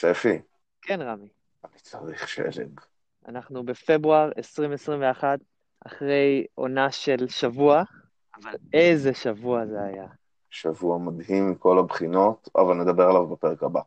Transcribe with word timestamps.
ספי, 0.00 0.38
כן, 0.82 1.02
רמי. 1.02 1.28
אני 1.64 1.80
צריך 1.80 2.28
שלג. 2.28 2.80
אנחנו 3.28 3.64
בפברואר 3.64 4.30
2021, 4.38 5.38
אחרי 5.86 6.46
עונה 6.54 6.90
של 6.90 7.28
שבוע, 7.28 7.82
אבל 8.42 8.54
איזה 8.72 9.14
שבוע 9.14 9.66
זה 9.66 9.82
היה. 9.82 10.06
שבוע 10.50 10.98
מדהים 10.98 11.50
מכל 11.50 11.78
הבחינות, 11.78 12.48
אבל 12.56 12.74
נדבר 12.74 13.08
עליו 13.08 13.26
בפרק 13.26 13.62
הבא. 13.62 13.80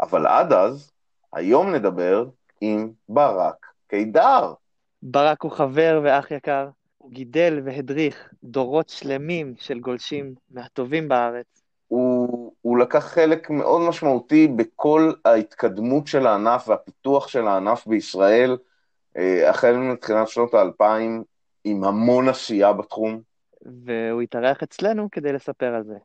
אבל 0.00 0.26
עד 0.26 0.52
אז, 0.52 0.92
היום 1.32 1.74
נדבר 1.74 2.24
עם 2.60 2.92
ברק 3.08 3.66
קידר. 3.88 4.54
ברק 5.02 5.42
הוא 5.42 5.52
חבר 5.52 6.00
ואח 6.04 6.30
יקר, 6.30 6.68
הוא 6.98 7.10
גידל 7.10 7.60
והדריך 7.64 8.32
דורות 8.44 8.88
שלמים 8.88 9.54
של 9.58 9.80
גולשים 9.80 10.34
מהטובים 10.50 11.08
בארץ. 11.08 11.62
הוא, 11.88 12.45
הוא 12.76 12.82
לקח 12.82 13.04
חלק 13.04 13.50
מאוד 13.50 13.88
משמעותי 13.88 14.48
בכל 14.48 15.12
ההתקדמות 15.24 16.06
של 16.06 16.26
הענף 16.26 16.68
והפיתוח 16.68 17.28
של 17.28 17.46
הענף 17.48 17.86
בישראל, 17.86 18.56
אה, 19.16 19.50
החל 19.50 19.76
מתחילת 19.76 20.28
שנות 20.28 20.54
האלפיים, 20.54 21.22
עם 21.64 21.84
המון 21.84 22.28
עשייה 22.28 22.72
בתחום. 22.72 23.20
והוא 23.86 24.22
התארח 24.22 24.62
אצלנו 24.62 25.08
כדי 25.12 25.32
לספר 25.32 25.74
על 25.74 25.84
זה. 25.84 25.96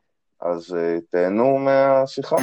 אז 0.42 0.76
אה, 0.76 0.98
תהנו 1.10 1.58
מהשיחה. 1.58 2.36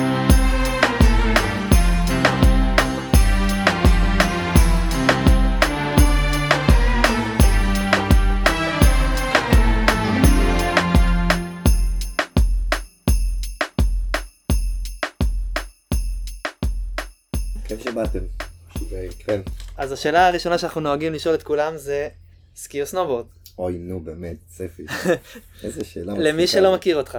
כן. 19.28 19.40
אז 19.76 19.92
השאלה 19.92 20.28
הראשונה 20.28 20.58
שאנחנו 20.58 20.80
נוהגים 20.80 21.12
לשאול 21.12 21.34
את 21.34 21.42
כולם 21.42 21.76
זה 21.76 22.08
סקי 22.56 22.80
או 22.82 22.86
סנובורד. 22.86 23.26
אוי, 23.58 23.78
נו, 23.78 24.00
באמת, 24.00 24.36
ספי. 24.50 24.86
איזה 25.64 25.84
שאלה 25.84 26.12
למי 26.14 26.46
שלא 26.46 26.74
מכיר 26.74 26.96
אותך. 26.96 27.18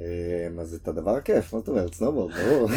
אה, 0.00 0.06
אז 0.60 0.74
את 0.74 0.88
הדבר 0.88 1.10
הכיף, 1.16 1.52
מה 1.52 1.58
זאת 1.58 1.68
אומרת? 1.68 1.94
סנובורד, 1.94 2.32
ברור. 2.34 2.68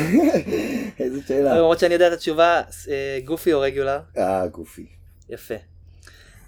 איזה 1.00 1.22
שאלה. 1.28 1.58
למרות 1.58 1.80
שאני 1.80 1.94
יודע 1.94 2.08
את 2.08 2.14
התשובה, 2.14 2.62
אה, 2.90 3.20
goofy 3.26 3.54
או 3.54 3.60
regular? 3.60 4.00
אה, 4.18 4.48
goofy. 4.48 4.86
יפה. 5.30 5.56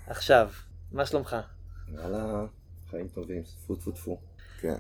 עכשיו, 0.08 0.50
מה 0.92 1.06
שלומך? 1.06 1.36
וואלה, 1.94 2.46
חיים 2.92 3.08
טובים, 3.08 3.42
טפו 3.64 3.76
טפו 3.76 3.92
טפו. 3.92 4.18
כן. 4.62 4.76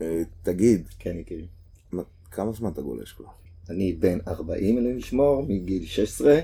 אה, 0.00 0.22
תגיד, 0.42 0.88
כן, 0.98 1.16
יקירי. 1.18 1.46
מה- 1.92 2.02
כמה 2.30 2.52
זמן 2.52 2.70
אתה 2.72 2.80
גולש 2.80 3.12
כבר? 3.12 3.26
אני 3.70 3.92
בן 3.92 4.18
40 4.28 4.78
אלוהים 4.78 4.96
לשמור, 4.98 5.42
מגיל 5.48 5.86
16. 5.86 6.38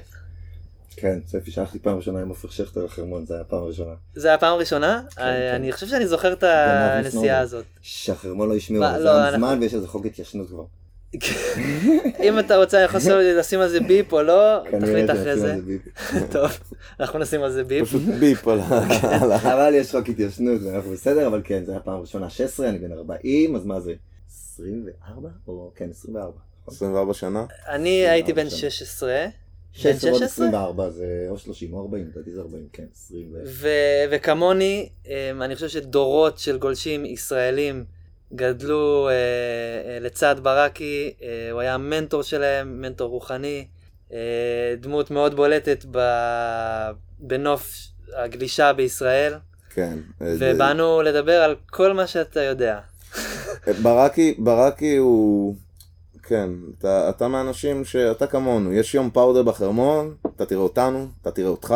כן, 0.97 1.19
ספי, 1.27 1.51
שלחתי 1.51 1.79
פעם 1.79 1.97
ראשונה 1.97 2.21
עם 2.21 2.29
עופר 2.29 2.49
שכטר 2.51 2.85
לחרמון, 2.85 3.27
זה 3.27 3.35
היה 3.35 3.45
פעם 3.45 3.65
ראשונה. 3.65 3.95
זה 4.15 4.29
היה 4.29 4.39
פעם 4.39 4.59
ראשונה? 4.59 5.03
כן, 5.17 5.23
אה, 5.23 5.33
כן. 5.51 5.55
אני 5.55 5.73
חושב 5.73 5.87
שאני 5.87 6.07
זוכר 6.07 6.33
את 6.33 6.43
הנסיעה. 6.43 7.39
הזאת. 7.41 7.65
שהחרמון 7.83 8.49
לא 8.49 8.55
השמיעו, 8.57 8.83
לא, 8.85 8.99
זה 9.03 9.11
היה 9.11 9.29
אנחנו- 9.29 9.47
מזמן 9.47 9.59
ויש 9.61 9.75
איזה 9.75 9.89
חוק 9.89 10.07
התיישנות 10.07 10.49
כבר. 10.49 10.65
אם 12.27 12.39
אתה 12.39 12.57
רוצה, 12.57 12.77
אני 12.77 12.85
יכול 12.85 13.01
לשים- 13.39 13.61
על 13.61 13.69
זה 13.69 13.81
ביפ 13.81 14.13
או 14.13 14.23
לא, 14.23 14.59
תחליט 14.81 15.11
אחרי 15.11 15.37
זה. 15.41 15.57
טוב, 16.33 16.51
אנחנו 17.01 17.19
נשים 17.19 17.43
על 17.43 17.51
זה 17.53 17.65
ביפ. 17.65 17.89
פשוט 17.89 18.03
ביפ 18.21 18.49
על 18.49 18.61
ה... 18.61 18.65
ה- 18.69 19.55
אבל 19.55 19.75
יש 19.75 19.91
חוק 19.91 20.09
התיישנות 20.09 20.61
ואנחנו 20.63 20.91
בסדר, 20.91 21.27
אבל 21.27 21.41
כן, 21.45 21.65
זה 21.65 21.73
היה 21.73 21.81
פעם 21.81 22.01
ראשונה 22.01 22.31
16, 22.31 22.69
אני 22.69 22.79
בן 22.79 22.93
40, 22.93 23.57
אז 23.57 23.65
מה 23.65 23.81
זה? 23.81 23.93
24? 24.55 25.29
או 25.49 25.73
כן, 25.77 25.91
24. 25.91 26.33
24 26.69 27.15
שנה? 27.15 27.45
אני 27.69 28.09
הייתי 28.09 28.33
בן 28.33 28.51
שנה. 28.51 28.71
16. 29.73 30.11
בן 30.11 30.19
16 30.19 30.19
ועוד 30.19 30.23
16? 30.29 30.47
24 30.49 30.91
זה 30.91 31.05
או 31.29 31.39
30 31.39 31.73
או 31.75 31.83
40, 31.83 32.07
לדעתי 32.15 32.31
זה 32.33 32.41
40, 32.41 32.63
כן, 32.73 32.85
20 32.95 33.29
ו... 33.33 33.37
ו- 33.47 33.69
וכמוני, 34.11 34.89
אמ, 35.07 35.43
אני 35.43 35.55
חושב 35.55 35.69
שדורות 35.69 36.39
של 36.39 36.59
גולשים 36.59 37.05
ישראלים 37.07 37.85
גדלו 38.35 39.09
אה, 39.09 39.13
אה, 39.15 39.99
לצד 40.01 40.37
ברקי, 40.43 41.13
אה, 41.23 41.49
הוא 41.53 41.61
היה 41.61 41.75
המנטור 41.75 42.23
שלהם, 42.23 42.81
מנטור 42.83 43.11
רוחני, 43.11 43.67
דמות 44.81 45.11
מאוד 45.11 45.35
בולטת 45.35 45.85
ב- 45.91 46.91
בנוף 47.19 47.73
הגלישה 48.17 48.73
בישראל, 48.73 49.35
כן. 49.75 49.99
זה- 50.21 50.53
ובאנו 50.55 51.03
לדבר 51.03 51.33
על 51.43 51.57
כל 51.71 51.93
מה 51.93 52.07
שאתה 52.07 52.41
יודע. 52.41 52.79
ברקי, 53.83 54.35
ברקי 54.39 54.97
הוא... 54.97 55.57
כן, 56.33 56.51
אתה, 56.79 57.09
אתה 57.11 57.29
מהאנשים 57.29 57.85
שאתה 57.85 58.27
כמונו, 58.27 58.73
יש 58.73 58.95
יום 58.95 59.11
powder 59.11 59.43
בחרמון, 59.43 60.15
אתה 60.37 60.47
תראה 60.47 60.61
אותנו, 60.61 61.07
אתה 61.23 61.31
תראה 61.31 61.49
אותך, 61.49 61.75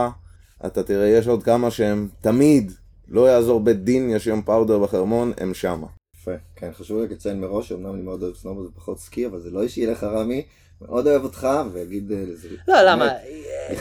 אתה 0.67 0.83
תראה, 0.83 1.09
יש 1.09 1.27
עוד 1.29 1.43
כמה 1.43 1.71
שהם 1.71 2.09
תמיד, 2.21 2.73
לא 3.09 3.29
יעזור 3.31 3.61
בית 3.61 3.85
דין, 3.85 4.11
יש 4.11 4.27
יום 4.27 4.43
powder 4.43 4.79
בחרמון, 4.79 5.33
הם 5.39 5.55
שמה. 5.55 5.87
יפה, 6.21 6.31
כן, 6.57 6.71
חשוב 6.73 7.01
לי 7.01 7.09
לציין 7.09 7.41
מראש, 7.41 7.73
אמנם 7.73 7.95
אני 7.95 8.03
מאוד 8.03 8.23
אוהב 8.23 8.35
סנובורד 8.35 8.67
ופחות 8.67 8.99
סקי, 8.99 9.27
אבל 9.27 9.41
זה 9.41 9.51
לא 9.51 9.63
אישי 9.63 9.87
לך 9.87 10.05
רמי, 10.05 10.43
מאוד 10.83 11.07
אוהב 11.07 11.25
אותך, 11.25 11.49
ואגיד... 11.73 12.13
אה, 12.13 12.25
לזה- 12.27 12.49
לא, 12.69 12.75
למה? 12.83 13.09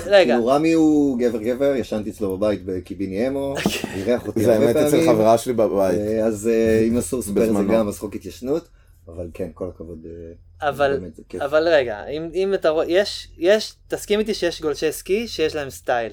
רגע, 0.05 0.33
כאילו 0.33 0.47
רמי 0.47 0.73
הוא 0.73 1.19
גבר 1.19 1.41
גבר, 1.41 1.75
ישנתי 1.75 2.09
אצלו 2.09 2.37
בבית 2.37 2.65
בקיביני 2.65 3.27
אמו, 3.27 3.55
אירח 3.95 4.27
אותי 4.27 4.43
זה 4.43 4.53
הרבה 4.53 4.65
האמת 4.65 4.75
פעמים. 4.75 4.87
אצל 5.03 5.11
חברה 5.13 5.37
שלי 5.37 5.53
בבית. 5.53 5.99
אה, 5.99 6.25
אז 6.25 6.47
אה, 6.47 6.79
אם 6.87 6.97
אסור 6.97 7.19
לספר 7.19 7.49
את 7.49 7.67
זה. 7.67 7.73
גם, 7.73 7.87
אז 7.87 7.99
חוק 7.99 8.15
התיישנות, 8.15 8.67
אבל 9.07 9.27
כן, 9.33 9.49
כל 9.53 9.67
הכבוד. 9.75 10.05
אה, 10.63 10.69
אבל, 10.69 10.99
זה. 11.31 11.45
אבל 11.45 11.67
רגע, 11.67 12.05
אם, 12.05 12.29
אם 12.33 12.53
אתה 12.53 12.69
רואה, 12.69 12.85
יש, 12.87 13.27
יש, 13.37 13.73
תסכים 13.87 14.19
איתי 14.19 14.33
שיש 14.33 14.61
גולשי 14.61 14.91
סקי 14.91 15.27
שיש 15.27 15.55
להם 15.55 15.69
סטייל. 15.69 16.11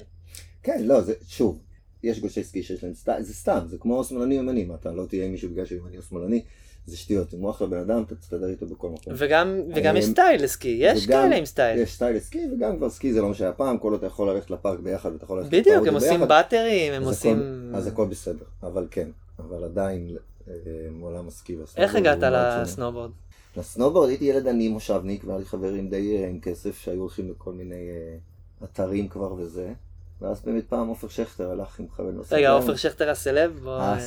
כן, 0.63 0.83
לא, 0.83 1.01
זה, 1.01 1.13
שוב, 1.27 1.59
יש 2.03 2.19
גולשי 2.19 2.43
סקי 2.43 2.63
שיש 2.63 2.83
להם 2.83 2.93
סטייל, 2.93 3.21
זה 3.21 3.33
סתם, 3.33 3.59
זה 3.65 3.77
כמו 3.77 4.03
שמאלני 4.03 4.35
ימני, 4.35 4.67
אתה 4.79 4.91
לא 4.91 5.05
תהיה 5.05 5.25
עם 5.25 5.31
מישהו 5.31 5.49
בגלל 5.49 5.65
שהוא 5.65 5.77
ימני 5.77 5.97
או 5.97 6.01
שמאלני, 6.01 6.43
זה 6.85 6.97
שטויות, 6.97 7.33
אם 7.33 7.39
הוא 7.39 7.51
אחלה 7.51 7.67
בן 7.67 7.77
אדם, 7.77 8.03
אתה 8.03 8.15
תסתדר 8.15 8.47
איתו 8.47 8.65
בכל 8.65 8.89
מקום. 8.89 9.13
וגם, 9.17 9.61
וגם 9.75 9.97
יש 9.97 10.05
אה, 10.05 10.11
סטייל 10.11 10.43
לסקי, 10.43 10.77
יש 10.79 11.07
כאלה 11.07 11.35
עם 11.35 11.45
סטייל. 11.45 11.79
יש 11.79 11.93
סטייל 11.93 12.15
לסקי, 12.15 12.47
וגם 12.53 12.77
כבר 12.77 12.89
סקי 12.89 13.13
זה 13.13 13.21
לא 13.21 13.27
מה 13.27 13.33
שהיה 13.33 13.53
פעם, 13.53 13.77
כל 13.77 13.91
עוד 13.91 13.97
אתה 13.97 14.07
יכול 14.07 14.29
ללכת 14.29 14.51
לפארק 14.51 14.79
ביחד 14.79 15.11
ואתה 15.11 15.23
יכול 15.23 15.37
ללכת 15.37 15.49
בדיוק, 15.49 15.67
לפארק 15.67 15.87
הם 15.87 15.93
עושים 15.93 16.19
ביחד, 16.19 16.27
באטרים, 16.27 16.93
הם 16.93 17.03
עושים... 17.03 17.71
אז 17.75 17.87
הכל 17.87 18.05
בסדר, 18.05 18.45
אבל 18.63 18.87
כן, 18.91 19.07
אבל 19.39 19.63
עדיין 19.63 20.17
אה, 20.47 20.53
עולם 21.01 21.27
הסקי 21.27 21.55
והסנובורד 21.55 21.83
איך 21.83 21.95
הגעת 21.95 22.19
שונה. 22.19 22.61
לסנובורד? 22.61 23.11
לסנובורד 23.57 24.09
הייתי 24.09 24.25
ילד 24.25 24.47
עני 24.47 24.67
מושבניק, 24.67 25.23
והיה 25.25 25.39
לי 25.39 25.45
חברים 25.45 25.89
די 25.89 26.17
אה, 26.17 26.29
עם 26.29 26.39
כסף 26.39 26.79
שהיו 26.79 27.01
הולכים 27.01 27.31
לכל 27.31 27.53
מיני 27.53 27.89
אה, 27.89 28.15
אתרים 28.63 29.07
כבר 29.07 29.33
וזה. 29.33 29.73
ואז 30.21 30.41
באמת 30.45 30.63
פעם 30.69 30.87
עופר 30.87 31.07
שכטר 31.07 31.51
הלך 31.51 31.79
עם 31.79 31.85
חבר 31.95 32.11
נוסף. 32.11 32.33
רגע, 32.33 32.51
עופר 32.51 32.75
שכטר 32.75 33.09
הסלב? 33.09 33.59
בוא, 33.63 33.79
אה, 33.79 33.97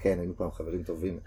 כן, 0.00 0.18
היינו 0.18 0.32
פעם 0.36 0.50
חברים 0.50 0.82
טובים. 0.82 1.18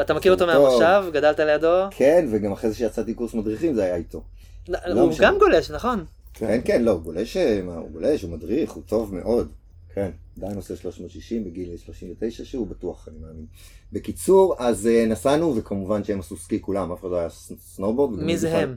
אתה 0.00 0.14
מכיר 0.14 0.32
אותו. 0.32 0.46
מהמושב? 0.46 1.02
גדלת 1.12 1.40
לידו? 1.40 1.84
כן, 1.90 2.26
וגם 2.30 2.52
אחרי 2.52 2.70
זה 2.70 2.76
שיצאתי 2.76 3.14
קורס 3.14 3.34
מדריכים 3.34 3.74
זה 3.74 3.84
היה 3.84 3.96
איתו. 3.96 4.22
לא, 4.68 5.00
הוא. 5.00 5.12
גם 5.20 5.38
גולש, 5.38 5.70
נכון? 5.70 6.04
כן, 6.34 6.60
כן, 6.64 6.82
לא, 6.82 6.90
הוא 6.90 7.00
גולש, 7.92 8.22
הוא 8.22 8.30
מדריך, 8.30 8.70
הוא 8.72 8.82
טוב 8.86 9.14
מאוד. 9.14 9.48
כן, 9.96 10.10
עדיין 10.36 10.56
עושה 10.56 10.76
360 10.76 11.44
בגיל 11.44 11.76
39 11.76 12.44
שהוא 12.44 12.66
בטוח, 12.66 13.08
אני 13.08 13.18
מאמין. 13.18 13.46
בקיצור, 13.92 14.56
אז 14.58 14.86
אה, 14.86 15.06
נסענו, 15.06 15.56
וכמובן 15.56 16.04
שהם 16.04 16.20
עשו 16.20 16.36
סקי 16.36 16.60
כולם, 16.60 16.92
אף 16.92 17.00
אחד 17.00 17.10
לא 17.10 17.16
היה 17.16 17.28
סנובורד. 17.58 18.22
מי 18.22 18.38
זה 18.38 18.58
הם? 18.58 18.76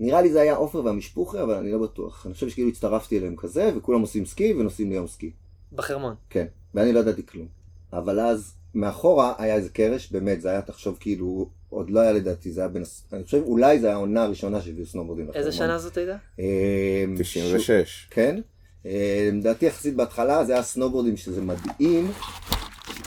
נראה 0.00 0.22
לי 0.22 0.32
זה 0.32 0.40
היה 0.40 0.54
עופר 0.54 0.84
והמשפוחי, 0.84 1.42
אבל 1.42 1.54
אני 1.54 1.72
לא 1.72 1.78
בטוח. 1.78 2.26
אני 2.26 2.34
חושב 2.34 2.48
שכאילו 2.48 2.68
הצטרפתי 2.68 3.18
אליהם 3.18 3.36
כזה, 3.36 3.70
וכולם 3.76 4.00
עושים 4.00 4.26
סקי 4.26 4.52
ונוסעים 4.52 4.90
ליום 4.90 5.06
סקי. 5.06 5.30
בחרמון. 5.72 6.14
כן, 6.30 6.46
ואני 6.74 6.92
לא 6.92 7.00
ידעתי 7.00 7.26
כלום. 7.26 7.46
אבל 7.92 8.20
אז, 8.20 8.54
מאחורה 8.74 9.34
היה 9.38 9.54
איזה 9.54 9.68
קרש, 9.68 10.12
באמת, 10.12 10.40
זה 10.40 10.50
היה, 10.50 10.62
תחשוב, 10.62 10.96
כאילו, 11.00 11.50
עוד 11.68 11.90
לא 11.90 12.00
היה 12.00 12.12
לדעתי, 12.12 12.52
זה 12.52 12.60
היה 12.60 12.68
בין... 12.68 12.82
אני 13.12 13.24
חושב, 13.24 13.42
אולי 13.42 13.80
זה 13.80 13.86
היה 13.86 13.96
העונה 13.96 14.22
הראשונה 14.22 14.60
שהביאו 14.60 14.86
סנובורדים 14.86 15.28
לחרמון. 15.28 15.46
איזה 15.46 15.58
שנה 15.58 15.78
זאת 15.78 15.96
הייתה? 15.96 16.16
אה, 16.40 17.04
96. 17.18 18.08
כן. 18.10 18.40
לדעתי 19.32 19.66
יחסית 19.66 19.96
בהתחלה 19.96 20.44
זה 20.44 20.52
היה 20.52 20.62
סנובורדים 20.62 21.16
שזה 21.16 21.42
מדהים, 21.42 22.12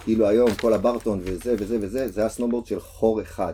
כאילו 0.04 0.28
היום 0.28 0.56
כל 0.56 0.74
הברטון 0.74 1.22
וזה 1.24 1.56
וזה 1.60 1.78
וזה, 1.82 2.08
זה 2.08 2.22
היה 2.22 2.30
סנובורד 2.30 2.66
של 2.66 2.80
חור 2.80 3.22
אחד. 3.22 3.54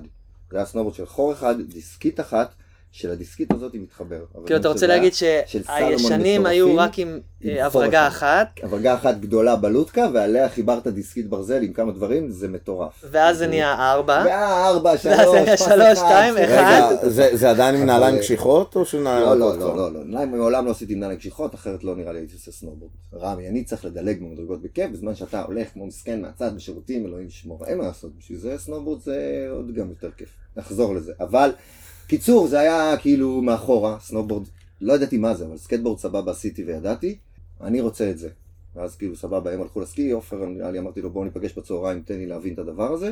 זה 0.51 0.57
היה 0.57 0.66
סנובורד 0.66 0.95
של 0.95 1.06
חור 1.06 1.33
אחד, 1.33 1.62
דיסקית 1.62 2.19
אחת, 2.19 2.54
שלדיסקית 2.91 3.53
הזאת 3.53 3.74
היא 3.74 3.81
מתחבר. 3.81 4.25
כאילו, 4.45 4.59
אתה 4.59 4.68
רוצה 4.68 4.88
להגיד 4.88 5.13
של 5.13 5.39
שהישנים 5.45 6.45
היו 6.45 6.77
רק 6.77 7.00
עם 7.00 7.19
עם 7.41 7.57
אה, 7.57 7.69
חור 7.69 7.81
הברגה. 7.81 8.07
אחת, 8.07 8.59
הברגה 8.63 8.94
אחת 8.94 9.19
גדולה 9.19 9.56
בלוטקה, 9.56 10.07
ועליה 10.13 10.50
חיברת 10.50 10.88
דיסקית 10.88 11.30
ברזל 11.30 11.62
עם 11.62 11.74
כמה 11.74 11.91
דברים, 11.91 12.30
זה 12.30 12.47
מטורף. 12.47 13.03
ואז 13.12 13.38
זה 13.38 13.47
נהיה 13.47 13.91
ארבע. 13.91 14.24
והארבע, 14.25 14.97
שלוש, 14.97 15.15
שלוש, 15.56 16.00
שתיים. 16.00 16.38
אחד. 16.38 16.89
רגע, 16.91 17.09
זה 17.09 17.30
זה 17.33 17.50
עדיין 17.50 17.75
עם 17.75 17.86
נעליים 17.86 18.18
קשיחות 18.18 18.75
או 18.75 18.86
שנעליים 18.86 19.25
לא, 19.25 19.39
לא, 19.39 19.50
לא, 19.50 19.56
כבר? 19.56 19.75
לא, 19.75 19.94
לא, 19.94 20.03
נעליים 20.06 20.31
מעולם 20.31 20.65
לא 20.65 20.71
עשיתי 20.71 20.95
נעליים 20.95 21.19
קשיחות, 21.19 21.56
אחרת 21.56 21.83
לא 21.83 21.95
נראה 21.95 22.13
לי 22.13 22.19
הייתי 22.19 22.33
עושה 22.33 22.51
סנובורד. 22.51 22.92
רמי, 23.13 23.50
אני 23.50 23.63
צריך 23.63 23.85
לדלג 23.85 24.21
במדרגות 24.21 24.62
בכיף, 24.62 24.92
בזמן 24.92 25.15
שאתה 25.15 25.42
הולך 25.42 25.68
כמו 25.74 25.85
מסכן 25.85 26.21
מהצד 26.21 26.56
בשירותים, 26.56 27.06
אלוהים 27.06 27.27
ישמור, 27.27 27.65
אין 27.65 27.77
מה 27.77 27.83
לעשות, 27.83 28.12
בשביל 28.18 28.39
זה 28.39 28.57
סנובורד 28.57 29.01
זה 29.01 29.47
עוד 29.51 29.74
גם 29.74 29.89
יותר 29.89 30.09
כיף. 30.18 30.30
נחזור 30.57 30.95
לזה. 30.95 31.13
אבל 31.19 31.51
קיצור, 32.09 32.47
זה 32.47 32.59
היה 32.59 32.97
כאילו 32.97 33.41
מאחורה, 33.41 33.97
סנובורד, 34.00 34.47
לא 34.81 34.94
ידעתי 34.94 35.17
מה 35.17 35.35
זה, 35.35 35.45
אבל 35.45 35.57
סקייטבורד 35.57 36.00
סבבה 36.00 36.31
עשיתי 36.31 36.63
וידעתי, 36.63 37.17
אני 37.61 37.81
רוצה 37.81 38.09
את 38.09 38.17
זה. 38.17 38.29
ואז 38.75 38.95
כאילו 38.95 39.15
סבבה, 39.15 39.53
הם 39.53 39.61
הלכו 39.61 39.81
לסקי, 39.81 40.11
עופר, 40.11 40.45
לי, 40.45 40.79
אמרתי 40.79 41.01
לו 41.01 41.09
בואו 41.09 41.23
ניפגש 41.23 41.53
בצהריים, 41.57 42.01
תן 42.01 42.17
לי 42.17 42.25
להבין 42.25 42.53
את 42.53 42.59
הדבר 42.59 42.94
הזה. 42.94 43.11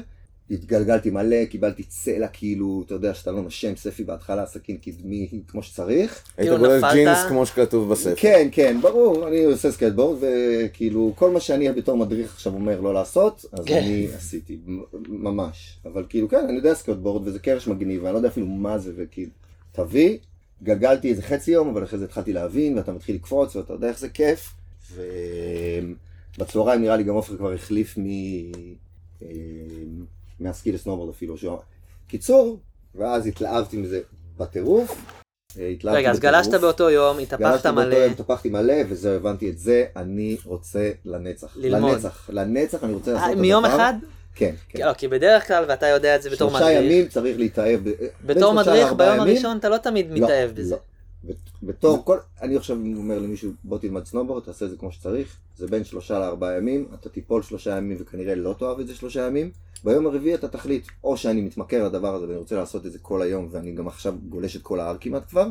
התגלגלתי 0.51 1.09
מלא, 1.09 1.45
קיבלתי 1.45 1.83
צלע 1.83 2.27
כאילו, 2.27 2.83
אתה 2.85 2.93
יודע 2.93 3.13
שאתה 3.13 3.31
לא 3.31 3.41
נושם, 3.41 3.75
ספי 3.75 4.03
בהתחלה, 4.03 4.45
סכין 4.45 4.77
קדמי 4.77 5.29
כמו 5.47 5.63
שצריך. 5.63 6.23
היית 6.37 6.49
כאילו 6.49 6.57
גולל 6.57 6.77
נפלת? 6.77 6.93
ג'ינס 6.93 7.17
כמו 7.29 7.45
שכתוב 7.45 7.91
בספר. 7.91 8.13
כן, 8.17 8.47
כן, 8.51 8.77
ברור, 8.81 9.27
אני 9.27 9.43
עושה 9.43 9.71
סקייטבורד, 9.71 10.19
וכאילו, 10.21 11.13
כל 11.15 11.31
מה 11.31 11.39
שאני 11.39 11.71
בתור 11.71 11.97
מדריך 11.97 12.33
עכשיו 12.33 12.53
אומר 12.53 12.81
לא 12.81 12.93
לעשות, 12.93 13.45
אז 13.51 13.65
כן. 13.65 13.77
אני 13.77 14.07
עשיתי, 14.15 14.57
ממש. 15.07 15.77
אבל 15.85 16.05
כאילו, 16.09 16.29
כן, 16.29 16.45
אני 16.49 16.57
יודע 16.57 16.73
סקייטבורד, 16.73 17.27
וזה 17.27 17.39
קרש 17.39 17.67
מגניב, 17.67 18.03
ואני 18.03 18.13
לא 18.13 18.17
יודע 18.17 18.29
אפילו 18.29 18.45
מה 18.45 18.77
זה, 18.77 18.91
וכאילו, 18.95 19.31
תביא, 19.71 20.17
גלגלתי 20.63 21.09
איזה 21.09 21.21
חצי 21.21 21.51
יום, 21.51 21.67
אבל 21.67 21.83
אחרי 21.83 21.99
זה 21.99 22.05
התחלתי 22.05 22.33
להבין, 22.33 22.77
ואתה 22.77 22.91
מתחיל 22.91 23.15
לקפוץ, 23.15 23.55
ואתה 23.55 23.73
יודע 23.73 23.87
איך 23.87 23.99
זה 23.99 24.09
כיף. 24.09 24.53
ובצהריים 26.37 26.81
נראה 26.81 26.97
לי 26.97 27.03
גם 27.03 27.13
עופר 27.13 27.37
כבר 27.37 27.53
החליף 27.53 27.97
מ... 27.97 28.03
אה, 30.41 30.47
מהסקי 30.47 30.71
לסנובורד 30.71 31.09
אפילו. 31.09 31.37
שהוא- 31.37 31.57
קיצור, 32.07 32.59
ואז 32.95 33.27
התלהבתי 33.27 33.77
מזה 33.77 33.99
בטירוף. 34.37 35.01
אה, 35.59 35.73
רגע, 35.83 36.11
אז. 36.11 36.19
גלשת 36.19 36.53
באותו 36.53 36.89
יום, 36.89 37.19
התהפכת 37.19 37.39
גלשתי 37.45 37.67
באותו 37.67 37.81
מלא. 37.89 37.95
יום, 37.95 38.11
התהפכתי 38.11 38.49
מלא, 38.49 38.73
וזהו, 38.89 39.13
הבנתי 39.15 39.49
את 39.49 39.57
זה, 39.57 39.85
אני 39.95 40.37
רוצה 40.45 40.91
לנצח. 41.05 41.57
ללמוד. 41.57 41.91
לנצח, 41.93 42.29
לנצח 42.33 42.83
אני 42.83 42.93
רוצה 42.93 43.11
לעשות 43.11 43.23
אה, 43.23 43.27
את 43.27 43.31
הדבר. 43.33 43.41
מיום 43.41 43.65
אחד? 43.65 43.93
כן, 44.35 44.55
כן. 44.69 44.87
לא, 44.87 44.93
כי 44.93 45.07
בדרך 45.07 45.47
כלל, 45.47 45.65
ואתה 45.67 45.87
יודע 45.87 46.15
את 46.15 46.21
זה 46.21 46.29
בתור 46.29 46.49
שלושה 46.49 46.65
מדריך, 46.65 46.81
ימים 46.85 47.07
צריך 47.07 47.37
להתאהב. 47.39 47.79
בין 47.83 47.93
בתור 48.25 48.53
שלושה 48.53 48.71
מדריך 48.71 48.93
ביום. 48.93 49.19
הראשון 49.19 49.57
אתה 49.57 49.69
לא 49.69 49.77
תמיד 49.77 50.07
לא, 50.11 50.15
מתאהב 50.25 50.51
בזה. 50.51 50.75
לא. 50.75 50.79
בת- 51.23 51.35
בתור 51.63 52.05
כל, 52.05 52.17
אני 52.41 52.55
עכשיו 52.55 52.77
אומר 52.95 53.19
למישהו, 53.19 53.51
בוא 53.63 53.77
תלמד 53.77 54.05
סנובורד, 54.05 54.43
תעשה 54.43 54.65
את 54.65 54.69
זה 54.69 54.77
כמו 54.77 54.91
שצריך, 54.91 55.37
זה 55.57 55.67
בין 55.67 55.83
שלושה 55.83 56.19
לארבעה 56.19 56.57
ימים, 56.57 56.87
אתה 56.99 57.09
תיפול 57.09 57.41
שלושה 57.43 57.77
ימים 57.77 57.97
וכנראה 57.99 58.35
לא 58.35 58.55
תאהב 58.59 58.79
את 58.79 58.87
זה 58.87 58.95
שלושה 58.95 59.27
ימים, 59.27 59.51
ביום 59.83 60.07
הרביעי 60.07 60.35
אתה 60.35 60.47
תחליט, 60.47 60.87
או 61.03 61.17
שאני 61.17 61.41
מתמכר 61.41 61.85
לדבר 61.85 62.15
הזה 62.15 62.27
ואני 62.27 62.37
רוצה 62.37 62.55
לעשות 62.55 62.85
את 62.85 62.91
זה 62.91 62.99
כל 62.99 63.21
היום 63.21 63.47
ואני 63.51 63.71
גם 63.71 63.87
עכשיו 63.87 64.15
גולש 64.29 64.55
את 64.55 64.61
כל 64.61 64.79
ההר 64.79 64.97
כמעט 64.99 65.29
כבר, 65.29 65.49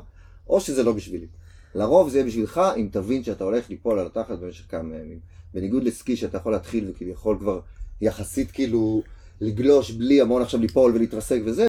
או 0.49 0.61
שזה 0.61 0.83
לא 0.83 0.93
בשבילי. 0.93 1.27
לרוב 1.75 2.09
זה 2.09 2.19
יהיה 2.19 2.27
בשבילך 2.27 2.61
אם 2.77 2.89
תבין 2.93 3.25
שאתה 3.25 3.45
הולך 3.45 3.71
ליפול 3.71 3.99
על 3.99 4.07
התחת 4.07 4.39
במשך 4.39 4.65
כמה 4.71 4.97
ימים. 4.97 5.19
בניגוד 5.55 5.85
לסקי 5.85 6.17
שאתה 6.17 6.37
יכול 6.37 6.53
להתחיל 6.53 6.91
וכביכול 6.91 7.39
כבר 7.39 7.61
יחסית 8.01 8.51
כאילו 8.51 9.03
לגלוש 9.41 9.91
בלי 9.91 10.21
המון 10.21 10.43
עכשיו 10.43 10.61
ליפול 10.61 10.93
ולהתרסק 10.95 11.41
וזה, 11.45 11.67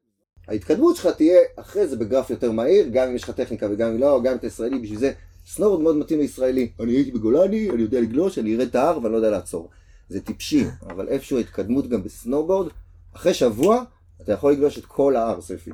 ההתקדמות 0.48 0.96
שלך 0.96 1.08
תהיה 1.08 1.40
אחרי 1.56 1.88
זה 1.88 1.98
בגרף 1.98 2.30
יותר 2.30 2.52
מהיר, 2.52 2.88
גם 2.92 3.08
אם 3.08 3.16
יש 3.16 3.24
לך 3.24 3.30
טכניקה 3.32 3.68
וגם 3.72 3.90
אם 3.90 3.98
לא, 3.98 4.22
גם 4.24 4.32
אם 4.32 4.38
אתה 4.38 4.48
ישראלי, 4.48 4.80
בשביל 4.80 5.00
זה 5.00 5.12
סנורד 5.46 5.82
מאוד 5.82 5.96
מתאים 5.98 6.20
לישראלי. 6.20 6.70
אני 6.80 6.92
הייתי 6.92 7.12
בגולני, 7.12 7.70
אני 7.70 7.82
יודע 7.82 8.02
לגלוש, 8.02 8.40
אני 8.40 8.56
ארד 8.56 8.62
את 8.62 8.76
ההר 8.76 9.00
ואני 9.04 9.12
לא 9.12 9.18
יודע 9.18 9.30
לעצור. 9.30 9.70
זה 10.10 10.22
טיפשי, 10.22 10.66
אבל 10.90 11.08
איפשהו 11.08 11.38
ההתקדמות 11.38 11.90
גם 11.90 12.04
בסנובורד, 12.04 12.72
אחרי 13.14 13.34
שבוע 13.34 13.84
אתה 14.22 14.32
יכול 14.34 14.52
לגלוש 14.52 14.78
את 14.78 14.86
כל 14.86 15.16
ההר, 15.16 15.42
ספי. 15.42 15.72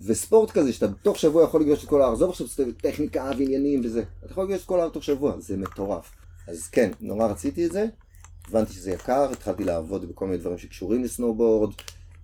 וספורט 0.00 0.50
כזה, 0.50 0.72
שאתה 0.72 0.86
בתוך 0.86 1.18
שבוע 1.18 1.44
יכול 1.44 1.60
לגלוש 1.60 1.84
את 1.84 1.88
כל 1.88 2.02
ההר, 2.02 2.12
עזוב 2.12 2.30
עכשיו 2.30 2.48
סתם 2.48 2.72
טכניקה 2.72 3.30
ועניינים 3.38 3.80
וזה, 3.84 4.02
אתה 4.24 4.32
יכול 4.32 4.44
לגלוש 4.44 4.60
את 4.62 4.66
כל 4.66 4.80
ההר 4.80 4.88
תוך 4.88 5.04
שבוע, 5.04 5.40
זה 5.40 5.56
מטורף. 5.56 6.12
אז 6.48 6.68
כן, 6.68 6.90
נורא 7.00 7.26
רציתי 7.26 7.66
את 7.66 7.72
זה, 7.72 7.86
הבנתי 8.48 8.72
שזה 8.72 8.90
יקר, 8.90 9.30
התחלתי 9.32 9.64
לעבוד 9.64 10.08
בכל 10.08 10.26
מיני 10.26 10.38
דברים 10.38 10.58
שקשורים 10.58 11.04
לסנובורד, 11.04 11.72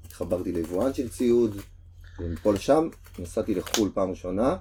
התחברתי 0.05 0.53
ליבואן 0.53 0.95
של 0.95 1.09
ציוד, 1.09 1.61
ומפה 2.19 2.53
לשם 2.53 2.89
נסעתי 3.19 3.55
לחו"ל 3.55 3.91
פעם 3.95 4.11
ראשונה, 4.11 4.57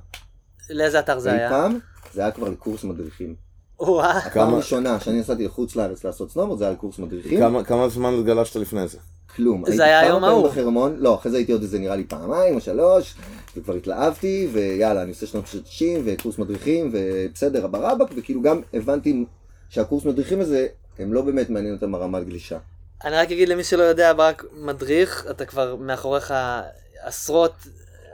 לאיזה 0.69 1.00
אתר 1.00 1.19
זה 1.19 1.31
היה? 1.31 1.50
פעם, 1.50 1.79
זה 2.13 2.21
היה 2.21 2.31
כבר 2.31 2.50
לקורס 2.50 2.83
מדריכים. 2.83 3.46
הפעם 3.81 4.31
כמה- 4.31 4.44
הראשונה 4.53 5.00
שאני 5.00 5.19
נסעתי 5.19 5.45
לחוץ 5.45 5.75
לארץ 5.75 6.03
לעשות 6.03 6.31
סנובורד, 6.31 6.59
זה 6.59 6.63
היה 6.65 6.74
לקורס 6.74 7.00
מדריכים. 7.00 7.39
כמה- 7.39 7.63
כמה 7.63 7.89
זמן 7.89 8.24
גלשת 8.25 8.56
לפני 8.56 8.88
זה? 8.88 8.97
כלום. 9.35 9.63
זה 9.68 9.83
היה 9.85 10.00
היום 10.00 10.24
ההוא. 10.24 10.47
בחרמון, 10.50 10.95
לא, 11.00 11.15
אחרי 11.15 11.31
זה 11.31 11.38
הייתי 11.38 11.51
עוד 11.51 11.62
איזה 11.62 11.79
נראה 11.79 11.95
לי 11.95 12.03
פעמיים 12.03 12.56
או 12.56 12.62
שלוש, 12.62 13.15
וכבר 13.57 13.74
התלהבתי, 13.74 14.50
ויאללה, 14.53 15.01
אני 15.01 15.09
עושה 15.09 15.27
שנות 15.27 15.44
ה-90, 15.45 15.83
וקורס 16.06 16.38
מדריכים, 16.38 16.91
ובסדר, 16.94 17.68
ברבק, 17.68 18.07
וכאילו 18.15 18.41
גם 18.41 18.62
הבנתי 18.74 19.25
שהקורס 19.69 20.06
מדריכים 20.06 20.41
הזה, 20.41 20.68
הם 21.00 21.13
לא 21.13 21.21
באמת 21.21 21.50
מעניין 21.50 21.74
אותם 21.75 21.95
הרמת 21.95 22.25
גלישה. 22.25 22.57
אני 23.06 23.15
רק 23.15 23.31
אגיד 23.31 23.50
למי 23.50 23.63
שלא 23.63 23.83
יודע, 23.83 24.13
ברק 24.13 24.45
מדריך, 24.57 25.27
אתה 25.29 25.45
כבר 25.45 25.75
מאחוריך 25.75 26.33
עשרות, 27.03 27.53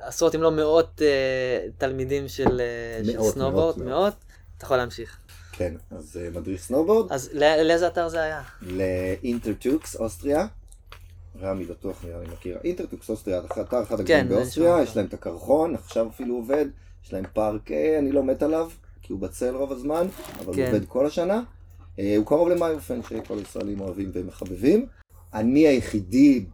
עשרות 0.01 0.35
אם 0.35 0.41
לא 0.41 0.51
מאות 0.51 1.01
אה, 1.01 1.07
תלמידים 1.77 2.27
של, 2.27 2.61
אה, 2.61 3.05
של 3.05 3.21
סנובורד, 3.31 3.77
מאות, 3.77 3.77
מאות, 3.77 4.13
אתה 4.57 4.65
יכול 4.65 4.77
להמשיך. 4.77 5.17
כן, 5.57 5.73
אז 5.91 6.19
אה, 6.21 6.29
מדריך 6.39 6.61
סנובורד, 6.61 7.11
אז 7.11 7.29
לא- 7.33 7.55
לאיזה 7.55 7.87
אתר 7.87 8.07
זה 8.09 8.21
היה? 8.21 8.41
להינטרטוקס, 8.61 9.95
אוסטריה. 9.95 10.47
רמי 11.41 11.65
בטוח 11.65 12.05
נראה 12.05 12.19
לי 12.19 12.27
מכיר. 12.33 12.57
הינטרטוקס, 12.63 13.09
אוסטריה, 13.09 13.41
אתר 13.61 13.83
אחד 13.83 13.83
כן, 13.83 13.93
הגדולים 13.93 14.27
זה 14.27 14.35
באוסטריה, 14.35 14.81
יש 14.81 14.97
להם 14.97 15.05
את 15.05 15.13
הקרחון, 15.13 15.75
עכשיו 15.75 16.07
אפילו 16.07 16.35
עובד, 16.35 16.65
יש 17.05 17.13
להם 17.13 17.23
פארק, 17.33 17.71
אה, 17.71 17.99
אני 17.99 18.11
לא 18.11 18.23
מת 18.23 18.43
עליו, 18.43 18.69
כי 19.01 19.13
הוא 19.13 19.19
בצל 19.19 19.55
רוב 19.55 19.71
הזמן, 19.71 20.07
אבל 20.39 20.45
הוא 20.45 20.55
כן. 20.55 20.65
עובד 20.65 20.85
כל 20.85 21.05
השנה. 21.05 21.41
אה, 21.99 22.15
הוא 22.17 22.25
קרוב 22.25 22.49
למיופן, 22.49 23.03
שכל 23.03 23.37
הישראלים 23.37 23.79
אוהבים 23.79 24.11
ומחבבים. 24.13 24.85
אני 25.33 25.67
היחידי, 25.67 26.45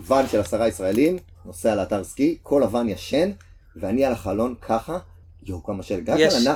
ואן 0.00 0.26
של 0.26 0.40
עשרה 0.40 0.68
ישראלים, 0.68 1.16
נוסע 1.44 1.74
לאתר 1.74 2.04
סקי, 2.04 2.38
כל 2.42 2.62
הוואן 2.62 2.88
ישן, 2.88 3.30
ואני 3.76 4.04
על 4.04 4.12
החלון 4.12 4.54
ככה, 4.60 4.98
יואו, 5.42 5.62
כמה 5.62 5.82
של 5.82 5.94
הגעתי 5.94 6.20
יש. 6.20 6.46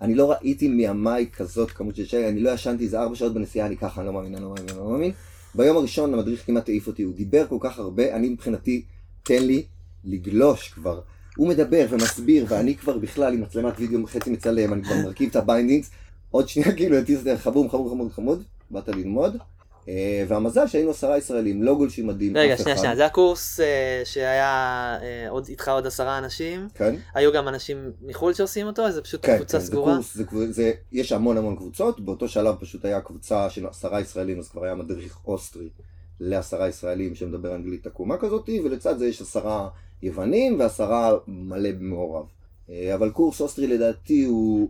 אני 0.00 0.14
לא 0.14 0.30
ראיתי 0.30 0.68
מימיי 0.68 1.26
כזאת 1.32 1.70
כמות 1.70 1.96
של 1.96 2.04
שלג, 2.04 2.24
אני 2.24 2.40
לא 2.40 2.50
ישנתי 2.50 2.84
איזה 2.84 3.00
ארבע 3.00 3.16
שעות 3.16 3.34
בנסיעה, 3.34 3.66
אני 3.66 3.76
ככה, 3.76 4.00
אני 4.00 4.06
לא 4.06 4.12
מאמין, 4.12 4.34
אני 4.34 4.42
לא 4.42 4.48
מאמין, 4.48 4.68
אני 4.68 4.78
לא 4.78 4.90
מאמין. 4.90 5.12
ביום 5.54 5.76
הראשון 5.76 6.14
המדריך 6.14 6.46
כמעט 6.46 6.68
העיף 6.68 6.86
אותי, 6.86 7.02
הוא 7.02 7.14
דיבר 7.14 7.46
כל 7.48 7.56
כך 7.60 7.78
הרבה, 7.78 8.16
אני 8.16 8.28
מבחינתי, 8.28 8.82
תן 9.22 9.42
לי 9.42 9.62
לגלוש 10.04 10.68
כבר. 10.68 11.00
הוא 11.36 11.48
מדבר 11.48 11.86
ומסביר, 11.90 12.46
ואני 12.48 12.76
כבר 12.76 12.98
בכלל 12.98 13.34
עם 13.34 13.40
מצלמת 13.40 13.74
וידאו 13.78 14.06
חצי 14.06 14.30
מצלם, 14.30 14.72
אני 14.72 14.82
כבר 14.82 14.96
מרכיב 15.04 15.30
את 15.30 15.36
ה 15.36 15.41
bindings. 15.41 15.90
עוד 16.30 16.48
שנייה 16.48 16.72
כאילו 16.76 16.96
הטיס 16.96 17.18
אותי 17.18 17.36
חמוד, 17.36 17.70
חמוד, 17.70 17.90
חמוד, 17.90 18.12
חמוד, 18.12 18.42
באת 18.70 18.88
ללמוד. 18.88 19.36
אה, 19.88 20.24
והמזל 20.28 20.66
שהיינו 20.66 20.90
עשרה 20.90 21.18
ישראלים, 21.18 21.62
לא 21.62 21.74
גולשים 21.74 22.06
מדהים, 22.06 22.36
רגע, 22.36 22.56
שנייה. 22.56 22.76
שנייה, 22.78 22.96
זה 22.96 23.06
הקורס 23.06 23.60
אה, 23.60 24.02
שהיה 24.04 24.46
אה, 25.02 25.26
עוד 25.30 25.46
איתך 25.48 25.68
עוד 25.68 25.86
עשרה 25.86 26.18
אנשים, 26.18 26.68
כן? 26.74 26.94
היו 27.14 27.32
גם 27.32 27.48
אנשים 27.48 27.92
מחו"ל 28.02 28.34
שעושים 28.34 28.66
אותו, 28.66 28.92
זה 28.92 29.02
פשוט 29.02 29.26
כן, 29.26 29.36
קבוצה 29.36 29.58
כן, 29.58 29.64
זה 29.64 29.70
סגורה? 29.70 29.94
קורס, 29.94 30.14
זה, 30.14 30.24
קבוצ- 30.24 30.50
זה, 30.50 30.72
יש 30.92 31.12
המון 31.12 31.36
המון 31.36 31.56
קבוצות, 31.56 32.00
באותו 32.00 32.28
שלב 32.28 32.54
פשוט 32.60 32.84
היה 32.84 33.00
קבוצה 33.00 33.50
של 33.50 33.66
עשרה 33.66 34.00
ישראלים, 34.00 34.38
אז 34.38 34.48
כבר 34.48 34.64
היה 34.64 34.74
מדריך 34.74 35.18
אוסטרי 35.26 35.68
לעשרה 36.20 36.68
ישראלים 36.68 37.14
שמדבר 37.14 37.54
אנגלית 37.54 37.86
עקומה 37.86 38.16
כזאת, 38.16 38.48
ולצד 38.64 38.98
זה 38.98 39.06
יש 39.06 39.20
עשרה 39.22 39.68
יוונים 40.02 40.60
ועשרה 40.60 41.12
מלא 41.26 41.70
מעורב. 41.80 42.24
אה, 42.70 42.94
אבל 42.94 43.10
קורס 43.10 43.40
אוסטרי 43.40 43.66
לדעתי 43.66 44.24
הוא, 44.24 44.68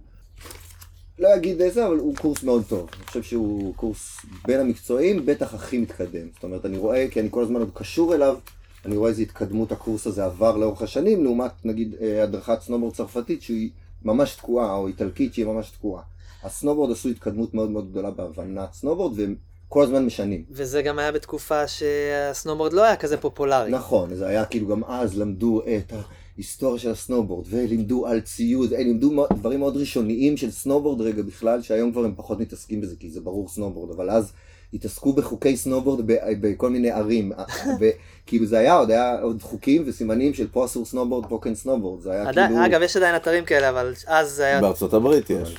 לא 1.21 1.35
אגיד 1.35 1.61
איזה, 1.61 1.87
אבל 1.87 1.97
הוא 1.97 2.17
קורס 2.17 2.43
מאוד 2.43 2.65
טוב. 2.69 2.89
אני 2.97 3.07
חושב 3.07 3.23
שהוא 3.23 3.75
קורס 3.75 4.17
בין 4.47 4.61
המקצועיים, 4.61 5.27
בטח 5.27 5.55
הכי 5.55 5.79
מתקדם. 5.79 6.29
זאת 6.35 6.45
אומרת, 6.45 6.67
אני 6.67 6.79
רואה, 6.79 7.07
כי 7.11 7.21
אני 7.21 7.29
כל 7.31 7.43
הזמן 7.43 7.61
עוד 7.61 7.71
קשור 7.75 8.15
אליו, 8.15 8.37
אני 8.85 8.97
רואה 8.97 9.11
איזה 9.11 9.23
התקדמות 9.23 9.73
הקורס 9.73 10.07
הזה 10.07 10.25
עבר 10.25 10.57
לאורך 10.57 10.83
השנים, 10.83 11.25
לעומת 11.25 11.51
נגיד 11.65 11.95
אה, 12.01 12.23
הדרכת 12.23 12.61
סנובורד 12.63 12.95
צרפתית 12.95 13.43
שהיא 13.43 13.71
ממש 14.05 14.35
תקועה, 14.35 14.75
או 14.75 14.87
איטלקית 14.87 15.35
שהיא 15.35 15.47
ממש 15.47 15.71
תקועה. 15.71 16.03
הסנובורד 16.43 16.91
עשו 16.91 17.09
התקדמות 17.09 17.55
מאוד 17.55 17.71
מאוד 17.71 17.91
גדולה 17.91 18.11
בהבנת 18.11 18.73
סנובורד, 18.73 19.19
והם 19.19 19.35
כל 19.69 19.83
הזמן 19.83 20.07
משנים. 20.07 20.45
וזה 20.51 20.83
גם 20.83 20.99
היה 20.99 21.13
בתקופה 21.13 21.69
שהסנובורד 21.69 22.73
לא 22.73 22.85
היה 22.85 22.97
כזה 22.97 23.17
פופולרי. 23.17 23.71
נכון, 23.71 24.15
זה 24.15 24.27
היה 24.27 24.45
כאילו 24.45 24.69
גם 24.69 24.85
אז 24.85 25.19
למדו 25.19 25.63
את 25.63 25.93
ההיסטוריה 26.35 26.79
של 26.79 26.91
הסנובורד, 26.91 27.47
ולימדו 27.51 28.07
על 28.07 28.21
ציוד, 28.21 28.73
אה, 28.73 28.79
לימדו 28.79 29.27
דברים 29.33 29.61
מאוד 29.61 29.77
ראשוניים 29.77 30.37
של 30.37 30.51
סנובורד 30.51 31.01
רגע 31.01 31.23
בכלל, 31.23 31.63
שהיום 31.63 31.93
כבר 31.93 32.05
הם 32.05 32.15
פחות 32.17 32.41
מתעסקים 32.41 32.81
בזה, 32.81 32.97
כי 33.01 33.11
זה 33.11 33.21
ברור 33.21 33.49
סנובורד, 33.49 33.91
אבל 33.91 34.11
אז 34.11 34.33
התעסקו 34.75 35.13
בחוקי 35.13 35.57
סנובורד 35.57 36.01
בכל 36.41 36.71
מיני 36.71 36.91
ערים, 36.91 37.33
וכאילו 37.81 38.47
זה 38.51 38.59
היה, 38.59 38.75
עוד 38.77 38.91
היה 38.91 39.21
עוד 39.21 39.43
חוקים 39.43 39.83
וסימנים 39.87 40.35
של 40.35 40.47
פה 40.53 40.65
אסור 40.65 40.87
סנובורד, 40.87 41.27
פה 41.29 41.39
כן 41.43 41.55
סנובורד, 41.55 42.03
זה 42.03 42.13
היה 42.13 42.29
עדיין- 42.29 42.49
כאילו... 42.51 42.67
אגב, 42.67 42.83
יש 42.83 42.97
עדיין 42.97 43.17
אתרים 43.17 43.45
כאלה, 43.45 43.69
אבל 43.69 43.95
אז 44.07 44.31
זה 44.31 44.45
היה... 44.45 44.61
בארצות 44.61 44.95
הברית 44.95 45.31
יש. 45.31 45.57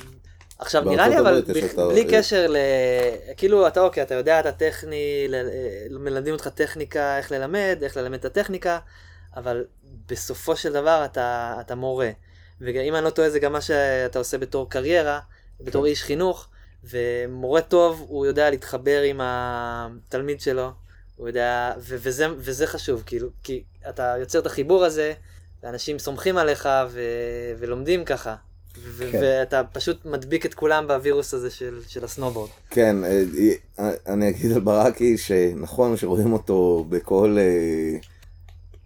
עכשיו 0.58 0.82
נראה 0.84 1.08
לי 1.08 1.18
אבל 1.18 1.42
בלי 1.90 2.04
קשר 2.10 2.46
ל... 2.48 2.56
כאילו 3.36 3.66
אתה 3.66 3.80
אוקיי, 3.80 4.02
אתה 4.02 4.14
יודע, 4.14 4.40
אתה 4.40 4.52
טכני, 4.52 5.26
ל- 5.28 5.98
מלמדים 5.98 6.32
אותך 6.32 6.48
טכניקה, 6.48 7.18
איך 7.18 7.32
ללמד, 7.32 7.78
איך 7.82 7.96
ללמד 7.96 8.18
את 8.18 8.24
הטכניקה, 8.24 8.78
אבל 9.36 9.64
בסופו 10.12 10.56
של 10.56 10.72
דבר 10.72 11.02
אתה, 11.04 11.56
אתה 11.60 11.74
מורה. 11.74 12.10
ואם 12.60 12.94
אני 12.94 13.04
לא 13.04 13.10
טועה 13.10 13.30
זה 13.30 13.38
גם 13.38 13.52
מה 13.52 13.60
שאתה 13.60 14.18
עושה 14.18 14.38
בתור 14.38 14.70
קריירה, 14.70 15.20
בתור 15.60 15.82
כן. 15.82 15.88
איש 15.88 16.02
חינוך, 16.02 16.48
ומורה 16.84 17.60
טוב 17.60 18.04
הוא 18.08 18.26
יודע 18.26 18.50
להתחבר 18.50 19.02
עם 19.02 19.20
התלמיד 19.22 20.40
שלו, 20.40 20.70
הוא 21.16 21.28
יודע, 21.28 21.72
ו- 21.78 21.96
וזה, 21.98 22.26
וזה 22.36 22.66
חשוב, 22.66 23.02
כאילו, 23.06 23.28
כי 23.42 23.62
אתה 23.88 24.14
יוצר 24.20 24.38
את 24.38 24.46
החיבור 24.46 24.84
הזה, 24.84 25.12
ואנשים 25.62 25.98
סומכים 25.98 26.36
עליך 26.36 26.68
ו... 26.90 27.00
ולומדים 27.58 28.04
ככה. 28.04 28.34
ו- 28.78 29.08
כן. 29.12 29.18
ואתה 29.22 29.62
פשוט 29.72 30.04
מדביק 30.04 30.46
את 30.46 30.54
כולם 30.54 30.88
בווירוס 30.88 31.34
הזה 31.34 31.50
של, 31.50 31.80
של 31.88 32.04
הסנובורד. 32.04 32.50
כן, 32.70 33.04
אה, 33.04 33.22
אה, 33.78 33.90
אני 34.06 34.28
אגיד 34.28 34.52
על 34.52 34.60
ברקי 34.60 35.18
שנכון 35.18 35.96
שרואים 35.96 36.32
אותו 36.32 36.86
בכל, 36.88 37.36
אה, 37.38 37.98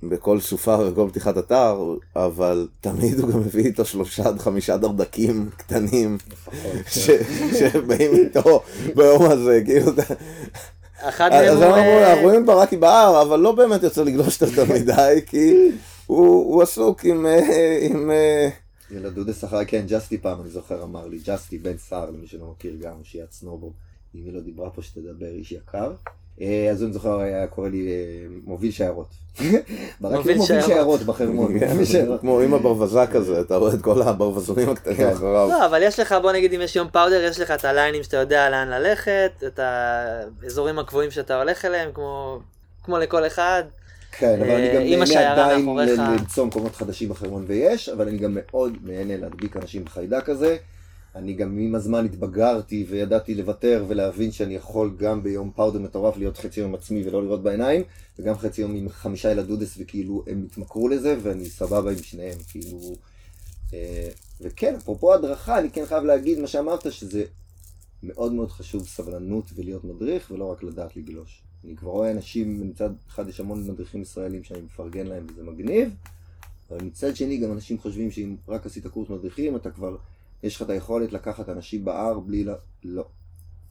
בכל 0.09 0.41
סופה 0.41 0.77
ובכל 0.81 1.09
פתיחת 1.11 1.39
אתר, 1.39 1.81
אבל 2.17 2.69
תמיד 2.81 3.19
הוא 3.21 3.31
גם 3.31 3.41
מביא 3.41 3.65
איתו 3.65 3.85
שלושה 3.85 4.29
עד 4.29 4.39
חמישה 4.39 4.77
דרדקים 4.77 5.51
קטנים 5.57 6.19
ש- 6.87 7.11
שבאים 7.59 8.13
איתו 8.15 8.63
ביום 8.95 9.23
הזה, 9.31 9.63
כאילו, 9.65 9.91
אתה- 9.93 10.15
אחד 11.01 11.31
מהם 11.31 11.49
אז 11.49 11.57
הוא... 11.57 11.65
אנחנו 11.65 11.81
אה, 11.83 12.11
אנחנו 12.13 12.23
רואים 12.25 12.47
ברקי 12.47 12.77
בהר, 12.77 13.23
אבל 13.23 13.41
לא 13.41 13.53
באמת 13.53 13.83
יוצא 13.83 14.03
לגלוש 14.03 14.41
יותר 14.43 14.65
מדי, 14.75 15.21
כי 15.27 15.55
הוא 16.07 16.63
עסוק 16.63 17.05
עם... 17.05 17.27
אה, 17.27 17.79
עם 17.91 18.11
אה, 18.11 18.49
ילדודס 18.91 19.45
אחר, 19.45 19.65
כן, 19.65 19.85
ג'סטי 19.89 20.19
פעם, 20.19 20.41
אני 20.41 20.51
זוכר, 20.51 20.83
אמר 20.83 21.07
לי, 21.07 21.19
ג'סטי 21.27 21.59
בן 21.59 21.79
סער, 21.79 22.11
למי 22.11 22.27
שלא 22.27 22.47
מכיר 22.51 22.77
גם, 22.81 22.95
שיעת 23.03 23.33
סנובורד. 23.33 23.73
אם 24.15 24.21
היא 24.25 24.33
לא 24.33 24.41
דיברה 24.41 24.71
פה, 24.71 24.83
שתדבר, 24.83 25.27
איש 25.27 25.53
יקר. 25.53 25.93
אה, 26.41 26.69
אז 26.71 26.83
אני 26.83 26.93
זוכר, 26.93 27.21
היה 27.21 27.47
קורא 27.47 27.69
לי 27.69 27.89
אה, 27.89 28.27
מוביל 28.45 28.71
שיירות. 28.71 29.07
מוביל 30.01 30.43
שיירות. 30.43 31.03
בחרמון, 31.03 31.59
כן. 31.59 31.77
כמו 32.21 32.41
עם 32.41 32.55
הברווז 32.55 32.99
כזה, 33.13 33.41
אתה 33.41 33.57
רואה 33.57 33.75
את 33.75 33.83
כל 33.83 34.03
הברווזונים 34.03 34.69
הקטנים 34.69 34.97
כן. 34.97 35.09
אחריו. 35.09 35.49
לא, 35.49 35.67
אבל 35.67 35.83
יש 35.83 36.01
לך, 36.01 36.15
בוא 36.23 36.33
נגיד 36.33 36.53
אם 36.53 36.61
יש 36.61 36.77
יום 36.77 36.89
powder, 36.93 37.25
יש 37.25 37.41
לך 37.41 37.51
את 37.51 37.65
הליינים 37.65 38.03
שאתה 38.03 38.17
יודע 38.17 38.51
לאן 38.51 38.69
ללכת, 38.69 39.31
את 39.47 39.61
האזורים 39.63 40.79
הקבועים 40.79 41.11
שאתה 41.11 41.43
הולך 41.43 41.65
אליהם, 41.65 41.91
כמו, 41.95 42.41
כמו 42.85 42.99
לכל 42.99 43.27
אחד. 43.27 43.63
כן, 44.13 44.41
אבל 44.41 44.51
אני 44.51 44.95
אה, 44.95 45.01
גם 45.01 45.09
נהנה 45.09 45.33
עדיין 45.33 45.67
למצוא 45.99 46.47
מקומות 46.47 46.77
חדשים 46.77 47.09
בחרמון 47.09 47.45
ויש, 47.47 47.89
אבל 47.89 48.09
אני 48.09 48.19
גם 48.19 48.31
מאוד 48.35 48.77
נהנה 48.85 49.17
להדביק 49.17 49.57
אנשים 49.57 49.85
בחיידק 49.85 50.29
הזה. 50.29 50.57
אני 51.17 51.33
גם 51.33 51.59
עם 51.59 51.75
הזמן 51.75 52.05
התבגרתי 52.05 52.87
וידעתי 52.89 53.35
לוותר 53.35 53.85
ולהבין 53.89 54.33
שאני 54.33 54.55
יכול 54.55 54.97
גם 54.99 55.23
ביום 55.23 55.51
פאודר 55.51 55.79
מטורף 55.79 56.17
להיות 56.17 56.39
חצי 56.39 56.61
יום 56.61 56.75
עצמי 56.75 57.09
ולא 57.09 57.23
לראות 57.23 57.43
בעיניים, 57.43 57.83
וגם 58.19 58.35
חצי 58.35 58.61
יום 58.61 58.75
עם 58.75 58.89
חמישה 58.89 59.33
ילדודס 59.33 59.75
וכאילו 59.79 60.25
הם 60.27 60.47
התמכרו 60.47 60.89
לזה 60.89 61.17
ואני 61.23 61.45
סבבה 61.45 61.91
עם 61.91 61.99
שניהם, 61.99 62.39
כאילו... 62.49 62.79
אה, 63.75 64.09
וכן, 64.41 64.75
אפרופו 64.75 65.15
הדרכה, 65.15 65.59
אני 65.59 65.71
כן 65.71 65.87
חייב 65.87 66.05
להגיד 66.05 66.39
מה 66.39 66.47
שאמרת, 66.47 66.93
שזה 66.93 67.25
מאוד 68.03 68.33
מאוד 68.33 68.51
חשוב 68.51 68.87
סבלנות 68.87 69.45
ולהיות 69.55 69.85
מדריך 69.85 70.31
ולא 70.31 70.45
רק 70.45 70.63
לדעת 70.63 70.97
לגלוש. 70.97 71.43
אני 71.65 71.77
כבר 71.77 71.91
רואה 71.91 72.11
אנשים, 72.11 72.71
מצד 72.71 72.91
אחד 73.09 73.29
יש 73.29 73.41
המון 73.41 73.67
מדריכים 73.67 74.03
ישראלים 74.03 74.45
שאני 74.45 74.61
מפרגן 74.61 75.07
להם 75.07 75.27
וזה 75.31 75.43
מגניב, 75.43 75.95
אבל 76.71 76.85
מצד 76.85 77.17
שני 77.17 77.37
גם 77.37 77.53
אנשים 77.53 77.79
חושבים 77.79 78.11
שאם 78.11 78.37
רק 78.49 78.67
עשית 78.67 78.87
קורס 78.87 79.09
מדריכים 79.11 79.57
אתה 79.57 79.71
כבר, 79.71 79.97
יש 80.43 80.57
לך 80.57 80.63
את 80.63 80.71
היכולת 80.71 81.13
לקחת 81.13 81.49
אנשים 81.49 81.85
בהר 81.85 82.19
בלי 82.19 82.45
ל... 82.45 82.51
לא. 82.85 83.05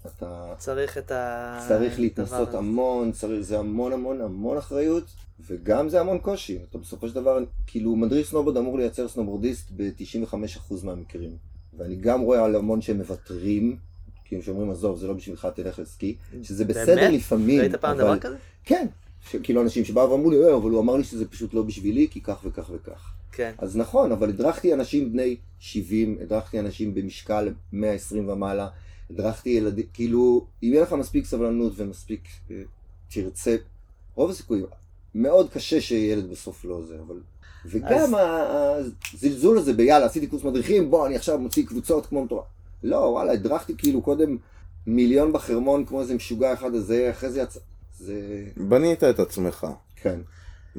אתה 0.05 0.53
צריך 0.57 0.97
את 0.97 1.11
ה... 1.11 1.59
צריך 1.67 1.99
להתנסות. 1.99 2.53
המון, 2.53 3.11
צריך, 3.11 3.41
זה 3.41 3.59
המון 3.59 3.93
המון 3.93 4.21
המון 4.21 4.57
אחריות, 4.57 5.03
וגם 5.47 5.89
זה 5.89 5.99
המון 6.01 6.19
קושי. 6.19 6.59
אתה 6.69 6.77
בסופו 6.77 7.07
של 7.09 7.15
דבר, 7.15 7.37
כאילו 7.67 7.95
מדריך 7.95 8.27
סנובורד 8.27 8.57
אמור 8.57 8.77
לייצר 8.77 9.07
סנובורדיסט 9.07 9.71
ב-95% 9.75 10.37
מהמקרים. 10.83 11.37
ואני 11.77 11.95
גם 11.95 12.21
רואה 12.21 12.45
על 12.45 12.55
המון 12.55 12.81
שהם 12.81 12.97
מוותרים, 12.97 13.77
כאילו 14.25 14.41
שאומרים 14.43 14.71
עזוב 14.71 14.97
זה 14.99 15.07
לא 15.07 15.13
בשבילך 15.13 15.47
תלך 15.55 15.79
לסקי, 15.79 16.15
שזה 16.43 16.65
בסדר 16.65 16.95
באמת? 16.95 17.13
לפעמים, 17.13 17.59
ראית 17.61 17.75
פעם 17.75 17.91
אבל 17.91 17.99
דבר 17.99 18.19
כזה? 18.19 18.35
כן, 18.63 18.87
ש- 19.29 19.35
כאילו 19.35 19.61
אנשים 19.61 19.85
שבאו 19.85 20.11
ואמרו 20.11 20.31
לי, 20.31 20.43
"אה, 20.43 20.55
אבל 20.55 20.69
הוא 20.71 20.79
אמר 20.81 20.95
לי 20.95 21.03
שזה 21.03 21.25
פשוט 21.29 21.53
לא 21.53 21.61
בשבילי, 21.63 22.07
כי 22.11 22.21
כך 22.21 22.41
וכך 22.43 22.69
וכך. 22.73 23.13
כן. 23.35 23.51
אז 23.57 23.77
נכון, 23.77 24.11
אבל 24.11 24.29
הדרכתי 24.29 24.73
אנשים 24.73 25.11
בני 25.13 25.35
70, 25.59 26.17
הדרכתי 26.21 26.59
אנשים 26.59 26.93
במשקל 26.93 27.53
120 27.73 28.29
ומעלה, 28.29 28.67
הדרכתי 29.09 29.49
ילדים, 29.49 29.85
כאילו, 29.93 30.45
אם 30.63 30.69
יהיה 30.73 30.81
לך 30.81 30.93
מספיק 30.93 31.25
סבלנות 31.25 31.73
ומספיק 31.75 32.21
אה, 32.51 32.61
תרצה, 33.11 33.55
רוב 34.15 34.29
הסיכויים, 34.29 34.65
מאוד 35.15 35.49
קשה 35.49 35.81
שילד 35.81 36.29
בסוף 36.29 36.65
לא 36.65 36.81
זה, 36.87 36.95
אבל... 37.07 37.15
וגם 37.65 38.15
אז- 38.15 38.91
הזלזול 39.13 39.57
הזה 39.57 39.73
ביאללה, 39.73 40.05
עשיתי 40.05 40.27
קורס 40.27 40.43
מדריכים, 40.43 40.91
בוא, 40.91 41.07
אני 41.07 41.15
עכשיו 41.15 41.39
מוציא 41.39 41.65
קבוצות 41.65 42.05
כמו 42.05 42.23
מטורף. 42.25 42.45
לא, 42.83 42.95
וואלה, 42.95 43.31
הדרכתי 43.31 43.73
כאילו 43.77 44.01
קודם 44.01 44.37
מיליון 44.87 45.33
בחרמון 45.33 45.85
כמו 45.85 46.01
איזה 46.01 46.15
משוגע 46.15 46.53
אחד 46.53 46.73
הזה, 46.75 47.09
אחרי 47.11 47.29
זה 47.31 47.41
יצא... 47.41 47.59
זה... 47.99 48.45
בנית 48.57 49.03
את 49.03 49.19
עצמך. 49.19 49.67
כן. 49.95 50.19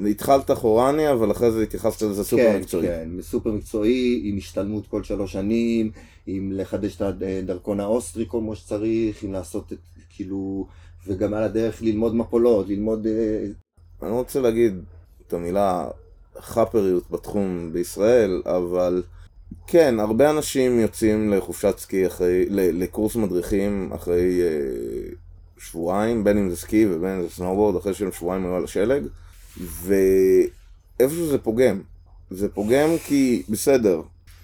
התחלת 0.05 0.51
חרמוני, 0.51 1.11
אבל 1.11 1.31
אחרי 1.31 1.51
זה 1.51 1.63
התייחסת 1.63 2.01
לזה 2.01 2.23
סופר 2.23 2.43
כן, 2.43 2.59
מקצועי. 2.59 2.87
כן, 2.87 3.09
סופר 3.21 3.51
מקצועי, 3.51 4.21
עם 4.23 4.37
השתלמות 4.37 4.87
כל 4.87 5.03
שלוש 5.03 5.31
שנים, 5.31 5.91
עם 6.27 6.51
לחדש 6.51 6.95
את 6.95 7.01
הדרכון 7.01 7.79
האוסטרי 7.79 8.25
כמו 8.29 8.55
שצריך, 8.55 9.23
עם 9.23 9.33
לעשות 9.33 9.73
את, 9.73 9.77
כאילו, 10.09 10.67
וגם 11.07 11.33
על 11.33 11.43
הדרך 11.43 11.81
ללמוד 11.81 12.15
מפולות, 12.15 12.67
ללמוד... 12.67 13.07
אה, 13.07 13.45
אני 14.01 14.09
לא 14.09 14.15
רוצה 14.15 14.41
להגיד 14.41 14.73
את 15.27 15.33
המילה 15.33 15.87
חאפריות 16.39 17.11
בתחום 17.11 17.69
בישראל, 17.73 18.41
אבל 18.45 19.03
כן, 19.67 19.99
הרבה 19.99 20.29
אנשים 20.29 20.79
יוצאים 20.79 21.29
לחופשת 21.29 21.77
סקי 21.77 22.07
אחרי, 22.07 22.45
לקורס 22.49 23.15
מדריכים 23.15 23.89
אחרי 23.93 24.41
אה, 24.41 25.09
שבועיים, 25.57 26.23
בין 26.23 26.37
אם 26.37 26.49
זה 26.49 26.55
סקי 26.55 26.85
ובין 26.89 27.09
אם 27.09 27.21
זה 27.21 27.29
סנובורד, 27.29 27.75
אחרי 27.75 27.93
שהם 27.93 28.11
שבועיים 28.11 28.45
היו 28.45 28.55
על 28.55 28.63
השלג, 28.63 29.03
ואיפשהו 29.61 31.27
זה 31.27 31.37
פוגם. 31.37 31.81
זה 32.31 32.49
פוגם 32.49 32.89
כי, 33.05 33.43
בסדר, 33.49 34.01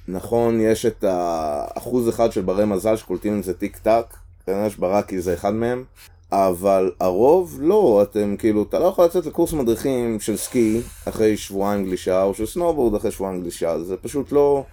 נכון, 0.08 0.62
יש 0.62 0.86
את 0.86 1.04
האחוז 1.08 2.10
אחד 2.10 2.32
של 2.32 2.42
ברי 2.42 2.66
מזל 2.66 2.96
שקולטים 2.96 3.40
את 3.40 3.44
זה 3.44 3.54
טיק 3.54 3.78
טק, 3.78 4.06
כנראה 4.46 4.70
שברקי 4.70 5.22
זה 5.22 5.34
אחד 5.34 5.54
מהם, 5.54 5.84
אבל 6.32 6.92
הרוב 7.00 7.58
לא, 7.62 8.04
אתם 8.04 8.36
כאילו, 8.40 8.64
אתה 8.64 8.80
לא 8.80 8.86
יכול 8.86 9.06
לצאת 9.06 9.26
לקורס 9.26 9.54
מדריכים 9.54 10.20
של 10.20 10.38
סקי 10.38 10.82
אחרי 11.06 11.38
שבועיים 11.38 11.84
גלישה, 11.86 12.24
או 12.24 12.34
של 12.34 12.46
סנובורד 12.46 12.96
אחרי 12.96 13.12
שבועיים 13.12 13.42
גלישה, 13.42 13.84
זה 13.84 13.98
פשוט 13.98 14.32
לא... 14.32 14.64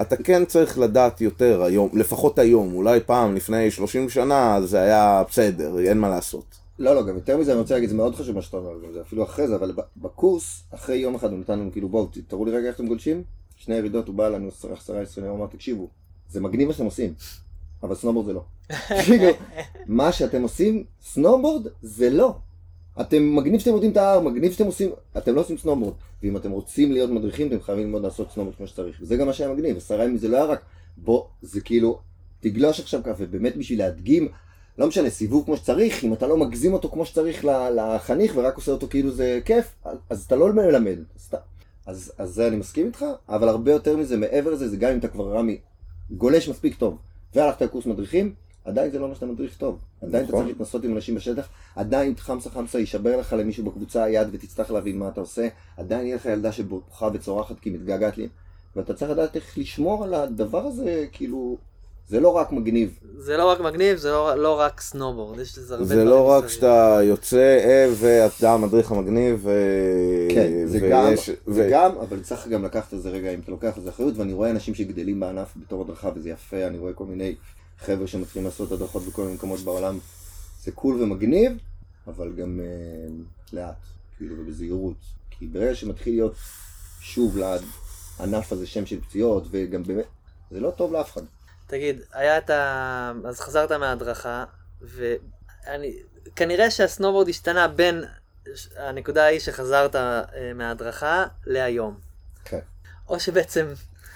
אתה 0.00 0.16
כן 0.16 0.44
צריך 0.44 0.78
לדעת 0.78 1.20
יותר 1.20 1.62
היום, 1.62 1.88
לפחות 1.92 2.38
היום, 2.38 2.74
אולי 2.74 3.00
פעם, 3.06 3.34
לפני 3.34 3.70
30 3.70 4.08
שנה, 4.08 4.60
זה 4.64 4.80
היה 4.80 5.22
בסדר, 5.30 5.78
אין 5.78 5.98
מה 5.98 6.08
לעשות. 6.08 6.44
לא, 6.78 6.94
לא, 6.94 7.06
גם 7.06 7.14
יותר 7.14 7.36
מזה 7.36 7.52
אני 7.52 7.60
רוצה 7.60 7.74
להגיד, 7.74 7.88
זה 7.88 7.94
מאוד 7.94 8.14
חשוב 8.14 8.34
מה 8.34 8.42
שאתה 8.42 8.56
אומר, 8.56 8.70
גם 8.84 8.92
זה 8.92 9.00
אפילו 9.00 9.22
אחרי 9.24 9.48
זה, 9.48 9.56
אבל 9.56 9.72
בקורס, 9.96 10.62
אחרי 10.70 10.96
יום 10.96 11.14
אחד 11.14 11.30
הוא 11.30 11.38
נתן 11.38 11.58
לנו 11.58 11.72
כאילו, 11.72 11.88
בואו, 11.88 12.08
תראו 12.26 12.44
לי 12.44 12.50
רגע 12.50 12.68
איך 12.68 12.76
אתם 12.76 12.86
גולשים, 12.86 13.22
שני 13.56 13.74
ירידות, 13.74 14.08
הוא 14.08 14.14
בא 14.14 14.26
אלינו 14.26 14.48
עשרה, 14.48 14.72
עשרה, 14.72 15.00
עשרה, 15.00 15.28
הוא 15.28 15.36
אמר, 15.36 15.46
תקשיבו, 15.46 15.88
זה 16.30 16.40
מגניב 16.40 16.68
מה 16.68 16.74
שאתם 16.74 16.84
עושים, 16.84 17.14
אבל 17.82 17.94
סנובורד 17.94 18.26
זה 18.26 18.32
לא. 18.32 18.44
כאילו, 19.04 19.28
מה 19.86 20.12
שאתם 20.12 20.42
עושים, 20.42 20.84
סנובורד 21.02 21.66
זה 21.82 22.10
לא. 22.10 22.34
אתם, 23.00 23.36
מגניב 23.36 23.60
שאתם 23.60 23.72
יודעים 23.72 23.92
את 23.92 23.96
ההר, 23.96 24.20
מגניב 24.20 24.52
שאתם 24.52 24.66
עושים, 24.66 24.90
אתם 25.18 25.34
לא 25.34 25.40
עושים 25.40 25.58
סנובורד. 25.58 25.94
ואם 26.22 26.36
אתם 26.36 26.50
רוצים 26.50 26.92
להיות 26.92 27.10
מדריכים, 27.10 27.48
אתם 27.48 27.60
חייבים 27.60 27.84
ללמוד 27.84 28.02
לעשות 28.02 28.30
סנובורד 28.30 28.56
כמו 28.56 28.66
שצריך. 28.66 28.98
וזה 29.00 29.16
גם 29.16 29.26
מה 29.26 29.32
שהיה 29.32 29.52
מגניב, 29.52 29.76
עשרה 29.76 30.04
ימים 30.04 30.18
זה 30.18 30.28
לא 30.28 30.36
היה 30.36 30.44
רק, 30.44 30.60
בוא, 30.96 31.24
זה 31.42 31.60
כאילו, 31.60 31.98
תגלוש 32.40 32.80
עכשיו 32.80 33.00
ככה, 33.04 33.14
ובאמת 33.18 33.56
בשביל 33.56 33.78
להדגים, 33.78 34.28
לא 34.78 34.86
משנה, 34.86 35.10
סיבוב 35.10 35.44
כמו 35.44 35.56
שצריך, 35.56 36.04
אם 36.04 36.12
אתה 36.12 36.26
לא 36.26 36.36
מגזים 36.36 36.72
אותו 36.72 36.88
כמו 36.88 37.04
שצריך 37.06 37.44
לחניך 37.76 38.32
ורק 38.36 38.56
עושה 38.56 38.72
אותו 38.72 38.86
כאילו 38.90 39.10
זה 39.10 39.40
כיף, 39.44 39.66
אז- 40.10 40.24
אתה 40.26 40.36
לא 40.36 40.52
מלמד. 40.52 40.98
אז, 41.16 41.24
אתה- 41.28 41.36
אז, 41.86 42.12
אז 42.18 42.30
זה 42.34 42.48
אני 42.48 42.56
מסכים 42.56 42.86
איתך, 42.86 43.04
אבל 43.28 43.48
הרבה 43.48 43.72
יותר 43.72 43.96
מזה, 43.96 44.16
מעבר 44.16 44.50
לזה, 44.50 44.68
זה 44.68 44.76
גם 44.76 44.92
אם 44.92 44.98
אתה 44.98 45.08
כבר 45.08 45.32
רמי 45.36 45.58
גולש 46.10 46.48
מספיק 46.48 46.74
טוב, 46.78 46.98
והלכת 47.34 47.62
לקורס 47.62 47.86
מדריכים, 47.86 48.34
עדיין 48.64 48.90
זה 48.90 48.98
לא 48.98 49.08
מה 49.08 49.14
שאתה 49.14 49.26
מדריך 49.26 49.56
טוב. 49.56 49.78
עדיין 50.02 50.24
אתה 50.24 50.32
נכון. 50.32 50.44
צריך 50.44 50.56
להתנסות 50.58 50.84
עם 50.84 50.94
אנשים 50.96 51.14
בשטח, 51.14 51.48
עדיין 51.76 52.14
חמסה 52.16 52.50
חמסה 52.50 52.78
יישבר 52.78 53.16
לך 53.16 53.32
למישהו 53.32 53.64
בקבוצה 53.64 54.02
היד 54.04 54.28
ותצטרך 54.32 54.70
להבין 54.70 54.98
מה 54.98 55.08
אתה 55.08 55.20
עושה, 55.20 55.48
עדיין 55.76 56.06
יהיה 56.06 56.16
לך 56.16 56.24
ילדה 56.26 56.52
שבוכה 56.52 57.08
וצורחת 57.14 57.60
כי 57.60 57.70
מתגעגעת 57.70 58.18
לי, 58.18 58.28
ואתה 58.76 58.94
צריך 58.94 59.10
לדעת 59.10 59.36
איך 59.36 59.58
לשמור 59.58 60.04
על 60.04 60.14
הדבר 60.14 60.66
הזה, 60.66 61.06
כאילו, 61.12 61.56
זה 62.08 62.20
לא 62.20 62.28
רק 62.28 62.52
מגניב. 62.52 62.98
זה 63.18 63.36
לא 63.36 63.44
רק 63.44 63.60
מגניב, 63.60 63.96
זה 63.96 64.10
לא, 64.10 64.34
לא 64.34 64.60
רק 64.60 64.80
סנובורד, 64.80 65.40
יש 65.40 65.58
לזה 65.58 65.74
הרבה 65.74 65.86
זה 65.86 65.94
דברים 65.94 66.08
לא 66.08 66.24
רק 66.30 66.44
מסביב. 66.44 66.54
שאתה 66.56 67.00
יוצא, 67.02 67.36
אה, 67.64 67.88
ואתה 67.94 68.52
המדריך 68.52 68.92
המגניב, 68.92 69.40
ו... 69.42 69.50
כן, 70.34 70.66
זה 70.66 70.78
גם, 70.80 71.04
ויש- 71.04 71.30
זה 71.30 71.36
ו- 71.46 71.68
גם, 71.72 71.92
אבל 71.98 72.20
צריך 72.20 72.48
גם 72.48 72.64
לקחת 72.64 72.92
על 72.92 72.98
זה 72.98 73.10
רגע, 73.10 73.30
אם 73.34 73.40
אתה 73.40 73.50
לוקח 73.50 73.72
על 73.76 73.82
זה 73.82 73.90
אחריות, 73.90 74.16
ואני 74.16 74.32
רואה 74.32 74.50
אנשים 74.50 74.74
שגדלים 74.74 75.20
בענף 75.20 75.48
בתור 75.56 75.82
הדרכה, 75.82 76.10
וזה 76.14 76.30
יפה, 76.30 76.66
אני 76.66 76.78
רואה 76.78 76.92
כל 76.92 77.04
מיני 77.04 77.34
חבר'ה 77.78 78.06
שמתחילים 78.06 78.44
לעשות 78.44 78.72
הדרכות 78.72 79.02
בכל 79.02 79.22
מיני 79.22 79.34
מקומות 79.34 79.60
בעולם, 79.60 79.98
זה 80.62 80.72
קול 80.72 81.02
ומגניב, 81.02 81.52
אבל 82.06 82.32
גם 82.32 82.60
אה, 82.60 83.08
לאט, 83.52 83.74
כאילו, 84.18 84.34
ובזהירות. 84.38 84.96
כי 85.30 85.46
ברגע 85.46 85.74
שמתחיל 85.74 86.12
להיות 86.14 86.34
שוב 87.00 87.38
לענף 87.38 88.52
הזה 88.52 88.66
שם 88.66 88.86
של 88.86 89.00
פציעות, 89.00 89.44
וגם 89.50 89.82
באמת, 89.82 90.04
זה 90.50 90.60
לא 90.60 90.70
טוב 90.70 90.92
לאף 90.92 91.10
אחד. 91.12 91.22
תגיד, 91.68 92.00
היה 92.12 92.38
את 92.38 92.50
ה... 92.50 93.12
אז 93.24 93.40
חזרת 93.40 93.72
מההדרכה, 93.72 94.44
ואני... 94.80 95.96
כנראה 96.36 96.70
שהסנובורד 96.70 97.28
השתנה 97.28 97.68
בין 97.68 98.04
הנקודה 98.76 99.24
ההיא 99.24 99.40
שחזרת 99.40 99.96
אה, 99.96 100.22
מההדרכה 100.54 101.24
להיום. 101.46 101.94
כן. 102.44 102.58
או 103.08 103.20
שבעצם, 103.20 103.66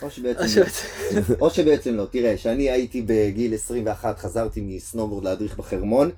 או 0.02 0.10
שבעצם, 0.10 0.42
או 0.42 0.48
שבעצם, 0.48 0.86
או 1.40 1.50
שבעצם 1.50 1.94
לא. 1.94 2.06
תראה, 2.10 2.36
כשאני 2.36 2.70
הייתי 2.70 3.02
בגיל 3.06 3.54
21, 3.54 4.18
חזרתי 4.18 4.60
מסנובורד 4.60 5.24
להדריך 5.24 5.56
בחרמון, 5.56 6.10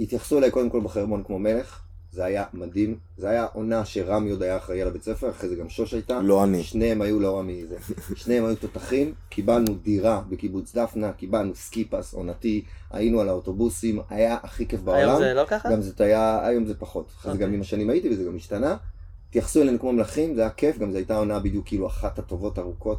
התייחסו 0.00 0.38
אליי 0.38 0.50
קודם 0.50 0.70
כל 0.70 0.80
בחרמון 0.80 1.22
כמו 1.24 1.38
מלך, 1.38 1.80
זה 2.12 2.24
היה 2.24 2.44
מדהים, 2.54 2.98
זה 3.16 3.28
היה 3.30 3.46
עונה 3.52 3.84
שרמי 3.84 4.30
עוד 4.30 4.42
היה 4.42 4.56
אחראי 4.56 4.82
על 4.82 4.88
הבית 4.88 5.02
ספר, 5.02 5.30
אחרי 5.30 5.48
זה 5.48 5.56
גם 5.56 5.68
שוש 5.68 5.94
הייתה. 5.94 6.20
לא 6.20 6.44
אני. 6.44 6.62
שניהם 6.62 7.02
היו 7.02 7.20
לא 7.20 7.38
רמי 7.38 7.64
זה. 7.66 7.76
שניהם 8.16 8.44
היו 8.44 8.56
תותחים, 8.56 9.14
קיבלנו 9.28 9.74
דירה 9.82 10.22
בקיבוץ 10.28 10.74
דפנה, 10.74 11.12
קיבלנו 11.12 11.54
ski 11.54 11.80
pass 11.80 12.14
עונתי, 12.14 12.62
היינו 12.90 13.20
על 13.20 13.28
האוטובוסים, 13.28 14.00
היה 14.10 14.36
הכי 14.42 14.66
כיף 14.68 14.80
בעולם. 14.80 15.00
היום 15.08 15.18
זה 15.18 15.34
לא 15.34 15.44
ככה? 15.48 15.70
גם 15.70 15.82
זאת 15.82 16.00
היה, 16.00 16.46
היום 16.46 16.66
זה 16.66 16.74
פחות. 16.74 17.06
אחרי 17.08 17.22
זה 17.22 17.34
אוקיי. 17.34 17.46
גם 17.46 17.54
עם 17.54 17.60
השנים 17.60 17.90
הייתי 17.90 18.10
וזה 18.10 18.24
גם 18.24 18.36
השתנה. 18.36 18.76
התייחסו 19.28 19.62
אלינו 19.62 19.78
כמו 19.78 19.92
מלכים, 19.92 20.34
זה 20.34 20.40
היה 20.40 20.50
כיף, 20.50 20.78
גם 20.78 20.90
זו 20.90 20.96
הייתה 20.96 21.16
עונה 21.16 21.38
בדיוק 21.38 21.66
כאילו 21.66 21.86
אחת 21.86 22.18
הטובות 22.18 22.58
ארוכות. 22.58 22.98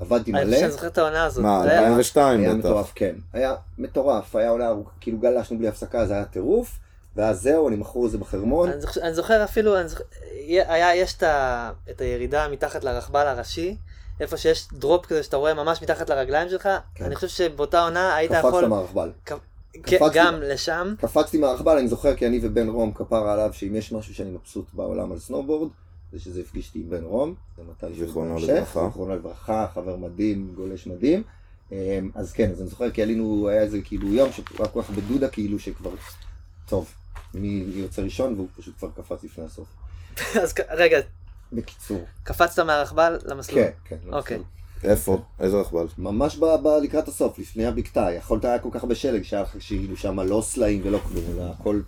עבדתי 0.00 0.32
אני 0.32 0.40
מלא. 0.40 0.50
חושב 0.50 0.60
שאני 0.60 0.70
זוכר 0.72 0.86
את 0.86 0.98
העונה 0.98 1.24
הזאת. 1.24 1.42
מה, 1.44 1.62
זה 1.62 1.70
היה- 1.70 1.80
2002 1.80 2.40
היה 2.40 2.48
בטח. 2.54 2.58
מטורף, 2.58 2.92
כן. 2.94 3.14
היה 3.32 3.54
מטורף, 3.78 4.36
היה 4.36 4.50
עונה 4.50 4.68
ארוכה, 4.68 4.90
כאילו 5.00 5.18
גלשנו 5.18 5.58
בלי 5.58 5.68
הפסקה, 5.68 6.06
זה 6.06 6.14
היה 6.14 6.24
טירוף. 6.24 6.78
ואז 7.16 7.42
זהו, 7.42 7.68
אני 7.68 7.76
מכור 7.76 8.06
לזה 8.06 8.18
בחרמון. 8.18 8.68
אני 8.70 8.80
זוכר- 8.80 9.00
אני 9.02 9.14
זוכר 9.14 9.44
אפילו, 9.44 9.78
אני 9.80 9.88
זוכר- 9.88 10.04
היה, 10.46 10.96
יש 10.96 11.14
את 11.14 11.22
ה- 11.22 11.70
את 11.90 12.00
הירידה 12.00 12.48
מתחת 12.48 12.84
לרכבל 12.84 13.26
הראשי, 13.26 13.76
איפה 14.20 14.36
שיש 14.36 14.68
drop 14.72 15.06
כזה 15.06 15.22
שאתה 15.22 15.36
רואה 15.36 15.54
ממש 15.54 15.82
מתחת 15.82 16.10
לרגליים 16.10 16.48
שלך, 16.48 16.68
כן. 16.94 17.04
אני 17.04 17.14
חושב 17.14 17.28
שבאותה 17.28 17.82
עונה 17.84 18.14
היית 18.14 18.30
קפצת 18.32 18.44
יכול, 18.48 18.66
מהרכבל. 18.66 19.12
כן, 19.24 19.34
קפצתי. 19.82 20.18
גם 20.18 20.34
לשם, 20.42 20.94
קפצתי 21.00 21.38
מהרכבל, 21.38 21.78
אני 21.78 21.88
זוכר 21.88 22.14
כי 22.16 22.26
אני 22.26 22.40
ובן 22.42 22.68
רום 22.68 22.92
כפרה 22.92 23.32
עליו 23.32 23.50
שאם 23.52 23.74
יש 23.76 23.92
משהו 23.92 24.14
שאני 24.14 24.30
מבסוט 24.30 24.66
בעולם 24.72 25.12
על 25.12 25.18
סנובורד, 25.18 25.68
זה 26.12 26.20
שזה 26.20 26.40
הפגיש 26.40 26.68
אותי 26.68 26.78
עם 26.78 26.90
בן 26.90 27.04
רום, 27.04 27.34
זה 27.56 27.62
מתי 27.70 27.94
זיכרונו 27.98 28.36
לברכה. 28.38 28.84
זיכרונו 28.86 29.14
לברכה, 29.14 29.66
חבר 29.74 29.96
מדהים, 29.96 30.52
גולש 30.56 30.86
מדהים. 30.86 31.22
אמ, 31.72 31.76
אז 32.14 32.32
כן, 32.32 32.50
אז 32.50 32.60
אני 32.60 32.68
זוכר 32.68 32.90
כי 32.90 33.02
עלינו, 33.02 33.48
היה 33.48 33.62
איזה 33.62 33.78
כאילו 33.84 34.14
יום 34.14 34.32
שהיה 34.32 34.68
כל 34.68 34.82
כך 34.82 34.90
בדודה 34.90 35.28
כאילו 35.28 35.58
שכבר, 35.58 35.90
טוב, 36.68 36.94
מי 37.34 37.64
יוצא 37.74 38.02
ראשון 38.02 38.34
והוא 38.34 38.48
פשוט 38.56 38.74
כבר 38.78 38.88
קפץ 38.96 39.24
לפני 39.24 39.44
הסוף. 39.44 39.68
אז 40.42 40.54
רגע, 40.70 40.98
בקיצור, 41.52 42.04
קפצת 42.22 42.58
מהרכבל 42.58 43.18
למסלול. 43.24 43.64
כן, 43.64 43.70
כן. 43.84 44.12
אוקיי. 44.12 44.38
איפה? 44.84 45.22
איזה 45.40 45.56
רכבל? 45.56 45.86
ממש 45.98 46.36
ב, 46.36 46.44
ב, 46.44 46.68
לקראת 46.82 47.08
הסוף, 47.08 47.38
לפני 47.38 47.66
הבקתה, 47.66 48.08
יכולת 48.12 48.44
היה 48.44 48.58
כל 48.58 48.68
כך 48.72 48.82
הרבה 48.82 48.94
שלג 48.94 49.22
שהיה 49.22 49.42
לך 49.42 49.56
כאילו 49.60 49.96
שם 49.96 50.20
לא 50.20 50.42
סלעים 50.44 50.80
ולא 50.84 50.98
כלום, 50.98 51.24
אלא 51.34 51.42
הכל 51.50 51.80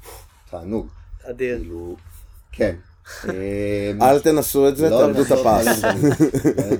תענוג, 0.51 0.87
אדיר. 1.23 1.59
כאילו, 1.59 1.97
כן. 2.53 2.77
אמ, 3.25 4.03
אל 4.03 4.21
תנסו 4.21 4.69
את 4.69 4.77
זה, 4.77 4.91
לא, 4.91 4.99
תאבדו 4.99 5.23
את 5.23 5.31
הפס. 5.31 5.83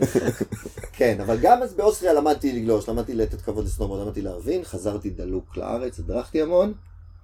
כן, 0.97 1.21
אבל 1.21 1.39
גם 1.41 1.63
אז 1.63 1.75
באוסטריה 1.75 2.13
למדתי 2.13 2.53
לגלוש, 2.53 2.89
למדתי 2.89 3.15
לתת 3.15 3.41
כבוד 3.41 3.65
לסנובורד, 3.65 4.03
למדתי 4.03 4.23
להבין, 4.23 4.65
חזרתי 4.65 5.11
דלוק 5.11 5.57
לארץ, 5.57 5.99
הדרכתי 5.99 6.43
המון, 6.43 6.73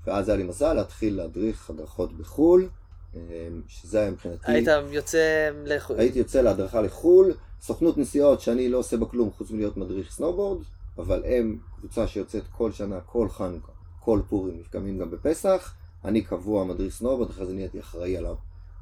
ואז 0.06 0.28
היה 0.28 0.38
לי 0.38 0.44
מזל 0.44 0.72
להתחיל 0.72 1.16
להדריך 1.16 1.70
הדרכות 1.70 2.18
בחו"ל, 2.18 2.68
אמ, 3.14 3.20
שזה 3.68 4.00
היה 4.00 4.10
מבחינתי, 4.10 4.52
היית 4.52 4.68
יוצא 4.90 5.50
לחו"ל. 5.64 5.98
הייתי 5.98 6.18
יוצא 6.18 6.40
להדרכה 6.40 6.80
לחו"ל, 6.80 7.34
סוכנות 7.62 7.98
נסיעות 7.98 8.40
שאני 8.40 8.68
לא 8.68 8.78
עושה 8.78 8.96
בה 8.96 9.06
כלום 9.06 9.30
חוץ 9.38 9.50
מלהיות 9.50 9.76
מדריך 9.76 10.12
סנובורד, 10.12 10.62
אבל 10.98 11.22
הם 11.26 11.58
קבוצה 11.78 12.06
שיוצאת 12.06 12.42
כל 12.56 12.72
שנה, 12.72 13.00
כל 13.06 13.28
חנוכה, 13.28 13.72
כל 14.00 14.20
פורים, 14.28 14.62
לפעמים 14.68 14.98
גם 14.98 15.10
בפסח, 15.10 15.74
אני 16.04 16.22
קבוע 16.22 16.64
מדריך 16.64 16.94
סנובורד, 16.94 17.30
אחרי 17.30 17.46
זה 17.46 17.52
נהייתי 17.52 17.80
אחראי 17.80 18.16
על 18.16 18.26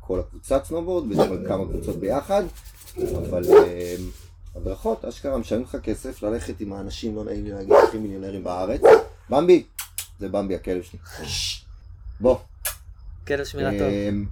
כל 0.00 0.20
הקבוצת 0.20 0.64
סנובורד, 0.64 1.12
וגם 1.12 1.32
על 1.32 1.44
כמה 1.48 1.64
קבוצות 1.64 1.96
ביחד, 1.96 2.42
אבל 2.96 3.42
אמ, 3.44 4.10
הדרכות, 4.56 5.04
אשכרה 5.04 5.38
משלמים 5.38 5.64
לך 5.64 5.76
כסף 5.82 6.22
ללכת 6.22 6.60
עם 6.60 6.72
האנשים, 6.72 7.16
לא 7.16 7.24
נעים 7.24 7.44
לי 7.44 7.50
להגיד, 7.50 7.72
הכי 7.88 7.98
מיליונרים 7.98 8.44
בארץ. 8.44 8.80
במבי, 9.30 9.64
זה 10.18 10.28
במבי 10.28 10.54
הכלב 10.54 10.82
שלי. 10.82 10.98
בוא. 12.20 12.36
כלב 13.26 13.44
שמירה 13.44 13.70
טוב. 13.70 13.80
אמ, 13.80 14.26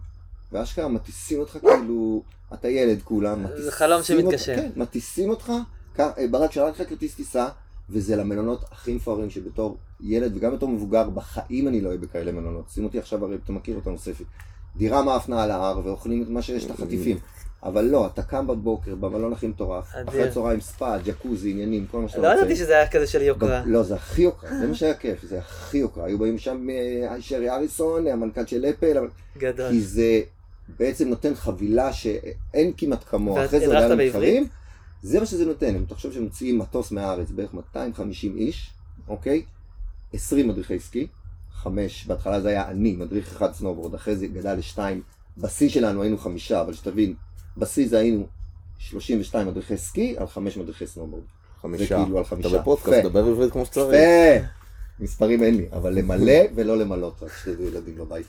ואשכרה 0.52 0.88
מטיסים 0.88 1.40
אותך 1.40 1.58
כאילו, 1.60 2.22
אתה 2.54 2.68
ילד 2.68 3.02
כולם, 3.02 3.44
זה 3.56 3.72
חלום 3.72 4.02
שמתגשם. 4.02 4.56
כן, 4.56 4.70
מטיסים 4.76 5.30
אותך, 5.30 5.52
אה, 6.00 6.10
ברק 6.30 6.52
שלח 6.52 6.80
לך 6.80 6.88
כרטיס 6.88 7.14
טיסה, 7.14 7.48
וזה 7.90 8.16
למלונות 8.16 8.64
הכי 8.72 8.94
מפוארים 8.94 9.30
שבתור 9.30 9.76
ילד 10.00 10.36
וגם 10.36 10.52
בתור 10.52 10.68
מבוגר, 10.68 11.10
בחיים 11.10 11.68
אני 11.68 11.80
לא 11.80 11.88
אוהב 11.88 12.00
בכאלה 12.00 12.32
מלונות. 12.32 12.70
שים 12.70 12.84
אותי 12.84 12.98
עכשיו, 12.98 13.24
הרי 13.24 13.36
אתה 13.44 13.52
מכיר 13.52 13.76
אותנו 13.76 13.98
ספי. 13.98 14.24
דירה 14.76 15.02
מאפנה 15.02 15.42
על 15.42 15.50
ההר 15.50 15.80
ואוכלים 15.84 16.22
את 16.22 16.28
מה 16.28 16.42
שיש, 16.42 16.64
את 16.64 16.70
החטיפים. 16.70 17.18
אבל 17.62 17.84
לא, 17.84 18.06
אתה 18.06 18.22
קם 18.22 18.46
בבוקר 18.46 18.94
במלון 18.94 19.32
הכי 19.32 19.46
מטורף. 19.46 19.92
אחרי 20.08 20.30
צהריים 20.30 20.60
ספא, 20.60 20.98
ג'קוזי, 21.04 21.50
עניינים, 21.50 21.86
כל 21.90 22.00
מה 22.00 22.08
שאתה 22.08 22.20
לא 22.20 22.28
רוצה. 22.28 22.40
ידעתי 22.40 22.56
שזה 22.56 22.72
היה 22.76 22.88
כזה 22.88 23.06
של 23.06 23.22
יוקרה. 23.22 23.62
לא, 23.66 23.82
זה 23.82 23.94
הכי 23.94 24.22
יוקרה, 24.22 24.58
זה 24.58 24.66
מה 24.66 24.74
שהיה 24.74 24.94
כיף, 24.94 25.22
זה 25.22 25.38
הכי 25.38 25.78
יוקרה. 25.78 26.04
היו 26.04 26.18
באים 26.18 26.38
שם 26.38 26.66
אה, 26.70 27.16
שרי 27.20 27.50
אריסון, 27.50 28.06
המנכ"ל 28.06 28.46
של 28.46 28.64
אפל, 28.64 29.08
גדול. 29.38 29.70
כי 29.70 29.80
זה 29.80 30.20
בעצם 30.78 31.08
נותן 31.08 31.34
חבילה 31.34 31.92
שאין 31.92 32.72
כמעט 32.76 33.04
כמוה. 33.10 33.44
אחרי 33.44 33.60
זה 33.60 33.66
בעברית? 33.66 33.90
למתחרים, 33.90 34.46
זה 35.02 35.20
מה 35.20 35.26
שזה 35.26 35.44
נותן. 35.44 35.74
אם 35.74 35.84
תחשוב 35.88 36.12
שמוציאים 36.12 36.58
מטוס 36.58 36.92
מהארץ, 36.92 37.30
בערך 37.30 37.54
250 37.54 38.36
איש, 38.36 38.70
אוקיי? 39.08 39.42
20 40.12 40.48
מדריכי 40.48 40.78
סקי, 40.80 41.06
חמש, 41.52 42.06
בהתחלה 42.06 42.40
זה 42.40 42.48
היה 42.48 42.68
אני, 42.68 42.92
מדריך 42.92 43.32
אחד 43.32 43.52
סנובורד, 43.52 43.94
אחרי 43.94 44.16
זה 44.16 44.26
גדל 44.26 44.54
לשתיים. 44.54 45.02
בשיא 45.38 45.68
שלנו 45.68 46.02
היינו 46.02 46.18
חמישה, 46.18 46.60
אבל 46.60 46.72
שתבין, 46.72 47.14
בשיא 47.56 47.88
זה 47.88 47.98
היינו 47.98 48.26
32 48.78 49.46
מדריכי 49.46 49.76
סקי 49.76 50.14
על 50.18 50.26
חמש 50.26 50.56
מדריכי 50.56 50.86
סנובורד. 50.86 51.22
חמישה. 51.60 51.84
זה 51.84 52.04
כאילו 52.04 52.16
על 52.16 52.22
אתה 52.22 52.30
חמישה. 52.30 52.58
בפודקאסט, 52.58 52.98
יפה. 52.98 53.08
דבר 53.08 53.24
עברית 53.26 53.52
כמו 53.52 53.66
שצריך. 53.66 53.88
יפה! 53.88 54.46
מספרים 55.00 55.42
אין 55.42 55.56
לי, 55.56 55.66
אבל 55.72 55.94
למלא 55.94 56.42
ולא 56.54 56.78
למלות, 56.78 57.22
רק 57.22 57.32
שתדעו 57.42 57.64
ילדים 57.66 57.94
בבית. 57.96 58.26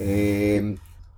אמ, 0.00 0.04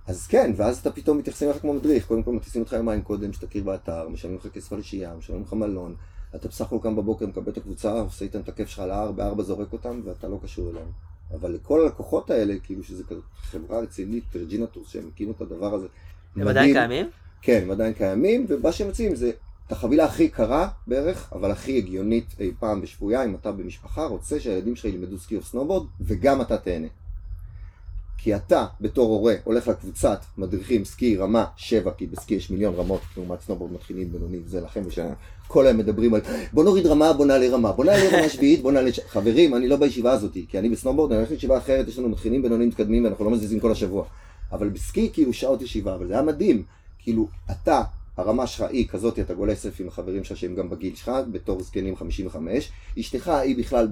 אז 0.07 0.27
כן, 0.27 0.51
ואז 0.55 0.77
אתה 0.77 0.91
פתאום 0.91 1.17
מתייחסים 1.17 1.49
אליך 1.49 1.61
כמו 1.61 1.73
מדריך, 1.73 2.05
קודם 2.07 2.23
כל 2.23 2.31
מטיסים 2.31 2.61
אותך 2.61 2.73
יומיים 2.73 3.01
קודם, 3.01 3.33
שתכיר 3.33 3.63
באתר, 3.63 4.09
משלמים 4.09 4.37
לך 4.37 4.47
כסף 4.53 4.73
על 4.73 4.81
שהייה, 4.81 5.13
משלמים 5.17 5.43
לך 5.43 5.53
מלון, 5.53 5.95
אתה 6.35 6.47
בסך 6.47 6.65
הכל 6.65 6.77
קם 6.83 6.95
בבוקר, 6.95 7.25
מקבל 7.27 7.51
את 7.51 7.57
הקבוצה, 7.57 7.91
עושה 7.91 8.25
איתם 8.25 8.39
את 8.39 8.49
הכיף 8.49 8.69
שלך 8.69 8.79
על 8.79 8.91
ההר, 8.91 9.11
בארבע 9.11 9.43
זורק 9.43 9.73
אותם, 9.73 10.01
ואתה 10.05 10.27
לא 10.27 10.39
קשור 10.43 10.69
אליהם. 10.69 10.87
אבל 11.33 11.51
לכל 11.51 11.81
הלקוחות 11.81 12.29
האלה, 12.29 12.55
כאילו 12.63 12.83
שזה 12.83 13.03
כזה 13.03 13.21
חברה 13.41 13.79
רצינית, 13.79 14.23
רג'ינה 14.35 14.64
טורס, 14.64 14.89
שהם 14.89 15.09
הקימו 15.13 15.31
את 15.31 15.41
הדבר 15.41 15.73
הזה. 15.73 15.87
הם 16.35 16.47
עדיין. 16.47 16.73
קיימים? 16.73 17.09
כן, 17.41 17.59
הם 17.63 17.71
עדיין 17.71 17.93
קיימים, 17.93 18.45
ומה 18.49 18.71
שהם 18.71 18.87
מציעים 18.87 19.15
זה 19.15 19.31
את 19.67 19.71
החבילה 19.71 20.05
הכי 20.05 20.23
יקרה 20.23 20.69
בערך, 20.87 21.29
אבל 21.33 21.51
הכי 21.51 21.77
הגיונית 21.77 22.25
אי 22.39 22.51
פעם 22.59 22.81
בשבויה, 22.81 23.25
אם 23.25 23.35
אתה 23.35 23.51
במשפחה 23.51 24.05
רוצה 24.05 24.39
שהילדים 24.39 24.75
שלך 24.75 24.85
ילמדו 24.85 25.17
סקי 25.17 25.35
או 25.35 25.43
סנובורד, 25.43 25.87
וגם 26.01 26.41
אתה 26.41 26.57
תהנה. 26.57 26.87
כי 28.17 28.35
אתה, 28.35 28.65
בתור 28.81 29.09
הורה, 29.09 29.35
הולך 29.43 29.67
לקבוצת 29.67 30.19
מדריכים 30.37 30.85
סקי 30.85 31.17
רמה 31.17 31.45
7, 31.55 31.91
כי 31.91 32.07
בסקי 32.07 32.35
יש 32.35 32.51
מיליון 32.51 32.75
רמות, 32.75 33.01
לעומת 33.17 33.41
סנובורד 33.41 33.73
מתחילים 33.73 34.11
בינוניים, 34.11 34.43
זה 34.47 34.61
לכם 34.61 34.81
ושם. 34.85 35.07
כל 35.47 35.67
היום 35.67 35.77
מדברים 35.77 36.13
על 36.13 36.21
בוא 36.53 36.63
נוריד 36.63 36.87
רמה, 36.87 37.13
בוא 37.13 37.25
נעלה 37.25 37.49
רמה, 37.49 37.71
בוא 37.71 37.85
נעלה 37.85 38.17
רמה 38.17 38.29
שביעית, 38.29 38.61
בוא 38.61 38.71
נעלה... 38.71 38.93
ש-" 38.93 38.99
חברים, 38.99 39.55
אני 39.55 39.67
לא 39.67 39.75
בישיבה 39.75 40.11
הזאת, 40.11 40.37
כי 40.47 40.59
אני 40.59 40.69
בסנובורד, 40.69 41.11
אני 41.11 41.19
הולך 41.19 41.31
לישיבה 41.31 41.57
אחרת, 41.57 41.87
יש 41.87 41.99
לנו 41.99 42.09
מתחילים 42.09 42.41
בינוניים 42.41 42.69
מתקדמים, 42.69 43.03
ואנחנו 43.03 43.25
לא 43.25 43.31
מזיזים 43.31 43.59
כל 43.59 43.71
השבוע. 43.71 44.05
אבל 44.51 44.69
בסקי 44.69 45.09
כאילו 45.13 45.33
שעות 45.33 45.61
ישיבה, 45.61 45.95
אבל 45.95 46.07
זה 46.07 46.13
היה 46.13 46.21
מדהים. 46.21 46.63
כאילו, 47.09 47.27
אתה, 47.51 47.81
הרמה 48.17 48.47
שלך 48.47 48.65
היא 48.69 48.87
כזאת, 48.87 49.19
אתה 49.19 49.33
גולש 49.33 49.55
שם 49.55 49.79
עם 49.79 49.87
החברים 49.87 50.23
שלך 50.23 50.37
שהם 50.37 50.55
גם 50.55 50.69
בגיל 50.69 50.95
שלך, 50.95 51.11
בתור 51.31 51.63
זקנים 51.63 51.95
55. 51.95 52.71
אשתך 52.99 53.27
היא 53.27 53.57
בכלל 53.57 53.87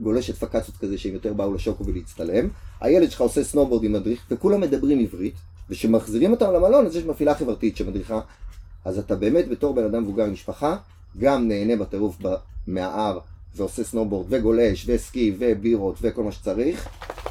גולשת 0.00 0.34
פקצות 0.34 0.76
כזה 0.76 0.98
שהם 0.98 1.14
יותר 1.14 1.32
באו 1.32 1.54
לשוקו 1.54 1.86
ולהצטלם. 1.86 2.48
הילד 2.80 3.10
שלך 3.10 3.20
עושה 3.20 3.44
סנובורד 3.44 3.84
עם 3.84 3.92
מדריך, 3.92 4.24
וכולם 4.30 4.60
מדברים 4.60 4.98
עברית, 4.98 5.34
וכשמחזירים 5.70 6.30
אותם 6.30 6.52
למלון, 6.52 6.86
אז 6.86 6.96
יש 6.96 7.04
מפעילה 7.04 7.34
חברתית 7.34 7.76
שמדריכה. 7.76 8.20
אז 8.84 8.98
אתה 8.98 9.16
באמת 9.16 9.48
בתור 9.48 9.74
בן 9.74 9.84
אדם 9.84 10.02
מבוגר 10.02 10.24
עם 10.24 10.32
משפחה, 10.32 10.76
גם 11.18 11.48
נהנה 11.48 11.76
בטירוף 11.76 12.18
מההר, 12.66 13.18
ועושה 13.56 13.84
סנובורד, 13.84 14.26
וגולש, 14.30 14.84
וסקי, 14.88 15.34
ובירות, 15.38 15.96
וכל 16.00 16.22
מה 16.22 16.32
שצריך. 16.32 16.88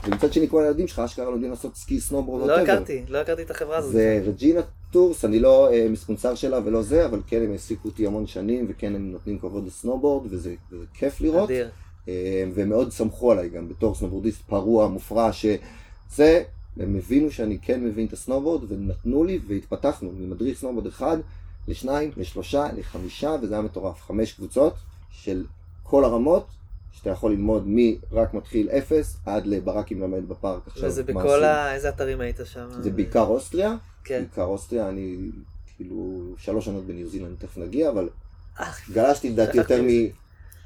ומצד 0.08 0.34
שני 0.34 0.48
כל 0.50 0.64
הילדים 0.64 0.88
שלך 0.88 1.00
אשכרה 1.00 1.26
לומדים 1.26 1.50
לעשות 1.50 1.76
סקי, 1.76 2.00
סנובורד, 2.00 2.48
לא. 2.48 2.60
הכרתי, 2.60 3.04
לא 3.10 3.18
הכרתי 3.18 3.42
את 3.42 3.52
החברה 3.52 3.78
הזאת. 3.78 3.92
זה 3.92 4.24
רג'ינה 4.26 4.62
טורס, 4.92 5.26
אני 5.26 5.40
לא 5.40 5.74
אה, 5.74 5.88
מספונסר 5.90 6.36
שלה 6.36 6.60
ולא 6.66 6.82
זה, 6.82 7.06
אבל 7.06 7.22
כן 7.28 7.44
הם 7.44 7.52
העסיקו 7.52 7.88
אותי 7.88 8.08
המון 8.08 8.28
שנים, 8.28 8.66
וכן 8.70 8.96
הם 8.96 9.12
נותנים 9.12 9.40
כבוד 9.40 9.68
לסנובורד, 9.68 10.34
וזה, 10.34 10.56
וזה 10.72 10.86
כיף 10.94 11.22
לראות. 11.22 11.50
אדיר. 11.50 11.70
אה, 12.08 12.44
והם 12.54 12.70
מאוד 12.70 12.92
סמכו 12.92 13.32
עליי 13.32 13.50
גם 13.50 13.70
בתור 13.70 13.96
סנובורדיסט 13.96 14.42
פרוע, 14.42 14.88
מופרע, 14.88 15.30
שזה, 15.34 16.44
הם 16.80 16.96
הבינו 16.96 17.32
שאני 17.32 17.58
כן 17.62 17.84
מבין 17.84 18.08
את 18.08 18.14
הסנובורד, 18.14 18.72
ונתנו 18.72 19.24
לי, 19.24 19.40
והתפתחנו 19.48 20.12
ממדריך 20.18 20.58
סנובורד 20.60 20.88
אחד, 20.88 21.18
לשניים, 21.68 22.12
לשלושה, 22.18 22.68
לחמישה, 22.78 23.36
וזה 23.42 23.54
היה 23.54 23.64
מטורף. 23.64 24.02
חמש 24.02 24.34
קבוצות 24.34 24.74
של 25.12 25.46
כל 25.88 26.04
הרמות, 26.04 26.48
שאתה 26.92 27.10
יכול 27.10 27.32
ללמוד 27.32 27.64
מרק 27.68 28.34
מתחיל 28.34 28.70
אפס, 28.70 29.18
עד 29.26 29.48
לברקים 29.48 30.02
למד 30.02 30.30
בפארק 30.30 30.62
עכשיו. 30.68 30.90
וזה 30.90 31.04
בכל. 31.04 31.44
ה... 31.44 31.74
איזה 31.74 31.90
אתרים 31.90 32.22
היית 32.22 32.40
שם? 32.44 32.68
זה 32.80 32.92
בעיקר 32.92 33.26
אוסטריה, 33.26 33.76
כן. 34.04 34.20
בעיקר 34.20 34.44
אוסטריה, 34.44 34.90
אני 34.90 35.18
כאילו 35.76 36.22
שלוש 36.38 36.66
שנות 36.66 36.86
בניו 36.86 37.10
זילנד, 37.10 37.36
תכף 37.40 37.58
נגיע, 37.58 37.90
אבל 37.90 38.10
אה, 38.60 38.72
גלשתי 38.94 39.30
לדעתי 39.30 39.58
יותר 39.58 39.76
שכחתי 39.78 40.12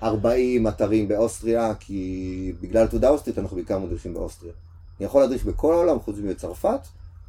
מ-40 0.01 0.69
אתרים 0.69 1.07
באוסטריה, 1.07 1.73
כי 1.79 2.53
בגלל 2.61 2.87
תעודה 2.87 3.09
אוסטרית 3.09 3.39
אנחנו 3.39 3.55
בעיקר 3.55 3.79
מדריכים 3.79 4.13
באוסטריה. 4.13 4.53
אני 4.99 5.05
יכול 5.05 5.21
להדריך 5.21 5.45
בכל 5.45 5.73
העולם 5.73 5.99
חוץ 5.99 6.15
מבצרפת, 6.17 6.79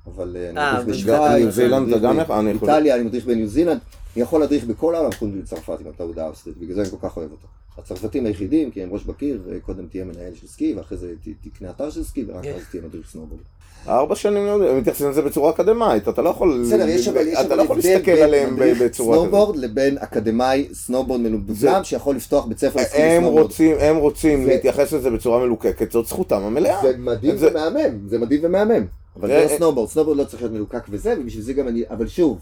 אבל 0.07 0.37
אני 0.50 0.59
אה, 0.59 0.72
מדריך 0.83 0.88
בשוויץ, 0.88 1.20
ניו 1.38 1.50
זילנד 1.50 1.83
אני 1.88 1.92
אתה 1.96 2.00
גם 2.07 2.18
יכול- 2.18 2.70
אני 2.70 3.03
מדריך 3.03 3.24
בניו 3.26 3.46
זילנד, 3.48 3.79
אני 4.16 4.22
יכול 4.22 4.40
להדריך 4.40 4.64
בכל 4.64 4.94
העולם 4.94 5.12
חוץ 5.12 5.29
מבצרפת 5.33 5.81
עם 5.81 5.87
התעודה 5.87 6.24
האוסטרית, 6.24 6.57
בגלל 6.59 6.74
זה 6.74 6.83
אני 6.83 6.90
כל 6.90 7.09
כך 7.09 7.16
אוהב 7.16 7.31
אותה. 7.31 7.46
הצרפתים 7.85 8.27
היחידים, 8.27 8.71
כי 8.71 8.83
הם 8.83 8.88
ראש 8.93 9.05
בקיר, 9.05 9.43
וקודם 9.47 9.87
תהיה 9.87 10.05
מנהל 10.05 10.35
של 10.35 10.47
סקי, 10.47 10.75
ואחרי 10.77 10.99
זה 10.99 11.12
תקנה 11.43 11.71
אתר 11.71 11.90
של 11.90 12.05
סקי, 12.05 12.25
ורק. 12.29 12.47
אז 12.47 12.62
תהיה 12.71 12.83
מדריך 12.83 13.11
סנובורד. 13.11 13.40
ארבע 13.88 14.14
שנים 14.16 14.45
לימוד, 14.47 14.62
הם 14.62 14.79
מתייחסים 14.79 15.11
לזה 15.11 15.23
בצורה 15.23 15.51
אקדמאית, 15.51 16.09
אתה 16.09 16.23
לא 16.23 16.29
יכול... 16.31 16.62
בסדר, 16.66 16.88
יש 16.88 17.09
אבל 17.09 17.27
יש 17.27 17.38
אתה 17.47 17.55
לא 17.57 17.62
יכול 17.62 17.77
להסתכל 17.77 18.11
עליהם 18.11 18.57
בצורה 18.57 19.16
כזאת. 19.16 19.25
סנובורד 19.31 19.57
לבין 19.57 19.99
אקדמאי 19.99 20.69
סנובורד 20.73 21.21
מנומדם 21.21 21.55
זה- 21.55 21.71
שיכול 21.83 22.16
לפתוח 22.16 22.45
בית 22.47 22.59
ספר 22.59 22.85
סקי. 22.85 23.19
רוצים, 23.25 23.77
הם 23.81 23.97
רוצים 23.97 24.47
להתייחס 24.47 24.93
לזה 24.93 25.11
בצורה 25.11 25.38
מלוקקת, 25.38 25.93
זאת 25.93 26.07
זכותם 26.07 26.43
המלאה. 26.43 26.81
זה 26.83 26.95
מדהים 26.99 27.35
ומהמם, 27.38 28.09
זה 28.09 28.19
מדהים 28.19 28.40
ומהמם. 28.45 28.85
אבל 29.16 29.29
זה 29.29 29.47
לא 29.53 29.59
סנובורד, 29.59 29.88
סנובורד 29.88 30.16
לא 30.19 30.25
צריך 30.25 30.43
להיות 30.43 30.53
מלוקק 30.55 30.83
וזה, 30.90 31.14
ובשביל 31.21 31.43
זה 31.45 31.53
גם 31.53 31.69
אני, 31.69 31.83
אבל 31.90 32.07
שוב, 32.09 32.38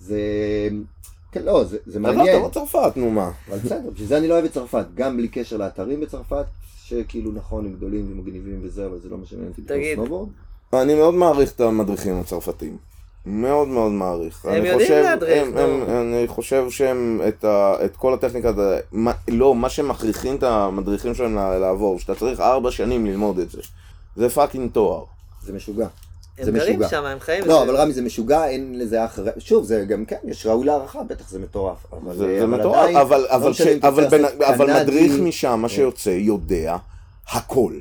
זה, 0.00 0.18
כן, 1.32 1.42
לא, 1.42 1.64
זה, 1.64 1.76
זה 1.86 1.98
עברת 1.98 2.14
מעניין, 2.16 2.42
בצרפת, 2.44 2.92
נו 2.96 3.10
מה. 3.10 3.30
אבל 3.48 3.58
בסדר, 3.58 3.90
בשביל 3.92 4.08
זה 4.08 4.18
אני 4.18 4.28
לא 4.28 4.34
אוהב 4.34 4.44
את 4.44 4.52
צרפת, 4.52 4.84
גם 4.94 5.16
בלי 5.16 5.28
קשר 5.28 5.56
לאתרים 5.56 6.00
בצרפת, 6.00 6.44
שכאילו 6.84 7.32
נכון, 7.32 7.64
הם 7.66 7.72
גדולים 7.72 8.12
ומגניבים 8.12 8.60
וזה, 8.62 8.86
אבל 8.86 8.98
זה 9.02 9.08
לא 9.08 9.16
אותי 9.48 9.62
בתור 9.62 9.76
תגיד. 9.76 9.94
סנובורד. 9.96 10.28
אני 10.72 10.94
מאוד 10.94 11.14
מעריך 11.14 11.52
את 11.52 11.60
המדריכים 11.60 12.20
הצרפתים. 12.20 12.76
מאוד 13.26 13.68
מאוד 13.68 13.92
מעריך. 13.92 14.44
הם 14.46 14.54
יודעים 14.54 14.78
חושב- 14.78 15.02
להדריך, 15.02 15.42
הם- 15.48 15.54
נו. 15.54 15.60
הם- 15.60 16.12
אני 16.14 16.28
חושב 16.28 16.70
שהם, 16.70 17.20
את 17.28 17.44
ה- 17.44 17.84
את 17.84 17.96
כל 17.96 18.14
הטכניקה, 18.14 18.48
הזה- 18.48 18.80
מה- 18.92 19.12
לא, 19.28 19.54
מה 19.54 19.68
שמכריחים 19.68 20.36
את 20.36 20.42
המדריכים 20.42 21.14
שלהם 21.14 21.34
לה- 21.34 21.58
לעבור, 21.58 21.98
שאתה 21.98 22.14
צריך 22.14 22.40
ארבע 22.40 22.70
שנים 22.70 23.06
ללמוד 23.06 23.38
את 23.38 23.50
זה. 23.50 23.60
זה 24.16 24.28
fucking 24.28 24.70
תואר. 24.72 25.04
זה 25.42 25.52
משוגע. 25.52 25.86
הם 26.48 26.52
זה 26.52 26.58
גרים 26.58 26.72
משוגע. 26.80 26.88
שם, 26.88 27.04
הם 27.04 27.20
חיים 27.20 27.44
לא. 27.46 27.62
אבל 27.62 27.76
רמי 27.76 27.92
זה 27.92 28.02
משוגע, 28.02 28.46
אין 28.48 28.78
לזה 28.78 29.04
אח... 29.04 29.18
שוב, 29.38 29.64
זה 29.64 29.84
גם 29.88 30.04
כן, 30.04 30.16
יש 30.24 30.46
ראוי 30.46 30.66
להערכה, 30.66 31.02
בטח 31.02 31.28
זה 31.30 31.38
מטורף. 31.38 31.86
זה 32.16 32.46
מטורף, 32.46 32.96
אבל- 32.96 34.66
לא 34.70 34.80
מדריך 34.82 35.12
משם, 35.20 35.58
מה 35.62 35.68
כן. 35.68 35.74
שיוצא, 35.74 36.10
יודע 36.10 36.76
הכל. 37.32 37.72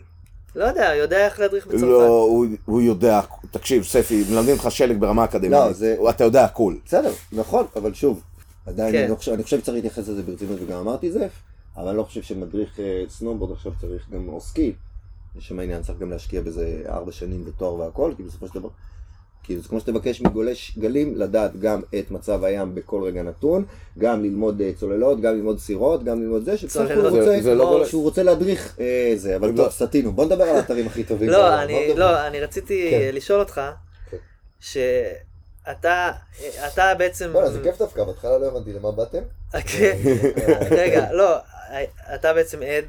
לא 0.55 0.65
יודע, 0.65 0.91
יודע 0.95 1.25
איך 1.25 1.39
להדריך 1.39 1.67
בצרפת. 1.67 1.83
לא, 1.83 2.05
הוא- 2.23 2.45
הוא 2.65 2.81
יודע, 2.81 3.21
תקשיב, 3.51 3.83
ספי, 3.83 4.23
מלמדים 4.31 4.53
אותך 4.55 4.71
שלג 4.71 4.97
ברמה 4.99 5.21
לא, 5.21 5.25
אקדמית, 5.25 5.75
זה- 5.75 5.95
אתה 6.09 6.23
יודע 6.23 6.43
הכל. 6.43 6.75
בסדר, 6.85 7.11
נכון, 7.31 7.65
אבל 7.75 7.93
שוב, 7.93 8.21
עדיין 8.65 8.91
כן. 8.91 9.01
אני, 9.01 9.09
לא 9.11 9.15
חושב, 9.15 9.31
אני 9.31 9.43
חושב 9.43 9.59
שצריך 9.59 9.75
להתייחס 9.75 10.07
לזה 10.07 10.21
ברצינות 10.23 10.59
וגם 10.61 10.77
אמרתי 10.79 11.11
זה, 11.11 11.27
אבל 11.77 11.87
אני 11.87 11.97
לא 11.97 12.03
חושב 12.03 12.21
שמדריך 12.21 12.79
אה, 12.79 13.03
סנובורד 13.09 13.51
עכשיו 13.51 13.71
צריך 13.81 14.01
גם, 14.13 14.29
או 14.29 14.41
סקי, 14.41 14.73
יש 15.37 15.47
שם 15.47 15.59
עניין, 15.59 15.81
צריך 15.81 15.99
גם 15.99 16.09
להשקיע 16.11 16.41
בזה 16.41 16.81
ארבע 16.89 17.11
שנים 17.11 17.43
ותואר 17.47 17.73
והכל, 17.73 18.13
כי 18.17 18.23
בסופו 18.23 18.47
של 18.47 18.53
דבר, 18.59 18.69
כאילו 19.43 19.61
זה 19.61 19.67
כמו 19.69 19.79
שתבקש 19.79 20.21
מגולש 20.21 20.77
גלים, 20.77 21.15
לדעת 21.15 21.59
גם 21.59 21.81
את 21.99 22.11
מצב 22.11 22.43
הים 22.43 22.75
בכל 22.75 23.03
רגע 23.03 23.23
נתון, 23.23 23.65
גם 23.97 24.23
ללמוד 24.23 24.61
אה, 24.61 24.71
צוללות, 24.79 25.21
גם 25.21 25.33
ללמוד 25.35 25.59
סירות, 25.59 26.03
גם 26.03 26.21
ללמוד 26.21 26.43
זה, 26.43 26.53
הכל 26.83 26.93
הוא. 26.93 27.09
רוצה, 27.09 27.41
זה- 27.41 27.55
לא. 27.55 27.85
שהוא 27.85 28.03
רוצה 28.03 28.23
להדריך 28.23 28.75
אה, 28.79 29.13
זה, 29.15 29.35
אבל 29.35 29.49
לא. 29.49 29.55
טוב, 29.55 29.69
סטינו, 29.69 30.11
בוא 30.11 30.25
נדבר 30.25 30.43
על 30.43 30.55
האתרים 30.55 30.87
הכי 30.87 31.03
טובים. 31.03 31.29
לא, 31.29 31.61
אני. 31.63 31.93
לא, 31.95 32.27
אני 32.27 32.39
רציתי 32.39 32.87
כן. 32.91 33.09
לשאול 33.15 33.39
אותך, 33.39 33.61
כן. 34.11 34.17
שאתה, 34.59 36.11
אתה 36.67 36.93
בעצם... 36.97 37.29
בוא'נה, 37.33 37.51
זה 37.51 37.59
כיף 37.63 37.77
דווקא, 37.77 38.03
בהתחלה 38.03 38.37
לא 38.37 38.45
הבנתי 38.47 38.73
למה 38.73 38.91
באתם. 38.91 39.21
כן. 39.77 39.97
רגע, 40.71 41.11
לא, 41.13 41.35
אתה 42.15 42.33
בעצם 42.33 42.59
עד 42.61 42.85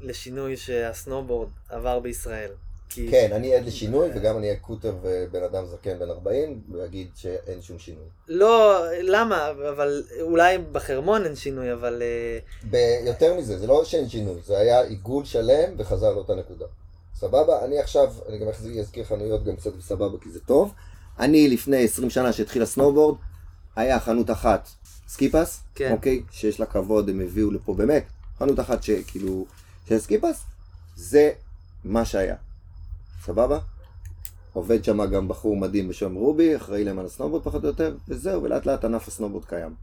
לשינוי 0.00 0.56
שהסנובורד 0.56 1.48
עבר 1.68 2.00
בישראל. 2.00 2.50
כי 2.88 3.08
כן, 3.10 3.30
אני 3.32 3.54
עד 3.54 3.66
לשינוי, 3.66 4.08
וגם 4.14 4.36
אני 4.36 4.52
אקוטר 4.52 4.94
ובן 5.02 5.42
אדם 5.42 5.66
זקן 5.66 5.98
בן 5.98 6.10
40, 6.10 6.60
ואגיד 6.72 7.08
שאין 7.14 7.62
שום 7.62 7.78
שינוי. 7.78 8.04
לא, 8.28 8.84
למה? 9.02 9.50
אבל 9.50 10.02
אולי 10.20 10.58
בחרמון 10.72 11.24
אין 11.24 11.36
שינוי, 11.36 11.72
אבל... 11.72 12.02
אה, 12.02 12.38
ביותר 12.70 13.34
מזה, 13.34 13.58
זה 13.58 13.66
לא 13.66 13.84
שאין 13.84 14.08
שינוי, 14.08 14.40
זה 14.46 14.58
היה 14.58 14.82
עיגול 14.82 15.24
שלם 15.24 15.74
וחזר 15.76 16.12
לאותה 16.12 16.34
נקודה. 16.34 16.66
סבבה? 17.14 17.64
אני 17.64 17.78
עכשיו, 17.78 18.12
אני 18.28 18.38
גם 18.38 18.46
אזכיר 18.80 19.04
חנויות 19.04 19.44
גם 19.44 19.56
קצת 19.56 19.74
בסבבה 19.74 20.18
כי 20.22 20.30
זה 20.30 20.40
טוב. 20.40 20.72
אני 21.18 21.48
לפני 21.48 21.84
20 21.84 22.10
שנה 22.10 22.32
שהתחיל 22.32 22.62
הסנובורד, 22.62 23.16
היה 23.76 24.00
חנות 24.00 24.30
אחת, 24.30 24.68
סקיפס, 25.08 25.60
כן. 25.74 25.92
אוקיי? 25.92 26.22
שיש 26.30 26.60
לה 26.60 26.66
כבוד, 26.66 27.08
הם 27.08 27.20
הביאו 27.20 27.50
לפה 27.50 27.74
באמת, 27.74 28.04
חנות 28.38 28.60
אחת 28.60 28.82
שכאילו, 28.82 29.46
של 29.88 29.98
סקיפס, 29.98 30.42
זה 30.96 31.30
מה 31.84 32.04
שהיה. 32.04 32.36
סבבה? 33.24 33.58
עובד 34.52 34.84
שם 34.84 35.04
גם 35.06 35.28
בחור 35.28 35.56
מדהים 35.56 35.88
בשם 35.88 36.14
רובי, 36.14 36.56
אחראי 36.56 36.84
להם 36.84 36.98
על 36.98 37.06
הסנובורד 37.06 37.42
פחות 37.44 37.62
או 37.62 37.68
יותר, 37.68 37.96
וזהו, 38.08 38.42
ולאט 38.42 38.66
לאט 38.66 38.84
ענף 38.84 39.08
הסנובורד 39.08 39.44
קיים. 39.44 39.74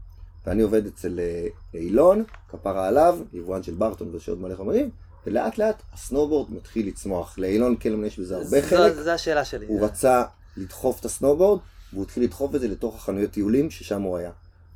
ואני 0.46 0.62
עובד 0.62 0.86
אצל 0.86 1.20
אה, 1.20 1.46
אילון, 1.74 2.24
כפרה 2.48 2.88
עליו, 2.88 3.18
יבואן 3.32 3.62
של 3.62 3.74
ברטון 3.74 4.08
ויש 4.12 4.28
עוד 4.28 4.40
מלא 4.40 4.54
חומרים, 4.56 4.90
ולאט 5.26 5.58
לאט 5.58 5.82
הסנובורד 5.94 6.52
מתחיל 6.52 6.86
לצמוח. 6.88 7.38
לאילון 7.38 7.76
קלמן 7.76 8.04
יש 8.04 8.18
בזה 8.18 8.36
הרבה 8.36 8.60
זו- 8.60 8.66
חלק, 8.66 8.92
זו 8.94 9.10
השאלה 9.10 9.44
שלי. 9.44 9.66
הוא 9.66 9.84
רצה 9.84 10.22
לדחוף 10.56 11.00
את 11.00 11.04
הסנובורד, 11.04 11.60
והוא 11.92 12.04
התחיל 12.04 12.22
לדחוף 12.22 12.54
את 12.54 12.60
זה 12.60 12.68
לתוך 12.68 12.96
החנויות 12.96 13.30
טיולים 13.30 13.70
ששם 13.70 14.02
הוא 14.02 14.16
היה. 14.16 14.30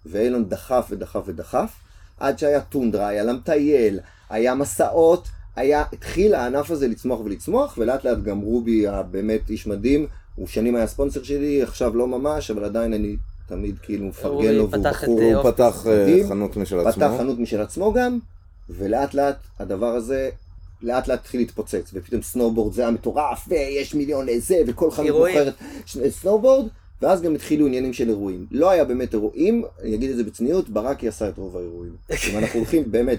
ואילון 0.06 0.48
דחף 0.48 0.86
ודחף 0.90 1.22
ודחף, 1.26 1.72
עד 2.20 2.38
שהיה 2.38 2.60
טונדרה, 2.60 3.06
היה 3.08 3.22
למטייל, 3.24 4.00
היה 4.32 4.54
מסעות, 4.54 5.28
היה, 5.56 5.84
התחיל 5.92 6.34
הענף 6.34 6.70
הזה 6.70 6.88
לצמוח 6.88 7.20
ולצמוח, 7.24 7.74
ולאט 7.78 8.04
לאט 8.04 8.18
גם 8.22 8.40
רובי 8.40 8.88
הבאמת 8.88 9.50
איש 9.50 9.66
מדהים, 9.66 10.06
הוא 10.34 10.46
שנים 10.46 10.76
היה 10.76 10.86
ספונסר 10.86 11.22
שלי, 11.22 11.62
עכשיו 11.62 11.96
לא 11.96 12.08
ממש, 12.08 12.50
אבל 12.50 12.64
עדיין 12.64 12.94
אני 12.94 13.16
תמיד 13.46 13.78
כאילו 13.82 14.06
מפרגן 14.06 14.54
לו, 14.54 14.70
והוא 14.70 14.80
פתח 14.80 15.04
את, 15.04 15.08
בחור, 15.08 15.20
אה, 15.20 15.34
הוא 15.36 15.50
פתח 15.50 15.86
אה, 15.86 16.02
מדהים. 16.02 16.28
חנות 16.28 16.56
משל 16.56 16.80
פתח 16.80 16.88
עצמו. 16.88 17.18
חנות 17.18 17.38
משל 17.38 17.60
עצמו 17.60 17.92
גם, 17.92 18.18
ולאט 18.70 19.14
לאט 19.14 19.36
הדבר 19.58 19.86
הזה, 19.94 20.30
לאט 20.82 21.08
לאט 21.08 21.18
התחיל 21.20 21.40
להתפוצץ, 21.40 21.90
ופתאום 21.94 22.22
סנובורד 22.22 22.72
זה 22.72 22.82
היה 22.82 22.90
מטורף, 22.90 23.44
ויש 23.48 23.94
מיליון 23.94 24.26
לזה, 24.26 24.56
וכל 24.66 24.90
חנות 24.90 25.28
ש- 25.86 25.98
סנובורד, 26.08 26.66
ואז 27.02 27.22
גם 27.22 27.34
התחילו 27.34 27.66
עניינים 27.66 27.92
של 27.92 28.08
אירועים. 28.08 28.46
לא 28.50 28.70
היה 28.70 28.84
באמת 28.84 29.12
אירועים, 29.12 29.64
אני 29.82 29.94
אגיד 29.94 30.10
את 30.10 30.16
זה 30.16 30.24
בצניעות, 30.24 30.68
ברקי 30.68 31.08
עשה 31.08 31.28
את 31.28 31.38
רוב 31.38 31.56
האירועים. 31.56 31.92
אם 32.30 32.38
אנחנו 32.38 32.58
הולכים 32.58 32.92
באמת, 32.92 33.18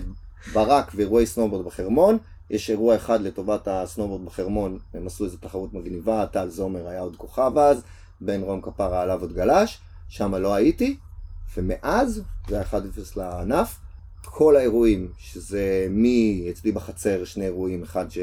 ברק 0.54 0.92
ואירועי 0.96 1.26
סנובורד 1.26 1.66
בחרמון, 1.66 2.18
יש 2.50 2.70
אירוע 2.70 2.96
אחד 2.96 3.22
לטובת 3.22 3.68
הסנובורד 3.68 4.26
בחרמון, 4.26 4.80
הם 4.94 5.08
עשו 5.08 5.26
איזו 5.26 5.38
תחרות 5.38 5.74
מגניבה, 5.74 6.26
טל 6.32 6.50
זומר 6.50 6.88
היה 6.88 7.00
עוד 7.00 7.16
כוכב 7.16 7.58
אז, 7.58 7.82
בן 8.22 8.42
רום 8.42 8.62
כפרה 8.62 9.02
עליו 9.02 9.22
עוד 9.22 9.34
גלש, 9.34 9.80
שם 10.10 10.36
לא 10.36 10.54
הייתי, 10.54 10.98
ומאז, 11.58 12.22
זה 12.48 12.56
היה 12.56 12.66
1-0 12.72 12.76
לענף, 13.16 13.80
כל 14.26 14.56
האירועים, 14.56 15.08
שזה 15.18 15.88
מי 15.90 16.48
אצלי 16.50 16.72
בחצר, 16.72 17.26
שני 17.26 17.46
אירועים, 17.46 17.84
אחד 17.84 18.12
ש... 18.12 18.18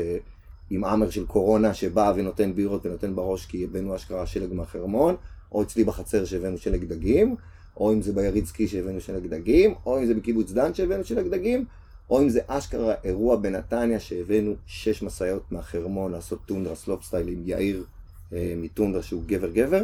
עם 0.71 0.85
האמר 0.85 1.11
של 1.11 1.27
קורונה 1.27 1.75
שבא 1.75 2.13
ונותן 2.17 2.55
בירות 2.55 2.87
ונותן 2.87 3.17
בראש 3.17 3.47
כי 3.47 3.65
הבאנו 3.65 3.97
אשכרה 3.97 4.27
שלג 4.27 4.53
מהחרמון, 4.53 5.17
או 5.53 5.63
אצלי 5.63 5.85
בחצר 5.85 6.25
שהבאנו 6.25 6.59
שלג 6.59 6.85
דגים, 6.85 7.37
או 7.77 7.93
אם 7.93 8.03
זה 8.03 8.13
ביריד 8.13 8.47
סקי 8.47 8.69
שהבאנו 8.69 9.01
שלג 9.01 9.27
דגים, 9.27 9.75
או 9.87 9.99
אם 9.99 10.07
זה 10.07 10.15
בקיבוץ 10.15 10.53
דן 10.53 10.75
שהבאנו 10.75 11.05
שלג 11.05 11.29
דגים, 11.29 11.65
או 12.11 12.21
אם 12.21 12.29
זה 12.29 12.41
אשכרה 12.47 12.95
אירוע 13.05 13.37
בנתניה 13.37 14.01
שהבאנו 14.01 14.55
שש 14.67 15.03
משאיות 15.03 15.43
מהחרמון 15.51 16.13
לעשות 16.13 16.39
טונדרה 16.47 16.75
slopestyle 16.75 17.29
עם 17.29 17.43
יאיר 17.45 17.85
אה, 18.33 18.55
מטונדרה 18.57 19.03
שהוא 19.03 19.23
גבר 19.27 19.51
גבר, 19.51 19.83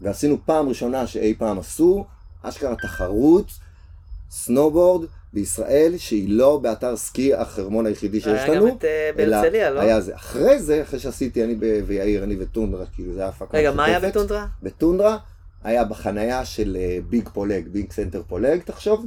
ועשינו 0.00 0.38
פעם 0.44 0.68
ראשונה 0.68 1.06
שאי 1.06 1.34
פעם 1.38 1.58
עשו, 1.58 2.04
אשכרה 2.42 2.74
תחרות 2.82 3.46
סנובורד 4.30 5.08
בישראל 5.32 5.94
שהיא 5.96 6.28
לא 6.28 6.58
באתר 6.62 6.96
סקי 6.96 7.34
החרמון 7.34 7.86
היחידי 7.86 8.20
שיש 8.20 8.26
היה 8.26 8.54
לנו. 8.54 8.68
גם 8.68 8.76
את 8.76 8.84
אה, 8.84 9.10
בהרצליה, 9.16 9.70
לא? 9.70 9.80
היה 9.80 10.00
זה. 10.00 10.14
אחרי 10.14 10.58
זה, 10.58 10.82
אחרי 10.82 10.98
שעשיתי 10.98 11.44
אני 11.44 11.54
ב- 11.54 11.82
ויאיר, 11.86 12.24
אני 12.24 12.36
וטונדרה, 12.38 12.86
כאילו 12.86 13.14
זה 13.14 13.20
היה 13.20 13.28
הפקה 13.28 13.58
רגע, 13.58 13.72
מה 13.72 13.84
היה. 13.84 14.00
בטונדרה? 14.00 14.46
בטונדרה 14.62 15.18
היה 15.64 15.84
בחנייה 15.84 16.44
של 16.44 16.76
אה, 16.80 16.98
ביג 17.08 17.28
פולג, 17.28 17.68
ביג 17.68 17.92
סנטר 17.92 18.22
פולג, 18.28 18.60
תחשוב. 18.64 19.06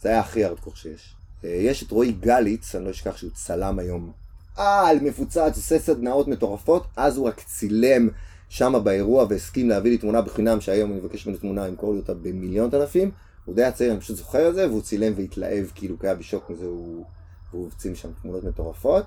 זה 0.00 0.08
היה 0.08 0.20
הכי 0.20 0.44
ארדקור 0.44 0.72
שיש. 0.76 1.15
אה, 1.44 1.50
יש 1.50 1.82
את 1.82 1.90
רועי 1.90 2.12
גליץ, 2.12 2.74
אני 2.74 2.84
לא 2.84 2.90
אשכח 2.90 3.16
שהוא 3.16 3.30
צלם 3.34 3.78
היום. 3.78 4.12
על 4.56 4.98
מפוצץ, 5.00 5.56
עושה 5.56 5.78
סדנאות 5.78 6.28
מטורפות, 6.28 6.86
אז 6.96 7.16
הוא 7.16 7.28
רק 7.28 7.40
צילם 7.40 8.08
שם 8.48 8.74
באירוע 8.84 9.26
והסכים 9.28 9.68
להביא 9.68 9.90
לי 9.90 9.98
תמונה 9.98 10.22
בחינם, 10.22 10.60
שהיום 10.60 10.92
אני 10.92 11.00
מבקש 11.00 11.26
ממנו 11.26 11.38
תמונה, 11.38 11.68
ימכור 11.68 11.92
לי 11.92 11.98
אותה 11.98 12.14
במיליון 12.14 12.70
אלפים. 12.74 13.10
הוא 13.44 13.54
די 13.54 13.64
הצעיר, 13.64 13.92
אני 13.92 14.00
פשוט 14.00 14.16
זוכר 14.16 14.48
את 14.48 14.54
זה, 14.54 14.68
והוא 14.68 14.82
צילם 14.82 15.12
והתלהב, 15.16 15.66
כאילו, 15.74 15.98
כי 15.98 16.06
היה 16.06 16.14
בשוק 16.14 16.50
מזה, 16.50 16.64
הוא... 16.64 17.04
והוא 17.50 17.68
הפציץ 17.68 17.94
שם 17.94 18.08
תמונות 18.22 18.44
מטורפות. 18.44 19.04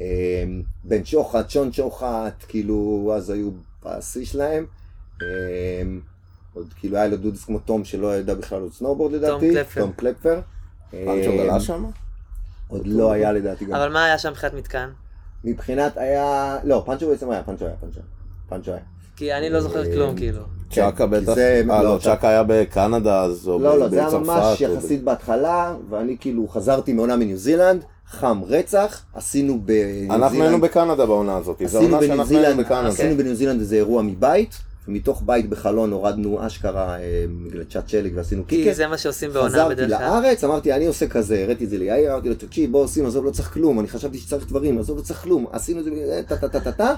אה, 0.00 0.44
בן 0.84 1.04
שוחט, 1.04 1.50
שון 1.50 1.72
שוחט, 1.72 2.44
כאילו, 2.48 3.12
אז 3.16 3.30
היו 3.30 3.50
בשיא 3.84 4.24
שלהם. 4.24 4.66
אה, 5.22 5.82
עוד 6.54 6.72
כאילו 6.80 6.96
היה 6.96 7.06
לו 7.06 7.16
dudes 7.16 7.44
כמו 7.44 7.58
תום 7.58 7.84
שלא 7.84 8.16
ידע 8.16 8.34
בכלל 8.34 8.60
עוד 8.60 8.72
סנובורד 8.72 9.12
לדעתי. 9.12 9.52
קלפר. 9.52 9.80
תום 9.80 9.92
קלפר. 9.92 10.40
פאנצ'ו 10.90 11.10
אה, 11.30 11.36
גלה 11.36 11.60
שם? 11.60 11.84
עוד 12.68 12.86
לא 12.86 13.12
היה 13.12 13.32
לדעתי 13.32 13.64
גם. 13.64 13.74
אבל 13.74 13.92
מה 13.92 14.04
היה 14.04 14.18
שם 14.18 14.30
מבחינת 14.30 14.54
מתקן? 14.54 14.88
מבחינת 15.44 15.96
היה, 15.96 16.56
לא, 16.64 16.82
פאנצ'ו 16.86 17.08
בעצם 17.08 17.30
היה, 17.30 17.42
פאנצ'ו 17.42 17.64
היה, 17.64 17.74
פאנצ'ו 17.80 17.96
היה. 17.96 18.06
פאנצ'ו 18.48 18.70
היה. 18.70 18.80
כי 19.16 19.32
אני 19.34 19.50
לא 19.50 19.60
זוכר 19.60 19.84
אה, 19.86 19.92
כלום, 19.94 20.16
כאילו. 20.16 20.42
צ'אקה 20.70 21.04
כי 21.04 21.10
בטח? 21.10 21.38
אה, 21.38 21.62
לא, 21.66 21.82
לא, 21.82 21.98
צ'אקה- 21.98 22.04
צ'אקה 22.04 22.28
היה 22.28 22.42
בקנדה 22.46 23.22
אז, 23.22 23.48
או 23.48 23.58
לא, 23.58 23.76
ב- 23.76 23.78
לא, 23.78 23.88
זה 23.88 23.96
היה 23.98 24.06
בצרפת, 24.08 24.26
ממש 24.26 24.60
יחסית 24.60 25.04
בהתחלה, 25.04 25.74
ואני 25.90 26.16
כאילו 26.20 26.48
חזרתי 26.48 26.92
מעונה 26.92 27.16
מניו 27.16 27.36
זילנד, 27.36 27.84
חם 28.10 28.40
רצח, 28.46 29.02
עשינו 29.14 29.60
בניו 29.64 30.14
אנחנו 30.14 30.26
היינו 30.36 30.46
זילנד, 30.48 30.64
בקנדה 30.64 31.06
בעונה 31.06 31.36
הזאת, 31.36 31.62
זו 31.66 31.78
עונה 31.78 31.88
בניו 31.88 32.02
שאנחנו 32.02 32.14
היינו 32.36 32.42
זילנד, 32.46 32.66
בקנדה. 32.66 32.88
עשינו 32.88 33.16
בניו 33.16 33.34
זילנד 33.34 33.60
איזה 33.60 33.76
אירוע 33.76 34.02
מבית, 34.02 34.58
ומתוך 34.88 35.22
בית 35.26 35.48
בחלון 35.48 35.92
הורדנו 35.92 36.46
אשכרה 36.46 36.98
אה, 36.98 37.24
מגלצ'ת 37.28 37.88
שלג 37.88 38.12
ועשינו 38.14 38.46
כי 38.48 38.56
קיקר. 38.56 38.74
זה 38.74 38.86
מה 38.86 38.98
שעושים 38.98 39.32
בעונה 39.32 39.48
חזרתי 39.48 39.74
בדרך 39.74 39.98
כלל. 39.98 40.08
לארץ, 40.08 40.44
אמרתי, 40.44 40.72
אני 40.72 40.86
עושה 40.86 41.08
כזה, 41.08 41.42
הראיתי 41.42 41.64
את 41.64 41.70
זה 41.70 41.78
ליאיר, 41.78 42.12
אמרתי 42.12 42.28
לו, 42.28 42.34
תקשיב, 42.34 42.72
בוא 42.72 42.84
עושים, 42.84 43.06
עזוב, 43.06 43.24
לא 43.24 43.30
צריך 43.30 43.52
כלום, 43.52 43.80
אני 43.80 43.88
חשבתי 43.88 44.18
שצריך 44.18 44.48
דברים, 44.48 44.78
עזוב, 44.78 44.96
לא 44.96 45.02
צריך 45.02 45.22
כלום, 45.22 45.46
עשינו 45.52 45.80
את 45.80 45.84
זה, 45.84 45.90
טה 46.28 46.36
טה 46.36 46.48
טה 46.48 46.60
טה 46.60 46.72
טה, 46.72 46.94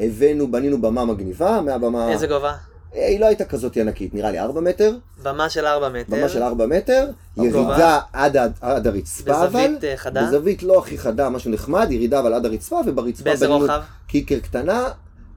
הבאנו, 0.00 0.50
בנינו 0.50 0.82
במה 0.82 1.04
מגניבה, 1.04 1.60
מהבמה, 1.60 2.12
איזה 2.12 2.26
גובה? 2.26 2.54
אה, 2.96 3.06
היא 3.06 3.20
לא 3.20 3.26
הייתה 3.26 3.44
כזאת 3.44 3.76
ענקית, 3.76 4.14
נראה 4.14 4.30
לי 4.30 4.38
4 4.38 4.60
מטר, 4.60 4.96
במה 5.22 5.50
של 5.50 5.66
4 5.66 5.88
מטר. 5.88 6.16
במה 6.16 6.28
של 6.28 6.42
4 6.42 6.66
מטר, 6.66 7.10
ירידה 7.36 8.00
עד 8.12 8.36
עד 8.60 8.86
הרצפה, 8.86 9.44
אבל, 9.44 9.46
בזווית 9.46 9.84
אה, 9.84 9.96
חדה? 9.96 10.26
בזווית 10.26 10.62
לא 10.62 10.78
הכי 10.78 10.98
חדה, 10.98 11.28
משהו 11.28 11.50
נחמד, 11.50 11.86
ירידה 11.90 12.20
אבל 12.20 12.34
עד 12.34 12.46
הרצפה, 12.46 12.80
וברצפה 12.86 13.24
באיזה 13.24 13.46
רוחב? 13.46 13.80
קיקר 14.06 14.38
קטנה, 14.38 14.88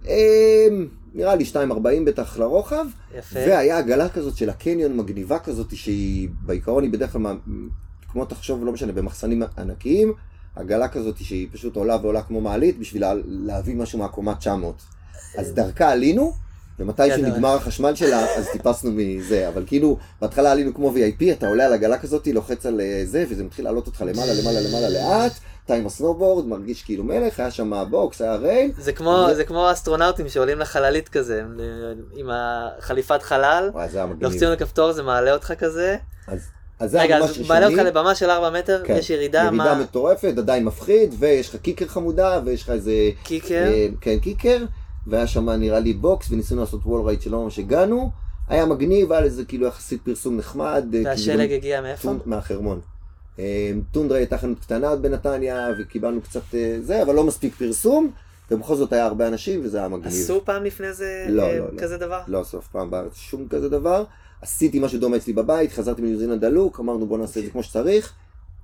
אה, 0.07 0.67
נראה 1.13 1.35
לי 1.35 1.43
2.40 1.53 1.57
בטח 2.05 2.37
לרוחב, 2.37 2.85
יפה. 3.17 3.39
והיה 3.39 3.77
עגלה 3.77 4.09
כזאת 4.09 4.37
של 4.37 4.49
הקניון 4.49 4.97
מגניבה 4.97 5.39
כזאת, 5.39 5.75
שהיא 5.75 6.29
בעיקרון 6.41 6.83
היא 6.83 6.91
בדרך 6.91 7.11
כלל, 7.13 7.21
כמו 8.11 8.25
תחשוב, 8.25 8.65
לא 8.65 8.71
משנה, 8.71 8.91
במחסנים 8.91 9.43
ענקיים, 9.57 10.13
עגלה 10.55 10.87
כזאת 10.87 11.17
שהיא 11.17 11.47
פשוט 11.51 11.75
עולה 11.75 11.97
ועולה 12.01 12.21
כמו 12.21 12.41
מעלית 12.41 12.79
בשביל 12.79 13.01
לה- 13.01 13.13
להביא 13.25 13.75
משהו 13.75 13.99
מהקומה 13.99 14.35
900. 14.35 14.81
אז 15.37 15.51
דרכה 15.53 15.89
עלינו, 15.91 16.33
ומתי 16.79 17.09
גדול. 17.09 17.17
שנגמר 17.29 17.55
החשמל 17.55 17.95
שלה, 17.95 18.25
אז 18.37 18.47
טיפסנו 18.51 18.91
מזה, 18.93 19.47
אבל 19.47 19.63
כאילו, 19.67 19.97
בהתחלה 20.21 20.51
עלינו 20.51 20.73
כמו 20.73 20.93
VIP, 20.95 21.23
אתה 21.31 21.47
עולה 21.47 21.65
על 21.65 21.73
עגלה 21.73 21.97
כזאת, 21.97 22.27
לוחץ 22.27 22.65
על 22.65 22.81
אה, 22.81 23.01
זה, 23.05 23.25
וזה 23.29 23.43
מתחיל 23.43 23.65
לעלות 23.65 23.87
אותך 23.87 24.01
למעלה, 24.01 24.33
למעלה, 24.41 24.59
למעלה, 24.61 24.89
לאט, 24.89 25.31
אתה 25.65 25.73
עם 25.73 25.85
הסנובורד, 25.85 26.45
מרגיש 26.45 26.83
כאילו 26.83 27.03
מלך, 27.03 27.39
היה 27.39 27.51
שם 27.51 27.83
box, 27.89 28.21
היה 28.21 28.35
rail, 28.35 28.71
זה 28.77 28.93
כמו, 28.93 29.27
זה 29.33 29.43
כמו 29.43 29.71
אסטרונאוטים 29.71 30.29
שעולים 30.29 30.59
לחללית 30.59 31.09
כזה, 31.09 31.43
אה, 31.59 31.65
עם 32.15 32.29
החליפת 32.31 33.21
חלל, 33.21 33.69
וואי, 33.73 33.89
זה 33.89 33.97
היה 33.97 34.05
מגניב. 34.05 34.23
לוחצים 34.23 34.47
על 34.47 34.55
כפתור 34.55 34.91
זה 34.91 35.03
מעלה 35.03 35.33
אותך 35.33 35.53
כזה. 35.57 35.97
אז 36.27 36.49
אז 36.79 36.91
זה 36.91 37.01
היה 37.01 37.05
רגע, 37.15 37.25
אז 37.25 37.47
מעלה 37.47 37.67
אותך. 37.67 37.77
לבמה 37.77 38.15
של 38.15 38.29
4 38.29 38.49
מטר, 38.49 38.83
כן. 38.85 38.95
יש 38.97 39.09
ירידה, 39.09 39.39
ירידה 39.39 39.51
מה? 39.51 39.81
מטורפת, 39.81 40.33
עדיין 40.37 40.65
מפחיד, 40.65 41.15
ויש 41.19 41.49
לך 41.49 41.55
kicker 41.55 41.87
חמודה, 41.87 42.39
ויש 42.45 42.63
לך 42.63 42.69
איזה... 42.69 42.93
kicker? 43.23 43.65
אה, 43.67 43.87
כן, 44.01 44.19
kicker, 44.19 44.65
והיה 45.07 45.27
שם 45.27 45.49
נראה 45.49 45.79
לי 45.79 45.93
box, 45.93 46.31
וניסינו 46.31 46.61
לעשות 46.61 46.81
wall 46.85 47.01
ride 47.05 47.21
שלא 47.21 47.43
ממש 47.43 47.59
הגענו. 47.59 48.11
היה 48.49 48.65
מגניב, 48.65 49.11
היה 49.11 49.21
לזה 49.21 49.45
כאילו 49.45 49.67
יחסית 49.67 50.01
פרסום 50.05 50.37
נחמד. 50.37 50.85
אה, 50.93 51.01
והשלג 51.05 51.37
כאילו, 51.37 51.53
הגיע 51.53 51.81
מאיפה? 51.81 52.13
מהחרמון. 52.25 52.79
אה, 53.39 53.71
טונדרה 53.91 54.17
הייתה 54.17 54.37
חנות 54.37 54.59
קטנה 54.59 54.89
עוד 54.89 55.01
בנתניה, 55.01 55.67
וקיבלנו 55.79 56.21
קצת 56.21 56.55
אה, 56.55 56.77
זה, 56.81 57.01
אבל 57.01 57.15
לא 57.15 57.23
מספיק 57.23 57.55
פרסום, 57.55 58.11
ובכל 58.51 58.75
זאת 58.75 58.93
היה 58.93 59.05
הרבה 59.05 59.27
אנשים, 59.27 59.61
וזה 59.63 59.77
היה 59.77 59.87
מגניב. 59.87 60.07
עשו 60.07 60.41
פעם 60.45 60.63
לפני 60.63 60.93
זה 60.93 61.25
לא, 61.29 61.43
אה, 61.43 61.59
לא, 61.59 61.65
לא. 61.73 61.79
כזה 61.79 61.97
דבר? 61.97 62.21
לא 62.27 62.41
עשו 62.41 62.59
אף 62.59 62.67
פעם 62.67 62.91
בארץ 62.91 63.15
שום 63.15 63.47
כזה 63.49 63.69
דבר. 63.69 64.03
עשיתי 64.41 64.79
משהו 64.79 64.99
דומה 64.99 65.17
אצלי 65.17 65.33
בבית, 65.33 65.71
חזרתי 65.71 66.01
מניו 66.01 66.19
זילנד 66.19 66.45
דלוק, 66.45 66.79
אמרנו 66.79 67.07
בוא 67.07 67.17
נעשה 67.17 67.39
את 67.39 67.45
זה 67.45 67.51
כמו 67.51 67.63
שצריך. 67.63 68.13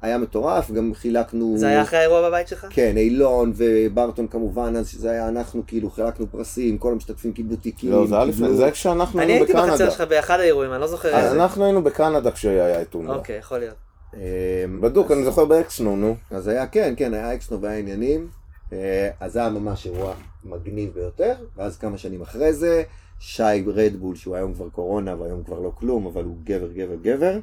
היה 0.01 0.17
מטורף, 0.17 0.71
גם 0.71 0.93
חילקנו... 0.93 1.53
זה 1.57 1.67
היה 1.67 1.81
אחרי 1.81 1.99
האירוע 1.99 2.29
בבית 2.29 2.47
שלך? 2.47 2.67
כן, 2.69 2.97
אילון 2.97 3.53
וברטון 3.55 4.27
כמובן, 4.27 4.75
אז 4.75 4.89
שזה 4.89 5.11
היה 5.11 5.27
אנחנו, 5.27 5.63
כאילו 5.67 5.89
חילקנו 5.89 6.31
פרסים, 6.31 6.77
כל 6.77 6.91
המשתתפים 6.91 7.33
קיבלו 7.33 7.55
תיקים. 7.55 7.91
לא, 7.91 8.07
זה 8.07 8.15
היה 8.15 8.25
לפני, 8.25 8.53
זה 8.53 8.71
כשאנחנו 8.71 9.21
אני 9.21 9.31
היינו 9.31 9.45
הייתי 9.45 9.59
בחצר 9.59 9.73
בקנדה. 9.73 9.91
שלך 9.91 10.01
באחד 10.01 10.39
האירועים, 10.39 10.73
אני 10.73 10.81
לא 10.81 10.87
זוכר 10.87 11.17
איזה. 11.17 11.31
אנחנו 11.31 11.63
היינו 11.63 11.83
בקנדה 11.83 12.31
כשהיה 12.31 12.81
את 12.81 12.89
טונדה. 12.89 13.13
אוקיי, 13.13 13.37
יכול 13.37 13.57
להיות. 13.57 13.88
אה, 14.13 14.65
בדוק, 14.81 15.11
אני 15.11 15.23
זוכר 15.23 15.45
באקסנו, 15.45 15.95
נו. 15.95 16.15
אז 16.31 16.47
היה, 16.47 16.67
כן, 16.67 16.93
כן, 16.97 17.13
היה 17.13 17.33
אקסנו 17.33 17.61
והיה 17.61 17.77
עניינים. 17.79 18.27
אה, 18.73 19.09
אז 19.19 19.33
זה 19.33 19.39
היה 19.39 19.49
ממש 19.49 19.85
אירוע 19.85 20.13
מגניב 20.43 20.93
ביותר, 20.93 21.35
ואז 21.55 21.77
כמה 21.77 21.97
שנים 21.97 22.21
אחרי 22.21 22.53
זה, 22.53 22.83
שי 23.19 23.43
רדבול, 23.67 24.15
שהוא 24.15 24.35
היום 24.35 24.53
כבר 24.53 24.69
קורונה 24.69 25.15
והיום 25.21 25.43
כבר 25.43 25.59
לא 25.59 25.71
כלום, 25.75 26.05
אבל 26.05 26.23
הוא 26.23 26.37
גבר, 26.43 26.71
גבר, 26.71 26.95
גבר. 27.01 27.39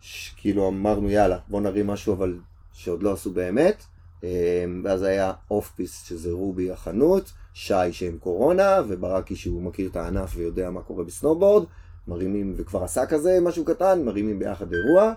ש- 0.00 0.34
כאילו 0.36 0.68
אמרנו, 0.68 1.10
יאללה, 1.10 1.38
בוא 1.48 1.60
נרים 1.60 1.86
משהו, 1.86 2.12
אבל 2.14 2.38
שעוד 2.72 3.02
לא 3.02 3.12
עשו 3.12 3.30
באמת. 3.30 3.82
אה, 4.24 4.64
ואז 4.84 5.02
היה 5.02 5.32
Off 5.50 5.70
Piste, 5.76 6.04
שזה 6.08 6.32
רובי 6.32 6.70
החנות, 6.70 7.32
שי 7.54 7.92
שהם 7.92 8.18
קורונה, 8.20 8.76
וברקי 8.88 9.36
שהוא 9.36 9.62
מכיר 9.62 9.88
את 9.90 9.96
הענף 9.96 10.32
ויודע 10.36 10.70
מה 10.70 10.82
קורה 10.82 11.04
בסנובורד. 11.04 11.64
מרימים, 12.08 12.54
וכבר 12.56 12.84
עשה 12.84 13.06
כזה 13.06 13.38
משהו 13.42 13.64
קטן, 13.64 14.04
מרימים 14.04 14.38
ביחד 14.38 14.72
אירוע. 14.72 15.12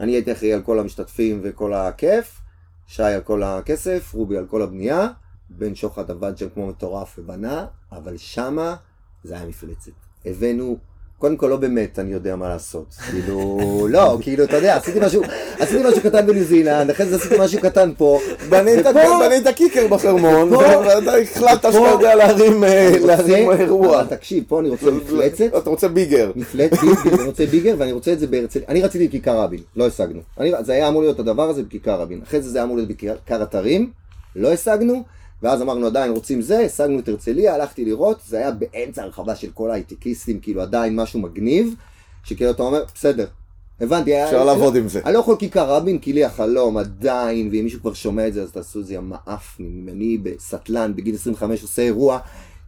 אני 0.00 0.12
הייתי 0.12 0.32
אחראי 0.32 0.52
על 0.52 0.62
כל 0.62 0.78
המשתתפים 0.78 1.40
וכל 1.42 1.72
הכיף, 1.74 2.40
שי 2.86 3.02
על 3.02 3.20
כל 3.20 3.42
הכסף, 3.42 4.14
רובי 4.14 4.36
על 4.36 4.46
כל 4.46 4.62
הבנייה, 4.62 5.08
בן 5.50 5.74
שוחט 5.74 6.10
עבד 6.10 6.38
שם 6.38 6.48
כמו 6.48 6.66
מטורף 6.66 7.18
ובנה, 7.18 7.66
אבל 7.92 8.16
שמה 8.16 8.76
זה 9.24 9.34
היה 9.34 9.46
מפלצת. 9.46 9.92
הבאנו, 10.24 10.78
קודם 11.18 11.36
כל 11.36 11.46
לא 11.46 11.56
באמת 11.56 11.98
אני 11.98 12.12
יודע 12.12 12.36
מה 12.36 12.48
לעשות, 12.48 12.86
כאילו, 13.10 13.58
לא, 13.90 14.18
כאילו, 14.20 14.44
אתה 14.44 14.56
יודע, 14.56 14.76
עשיתי 14.76 14.98
משהו, 15.00 15.22
עשיתי 15.58 15.82
משהו 15.88 16.00
קטן 16.02 16.26
בניו 16.26 16.44
זילנד, 16.44 16.90
אחרי 16.90 17.06
זה 17.06 17.16
עשיתי 17.16 17.34
משהו 17.40 17.60
קטן 17.60 17.90
פה, 17.96 18.20
בנית 18.48 19.48
קיקר 19.56 19.86
בחרמון, 19.88 20.52
ואתה 20.52 21.16
החלטת 21.16 21.62
שאתה 21.72 21.78
יודע 21.92 22.14
להרים 22.14 22.64
אה, 22.64 22.90
רוצה- 23.00 23.36
אירוע. 23.58 24.04
תקשיב, 24.04 24.44
פה 24.48 24.60
אני 24.60 24.68
רוצה 24.68 24.90
מפלצת, 24.90 25.44
אתה 25.58 25.70
רוצה 25.70 25.88
ביגר. 25.88 26.30
ביגר, 26.36 26.76
אני 27.14 27.22
רוצה 27.26 27.46
ביגר 27.46 27.74
ואני 27.78 27.92
רוצה 27.92 28.12
את 28.12 28.18
זה 28.20 28.26
בהרצליה, 28.26 28.64
אני 28.68 28.82
רציתי 28.82 29.08
בכיכר 29.08 29.38
רבין, 29.40 29.60
לא 29.76 29.86
השגנו. 29.86 30.20
אני, 30.40 30.52
זה 30.60 30.72
היה 30.72 30.88
אמור 30.88 31.02
להיות 31.02 31.18
הדבר 31.20 31.50
הזה 31.50 31.62
בכיכר 31.62 32.00
רבין, 32.00 32.20
אחרי 32.28 32.42
זה 32.42 32.50
זה 32.50 32.58
היה 32.58 32.64
אמור 32.64 32.76
להיות 32.76 32.88
בכיכר 32.88 33.42
אתרים, 33.42 33.90
לא 34.36 34.52
השגנו, 34.52 35.02
ואז 35.42 35.62
אמרנו 35.62 35.86
עדיין 35.86 36.10
רוצים 36.12 36.40
זה, 36.42 36.58
השגנו 36.60 36.98
את 36.98 37.08
הרצליה, 37.08 37.54
הלכתי 37.54 37.84
לראות, 37.84 38.18
זה 38.28 38.36
היה 38.38 38.50
באמצע 38.50 39.02
הרחבה 39.02 39.34
של 39.36 39.50
כל 39.54 39.70
ההייטקיסטים, 39.70 40.40
כאילו 40.40 40.62
עדיין 40.62 40.96
משהו 40.96 41.20
מגניב, 41.20 41.74
שכאילו 42.24 42.50
אתה 42.50 42.62
אומר, 42.62 42.84
בסדר, 42.94 43.26
הבנתי, 43.80 44.14
היה- 44.14 44.24
אפשר 44.26 44.44
לעבוד 44.44 44.76
עם 44.76 44.88
זה. 44.88 45.00
אני 45.04 45.14
לא 45.14 45.18
יכול 45.18 45.36
כיכר 45.38 45.74
רבין, 45.74 45.98
כי 45.98 46.12
לי 46.12 46.24
החלום 46.24 46.76
עדיין, 46.76 47.48
ואם 47.52 47.64
מישהו 47.64 47.80
כבר 47.80 47.94
שומע 47.94 48.28
את 48.28 48.34
זה, 48.34 48.42
אז 48.42 48.50
תעשו 48.52 48.80
את 48.80 48.86
זה, 48.86 49.00
מעפנים. 49.00 49.88
אני 49.92 50.18
בסטלן, 50.22 50.92
בגיל 50.96 51.14
25, 51.14 51.62
עושה 51.62 51.82
אירוע, 51.82 52.18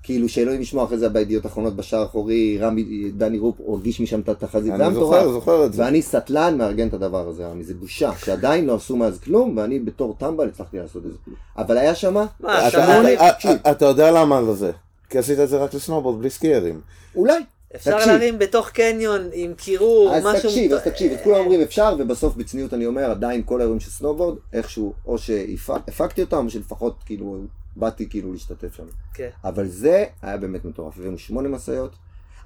כאילו 0.03 0.29
שאלוהים 0.29 0.61
ישמע 0.63 0.85
אחרי 0.85 0.99
זה 0.99 1.09
בידיעות 1.09 1.47
אחרונות 1.47 1.77
בשער 1.77 2.01
האחורי, 2.01 2.59
רמי, 2.61 2.85
דני 3.17 3.39
רופ 3.39 3.57
הגיש 3.79 4.01
משם 4.01 4.21
את 4.21 4.29
התחזית, 4.29 4.65
זה 4.77 4.79
היה 4.79 4.87
אני 4.87 4.95
זוכר, 4.95 5.21
מטורף. 5.21 5.33
זוכר 5.33 5.65
את 5.67 5.73
זה. 5.73 5.83
ואני 5.83 6.03
סטלן 6.03 6.59
מארגן 6.59 6.89
את 6.89 6.95
הדבר 6.95 7.29
הזה, 7.29 7.47
רמי, 7.47 7.65
זה 7.65 7.75
בושה, 7.75 8.11
שעדיין 8.25 8.67
לא 8.67 8.75
עשו 8.75 8.97
מאז 8.97 9.19
כלום, 9.21 9.57
ואני 9.57 9.79
בתור 9.79 10.15
טמבל 10.19 10.49
הצלחתי 10.49 10.79
לעשות 10.79 11.07
את 11.07 11.11
זה. 11.13 11.17
אבל 11.59 11.79
היה 11.79 11.95
שמה, 11.95 12.27
מה, 12.41 12.69
אתה- 12.69 12.71
שמעתי- 12.71 13.15
אתה- 13.15 13.33
תקשיב. 13.33 13.51
אתה- 13.51 13.71
אתה 13.71 13.85
יודע 13.85 14.11
למה 14.11 14.39
על 14.39 14.55
זה. 14.55 14.71
כי 15.11 15.19
עשית 15.19 15.41
את 15.41 15.49
זה 15.49 15.57
רק 15.59 15.75
לסנובורד 15.75 16.19
בלי 16.21 16.31
סקיירים. 16.31 16.81
אולי. 17.17 17.35
אפשר 17.77 17.91
תקשיב. 17.97 18.09
להרים 18.13 18.39
בתוך 18.39 18.69
קניון 18.71 19.21
עם 19.33 19.55
קירור, 19.55 20.15
אז 20.15 20.25
משהו... 20.25 20.49
תקשיב, 20.49 20.73
אז 20.73 20.83
תקשיב, 20.83 21.13
את 21.13 21.21
כולם 21.25 21.37
אומרים 21.37 21.61
אפשר, 21.61 21.97
ובסוף 21.99 22.37
בצניעות 22.37 22.75
אני 22.75 22.87
אומר, 22.87 23.11
עדיין 23.11 23.43
כל 23.47 23.61
האירועים 23.61 23.81
של 23.81 23.91
סנובורד, 23.91 24.37
איכשהו, 24.53 24.93
או 25.07 25.19
שהפקתי 25.19 26.21
אותם, 26.23 26.45
או 26.45 26.51
שלפחות 26.51 26.95
כאילו, 27.07 27.37
באתי 27.77 28.09
כאילו 28.09 28.33
להשתתף 28.33 28.77
שם. 28.77 28.85
כן. 29.15 29.29
אבל 29.45 29.67
זה 29.69 30.05
היה 30.23 30.37
באמת 30.37 30.65
מטורף, 30.65 30.99
הבאנו 30.99 31.19
שמונה 31.19 31.49
משאיות. 31.49 31.93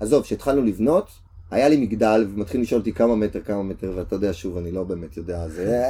עזוב, 0.00 0.22
כשהתחלנו 0.22 0.62
לבנות, 0.62 1.08
היה 1.50 1.68
לי 1.68 1.76
מגדל, 1.76 2.26
ומתחילים 2.34 2.62
לשאול 2.62 2.78
אותי 2.80 2.92
כמה 2.92 3.16
מטר, 3.16 3.40
כמה 3.40 3.62
מטר, 3.62 3.92
ואתה 3.96 4.14
יודע, 4.14 4.32
שוב, 4.32 4.56
אני 4.56 4.70
לא 4.72 4.84
באמת 4.84 5.16
יודע, 5.16 5.48
זה... 5.48 5.82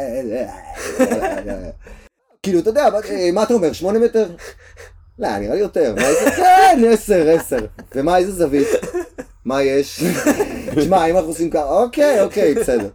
כאילו, 2.43 2.59
אתה 2.59 2.71
יודע, 2.71 2.87
מה- 2.93 2.99
מה 3.33 3.43
אתה 3.43 3.55
אומר, 3.55 3.73
שמונה 3.73 3.99
מטר? 3.99 4.27
לא, 5.19 5.39
נראה 5.39 5.55
לי 5.55 5.61
יותר. 5.61 5.95
כן, 6.37 6.83
עשר, 6.93 7.29
עשר. 7.31 7.67
ומה, 7.95 8.19
איזה 8.19 8.33
זווית? 8.33 8.69
מה 9.45 9.63
יש? 9.63 10.05
תשמע, 10.77 11.07
אם 11.07 11.17
אנחנו 11.17 11.29
עושים 11.29 11.51
ככה, 11.51 11.69
אוקיי, 11.83 12.23
אוקיי, 12.23 12.55
בסדר. 12.55 12.89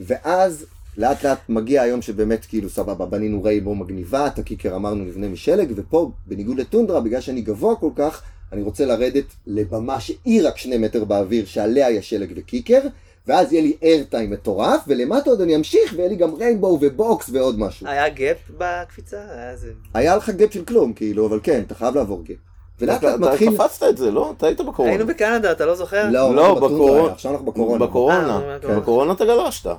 ואז 0.00 0.66
לאט 0.98 1.24
לאט 1.24 1.38
מגיע 1.48 1.82
היום 1.82 2.02
שבאמת 2.02 2.44
כאילו 2.44 2.68
סבבה, 2.68 3.06
בנינו 3.06 3.42
רייבו 3.42 3.74
מגניבה, 3.74 4.26
את 4.26 4.38
ה 4.38 4.43
kicker 4.43 4.76
אמרנו 4.76 5.04
נבנה 5.04 5.28
משלג, 5.28 5.72
ופה 5.76 6.10
בניגוד 6.26 6.58
לטונדרה, 6.58 7.00
בגלל 7.00 7.20
שאני 7.20 7.40
גבוה 7.40 7.76
כל 7.76 7.90
כך, 7.96 8.22
אני 8.52 8.62
רוצה 8.62 8.86
לרדת 8.86 9.24
לבמה 9.46 10.00
שהיא 10.00 10.48
רק 10.48 10.58
שני 10.58 10.78
מטר 10.78 11.04
באוויר, 11.04 11.46
שעליה 11.46 11.90
יש 11.90 12.10
שלג 12.10 12.32
ו 12.36 12.41
kicker, 12.41 12.80
ואז 13.26 13.52
יהיה 13.52 13.62
לי 13.62 13.76
airtime 13.82 14.30
מטורף, 14.30 14.80
ולמטה 14.88 15.30
עוד 15.30 15.40
אני 15.40 15.56
אמשיך, 15.56 15.94
ויהיה 15.96 16.08
לי 16.08 16.16
גם 16.16 16.34
rainbow 16.34 16.78
ו 16.80 16.93
box 16.93 17.30
ועוד 17.32 17.58
משהו. 17.58 17.86
היה 17.86 18.08
gap 18.08 18.36
בקפיצה? 18.58 19.16
היה 19.30 19.50
איזה... 19.50 19.72
היה 19.94 20.16
לך 20.16 20.30
gap 20.30 20.54
של 20.54 20.64
כלום, 20.64 20.92
כאילו, 20.92 21.26
אבל 21.26 21.40
כן, 21.42 21.62
אתה 21.66 21.74
חייב 21.74 21.94
לעבור 21.94 22.22
gap. 22.24 22.36
ולאט 22.80 22.98
אתה- 22.98 23.06
לאט 23.16 23.20
מתחיל... 23.20 23.48
אתה 23.54 23.64
קפצת 23.68 23.86
את 23.90 23.96
זה, 23.96 24.10
לא? 24.10 24.34
אתה 24.36 24.46
היית 24.46 24.60
בקורונה. 24.60 24.92
היינו 24.94 25.06
בקנדה, 25.06 25.52
אתה 25.52 25.66
לא 25.66 25.74
זוכר? 25.74 26.08
לא, 26.10 26.34
לא, 26.34 26.54
בקורונה. 26.54 27.12
עכשיו 27.12 27.32
אנחנו 27.32 27.46
בקורונה. 27.46 27.86
בקורונה. 27.86 28.40
אה, 28.48 28.58
כן. 28.58 28.76
בקורונה 28.80 29.12
אתה 29.12 29.24
גלשת. 29.24 29.70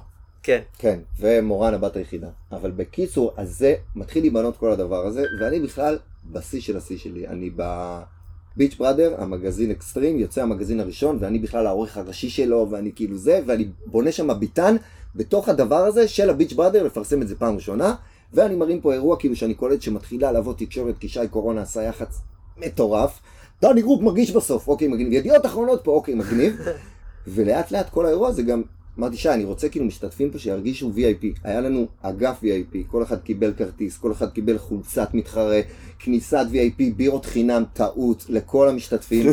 כן. 0.43 0.59
כן, 0.77 0.99
ומורן 1.19 1.73
הבת 1.73 1.95
היחידה. 1.95 2.27
אבל 2.51 2.71
בקיצור, 2.71 3.33
אז 3.37 3.57
זה 3.57 3.75
מתחיל 3.95 4.23
להיבנות 4.23 4.57
כל 4.57 4.71
הדבר 4.71 5.05
הזה, 5.05 5.23
ואני 5.39 5.59
בכלל 5.59 5.97
בשיא 6.31 6.61
של 6.61 6.77
השיא 6.77 6.97
שלי. 6.97 7.27
אני 7.27 7.49
בביץ' 7.55 8.75
בראדר, 8.75 9.15
המגזין 9.17 9.71
אקסטרים, 9.71 10.19
יוצא 10.19 10.41
המגזין 10.41 10.79
הראשון, 10.79 11.17
ואני 11.19 11.39
בכלל 11.39 11.67
העורך 11.67 11.97
הראשי 11.97 12.29
שלו, 12.29 12.67
ואני 12.69 12.91
כאילו 12.95 13.17
זה, 13.17 13.39
ואני 13.45 13.67
בונה 13.85 14.11
שם 14.11 14.39
ביתן 14.39 14.75
בתוך 15.15 15.49
הדבר 15.49 15.85
הזה 15.85 16.07
של 16.07 16.29
הביץ' 16.29 16.53
בראדר, 16.53 16.83
לפרסם 16.83 17.21
את 17.21 17.27
זה 17.27 17.35
פעם 17.35 17.55
ראשונה, 17.55 17.95
ואני 18.33 18.55
מרים 18.55 18.81
פה 18.81 18.93
אירוע 18.93 19.17
כאילו 19.19 19.35
שאני 19.35 19.53
קולט 19.53 19.81
שמתחילה 19.81 20.31
לעבוד 20.31 20.55
תקשורת, 20.57 20.97
כי 20.97 21.07
שי 21.07 21.27
קורונה 21.29 21.61
עשה 21.61 21.83
יח"צ 21.83 22.19
מטורף. 22.57 23.19
דני 23.61 23.81
גרופ 23.81 24.01
מרגיש 24.01 24.31
בסוף, 24.31 24.67
אוקיי, 24.67 24.87
מגניב. 24.87 25.13
ידיעות 25.13 25.45
אחרונות 25.45 25.83
פה, 25.83 25.91
אוקיי, 25.91 26.15
מגניב. 26.15 26.57
ולאט 27.27 27.71
לאט 27.71 27.89
כל 27.89 28.05
האירוע 28.05 28.29
הזה 28.29 28.43
גם, 28.43 28.61
אמרתי 28.99 29.17
שי, 29.17 29.29
אני 29.29 29.43
רוצה 29.43 29.69
כאילו 29.69 29.85
משתתפים 29.85 30.31
פה 30.31 30.39
שירגישו 30.39 30.91
VIP. 30.95 31.25
היה 31.43 31.61
לנו 31.61 31.87
אגף 32.01 32.43
VIP, 32.43 32.77
כל 32.87 33.03
אחד 33.03 33.21
קיבל 33.21 33.53
כרטיס, 33.57 33.97
כל 33.97 34.11
אחד 34.11 34.29
קיבל 34.29 34.57
חולצת 34.57 35.13
מתחרה, 35.13 35.59
כניסת 35.99 36.45
VIP, 36.51 36.83
בירות 36.95 37.25
חינם, 37.25 37.63
טעות 37.73 38.25
לכל 38.29 38.69
המשתתפים. 38.69 39.25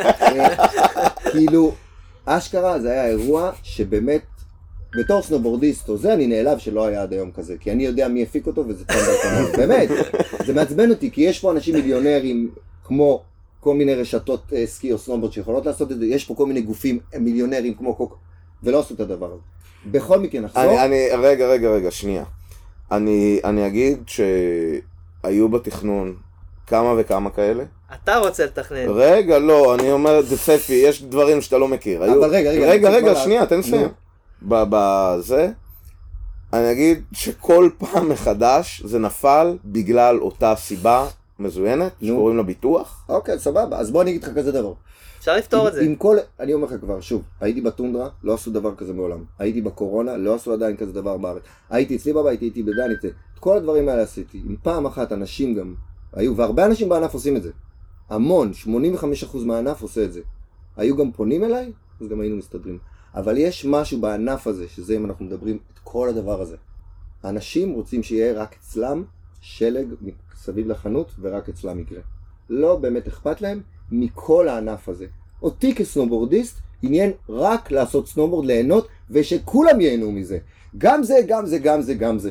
כאילו, 1.32 1.72
אשכרה 2.24 2.80
זה 2.80 2.90
היה 2.90 3.06
אירוע 3.06 3.50
שבאמת, 3.62 4.22
בתור 4.98 5.22
סנובורדיסט 5.22 5.88
או 5.88 5.96
זה, 5.96 6.14
אני 6.14 6.26
נעלב 6.26 6.58
שלא 6.58 6.86
היה 6.86 7.02
עד 7.02 7.12
היום 7.12 7.30
כזה, 7.30 7.56
כי 7.60 7.72
אני 7.72 7.84
יודע 7.84 8.08
מי 8.08 8.22
הפיק 8.22 8.46
אותו 8.46 8.64
וזה 8.68 8.84
טוב 8.84 8.96
בעצמם. 8.96 9.52
באמת, 9.58 9.88
זה 10.46 10.54
מעצבן 10.54 10.90
אותי, 10.90 11.10
כי 11.10 11.20
יש 11.20 11.40
פה 11.40 11.52
אנשים 11.52 11.74
מיליונרים 11.74 12.50
כמו 12.84 13.22
כל 13.60 13.74
מיני 13.74 13.94
רשתות 13.94 14.52
אה, 14.52 14.66
סקי 14.66 14.92
או 14.92 14.98
סנובורד 14.98 15.32
שיכולות 15.32 15.66
לעשות 15.66 15.92
את 15.92 15.98
זה, 15.98 16.06
יש 16.06 16.24
פה 16.24 16.34
כל 16.34 16.46
מיני 16.46 16.60
גופים 16.60 16.98
אה, 17.14 17.18
מיליונרים 17.18 17.74
כמו 17.74 17.94
קוק, 17.94 18.18
ולא 18.64 18.80
עשו 18.80 18.94
את 18.94 19.00
הדבר 19.00 19.26
הזה. 19.26 19.42
בכל 19.86 20.20
מקרה 20.20 20.40
נחזור, 20.40 20.62
אני, 20.62 20.84
אני, 20.84 21.08
רגע, 21.18 21.46
רגע, 21.46 21.70
רגע, 21.70 21.90
שנייה. 21.90 22.24
אני, 22.92 23.40
אני 23.44 23.66
אגיד 23.66 24.02
שהיו 24.06 25.48
בתכנון 25.48 26.14
כמה 26.66 26.94
וכמה 26.98 27.30
כאלה. 27.30 27.64
אתה 27.94 28.16
רוצה 28.16 28.44
לתכנן. 28.44 28.86
רגע, 28.88 29.38
לא, 29.38 29.74
אני 29.74 29.92
אומר, 29.92 30.22
זה 30.22 30.38
ספי, 30.38 30.72
יש 30.72 31.02
דברים 31.02 31.40
שאתה 31.40 31.58
לא 31.58 31.68
מכיר. 31.68 32.02
היו... 32.02 32.18
אבל 32.18 32.30
רגע, 32.30 32.50
רגע, 32.50 32.66
רגע, 32.70 32.90
רגע, 32.90 33.12
כבר 33.12 33.22
שנייה, 33.22 33.46
תן 33.46 33.58
לסיים. 33.58 33.88
בזה, 34.42 35.50
אני 36.52 36.72
אגיד 36.72 37.02
שכל 37.12 37.70
פעם 37.78 38.08
מחדש 38.08 38.82
זה 38.84 38.98
נפל 38.98 39.56
בגלל 39.64 40.18
אותה 40.20 40.54
סיבה 40.56 41.06
מזוינת. 41.38 41.92
שקוראים 42.02 42.36
לה 42.36 42.42
ביטוח. 42.42 43.04
אוקיי, 43.08 43.38
סבבה, 43.38 43.78
אז 43.78 43.90
בוא 43.90 44.02
אני 44.02 44.10
אגיד 44.10 44.24
לך 44.24 44.30
כזה 44.36 44.52
דבר. 44.52 44.72
אפשר 45.24 45.36
לפתור 45.36 45.68
את 45.68 45.72
זה. 45.72 45.80
עם 45.80 45.96
כל, 45.96 46.16
אני 46.40 46.54
אומר 46.54 46.66
לך 46.66 46.80
כבר, 46.80 47.00
שוב, 47.00 47.22
הייתי 47.40 47.60
בטונדרה, 47.60 48.08
לא 48.22 48.34
עשו 48.34 48.50
דבר 48.50 48.74
כזה 48.74 48.92
מעולם. 48.92 49.24
הייתי 49.38 49.60
בקורונה, 49.60 50.16
לא 50.16 50.34
עשו 50.34 50.52
עדיין 50.52 50.76
כזה 50.76 50.92
דבר 50.92 51.16
בארץ. 51.16 51.42
הייתי 51.70 51.96
אצלי 51.96 52.12
בבית, 52.12 52.40
הייתי 52.40 52.62
בדן, 52.62 52.90
את 53.34 53.38
כל 53.38 53.56
הדברים 53.56 53.88
האלה 53.88 54.02
עשיתי. 54.02 54.42
אם 54.46 54.56
פעם 54.62 54.86
אחת 54.86 55.12
אנשים 55.12 55.54
גם 55.54 55.74
היו, 56.12 56.36
והרבה 56.36 56.66
אנשים 56.66 56.88
בענף 56.88 57.14
עושים 57.14 57.36
את 57.36 57.42
זה. 57.42 57.50
המון, 58.10 58.52
85% 58.64 59.36
מהענף 59.44 59.82
עושה 59.82 60.04
את 60.04 60.12
זה. 60.12 60.20
היו 60.76 60.96
גם 60.96 61.12
פונים 61.12 61.44
אליי, 61.44 61.72
אז 62.00 62.08
גם 62.08 62.20
היינו 62.20 62.36
מסתדרים. 62.36 62.78
אבל 63.14 63.36
יש 63.36 63.64
משהו 63.64 64.00
בענף 64.00 64.46
הזה, 64.46 64.68
שזה 64.68 64.96
אם 64.96 65.04
אנחנו 65.04 65.24
מדברים 65.24 65.58
את 65.74 65.78
כל 65.84 66.08
הדבר 66.08 66.40
הזה. 66.40 66.56
אנשים 67.24 67.72
רוצים 67.72 68.02
שיהיה 68.02 68.32
רק 68.42 68.56
אצלם 68.60 69.04
שלג 69.40 69.86
מסביב 70.00 70.68
לחנות, 70.68 71.14
ורק 71.20 71.48
אצלם 71.48 71.78
יקרה. 71.78 72.00
לא 72.48 72.76
באמת 72.76 73.08
אכפת 73.08 73.40
להם 73.40 73.60
מכל 73.92 74.48
הענף 74.48 74.88
הזה. 74.88 75.06
אותי 75.42 75.74
כסנובורדיסט 75.74 76.56
עניין 76.82 77.10
רק 77.28 77.70
לעשות 77.70 78.08
סנובורד, 78.08 78.46
ליהנות, 78.46 78.88
ושכולם 79.10 79.80
ייהנו 79.80 80.12
מזה. 80.12 80.38
גם 80.78 81.02
זה, 81.02 81.14
גם 81.26 81.46
זה, 81.46 81.58
גם 81.58 81.82
זה, 81.82 81.94
גם 81.94 82.18
זה. 82.18 82.30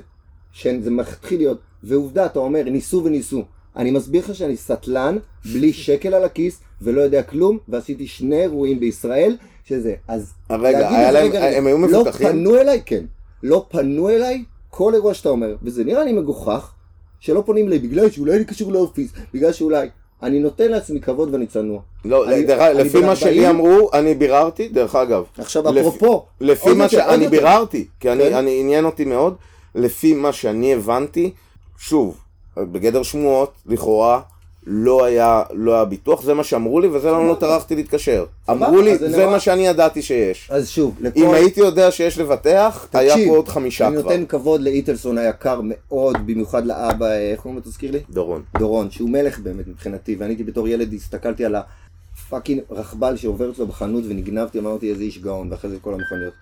שזה 0.51 0.91
מתחיל 0.91 1.37
להיות. 1.39 1.59
ועובדה, 1.83 2.25
אתה 2.25 2.39
אומר, 2.39 2.63
ניסו 2.63 3.01
וניסו. 3.05 3.43
אני 3.75 3.91
מסביר 3.91 4.21
לך 4.21 4.35
שאני 4.35 4.57
סטלן, 4.57 5.17
בלי 5.53 5.73
שקל 5.73 6.13
על 6.13 6.23
הכיס, 6.23 6.59
ולא 6.81 7.01
יודע 7.01 7.23
כלום, 7.23 7.57
ועשיתי 7.67 8.07
שני 8.07 8.41
אירועים 8.41 8.79
בישראל, 8.79 9.37
שזה. 9.65 9.95
אז 10.07 10.33
רגע, 10.49 10.89
היה 10.89 11.11
להם- 11.11 11.25
רגע, 11.25 11.45
רגע, 11.45 11.57
הם 11.57 11.67
היו 11.67 11.77
מפותחים? 11.77 12.27
לא 12.27 12.31
פנו 12.31 12.55
אליי, 12.55 12.81
כן. 12.85 13.05
לא 13.43 13.65
פנו 13.69 14.09
אליי 14.09 14.43
כל 14.69 14.93
אירוע 14.93 15.13
שאתה 15.13 15.29
אומר, 15.29 15.55
וזה 15.63 15.83
נראה 15.83 16.03
לי 16.03 16.13
מגוחך, 16.13 16.73
שלא 17.19 17.43
פונים 17.45 17.67
אליי 17.67 17.79
בגלל 17.79 18.09
שאולי 18.09 18.35
אני 18.35 18.45
קשור 18.45 18.71
לאופיס, 18.71 19.11
בגלל 19.33 19.51
שאולי. 19.53 19.87
אני 20.23 20.39
נותן 20.39 20.71
לעצמי 20.71 21.01
כבוד 21.01 21.33
ואני 21.33 21.47
צנוע. 21.47 21.79
לא, 22.05 22.27
אני- 22.27 22.43
דרך- 22.43 22.61
אני 22.61 22.83
לפי 22.83 23.01
מה 23.01 23.15
שלי 23.15 23.47
40. 23.47 23.49
אמרו, 23.49 23.89
אני 23.93 24.15
ביררתי, 24.15 24.67
דרך 24.67 24.95
אגב. 24.95 25.23
עכשיו 25.37 25.63
לפי- 25.71 25.79
אפרופו, 25.79 26.25
לפי 26.41 26.73
מה 26.73 26.89
שאני. 26.89 27.27
ביררתי, 27.27 27.87
כי 27.99 28.11
אני, 28.11 28.23
כן. 28.29 28.33
אני 28.35 28.59
עניין 28.59 28.85
אותי 28.85 29.05
מאוד, 29.05 29.35
לפי 29.75 30.13
מה 30.13 30.31
שאני 30.31 30.73
הבנתי, 30.73 31.31
שוב, 31.77 32.17
בגדר 32.57 33.03
שמועות, 33.03 33.51
לכאורה, 33.65 34.21
לא 34.65 35.05
היה, 35.05 35.43
לא 35.53 35.73
היה 35.75 35.85
ביטוח, 35.85 36.23
זה 36.23 36.33
מה 36.33 36.43
שאמרו 36.43 36.79
לי, 36.79 36.87
וזה 36.87 37.11
למה 37.11 37.23
לא 37.23 37.37
טרחתי 37.39 37.75
להתקשר. 37.75 38.25
אמרו 38.49 38.81
לי, 38.81 38.97
זה 38.97 39.25
מה 39.25 39.39
שאני 39.39 39.67
ידעתי 39.67 40.01
שיש. 40.01 40.49
אז 40.51 40.69
שוב, 40.69 40.97
לכל... 41.01 41.19
אם 41.19 41.31
הייתי 41.31 41.59
יודע 41.59 41.91
שיש 41.91 42.17
לבטח, 42.17 42.87
היה 42.93 43.15
פה 43.15 43.35
עוד 43.35 43.47
חמישה 43.47 43.87
אני 43.87 43.97
כבר. 43.97 44.03
נותן 44.03 44.25
כבוד 44.25 44.61
לאיטלסון 44.61 45.17
היקר 45.17 45.61
מאוד, 45.63 46.17
במיוחד 46.25 46.65
לאבא, 46.65 47.05
אה, 47.05 47.31
איך 47.31 47.39
קוראים 47.39 47.59
לו 47.59 47.63
תזכיר 47.63 47.91
לי? 47.91 47.99
דורון. 48.09 48.43
דורון, 48.59 48.91
שהוא 48.91 49.09
מלך 49.09 49.39
באמת 49.39 49.67
מבחינתי, 49.67 50.15
ואני 50.15 50.31
הייתי 50.31 50.43
בתור 50.43 50.67
ילד, 50.67 50.93
הסתכלתי 50.93 51.45
על 51.45 51.55
הפאקינג 51.55 52.61
רכבל 52.69 53.17
שעובר 53.17 53.51
אצלו 53.51 53.67
בחנות 53.67 54.03
ונגנבתי, 54.07 54.59
אמרתי 54.59 54.89
איזה 54.89 55.03
איש 55.03 55.17
גאון, 55.17 55.47
ואחרי 55.51 55.69
זה 55.69 55.77
כל 55.81 55.93
המכוניות. 55.93 56.33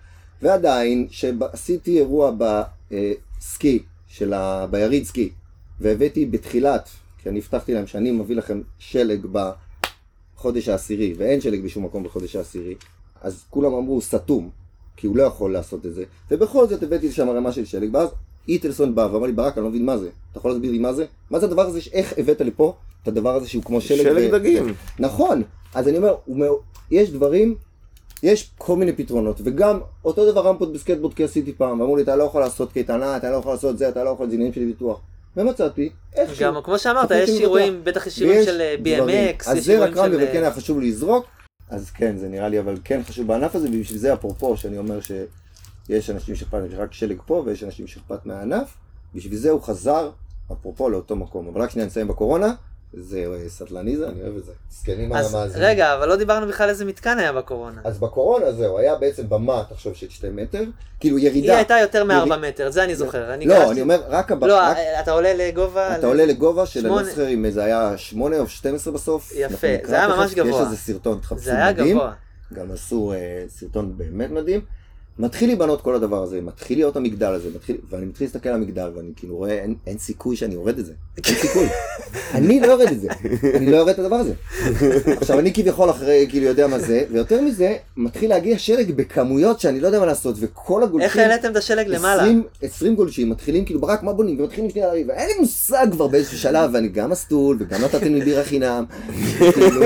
ועדיין, 0.42 1.06
שעשיתי 1.10 1.98
אירוע 1.98 2.32
בסקי, 2.90 3.82
של 4.08 4.32
ה... 4.32 4.66
ביריד 4.70 5.04
סקי, 5.04 5.30
והבאתי 5.80 6.26
בתחילת, 6.26 6.88
כי 7.22 7.28
אני 7.28 7.38
הבטחתי 7.38 7.74
להם 7.74 7.86
שאני 7.86 8.10
מביא 8.10 8.36
לכם 8.36 8.60
שלג 8.78 9.26
בחודש 9.32 10.68
העשירי, 10.68 11.14
ואין 11.16 11.40
שלג 11.40 11.64
בשום 11.64 11.84
מקום 11.84 12.02
בחודש 12.02 12.36
העשירי, 12.36 12.74
אז 13.20 13.44
כולם 13.50 13.74
אמרו, 13.74 14.00
סתום, 14.00 14.50
כי 14.96 15.06
הוא 15.06 15.16
לא 15.16 15.22
יכול 15.22 15.52
לעשות 15.52 15.86
את 15.86 15.94
זה, 15.94 16.04
ובכל 16.30 16.68
זאת 16.68 16.82
הבאתי 16.82 17.12
שם 17.12 17.28
ערימה 17.28 17.52
של 17.52 17.64
שלג, 17.64 17.94
ואז 17.94 18.08
איטלסון 18.48 18.94
בא 18.94 19.08
ואמר 19.12 19.26
לי, 19.26 19.32
ברק, 19.32 19.58
אני 19.58 19.64
לא 19.64 19.70
מבין 19.70 19.86
מה 19.86 19.98
זה, 19.98 20.08
אתה 20.30 20.38
יכול 20.38 20.50
להסביר 20.50 20.70
לי 20.70 20.78
מה 20.78 20.92
זה? 20.92 21.06
מה 21.30 21.38
זה 21.38 21.46
הדבר 21.46 21.66
הזה, 21.66 21.80
איך 21.92 22.14
הבאת 22.18 22.40
לפה 22.40 22.74
את 23.02 23.08
הדבר 23.08 23.34
הזה 23.34 23.48
שהוא 23.48 23.62
כמו 23.62 23.80
שלג? 23.80 24.02
שלג 24.02 24.28
ו- 24.32 24.38
דגים. 24.38 24.74
נכון, 24.98 25.42
אז 25.74 25.88
אני 25.88 25.98
אומר, 26.28 26.54
יש 26.90 27.10
דברים, 27.10 27.54
יש 28.22 28.50
כל 28.58 28.76
מיני 28.76 28.92
פתרונות, 28.92 29.40
וגם 29.44 29.80
אותו 30.04 30.30
דבר 30.32 30.40
רמפות 30.40 30.72
בסקטבורד 30.72 31.14
כי 31.14 31.24
עשיתי 31.24 31.52
פעם, 31.52 31.80
ואמרו 31.80 31.96
לי, 31.96 32.02
אתה 32.02 32.16
לא 32.16 32.24
יכול 32.24 32.40
לעשות 32.40 32.72
קייטנה, 32.72 33.16
אתה 33.16 33.30
לא 33.30 33.36
יכול 33.36 33.52
לעשות 33.52 33.78
זה, 33.78 33.88
אתה 33.88 34.04
לא 34.04 34.10
יכול, 34.10 34.28
זה 34.28 34.34
עניינים 34.34 34.52
של 34.52 34.64
ביטוח. 34.64 35.00
ומצאתי, 35.36 35.90
איכשהו. 36.14 36.44
גם 36.44 36.62
כמו 36.62 36.78
שאמרת, 36.78 37.10
יש. 37.10 37.30
אירועים, 37.30 37.84
בטח 37.84 38.06
יש 38.06 38.22
אירועים 38.22 38.44
של 38.44 38.60
אה. 38.60 38.76
BMX, 38.84 39.50
אז 39.50 39.64
זה 39.64 39.84
רק 39.84 39.94
של... 39.94 40.14
וכן 40.16 40.36
אה, 40.36 40.40
היה 40.42 40.52
חשוב 40.52 40.80
לי 40.80 40.88
לזרוק, 40.88 41.26
אז 41.70 41.90
כן, 41.90 42.16
זה 42.16 42.28
נראה 42.28 42.48
לי, 42.48 42.60
אבל 42.60 42.78
כן 42.84 43.02
חשוב 43.02 43.26
בענף 43.26 43.54
הזה, 43.54 43.68
ובשביל 43.68 43.98
זה 43.98 44.14
אפרופו, 44.14 44.56
שאני 44.56 44.78
אומר 44.78 44.98
שיש 45.00 46.10
אנשים 46.10 46.34
שאכפת 46.34 46.58
רק 46.76 46.92
שלג 46.92 47.20
פה, 47.26 47.42
ויש 47.46 47.64
אנשים 47.64 47.86
שאכפת 47.86 48.26
מהענף, 48.26 48.74
בשביל 49.14 49.36
זה 49.36 49.50
הוא 49.50 49.62
חזר, 49.62 50.10
אפרופו, 50.52 50.90
לאותו 50.90 51.16
מקום. 51.16 51.48
אבל 51.48 51.60
רק 51.60 51.70
שנייה 51.70 51.86
נסיים 51.86 52.08
בקורונה, 52.08 52.54
זה 52.94 53.24
אה, 53.34 53.48
סטלני 53.48 53.96
זה, 53.96 54.08
אני 54.08 54.22
אוהב 54.22 54.36
את 54.36 54.44
זה. 54.44 54.52
זקנים 54.70 55.12
על 55.12 55.18
אז 55.18 55.34
המאזינים. 55.34 55.68
רגע, 55.68 55.94
אבל 55.94 56.08
לא 56.08 56.16
דיברנו 56.16 56.46
בכלל 56.46 56.68
איזה 56.68 56.84
מתקן 56.84 57.18
היה 57.18 57.32
בקורונה. 57.32 57.80
אז 57.84 57.98
בקורונה 57.98 58.52
זהו, 58.52 58.78
היה 58.78 58.94
בעצם 58.94 59.28
במה, 59.28 59.62
תחשוב 59.70 59.94
של 59.94 60.08
שתי 60.08 60.28
מטר, 60.28 60.62
כאילו 61.00 61.16
היא 61.16 61.26
ירידה. 61.26 61.56
הייתה 61.56 61.74
יותר 61.80 62.04
מארבע 62.04 62.36
מטר, 62.36 62.70
זה 62.70 62.84
אני 62.84 62.94
זוכר. 62.96 63.34
אני 63.34 63.46
לא, 63.46 63.70
אני 63.70 63.80
אומר, 63.80 64.02
רק 64.08 64.32
הבמה, 64.32 64.46
לא, 64.46 64.58
רק- 64.58 64.76
אתה 65.02 65.12
עולה 65.12 65.34
לגובה... 65.34 65.98
אתה 65.98 66.06
עולה 66.06 66.26
לגובה 66.26 66.66
של 66.66 66.80
שמונה. 66.80 66.96
אני 67.00 67.06
לא 67.06 67.10
זוכר 67.10 67.28
אם 67.28 67.50
זה 67.50 67.64
היה 67.64 67.92
8 67.96 68.38
או 68.40 68.48
12 68.48 68.92
בסוף. 68.94 69.32
יפה, 69.36 69.66
זה 69.84 69.96
היה 69.96 70.08
ממש 70.08 70.34
גבוה. 70.34 70.60
יש 70.60 70.66
איזה 70.66 70.76
סרטון, 70.76 71.18
תחפשו 71.22 71.44
זה 71.44 71.52
היה 71.54 71.72
מדהים. 71.72 71.96
גבוה. 71.96 72.12
גם 72.54 72.72
עשו 72.72 73.12
אה, 73.12 73.44
סרטון 73.48 73.98
באמת 73.98 74.30
מדהים. 74.30 74.60
מתחיל 75.18 75.48
להיבנות 75.48 75.80
כל 75.80 75.94
הדבר 75.94 76.22
הזה, 76.22 76.40
מתחיל 76.40 76.78
להיות 76.78 76.96
המגדל 76.96 77.32
הזה, 77.32 77.48
מתחיל, 77.54 77.76
ואני 77.90 78.06
מתחיל 78.06 78.26
להסתכל 78.26 78.48
על 78.48 78.54
המגדל, 78.54 78.90
ואני 78.96 79.10
כאילו 79.16 79.36
רואה, 79.36 79.52
אין, 79.52 79.74
אין 79.86 79.98
סיכוי 79.98 80.36
שאני 80.36 80.54
יורד 80.54 80.78
את 80.78 80.86
זה. 80.86 80.92
אין 81.16 81.36
סיכוי. 81.36 81.66
אני 82.34 82.60
לא 82.60 82.66
יורד 82.66 82.88
את 82.88 83.00
זה. 83.00 83.08
אני 83.54 83.70
לא 83.70 83.76
יורד 83.76 83.88
את 83.88 83.98
הדבר 83.98 84.16
הזה. 84.16 84.32
עכשיו, 85.16 85.38
אני 85.38 85.54
כביכול 85.54 85.90
אחרי, 85.90 86.26
כאילו, 86.28 86.46
יודע 86.46 86.66
מה 86.66 86.78
זה, 86.78 87.04
ויותר 87.10 87.40
מזה, 87.40 87.76
מתחיל 87.96 88.30
להגיע 88.30 88.58
שלג 88.58 88.92
בכמויות 88.92 89.60
שאני 89.60 89.80
לא 89.80 89.86
יודע 89.86 90.00
מה 90.00 90.06
לעשות, 90.06 90.36
וכל 90.38 90.82
הגולשים... 90.82 91.08
איך 91.08 91.16
העליתם 91.16 91.50
את 91.50 91.56
השלג 91.56 91.86
למעלה? 91.86 92.22
20, 92.22 92.44
20 92.62 92.94
גולשים 92.94 93.30
מתחילים 93.30 93.64
כאילו 93.64 93.80
ברק 93.80 94.02
מה 94.02 94.12
בונים 94.12 94.40
ומתחילים 94.40 94.70
שנייה 94.70 94.88
לריב 94.88 95.08
ואין 95.08 95.28
לי 95.28 95.34
מושג 95.40 95.86
כבר 95.90 96.06
באיזשהו 96.06 96.38
שלב 96.38 96.70
ואני 96.74 96.88
גם 96.88 97.10
מסטול 97.10 97.56
וגם 97.60 97.80
נתתם 97.84 98.14
לי 98.14 98.20
בירה 98.20 98.44
חינם 98.44 98.84
כאילו, 99.38 99.80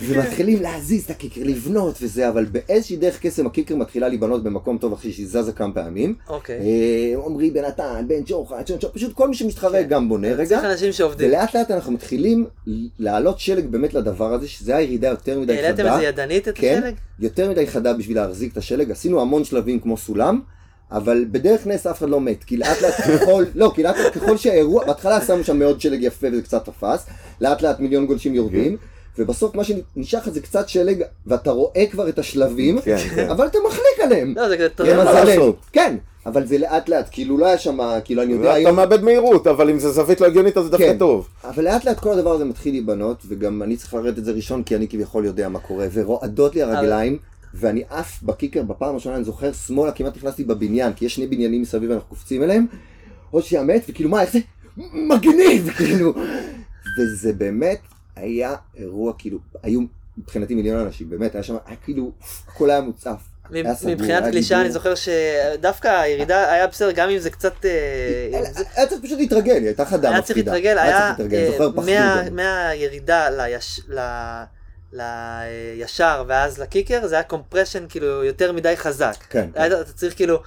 ומתחילים 0.06 0.62
להזיז 0.62 1.04
את 1.04 1.10
הקיקר 1.10 1.40
לבנות 1.44 1.98
וזה 2.02 2.28
אבל 2.28 2.44
באיזושהי 2.44 2.96
דרך 2.96 3.20
קסם 3.20 3.46
הקיקר 3.46 3.75
קיקר 3.76 3.82
מתחילה 3.82 4.08
להיבנות 4.08 4.42
במקום 4.42 4.78
טוב 4.78 4.92
אחרי 4.92 5.12
שהיא 5.12 5.26
זזה 5.26 5.52
כמה 5.52 5.74
פעמים. 5.74 6.14
אוקיי. 6.28 6.60
אה, 6.60 7.24
עמרי 7.26 7.50
בן 7.50 7.64
נתן, 7.64 8.04
בן 8.08 8.22
ג'וחן, 8.26 8.62
צ'ון 8.62 8.78
צ'ון, 8.78 8.90
פשוט 8.94 9.12
כל 9.12 9.28
מי 9.28 9.34
שמתחרה 9.34 9.82
כן. 9.82 9.88
גם 9.88 10.08
בונה 10.08 10.32
רגע. 10.32 10.46
צריך 10.46 10.64
אנשים 10.64 10.92
שעובדים. 10.92 11.28
ולאט 11.28 11.56
לאט 11.56 11.70
אנחנו 11.70 11.92
מתחילים 11.92 12.46
להעלות 12.98 13.38
שלג 13.38 13.66
באמת 13.66 13.94
לדבר 13.94 14.32
הזה, 14.32 14.48
שזה 14.48 14.76
הירידה 14.76 15.08
יותר 15.08 15.40
מדי 15.40 15.56
חדה. 15.56 15.66
העליתם 15.66 15.86
את 15.86 16.00
זה 16.00 16.06
ידנית 16.06 16.48
את 16.48 16.54
כן, 16.58 16.80
השלג? 16.82 16.94
יותר 17.20 17.50
מדי 17.50 17.66
חדה 17.66 17.92
בשביל 17.92 18.16
להחזיק 18.16 18.52
את 18.52 18.56
השלג, 18.56 18.90
עשינו 18.90 19.20
המון 19.20 19.44
שלבים 19.44 19.80
כמו 19.80 19.96
סולם, 19.96 20.40
אבל 20.92 21.24
בדרך 21.30 21.66
נס 21.66 21.86
אף 21.86 21.98
אחד 21.98 22.08
לא 22.08 22.20
מת, 22.20 22.44
כי 22.44 22.56
לאט 22.56 22.82
לאט 22.82 22.94
ככל, 22.94 23.44
לא, 23.60 23.72
כי 23.74 23.82
לאט 23.82 23.96
לאט 23.98 24.14
ככל 24.14 24.36
שהאירוע, 24.36 24.84
בהתחלה 24.84 25.20
שמו 25.20 25.44
שם 25.44 25.58
מאוד 25.58 25.80
שלג 25.80 26.02
יפה 26.02 26.26
וזה 26.32 26.42
קצת 26.42 26.64
תפס, 26.64 27.06
לאט 27.40 27.62
לאט 27.62 27.80
מיליון 27.80 28.06
גולשים 28.06 28.34
יורדים, 28.34 28.76
ובסוף 29.18 29.54
מה 29.54 29.64
שנשאר 29.64 30.18
לך 30.18 30.28
זה 30.28 30.40
קצת 30.40 30.68
שלג, 30.68 31.02
ואתה 31.26 31.50
רואה 31.50 31.84
כבר 31.90 32.08
את 32.08 32.18
השלבים, 32.18 32.80
כן, 32.80 32.96
כן. 33.14 33.30
אבל 33.30 33.46
אתה 33.46 33.58
מחליק 33.66 34.00
עליהם. 34.04 34.34
לא, 34.36 34.48
זה 34.48 34.56
כזה 34.56 34.68
כן? 34.84 35.36
כן, 35.72 35.96
אבל 36.26 36.46
זה 36.46 36.58
לאט 36.58 36.88
לאט, 36.88 37.08
כאילו 37.10 37.38
לא 37.38 37.46
היה 37.46 37.58
שם, 37.58 37.78
כאילו 38.04 38.22
אני 38.22 38.32
יודע 38.32 38.44
אתה 38.44 38.54
היום, 38.54 38.76
מאבד 38.76 39.02
מהירות, 39.02 39.46
אבל 39.46 39.70
אם 39.70 39.78
זה 39.78 39.90
זווית 39.90 40.20
לא 40.20 40.26
הגיונית 40.26 40.56
אז 40.56 40.64
זה 40.64 40.70
דווקא 40.70 40.92
כן. 40.92 40.98
טוב. 40.98 41.28
אבל 41.44 41.64
לאט 41.64 41.84
לאט 41.84 42.00
כל 42.00 42.12
הדבר 42.12 42.32
הזה 42.32 42.44
מתחיל 42.44 42.74
להיבנות, 42.74 43.22
וגם 43.28 43.62
אני 43.62 43.76
צריך 43.76 43.94
לרדת 43.94 44.18
את 44.18 44.24
זה 44.24 44.32
ראשון, 44.32 44.62
כי 44.62 44.76
אני 44.76 44.88
כביכול 44.88 45.24
יודע 45.24 45.48
מה 45.48 45.58
קורה, 45.58 45.86
ורועדות 45.92 46.54
לי 46.54 46.62
הרגליים, 46.62 47.18
ואני 47.54 47.82
עף 47.90 48.22
בקיקר 48.22 48.62
בפעם 48.62 48.90
הראשונה, 48.90 49.16
אני 49.16 49.24
זוכר, 49.24 49.52
שמאלה 49.52 49.92
כמעט 49.92 50.16
נכנסתי 50.16 50.44
בבניין, 50.44 50.92
כי 50.92 51.04
יש 51.04 51.14
שני 51.14 51.26
בניינים 51.26 51.62
מסביב 51.62 51.90
ואנחנו 51.90 52.08
קופצים 52.08 52.42
אליהם, 52.42 52.66
עוד 53.30 53.44
שנייה 53.44 53.64
מת, 53.64 53.82
וכאילו 53.88 54.10
מה, 54.10 54.22
איך 54.22 54.32
זה? 54.32 54.38
מגניב, 54.92 55.70
כאילו. 55.78 56.14
וזה 56.98 57.32
באמת 57.32 57.78
היה 58.16 58.54
אירוע, 58.76 59.12
כאילו, 59.18 59.38
היו 59.62 59.80
מבחינתי 60.18 60.54
מיליון 60.54 60.80
אנשים, 60.86 61.10
באמת, 61.10 61.34
היה 61.34 61.42
שם, 61.42 61.56
היה 61.66 61.76
כאילו, 61.84 62.10
הכל 62.48 62.70
היה 62.70 62.80
מוצף. 62.80 63.20
היה 63.50 63.74
מבחינת 63.86 64.22
היה 64.22 64.30
גלישה. 64.30 64.60
אני 64.60 64.70
זוכר 64.72 64.94
שדווקא 64.94 65.88
הירידה 66.00 66.52
היה 66.52 66.66
בסדר 66.66 66.90
גם 66.90 67.10
אם 67.10 67.18
זה 67.18 67.30
קצת... 67.30 67.64
אה, 67.64 67.70
היה 68.32 68.52
זה- 68.52 68.64
היה 68.74 68.86
צריך 68.86 69.02
פשוט 69.04 69.18
להתרגל, 69.18 69.54
היא 69.54 69.66
הייתה 69.66 69.84
חדה, 69.84 70.08
היה 70.10 70.18
מפחידה. 70.18 70.52
היה 70.52 70.62
צריך 71.16 71.20
להתרגל, 71.20 71.50
זוכר 71.52 71.70
אה. 71.88 72.30
מהירידה 72.30 73.28
לישר 74.92 76.24
ואז 76.28 76.58
לקיקר 76.58 77.06
זה 77.06 77.14
היה 77.14 77.24
קומפרשן 77.24 77.86
כאילו 77.88 78.24
יותר 78.24 78.52
מדי 78.52 78.76
חזק. 78.76 79.16
כן, 79.30 79.48
כן. 79.54 79.60
היה- 79.62 79.80
אתה 79.80 79.92
צריך 79.92 80.16
כאילו 80.16 80.42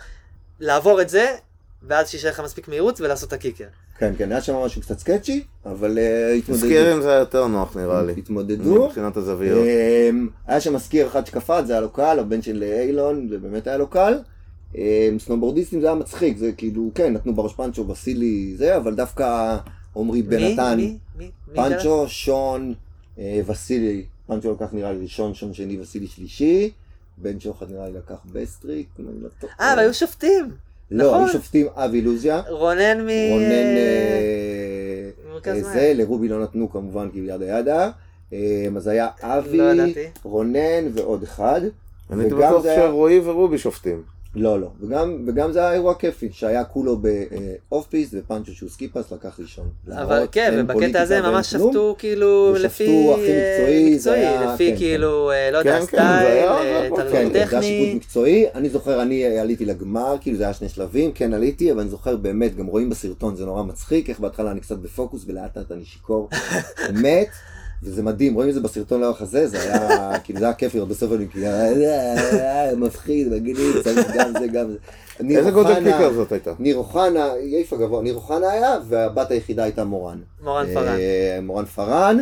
לעבור 0.59 1.01
את 1.01 1.09
זה 1.09 1.36
ואז 1.84 2.09
שישאר 2.09 2.30
לך 2.30 2.39
מספיק 2.39 2.67
מהירות 2.67 3.01
ולעשות 3.01 3.28
את 3.28 3.34
הקיקר. 3.34 3.65
כן, 4.00 4.14
כן, 4.18 4.32
היה 4.32 4.41
שם 4.41 4.56
משהו 4.56 4.82
קצת 4.82 5.00
סקצ'י, 5.00 5.43
אבל 5.66 5.97
אה, 5.97 6.34
התמודדו. 6.34 6.66
סקירים 6.66 7.02
זה 7.02 7.10
היה 7.10 7.20
יותר 7.20 7.47
נוח 7.47 7.78
נראה 7.78 8.04
לי. 8.04 8.14
התמודדו. 8.18 8.86
מבחינת 8.86 9.18
הזוויות. 9.18 9.66
אמ, 10.10 10.28
היה 10.47 10.62
שם 10.62 10.74
מזכיר 10.74 11.08
אחד 11.08 11.26
שקפץ, 11.26 11.66
זה 11.66 11.74
היה 11.74 11.82
לו 11.82 11.89
קל, 11.89 12.20
הבן 12.20 12.41
של 12.41 12.64
אילון, 12.64 13.28
זה 13.30 13.38
באמת 13.38 13.68
היה 13.68 13.78
לו 13.78 13.88
קל. 13.88 14.20
אמ, 14.76 14.82
סנובורדיסטים 15.20 15.82
זה 15.82 15.88
היה 15.88 15.95
מצחיק, 15.95 16.38
זה 16.38 16.52
כאילו, 16.52 16.91
כן, 16.95 17.14
נתנו 17.14 17.36
בראש 17.36 17.54
פנצ'ו, 17.54 17.88
וסילי, 17.88 18.54
זה, 18.58 18.78
אבל 18.78 18.95
דווקא 18.95 19.58
עמרי 19.95 20.22
בן 20.22 20.38
מי? 20.38 20.54
נתן, 20.54 20.78
מי? 20.78 20.97
מי? 21.18 21.32
פנצ'ו, 21.56 22.08
שון, 22.08 22.74
אה, 23.20 23.41
וסילי, 23.45 24.06
פנצ'ו 24.28 24.52
לקח 24.52 24.74
נראה 24.74 24.91
לי 24.91 25.00
ראשון, 25.02 25.34
שון 25.34 25.54
שני, 25.54 25.82
וסילי 25.82 26.08
שלישי. 26.08 26.72
בן 27.18 27.39
שוחד 27.39 27.72
נראה 27.72 27.89
לי 27.89 27.93
לקח 27.93 28.18
בסטריק, 28.34 28.88
אם 29.00 29.06
אני 29.10 29.24
לא 29.24 29.30
טועה. 29.39 29.54
אה, 29.60 29.74
והיו 29.78 29.93
שופטים. 29.93 30.52
לא, 30.91 31.07
נכון. 31.07 31.23
היו 31.23 31.29
שופטים 31.29 31.67
אבי 31.75 32.01
לוזיה. 32.01 32.41
רונן 32.49 33.01
מ... 33.05 33.09
רונן 33.31 33.75
אה, 33.77 35.09
אה. 35.47 35.61
זה, 35.61 35.91
לרובי 35.95 36.27
לא 36.27 36.43
נתנו 36.43 36.71
כמובן 36.71 37.09
כי 37.13 37.19
ידה 37.19 37.59
ידה. 37.59 37.89
אה, 38.33 38.67
אז 38.77 38.87
היה 38.87 39.07
אבי, 39.21 39.57
לא 39.57 39.63
ידעתי. 39.63 40.07
רונן 40.23 40.87
ועוד 40.93 41.23
אחד. 41.23 41.61
אני 42.11 42.21
הייתי 42.21 42.35
וגם 42.35 42.49
בטוח 42.49 42.65
שרועי 42.75 43.19
ורובי 43.19 43.57
שופטים. 43.57 44.01
לא, 44.36 44.61
לא. 44.61 44.67
וגם, 44.82 45.23
וגם 45.27 45.51
זה 45.51 45.59
היה 45.59 45.73
אירוע 45.73 45.93
כיפי, 45.95 46.30
שהיה 46.32 46.63
כולו 46.63 46.97
באוף 46.97 47.88
פיס 47.88 48.09
ופאנצ'ו 48.13 48.55
שהוא 48.55 48.69
סקיפס 48.69 49.11
לקח 49.11 49.39
ראשון. 49.39 49.69
אבל 49.91 50.27
כן, 50.32 50.53
ובקטע 50.69 51.01
הזה 51.01 51.17
הם 51.17 51.25
ממש. 51.34 51.49
שפטו 51.51 51.95
כאילו 51.99 52.53
לפי 52.59 52.84
הכי 53.13 53.32
אה, 53.32 53.57
מקצועי, 53.57 53.99
זה 53.99 54.11
מקצועי, 54.11 54.27
היה- 54.27 54.53
לפי 54.53 54.71
כן, 54.71 54.77
כאילו, 54.77 55.32
אה, 55.32 55.51
לא 55.51 55.57
יודע, 55.57 55.73
כן, 55.73 55.80
כן, 55.80 55.86
סטייל, 55.86 56.01
היה- 56.27 56.51
אה, 56.51 56.89
כן, 56.89 57.03
כן, 57.11 57.32
זה 57.32 57.38
היה 57.38 57.47
שיפוט 57.47 57.57
טכני. 57.59 57.93
מקצועי. 57.95 58.45
אני 58.55 58.69
זוכר, 58.69 59.01
אני 59.01 59.39
עליתי 59.39 59.65
לגמר, 59.65 60.15
כאילו 60.21 60.38
זה 60.38 60.43
היה 60.43 60.53
שני 60.53 60.69
שלבים, 60.69 61.11
כן 61.11 61.34
עליתי, 61.34 61.71
אבל 61.71 61.80
אני 61.82 61.89
זוכר 61.89 62.15
באמת, 62.17 62.55
גם 62.55 62.65
רואים 62.65 62.89
בסרטון, 62.89 63.36
זה 63.36 63.45
נורא 63.45 63.63
מצחיק, 63.63 64.09
איך 64.09 64.19
בהתחלה 64.19 64.51
אני 64.51 64.59
קצת 64.59 64.77
בפוקוס 64.77 65.23
ולאט 65.27 65.57
לאט 65.57 65.71
אני 65.71 65.86
שיכור. 65.86 66.30
מת, 67.03 67.27
וזה 67.84 68.03
מדהים, 68.03 68.34
רואים 68.34 68.49
את 68.49 68.53
זה 68.53 68.61
בסרטון 68.61 69.01
לאורך 69.01 69.21
הזה, 69.21 69.47
זה 69.47 69.61
היה, 69.61 70.19
כאילו 70.23 70.39
זה 70.39 70.45
היה 70.45 70.53
כיף 70.53 70.75
לראות 70.75 70.89
בסוף, 70.89 71.11
אני 71.13 71.27
כאילו, 71.30 71.45
"אה, 71.45 72.69
אה, 72.69 72.75
מפחיד, 72.75 73.27
מגניב, 73.27 73.82
צריך 73.84 74.07
גם 74.15 74.32
זה, 74.39 74.47
גם 74.47 74.71
זה. 74.71 74.77
איזה 75.38 75.51
גודל 75.51 75.75
קיקר 75.84 76.13
זאת 76.13 76.32
הייתה? 76.32 76.51
ניר 76.59 76.75
אוחנה, 76.77 77.27
יפה 77.41 77.77
גבוה, 77.77 78.01
ניר 78.03 78.15
אוחנה 78.15 78.51
היה, 78.51 78.77
והבת 78.88 79.32
היחידה 79.32 79.63
הייתה 79.63 79.84
מורן. 79.84 80.19
מורן 80.43 80.65
פארן. 80.73 80.88
אה, 80.88 81.39
מורן 81.41 81.65
פארן, 81.65 82.17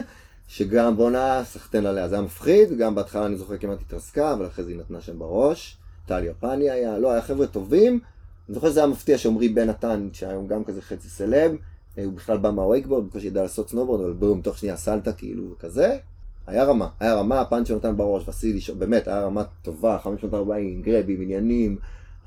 שגם 0.48 0.98
בואנה 0.98 1.42
סחטיין 1.46 1.86
עליה, 1.86 2.08
זה 2.08 2.16
היה 2.16 2.22
מפחיד, 2.22 2.78
גם 2.78 2.96
בהתחלה 2.96 3.26
אני 3.26 3.38
זוכר 3.38 3.58
כמעט 3.58 3.78
התרסקה, 3.88 4.34
אבל 4.34 4.46
אחרי 4.46 4.64
זה 4.66 4.72
היא 4.72 4.80
נתנה 4.80 5.02
שם 5.02 5.20
בראש. 5.20 5.78
טל 6.06 6.24
יפני 6.26 6.70
היה, 6.70 6.98
לא, 6.98 7.12
היה 7.12 7.22
חבר'ה 7.22 7.48
טובים. 7.48 8.00
אני 8.50 8.56
זוכר 8.56 8.70
שזה 8.70 8.80
היה 8.80 8.88
מפתיע 8.88 9.18
שעמרי 9.18 9.50
בן 9.50 9.70
נתן, 9.70 10.08
שהיום 10.14 10.48
גם 10.48 10.64
כזה 10.64 10.82
חצי 10.82 11.10
סלב, 11.10 11.56
הוא 12.06 12.14
בכלל 12.14 12.38
בא 12.38 12.52
מה 12.52 12.61
wakeboard, 12.61 13.08
בקושי 13.08 13.28
ידע 13.28 13.42
לעשות 13.42 13.70
סנובורד, 13.70 14.02
אבל 14.02 14.14
בום, 14.14 14.42
תוך 14.42 14.58
שנייה 14.58 14.78
סלטה 14.78 15.14
כאילו 15.14 15.44
וכזה. 15.52 15.98
היה 16.48 16.64
רמה, 16.64 16.88
היה 17.00 17.16
רמה, 17.16 17.42
הפאנצ'ו 17.42 17.76
נתן 17.76 17.98
בראש, 17.98 18.28
וסילי, 18.28 18.60
באמת, 18.78 19.08
היה 19.08 19.22
רמה 19.22 19.44
טובה, 19.62 19.98
540, 20.04 20.82
grab 20.82 21.05
ים, 21.05 21.22
עניינים. 21.22 21.78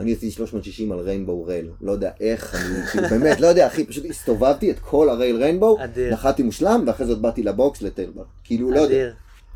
אני 0.00 0.12
עשיתי 0.12 0.30
360 0.30 0.92
על 0.92 0.98
rainbow 0.98 1.44
rail, 1.44 1.70
לא 1.80 1.92
יודע 1.92 2.10
איך, 2.20 2.54
אני 2.54 2.86
כאילו 2.86 3.08
באמת, 3.08 3.40
לא 3.40 3.46
יודע, 3.46 3.66
אחי, 3.66 3.84
פשוט 3.84 4.04
הסתובבתי 4.04 4.70
את 4.70 4.78
כל 4.78 5.08
ה 5.08 5.14
rail 5.14 5.36
rainbow. 5.36 5.78
נחתי 6.12 6.42
מושלם, 6.42 6.84
ואחרי 6.86 7.08
עוד 7.08 7.22
באתי 7.22 7.42
לבוקס 7.42 7.82
לטיילבר. 7.82 8.24
כאילו, 8.44 8.70
לא 8.70 8.80
יודע. 8.80 9.10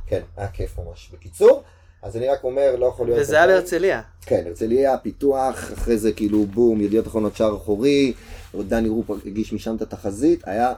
כן, 0.07 0.21
היה 0.37 0.49
כיף 0.49 0.79
ממש. 0.79 1.11
בקיצור, 1.12 1.62
אז 2.03 2.17
אני 2.17 2.29
רק 2.29 2.45
אומר, 2.45 2.77
לא 2.79 2.87
יכול 2.87 3.07
להיות... 3.07 3.19
וזה 3.21 3.37
היה 3.37 3.47
בהרצליה. 3.47 4.03
כן, 4.27 4.43
הרצליה, 4.47 4.99
פיתוח, 4.99 5.73
אחרי 5.73 5.99
זה 5.99 6.12
כאילו 6.12 6.47
בום, 6.47 6.81
ידיעות 6.81 7.07
אחרונות 7.07 7.37
שער 7.37 7.57
אחורי, 7.57 8.12
דני 8.63 8.89
רופ 8.89 9.11
הגיש 9.27 9.53
משם 9.53 9.77
את 9.77 9.83
התחזית, 9.83 10.49
היה... 10.49 10.73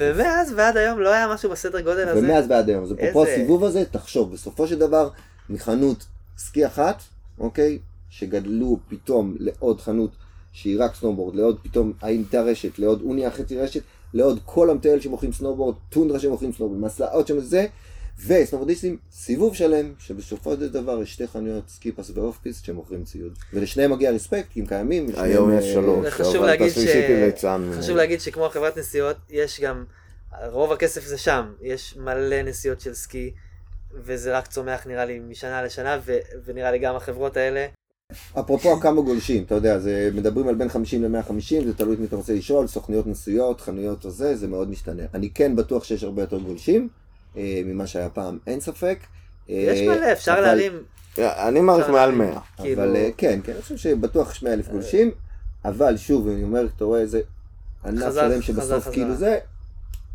ומאז 0.00 0.52
ועד 0.56 0.76
היום 0.76 1.00
לא 1.00 1.12
היה 1.12 1.28
משהו 1.34 1.50
בסדר 1.50 1.80
גודל 1.80 2.08
הזה. 2.08 2.20
ומאז 2.20 2.44
ועד 2.48 2.68
היום, 2.68 2.84
אז 2.84 2.92
אפרופו 2.92 3.24
איזה- 3.24 3.34
הסיבוב 3.34 3.64
הזה, 3.64 3.84
תחשוב, 3.90 4.32
בסופו 4.32 4.66
של 4.66 4.78
דבר, 4.78 5.08
מחנות 5.50 6.06
סקי 6.38 6.66
אחת, 6.66 7.02
אוקיי, 7.38 7.78
שגדלו 8.10 8.78
פתאום 8.88 9.34
לעוד 9.38 9.80
חנות 9.80 10.10
שהיא 10.52 10.80
רק 10.80 10.94
סנובורד, 10.94 11.34
לעוד 11.36 11.58
פתאום 11.62 11.92
הייתה 12.02 12.40
רשת, 12.42 12.78
לעוד 12.78 13.02
אוניה 13.02 13.30
חצי 13.30 13.58
רשת, 13.58 13.80
לעוד 14.14 14.40
כל 14.44 14.70
המטייל 14.70 15.00
שמוכרים 15.00 15.32
סנובורד, 15.32 15.74
טונדרה 15.90 16.18
שמוכרים 16.18 16.52
סנובורד, 16.52 16.80
מסלעות 16.80 17.26
שם 17.26 17.40
זה, 17.40 17.66
וסנובורדיסטים, 18.24 18.96
סיבוב 19.12 19.54
שלם, 19.54 19.92
שבסופו 19.98 20.54
של 20.54 20.68
דבר 20.68 21.02
יש 21.02 21.12
שתי 21.12 21.26
חנויות 21.26 21.68
סקיפס 21.68 22.10
ואוף 22.14 22.38
פיס 22.38 22.62
שמוכרים 22.62 23.04
ציוד. 23.04 23.38
ולשניהם 23.52 23.92
מגיע 23.92 24.10
רספקט, 24.10 24.48
כי 24.50 24.60
הם 24.60 24.66
קיימים. 24.66 25.06
היום 25.16 25.50
אה, 25.50 25.58
יש 25.58 25.72
שלוש, 25.72 26.06
וחשוב 26.06 26.36
אבל 26.36 26.48
היא 26.48 27.24
ליצן. 27.24 27.70
חשוב 27.78 27.96
להגיד 27.96 28.20
שכמו 28.20 28.48
חברת 28.48 28.78
נסיעות, 28.78 29.16
יש 29.30 29.60
גם, 29.60 29.84
רוב 30.50 30.72
הכסף 30.72 31.04
זה 31.04 31.18
שם, 31.18 31.52
יש 31.62 31.96
מלא 31.96 32.42
נסיעות 32.42 32.80
של 32.80 32.94
סקי, 32.94 33.30
וזה 33.94 34.38
רק 34.38 34.46
צומח 34.46 34.86
נראה 34.86 35.04
לי 35.04 35.18
משנה 35.18 35.62
לשנה, 35.62 35.98
ו- 36.04 36.18
ונראה 36.44 36.70
לי 36.70 36.78
גם 36.78 36.96
החברות 36.96 37.36
האלה. 37.36 37.66
אפרופו 38.40 38.80
כמה 38.80 39.00
גולשים, 39.02 39.42
אתה 39.42 39.54
יודע, 39.54 39.78
זה 39.78 40.10
מדברים 40.14 40.48
על 40.48 40.54
בין 40.54 40.68
50 40.68 41.04
ל-150, 41.04 41.64
זה 41.64 41.74
תלוי 41.74 41.94
את 41.94 42.00
מי 42.00 42.06
אתה 42.06 42.16
רוצה 42.16 42.32
לשאול, 42.32 42.66
סוכנויות 42.66 43.06
נסיעות, 43.06 43.60
חנויות 43.60 44.04
או 44.04 44.10
זה, 44.10 44.36
זה 44.36 44.48
מאוד 44.48 44.70
משתנה. 44.70 45.02
אני 45.14 45.30
כן 45.30 45.56
בטוח 45.56 45.84
שיש 45.84 46.04
הרבה 46.04 46.22
יותר 46.22 46.38
גולשים, 46.38 46.88
אה, 47.36 47.62
ממה 47.64 47.86
שהיה 47.86 48.08
פעם, 48.08 48.38
אין 48.46 48.60
ספק. 48.60 48.98
יש 49.48 49.80
אה, 49.80 49.86
מלא, 49.96 50.12
אפשר 50.12 50.32
אבל- 50.32 50.40
להרים, 50.40 50.72
אני 51.18 51.60
מעריך 51.60 51.88
מעל 51.88 51.94
להרים. 52.10 52.18
100. 52.18 52.38
כאילו- 52.56 52.82
אבל 52.82 52.96
אה, 52.96 53.08
כן, 53.16 53.40
כן, 53.44 53.52
אני 53.52 53.62
חושב 53.62 53.76
שבטוח 53.76 54.32
יש 54.32 54.42
100 54.42 54.52
אלף 54.52 54.68
גולשים, 54.68 55.10
אבל 55.64 55.96
שוב, 55.96 56.28
אני 56.28 56.42
אומר, 56.42 56.66
אתה 56.76 56.84
רואה 56.84 57.00
איזה 57.00 57.20
ענף 57.84 58.14
שלם 58.14 58.42
שבסוף. 58.42 58.88
כאילו 58.88 59.14
זה, 59.14 59.38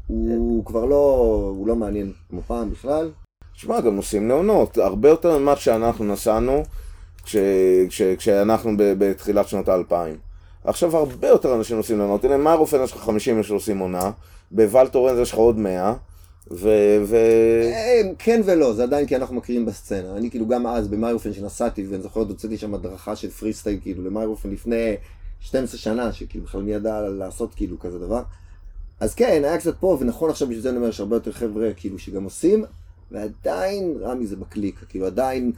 הוא 0.08 0.66
כבר 0.66 0.86
לא, 0.86 1.26
הוא 1.58 1.68
לא 1.68 1.76
מעניין 1.76 2.12
כמו 2.30 2.42
פעם 2.48 2.72
בכלל. 2.72 3.10
שמע, 3.54 3.82
גם 3.82 3.96
נוסעים 3.96 4.28
לעונות, 4.30 4.78
הרבה 4.78 5.10
יותר 5.10 5.38
ממה 5.38 5.56
שאנחנו 5.56 6.06
נסענו 6.06 6.64
כש, 7.24 7.36
כש, 7.90 8.02
כשאנחנו 8.02 8.72
בתחילת 8.78 9.48
שנות 9.48 9.70
האלפיים. 9.70 10.18
עכשיו 10.64 10.98
הרבה 10.98 11.28
יותר 11.28 11.56
אנשים 11.56 11.78
נוסעים 11.78 12.00
לעונות, 12.00 12.24
הנה 12.26 12.38
מיירופן 12.38 12.84
יש 12.84 12.92
לך 12.92 12.98
50 12.98 13.38
איש 13.38 13.48
שעושים 13.48 13.80
עונה, 13.80 14.12
בוולטורנז 14.52 15.20
יש 15.20 15.32
לך 15.32 15.38
עוד 15.38 15.58
100, 15.58 15.94
ו... 16.52 16.70
ו... 17.06 17.16
אה, 17.64 18.02
כן 18.20 18.42
ולא, 18.46 18.74
זה 18.74 18.84
עדיין 18.84 19.08
כי 19.08 19.16
אנחנו 19.16 19.36
מכירים 19.36 19.66
בסצנה. 19.66 20.18
אני 20.18 20.30
כאילו 20.30 20.48
גם 20.48 20.68
אז 20.68 20.88
במיירופן 20.88 21.34
שנסעתי, 21.34 21.88
ואני 21.88 22.02
זוכר 22.02 22.20
עוד 22.20 22.30
הוצאתי 22.30 22.58
שם 22.58 22.74
הדרכה 22.74 23.16
של 23.16 23.30
פרי 23.30 23.54
סטייל 23.54 23.80
כאילו 23.82 24.04
למיירופן 24.04 24.50
לפני 24.50 24.96
12 25.40 25.80
שנה, 25.80 26.14
שכאילו 26.14 26.46
בכלל 26.46 26.62
מי 26.62 26.72
ידע 26.72 27.02
לעשות 27.02 27.54
כאילו 27.56 27.80
כזה 27.80 28.00
דבר. 28.00 28.24
אז 29.00 29.16
כן, 29.16 29.42
היה 29.44 29.58
קצת 29.58 29.76
פה, 29.80 29.98
ונכון 30.02 30.30
עכשיו 30.30 30.48
בשביל 30.48 30.62
זה 30.62 30.70
אני 30.70 30.78
אומר, 30.78 30.90
יש 30.90 31.00
הרבה 31.00 31.16
יותר 31.16 31.32
חבר'ה 31.32 31.74
כאילו 31.76 32.00
שגם 32.00 32.24
עושים, 32.24 32.66
ועדיין 33.12 33.98
רמי 34.02 34.28
זה 34.28 34.36
בקליק, 34.36 34.80
כאילו 34.90 35.06
עדיין 35.06 35.52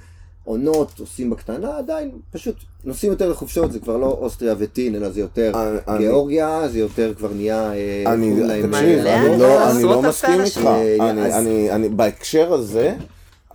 עונות 0.43 0.99
עושים 0.99 1.29
בקטנה, 1.29 1.77
עדיין 1.77 2.11
פשוט 2.31 2.55
נוסעים 2.83 3.11
יותר 3.11 3.29
לחופשות, 3.29 3.71
זה 3.71 3.79
כבר 3.79 3.97
לא 3.97 4.17
אוסטריה 4.21 4.55
וטין, 4.57 4.95
אלא 4.95 5.09
זה 5.09 5.19
יותר 5.19 5.51
אני- 5.55 5.77
אני- 5.87 5.97
גיאורגיה, 5.97 6.67
זה 6.67 6.79
יותר 6.79 7.13
כבר 7.17 7.33
נהיה... 7.33 7.73
אה, 7.73 8.03
אני, 8.13 8.35
תקשיב, 8.69 9.05
אה, 9.05 9.25
אני 9.25 9.39
לא, 9.39 9.71
אני 9.71 9.83
לא 9.83 10.01
מסכים. 10.01 10.41
איתך. 10.41 10.65
אה, 10.65 11.09
אני, 11.09 11.21
אז- 11.25 11.33
אני, 11.33 11.71
אני, 11.71 11.89
בהקשר 11.89 12.53
הזה, 12.53 12.95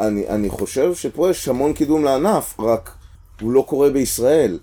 אני, 0.01 0.29
אני 0.29 0.49
חושב 0.49 0.95
שפה 0.95 1.31
יש 1.31 1.49
המון 1.49 1.73
קידום 1.73 2.05
לענף, 2.05 2.61
רק 2.61 2.91
הוא 3.41 3.53
לא 3.53 3.65
קורה 3.69 3.91
בישראל. 3.91 4.59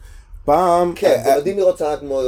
פעם, 0.46 0.94
כן, 0.96 1.22
אה, 1.26 1.34
זה 1.34 1.40
מדהים 1.42 1.58
לראות 1.58 1.78
צלם 1.78 1.98
כמו, 2.00 2.20
אה, 2.22 2.26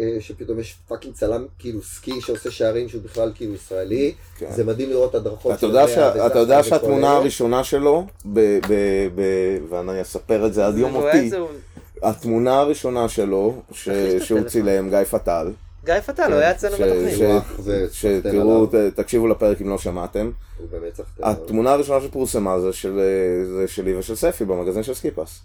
אה, 0.00 0.20
שפתאום 0.20 0.60
יש 0.60 0.76
fucking 0.88 1.14
צלם 1.14 1.46
כאילו 1.58 1.82
סקי 1.82 2.20
שעושה 2.20 2.50
שערים 2.50 2.88
שהוא 2.88 3.02
בכלל 3.02 3.32
כאילו 3.34 3.54
ישראלי, 3.54 4.14
כן. 4.38 4.46
זה 4.50 4.64
מדהים 4.64 4.90
לראות 4.90 5.14
הדרכות 5.14 5.52
אתה 5.52 5.66
יודע, 5.66 5.88
של 5.88 5.94
שה, 5.94 6.12
המאה 6.12 6.26
אתה 6.26 6.38
יודע 6.38 6.62
שהתמונה. 6.62 7.16
הראשונה 7.16 7.64
שלו, 7.64 8.06
ואני 9.68 10.02
אספר 10.02 10.46
את 10.46 10.54
זה 10.54 10.66
עד 10.66 10.78
יום 10.78 10.92
מותי, 10.92 11.30
התמונה 12.02 12.58
הראשונה 12.60 13.08
שלו, 13.08 13.54
שהוא. 13.72 14.42
צילם, 14.46 14.90
גיא 14.90 15.04
פטל, 15.04 15.52
גיא 15.84 16.00
פטל, 16.00 16.32
הוא 16.32 16.40
היה 16.40 16.50
אצלנו 16.50 16.74
בתוכנית. 16.76 17.42
שתראו, 17.92 18.66
תקשיבו 18.94 19.28
לפרק 19.28 19.60
אם 19.60 19.68
לא 19.68 19.78
שמעתם. 19.78 20.30
התמונה 21.22 21.72
הראשונה 21.72 22.00
שפורסמה 22.00 22.60
זה 22.60 22.72
של- 22.72 23.00
זה 23.56 23.68
שלי 23.68 23.96
ושל 23.96 24.14
ספי 24.16 24.44
במגזין 24.44 24.82
של 24.82 24.94
סקיפס. 24.94 25.40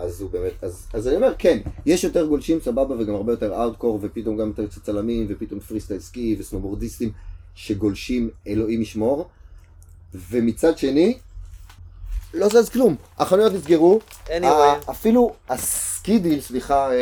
אז 0.00 0.20
הוא 0.20 0.30
באמת, 0.30 0.52
אז, 0.64 0.86
אז 0.92 1.08
אני 1.08 1.16
אומר, 1.16 1.34
כן, 1.38 1.58
יש 1.86 2.04
יותר 2.04 2.26
גולשים 2.26 2.60
סבבה 2.60 2.94
וגם 2.98 3.14
הרבה 3.14 3.32
יותר 3.32 3.62
אאוטקור 3.62 3.98
ופתאום 4.02 4.36
גם 4.36 4.48
יותר 4.48 4.66
קצת 4.66 4.82
צלמים 4.82 5.26
ופתאום 5.28 5.60
פרי 5.60 5.80
סטייל 5.80 6.00
סקי 6.00 6.36
וסנובורדיסטים 6.38 7.10
שגולשים 7.54 8.30
אלוהים 8.46 8.82
ישמור 8.82 9.28
ומצד 10.30 10.78
שני, 10.78 11.18
לא 12.34 12.48
זז 12.48 12.68
כלום, 12.68 12.94
החנויות 13.18 13.52
נסגרו. 13.52 14.00
ה- 14.48 14.90
אפילו 14.90 15.32
הסקידיל, 15.48 16.40
סליחה, 16.40 16.92
אה, 16.92 16.96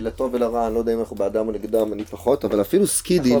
לטוב 0.00 0.34
ולרע, 0.34 0.66
אני 0.66 0.74
לא 0.74 0.78
יודע 0.78 0.94
אם 0.94 1.00
אנחנו 1.00 1.16
בעדם 1.16 1.46
או 1.48 1.52
נגדם, 1.52 1.92
אני 1.92 2.04
פחות, 2.04 2.44
אבל 2.44 2.60
אפילו 2.60 2.86
סקידיל. 2.86 3.36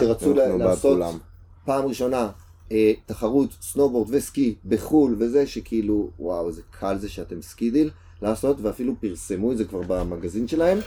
שרצו 0.00 0.34
ל- 0.34 0.40
אנחנו 0.40 0.58
בעד 0.58 0.68
לעשות 0.68 0.92
כולם. 0.96 1.18
פעם 1.64 1.84
ראשונה 1.86 2.30
אה, 2.72 2.92
תחרות 3.06 3.50
סנובורד 3.62 4.08
וסקי 4.10 4.54
בחו"ל 4.68 5.16
וזה 5.18 5.46
שכאילו 5.46 6.10
וואו 6.18 6.52
זה 6.52 6.62
קל 6.80 6.98
זה 6.98 7.08
שאתם 7.08 7.42
סקידיל 7.42 7.90
לעשות 8.22 8.56
ואפילו 8.60 8.94
פרסמו 9.00 9.52
את 9.52 9.56
זה 9.56 9.64
כבר 9.64 9.82
במגזין 9.86 10.48
שלהם. 10.48 10.78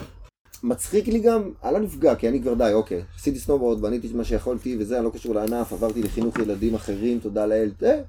מצחיק 0.64 1.08
לי 1.08 1.20
גם, 1.20 1.52
אני 1.64 1.74
לא 1.74 1.80
נפגע 1.80 2.16
כי 2.16 2.30
אני 2.30 2.42
כבר 2.42 2.54
די 2.54 2.72
אוקיי 2.74 3.04
עשיתי 3.16 3.40
סנובורד 3.40 3.82
בניתי 3.82 4.08
את 4.08 4.14
מה 4.14 4.24
שיכולתי 4.24 4.78
וזה 4.80 4.98
אני 4.98 5.06
לא 5.06 5.10
קשור 5.10 5.36
לענף 5.36 5.74
עברתי 5.74 6.04
לחינוך 6.04 6.40
ילדים 6.40 6.76
אחרים 6.76 7.20
תודה 7.20 7.46
לאל 7.46 7.72
אה, 7.84 8.02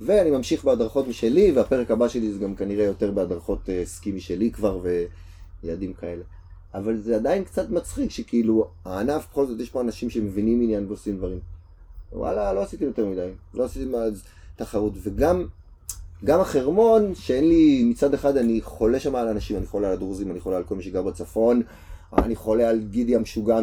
ואני 0.00 0.30
ממשיך 0.30 0.64
בהדרכות 0.64 1.08
משלי 1.08 1.52
והפרק 1.52 1.90
הבא 1.90 2.08
שלי 2.08 2.32
זה 2.32 2.38
גם 2.38 2.54
כנראה 2.54 2.84
יותר 2.84 3.10
בהדרכות 3.10 3.68
אה, 3.68 3.82
סקי 3.84 4.12
משלי 4.12 4.50
כבר 4.50 4.80
ויעדים 5.62 5.92
כאלה. 5.92 6.22
אבל 6.74 6.96
זה 6.96 7.16
עדיין 7.16 7.44
קצת 7.44 7.70
מצחיק 7.70 8.10
שכאילו 8.10 8.70
הענף 8.84 9.26
בכל 9.30 9.46
זאת 9.46 9.60
יש 9.60 9.70
פה 9.70 9.80
אנשים 9.80 10.10
שמבינים 10.10 10.62
עניין 10.62 10.86
ועושים 10.86 11.16
דברים. 11.16 11.40
וואלה, 12.12 12.52
לא 12.52 12.62
עשיתי 12.62 12.84
יותר 12.84 13.06
מדי. 13.06 13.30
לא 13.54 13.64
עשיתי 13.64 13.84
מאז 13.84 14.22
תחרות. 14.56 14.92
וגם 15.02 15.46
גם 16.24 16.40
החרמון, 16.40 17.14
שאין 17.14 17.48
לי, 17.48 17.84
מצד 17.84 18.14
אחד 18.14 18.36
אני 18.36 18.60
חולה 18.60 19.00
שם 19.00 19.16
על 19.16 19.28
אנשים, 19.28 19.56
אני 19.56 19.66
חולה 19.66 19.88
על 19.88 19.92
הדרוזים, 19.94 20.30
אני 20.30 20.40
חולה 20.40 20.56
על 20.56 20.62
כל 20.62 20.74
מי 20.74 20.82
שגר 20.82 21.02
בצפון, 21.02 21.62
אני 22.18 22.36
חולה 22.36 22.68
על 22.68 22.80
גידי 22.90 23.16
המשוגע 23.16 23.60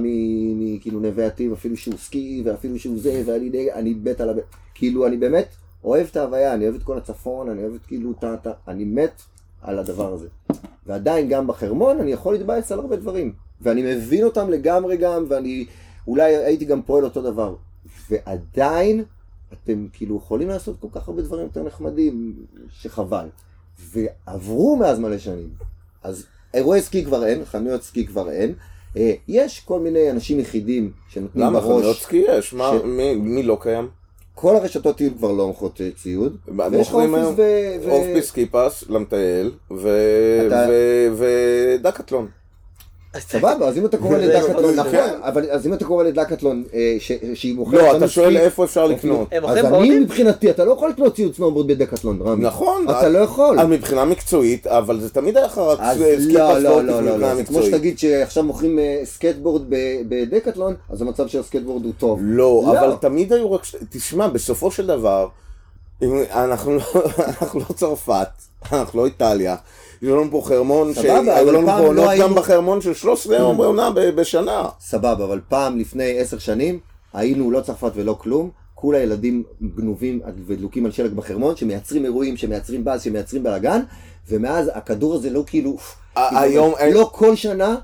מכאילו 0.55 0.99
נווה 0.99 1.25
עתיב, 1.25 1.51
אפילו 1.51 1.77
שהוא 1.77 1.95
סקי, 1.97 2.41
ואפילו 2.45 2.79
שהוא 2.79 2.99
זה, 2.99 3.23
ואני 3.25 3.49
די, 3.49 3.73
אני 3.73 3.93
מת 4.03 4.21
על 4.21 4.29
ה... 4.29 4.33
כאילו, 4.73 5.07
אני 5.07 5.17
באמת 5.17 5.47
אוהב 5.83 6.07
את 6.11 6.15
ההוויה, 6.15 6.53
אני 6.53 6.63
אוהב 6.63 6.75
את 6.75 6.83
כל 6.83 6.97
הצפון, 6.97 7.49
אני 7.49 7.61
אוהב 7.61 7.73
את 7.73 7.85
כאילו. 7.87 8.11
את 8.11 8.47
ה- 8.47 8.51
אני 8.67 8.83
מת 8.85 9.21
על 9.61 9.79
הדבר 9.79 10.13
הזה. 10.13 10.27
ועדיין 10.85 11.29
גם 11.29 11.47
בחרמון 11.47 11.99
אני 11.99 12.11
יכול 12.11 12.33
להתבאס 12.33 12.71
על 12.71 12.79
הרבה 12.79 12.95
דברים. 12.95 13.33
ואני 13.61 13.95
מבין 13.95 14.23
אותם 14.23 14.49
לגמרי 14.49 14.97
גם, 14.97 15.25
ואני 15.27 15.65
אולי 16.07 16.35
הייתי 16.35 16.65
גם 16.65 16.81
פועל 16.81 17.03
אותו 17.03 17.21
דבר. 17.21 17.55
ועדיין 18.09 19.03
אתם 19.63 19.87
כאילו 19.93 20.17
יכולים 20.17 20.47
לעשות 20.49 20.75
כל 20.79 20.87
כך 20.91 21.07
הרבה 21.07 21.21
דברים 21.21 21.43
יותר 21.43 21.63
נחמדים, 21.63 22.33
שחבל. 22.81 23.25
ועברו 23.93 24.75
מאז 24.75 24.99
מלא 24.99 25.17
שנים. 25.17 25.49
אז 26.03 26.25
אירועי 26.53 26.81
סקי 26.81 27.05
כבר 27.05 27.25
אין, 27.25 27.45
חנויות 27.45 27.83
סקי 27.83 28.07
כבר 28.07 28.29
אין. 28.31 28.53
אה, 28.97 29.13
יש 29.27 29.59
כל 29.59 29.79
מיני 29.79 30.11
אנשים 30.11 30.39
יחידים 30.39 30.91
שנותנים 31.09 31.45
למה 31.45 31.61
חנויות 31.61 31.83
בראש. 31.83 32.03
סקי 32.03 32.23
יש? 32.27 32.53
מה- 32.53 32.71
ש- 32.79 32.85
מי- 32.85 33.15
מי 33.15 33.43
לא 33.43 33.57
קיים? 33.61 33.87
כל 34.35 34.55
הרשתות 34.55 34.97
טיול 34.97 35.13
כבר 35.17 35.31
לא 35.31 35.47
מוכרות 35.47 35.81
אה, 35.81 35.89
ציוד. 35.95 36.37
ויש 36.71 36.87
לך 36.87 36.93
אופיס 36.93 37.09
ו... 37.37 37.41
ו- 37.85 37.91
אוף-פיס 37.91 38.31
סקיפס 38.31 38.84
למטייל 38.89 39.51
ו- 39.71 40.43
אתה- 40.47 40.65
ו- 40.69 41.07
ודקטלון. 41.79 42.27
סבבה, 43.20 43.68
אז 43.68 43.78
אם 43.78 43.86
אתה 43.86 43.97
קורא 43.97 44.18
לדקטלון, 44.18 44.76
נכון. 44.76 44.93
אבל 45.22 45.45
אז 45.51 45.68
אם 45.68 45.74
אתה 45.74 45.86
קורא 45.86 46.03
לדקטלון 46.03 46.64
אה, 46.74 46.95
ש- 46.99 47.11
שהיא 47.34 47.55
מוכרת... 47.55 47.74
לא, 47.82 47.97
אתה 47.97 48.07
שואל 48.07 48.38
איפה 48.38 48.64
אפשר 48.64 48.86
לקנות. 48.86 49.28
הם 49.32 49.45
אז 49.45 49.57
אני? 49.57 49.99
מבחינתי, 49.99 50.49
אתה 50.49 50.66
לא 50.66 50.72
יכול 50.72 50.89
לקנות 50.89 51.16
ציוד 51.16 51.36
סנובורד 51.36 51.68
בדקטלון, 51.68 52.20
רמי. 52.22 52.45
נכון. 52.45 52.86
אתה 52.89 53.09
לא 53.09 53.20
יכול. 53.20 53.59
אז 53.59 53.68
מבחינה 53.68 54.05
מקצועית, 54.05 54.68
אבל 54.68 54.99
זה 54.99 55.09
תמיד 55.09 55.38
היה 55.38 55.45
לך 55.45 55.57
רק 55.57 55.80
לא, 55.80 56.59
לא, 56.59 56.84
לא, 56.84 57.01
לא, 57.01 57.01
מבחינה 57.01 57.18
לא, 57.18 57.36
זה 57.36 57.43
כמו 57.43 57.57
מקצועית. 57.57 57.76
שתגיד 57.76 57.99
שעכשיו 57.99 58.43
מוכרים 58.43 58.80
אה, 58.80 59.01
סקייטבורד 59.05 59.61
ב- 59.70 59.76
בדקטלון, 60.09 60.76
אז 60.89 61.01
המצב 61.01 61.28
של 61.28 61.39
הסקייטבורד 61.39 61.86
הוא 61.86 61.93
טוב. 61.97 62.20
לא, 62.22 62.36
לא. 62.66 62.80
אבל 62.80 62.95
תמיד 63.01 63.34
היו 63.34 63.51
רק... 63.51 63.61
תשמע, 63.89 64.28
בסופו 64.28 64.72
של 64.72 64.88
דבר, 64.88 65.28
לא- 66.01 66.22
אנחנו 66.45 66.78
לא 67.55 67.74
צרפת, 67.76 68.28
אנחנו 68.72 68.99
לא 68.99 69.05
איטליה. 69.05 69.55
יש 70.03 70.09
לנו 70.09 70.31
פה 70.31 70.41
חרמון, 70.45 70.93
סבבה, 70.93 71.03
שהיו 71.05 71.41
אבל 71.41 71.55
לנו 71.55 71.65
פעם 71.67 71.83
פה 71.83 71.93
לא 71.93 72.01
עונות 72.13 72.19
גם 72.21 72.35
בחרמון 72.35 72.81
של 72.81 72.93
13 72.93 73.37
יום 73.37 73.57
בעונה 73.57 73.91
ב- 73.91 74.09
בשנה. 74.09 74.69
סבבה, 74.79 75.25
אבל 75.25 75.39
פעם 75.49 75.79
לפני 75.79 76.19
עשר 76.19 76.37
שנים, 76.37 76.79
היינו 77.13 77.51
לא 77.51 77.61
צרפת 77.61 77.91
ולא 77.95 78.15
כלום, 78.19 78.49
כולה 78.75 78.99
ילדים 78.99 79.43
גנובים 79.75 80.19
ודלוקים 80.47 80.85
על 80.85 80.91
שלג 80.91 81.13
בחרמון, 81.13 81.55
שמייצרים 81.55 82.05
אירועים, 82.05 82.37
שמייצרים 82.37 82.83
באז, 82.83 83.03
שמייצרים 83.03 83.43
בלאגן, 83.43 83.81
ומאז 84.29 84.71
הכדור 84.73 85.15
הזה 85.15 85.29
לא 85.29 85.43
כאילו... 85.47 85.77
כאילו, 86.15 86.39
היום 86.39 86.73
לא 86.93 87.09
כל 87.11 87.35
שנה, 87.35 87.75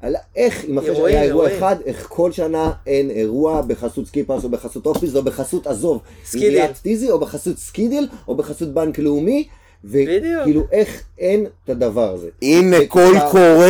על 0.00 0.14
איך, 0.36 0.64
אם 0.64 0.78
אחרי 0.78 0.96
שהיה 0.96 1.06
אירוע 1.06 1.22
אירועים. 1.22 1.56
אחד, 1.56 1.76
איך 1.84 2.06
כל 2.10 2.32
שנה 2.32 2.72
אין 2.86 3.10
אירוע 3.10 3.62
בחסות 3.62 4.06
סקיפס 4.06 4.44
או 4.44 4.48
בחסות 4.48 4.86
אופיס 4.86 5.16
או 5.16 5.22
בחסות 5.22 5.66
עזוב, 5.66 6.00
סקידיל. 6.24 6.66
טיזי 6.82 7.10
או 7.10 7.18
בחסות 7.18 7.58
סקידיל 7.58 8.08
או 8.28 8.34
בחסות 8.34 8.68
בנק 8.74 8.98
לאומי. 8.98 9.48
וכאילו 9.90 10.66
איך 10.72 11.02
אין 11.18 11.46
את 11.64 11.70
הדבר 11.70 12.10
הזה. 12.12 12.28
הנה, 12.42 12.76
קול 12.88 13.18
קורא, 13.30 13.66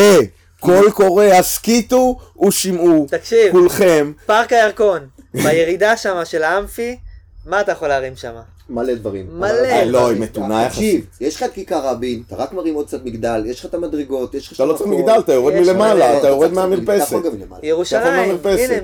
קול 0.60 0.90
קורא, 0.90 1.24
הסכיתו 1.24 2.18
ושמעו. 2.46 3.06
תקשיב. 3.08 3.52
כולכם. 3.52 4.12
פארק 4.26 4.52
הירקון, 4.52 5.06
בירידה 5.34 5.96
שם 5.96 6.16
של 6.24 6.42
האמפי, 6.42 6.98
מה 7.46 7.60
אתה 7.60 7.72
יכול 7.72 7.88
להרים 7.88 8.16
שם? 8.16 8.34
מלא 8.68 8.94
דברים. 8.94 9.26
מלא. 9.32 9.66
אה, 9.66 9.84
לא, 9.84 10.10
היא 10.10 10.20
מתונה 10.20 10.68
תקשיב, 10.68 11.00
יחסית. 11.00 11.20
יש 11.20 11.36
לך 11.36 11.42
את 11.42 11.52
כיכר 11.52 11.88
רבין, 11.88 12.22
אתה 12.26 12.36
רק 12.36 12.52
מרים 12.52 12.74
עוד 12.74 12.86
קצת 12.86 13.04
מגדל, 13.04 13.42
יש 13.46 13.60
לך 13.60 13.66
את 13.66 13.74
המדרגות, 13.74 14.34
יש 14.34 14.46
לך 14.46 14.52
אתה 14.52 14.64
לא 14.64 14.78
שם 14.78 14.84
צריך. 14.84 15.00
מגדל, 15.00 15.18
אתה 15.18 15.32
יורד 15.32 15.54
מלמעלה, 15.54 16.18
אתה 16.18 16.28
יורד 16.28 16.52
מהמרפסת. 16.52 17.16
ירושלים. 17.62 18.38
הנה, 18.44 18.82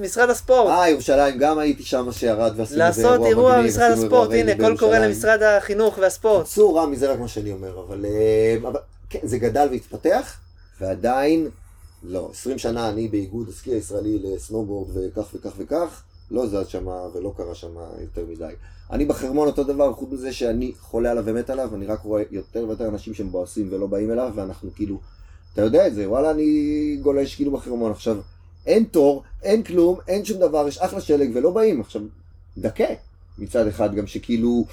משרד, 0.00 0.30
הספורט. 0.30 0.70
אה, 0.70 0.88
ירושלים, 0.90 1.38
גם 1.38 1.58
הייתי 1.58 1.82
שם 1.82 2.12
שירד 2.12 2.52
ועשינו 2.56 2.86
איזה 2.86 3.02
לעשות 3.02 3.26
אירוע 3.26 3.52
מגניב, 3.52 3.64
במשרד 3.64 3.90
הספורט, 3.90 4.32
אירוע 4.32 4.52
הנה, 4.52 4.64
קול 4.64 4.78
קורא. 4.78 4.98
למשרד 4.98 5.42
החינוך 5.42 5.98
והספורט. 5.98 6.44
בקיצור, 6.44 6.80
רמי, 6.80 6.96
זה 6.96 7.12
רק 7.12 7.18
מה 7.18 7.28
שאני 7.28 7.52
אומר, 7.52 7.84
אבל, 7.88 8.04
אה, 8.04 8.56
כן, 9.10 9.18
זה 9.22 9.38
גדל 9.38 9.68
והתפתח, 9.70 10.36
ועדיין, 10.80 11.48
לא, 12.02 12.28
20 12.32 12.58
שנה 12.58 12.88
אני 12.88 13.08
באיגוד 13.08 13.48
הסקי 13.48 13.70
הישראלי 13.70 14.18
לסנובורד 14.22 14.88
וכך 14.94 15.26
וכך 15.34 15.52
וכך, 15.58 16.02
לא 16.30 16.46
זז 16.46 16.66
שם 16.68 16.86
ולא 17.14 17.32
קרה 17.36 17.54
שם 17.54 17.70
יותר 18.00 18.24
מדי. 18.28 18.54
אני 18.90 19.04
בחרמון 19.04 19.48
אותו 19.48 19.64
דבר, 19.64 19.92
חוץ 19.92 20.08
מזה 20.12 20.32
שאני 20.32 20.72
חולה 20.80 21.10
עליו 21.10 21.24
ומת 21.26 21.50
עליו, 21.50 21.74
אני 21.74 21.86
רק 21.86 22.00
רואה 22.00 22.22
יותר 22.30 22.64
ויותר 22.68 22.88
אנשים 22.88 23.14
שמבואסים 23.14 23.68
ולא 23.70 23.86
באים 23.86 24.10
אליו, 24.10 24.32
ואנחנו 24.34 24.70
כאילו, 24.74 25.00
אתה 25.52 25.62
יודע 25.62 25.86
את 25.86 25.94
זה, 25.94 26.10
וואלה, 26.10 26.30
אני 26.30 26.98
גולש 27.02 27.34
כאילו 27.34 27.50
בחרמון. 27.50 27.92
עכשיו, 27.92 28.16
אין 28.66 28.84
תור, 28.84 29.22
אין 29.42 29.62
כלום, 29.62 29.98
אין 30.08 30.24
שום 30.24 30.38
דבר, 30.38 30.68
יש 30.68 30.78
אחלה 30.78 31.00
שלג 31.00 31.30
ולא 31.34 31.50
באים. 31.50 31.80
עכשיו, 31.80 32.02
דכא 32.58 32.94
מצד 33.38 33.66
אחד, 33.66 33.94
גם 33.94 34.06
שכאילו, 34.06 34.64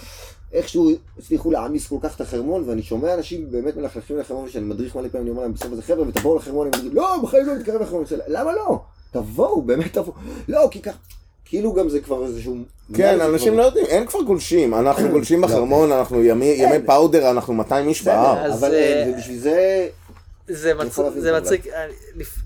איכשהו 0.54 0.92
הצליחו 1.20 1.52
להעמיס 1.52 1.88
כל 1.88 1.98
כך 2.02 2.16
את 2.16 2.22
החרמון, 2.22 2.70
ואני 2.70 2.84
שומע 2.84 3.14
אנשים 3.14 3.52
באמת 3.52 3.76
מלכלכים 3.76 4.18
לחרמון, 4.18 4.46
ושאני 4.46 4.66
מדריך 4.66 4.96
מלא 4.96 5.08
פעמים, 5.08 5.24
אני 5.24 5.30
אומר 5.30 5.42
להם 5.42 5.54
בסוף 5.54 5.72
הזה, 5.72 5.82
חבר'ה, 5.82 6.08
ותבואו 6.08 6.36
לחרמון, 6.36 6.68
הם 6.68 6.74
אומרים, 6.74 6.96
לא, 6.96 7.18
בחיים 7.24 7.46
לא 7.46 7.56
נתקרב 7.56 7.82
לחרמון. 7.82 8.04
למה 8.28 8.52
לא? 8.52 8.80
תבואו, 9.12 9.62
באמת 9.62 9.94
תבואו. 9.94 10.16
לא, 10.48 10.68
כי 10.72 10.82
כך, 10.82 10.98
כאילו 11.52 11.74
גם 11.74 11.90
זה 11.90 12.00
כבר 12.02 12.26
איזשהו... 12.26 12.56
כן, 12.96 13.18
זה 13.18 13.26
אנשים 13.26 13.54
כבר- 13.54 13.62
לא 13.62 13.66
יודעים, 13.66 13.86
אין 13.86 14.06
כבר 14.08 14.22
גולשים. 14.22 14.74
אנחנו 14.76 15.10
גולשים 15.10 15.42
לא. 15.42 15.48
בחרמון, 15.48 15.92
אנחנו 15.92 16.24
ימי. 16.24 16.80
פאודר, 16.86 17.32
אנחנו 17.32 17.54
200 17.54 17.88
איש 17.88 18.04
בהר. 18.04 18.54
אבל 18.54 18.74
אה, 18.74 19.04
אה, 19.06 19.12
ובשביל 19.14 19.40
זה... 19.40 19.88
זה, 20.48 20.74
מצחיק, 21.40 21.66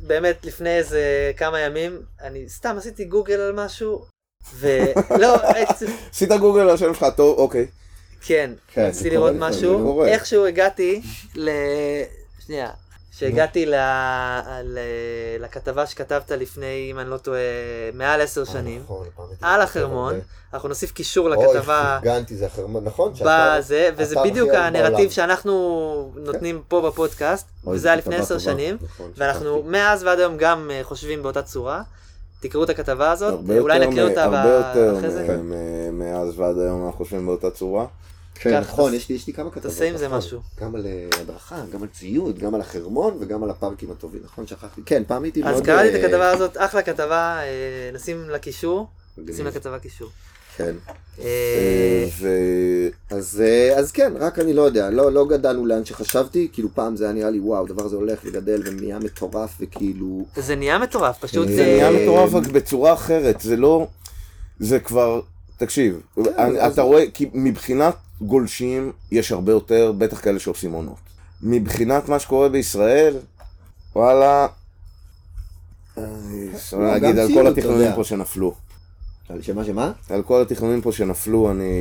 באמת 0.08 0.46
לפני 0.46 0.78
איזה 0.78 1.32
כמה 1.38 1.60
ימים, 1.60 2.02
אני 2.22 2.50
סתם 2.50 2.76
עשיתי 2.78 3.06
גוגל 3.06 3.40
על 3.40 3.52
משהו, 3.66 4.02
ולא, 4.60 5.36
עשית 6.12 6.32
גוגל 6.32 6.62
על 6.62 6.70
השם 6.70 6.94
שלך, 6.94 7.06
טוב, 7.16 7.38
אוקיי. 7.38 7.66
כן, 8.22 8.52
כן, 8.74 8.86
רציתי 8.86 9.10
לראות 9.10 9.34
משהו. 9.38 10.04
איכשהו 10.04 10.46
הגעתי 10.46 11.02
ל... 11.36 11.50
שנייה. 12.46 12.70
שהגעתי 13.20 13.66
ל... 13.66 13.74
ל... 14.64 14.80
לכתבה 15.40 15.86
שכתבת 15.86 16.32
לפני, 16.32 16.88
אם 16.92 17.00
אני 17.00 17.10
לא 17.10 17.18
טועה, 17.18 17.40
מעל 17.94 18.22
עשר 18.22 18.44
שנים, 18.46 18.82
נכון, 18.84 19.06
על 19.42 19.62
החרמון, 19.62 20.14
הרבה. 20.14 20.26
אנחנו 20.54 20.70
נוסיף 20.70 20.92
קישור 20.92 21.34
אוי, 21.34 21.48
לכתבה 21.58 21.98
פרגנתי, 22.02 22.36
זה 22.36 22.46
החרמון, 22.46 22.84
נכון? 22.84 23.16
שאתה- 23.16 23.56
בזה, 23.58 23.90
וזה 23.98 24.16
בדיוק 24.26 24.50
הנרטיב. 24.54 25.12
שאנחנו 25.12 26.12
נותנים 26.16 26.62
פה 26.68 26.82
בפודקאסט, 26.82 27.48
אוי, 27.68 27.76
וזה 27.76 27.88
היה 27.88 27.98
לפני 27.98 28.16
עשר. 28.16 28.38
שנים, 28.40 28.78
נכון, 28.82 29.12
ואנחנו. 29.18 29.64
מאז 29.66 30.04
ועד 30.04 30.20
היום 30.20 30.38
גם 30.38 30.72
אה, 30.74 30.80
חושבים 30.84 31.24
באותה 31.24 31.42
צורה. 31.42 31.82
תקראו 32.40 32.64
את 32.64 32.70
הכתבה 32.70 33.12
הזאת, 33.12 33.32
הרבה 33.34 33.60
אולי 33.60 33.76
יותר 33.78 33.90
נקריא 33.90 34.04
אותה 34.10 34.24
הרבה 34.24 34.50
יותר 34.50 34.98
אחרי 34.98 35.10
זה. 35.12 35.38
מ- 35.38 35.50
מ- 35.50 36.00
מאז 36.00 36.40
ועד 36.40 36.58
היום 36.60 36.86
אנחנו 36.86 36.98
חושבים 37.06 37.26
באותה 37.26 37.52
צורה. 37.52 37.86
כן, 38.36 38.52
קח, 38.62 38.70
נכון, 38.70 38.94
יש 38.94 39.10
לי- 39.10 39.16
יש 39.16 39.28
לי 39.28 39.34
כמה 39.34 39.50
כתבות. 39.52 39.64
תעשה 39.72 39.90
עם 39.90 39.98
זה. 39.98 40.10
משהו. 40.10 40.40
גם 40.62 40.76
על 40.76 40.86
אה, 40.86 41.22
הדרכה, 41.22 41.62
גם 41.74 41.82
על 41.84 41.88
ציוד, 42.00 42.40
גם 42.40 42.56
על 42.56 42.62
החרמון 42.62 43.18
וגם 43.20 43.44
על 43.44 43.50
הפארקים 43.50 43.92
הטובים, 43.92 44.22
נכון? 44.26 44.48
שכחתי. 44.48 44.82
כן, 44.86 45.04
פעם 45.08 45.24
הייתי 45.24 45.42
מאוד... 45.42 45.54
אז 45.54 45.62
קראתי 45.62 45.90
את 45.90 45.96
אה, 45.96 46.06
הכתבה 46.06 46.30
הזאת, 46.30 46.58
אחלה 46.58 46.82
כתבה, 46.82 47.40
אה, 47.44 47.90
נשים 47.94 48.30
לה 48.30 48.40
קישור, 48.40 48.88
נשים. 49.18 49.46
לכתבה 49.48 49.80
קישור. 49.80 50.10
כן. 50.58 50.76
ו- 52.20 52.90
אז, 53.10 53.42
אז 53.78 53.92
כן, 53.92 54.14
רק 54.20 54.40
אני 54.40 54.54
לא 54.54 54.62
יודע, 54.62 54.90
לא, 54.90 55.12
לא 55.12 55.28
גדלנו 55.28 55.66
לאן 55.66 55.86
שחשבתי, 55.86 56.48
כאילו 56.54 56.70
פעם 56.74 56.96
זה 56.96 57.04
היה 57.04 57.14
נראה 57.14 57.30
לי 57.30 57.40
וואו, 57.40 57.66
הדבר 57.66 57.86
הזה 57.86 57.96
הולך 57.96 58.20
וגדל 58.26 58.62
ונהיה 58.66 59.00
מטורף 59.00 59.58
וכאילו... 59.60 60.26
זה 60.36 60.56
נהיה 60.56 60.78
מטורף, 60.80 61.18
פשוט... 61.20 61.48
זה 61.48 61.56
זה 61.56 61.64
נהיה 61.64 61.92
מטורף 61.92 62.34
רק 62.34 62.48
בצורה 62.48 62.94
אחרת, 62.94 63.42
זה 63.42 63.56
לא... 63.58 63.88
זה 64.60 64.80
כבר... 64.80 65.22
תקשיב, 65.58 66.00
אני- 66.18 66.60
אז- 66.62 66.74
אתה 66.74 66.82
רואה, 66.82 67.04
כי 67.14 67.30
מבחינת 67.34 67.96
גולשים 68.22 68.92
יש 69.12 69.32
הרבה 69.32 69.52
יותר, 69.52 69.92
בטח 69.98 70.22
כאלה 70.22 70.40
שעושים 70.40 70.72
עונות. 70.72 70.98
מבחינת 71.42 72.10
מה 72.10 72.20
שקורה 72.20 72.50
בישראל, 72.50 73.18
וואלה... 73.96 74.48
אני 75.98 76.50
אפשר 76.56 76.78
גם 76.78 76.84
להגיד 76.84 77.18
על 77.20 77.28
כל 77.34 77.48
התכנונים. 77.48 77.92
פה 77.96 78.04
שנפלו. 78.04 78.56
על 79.30 79.42
שמה 79.42 79.66
שמה? 79.66 79.92
על 80.10 80.24
כל 80.24 80.42
התכנונים 80.42 80.82
פה 80.82 80.92
שנפלו, 80.92 81.52
אני... 81.52 81.72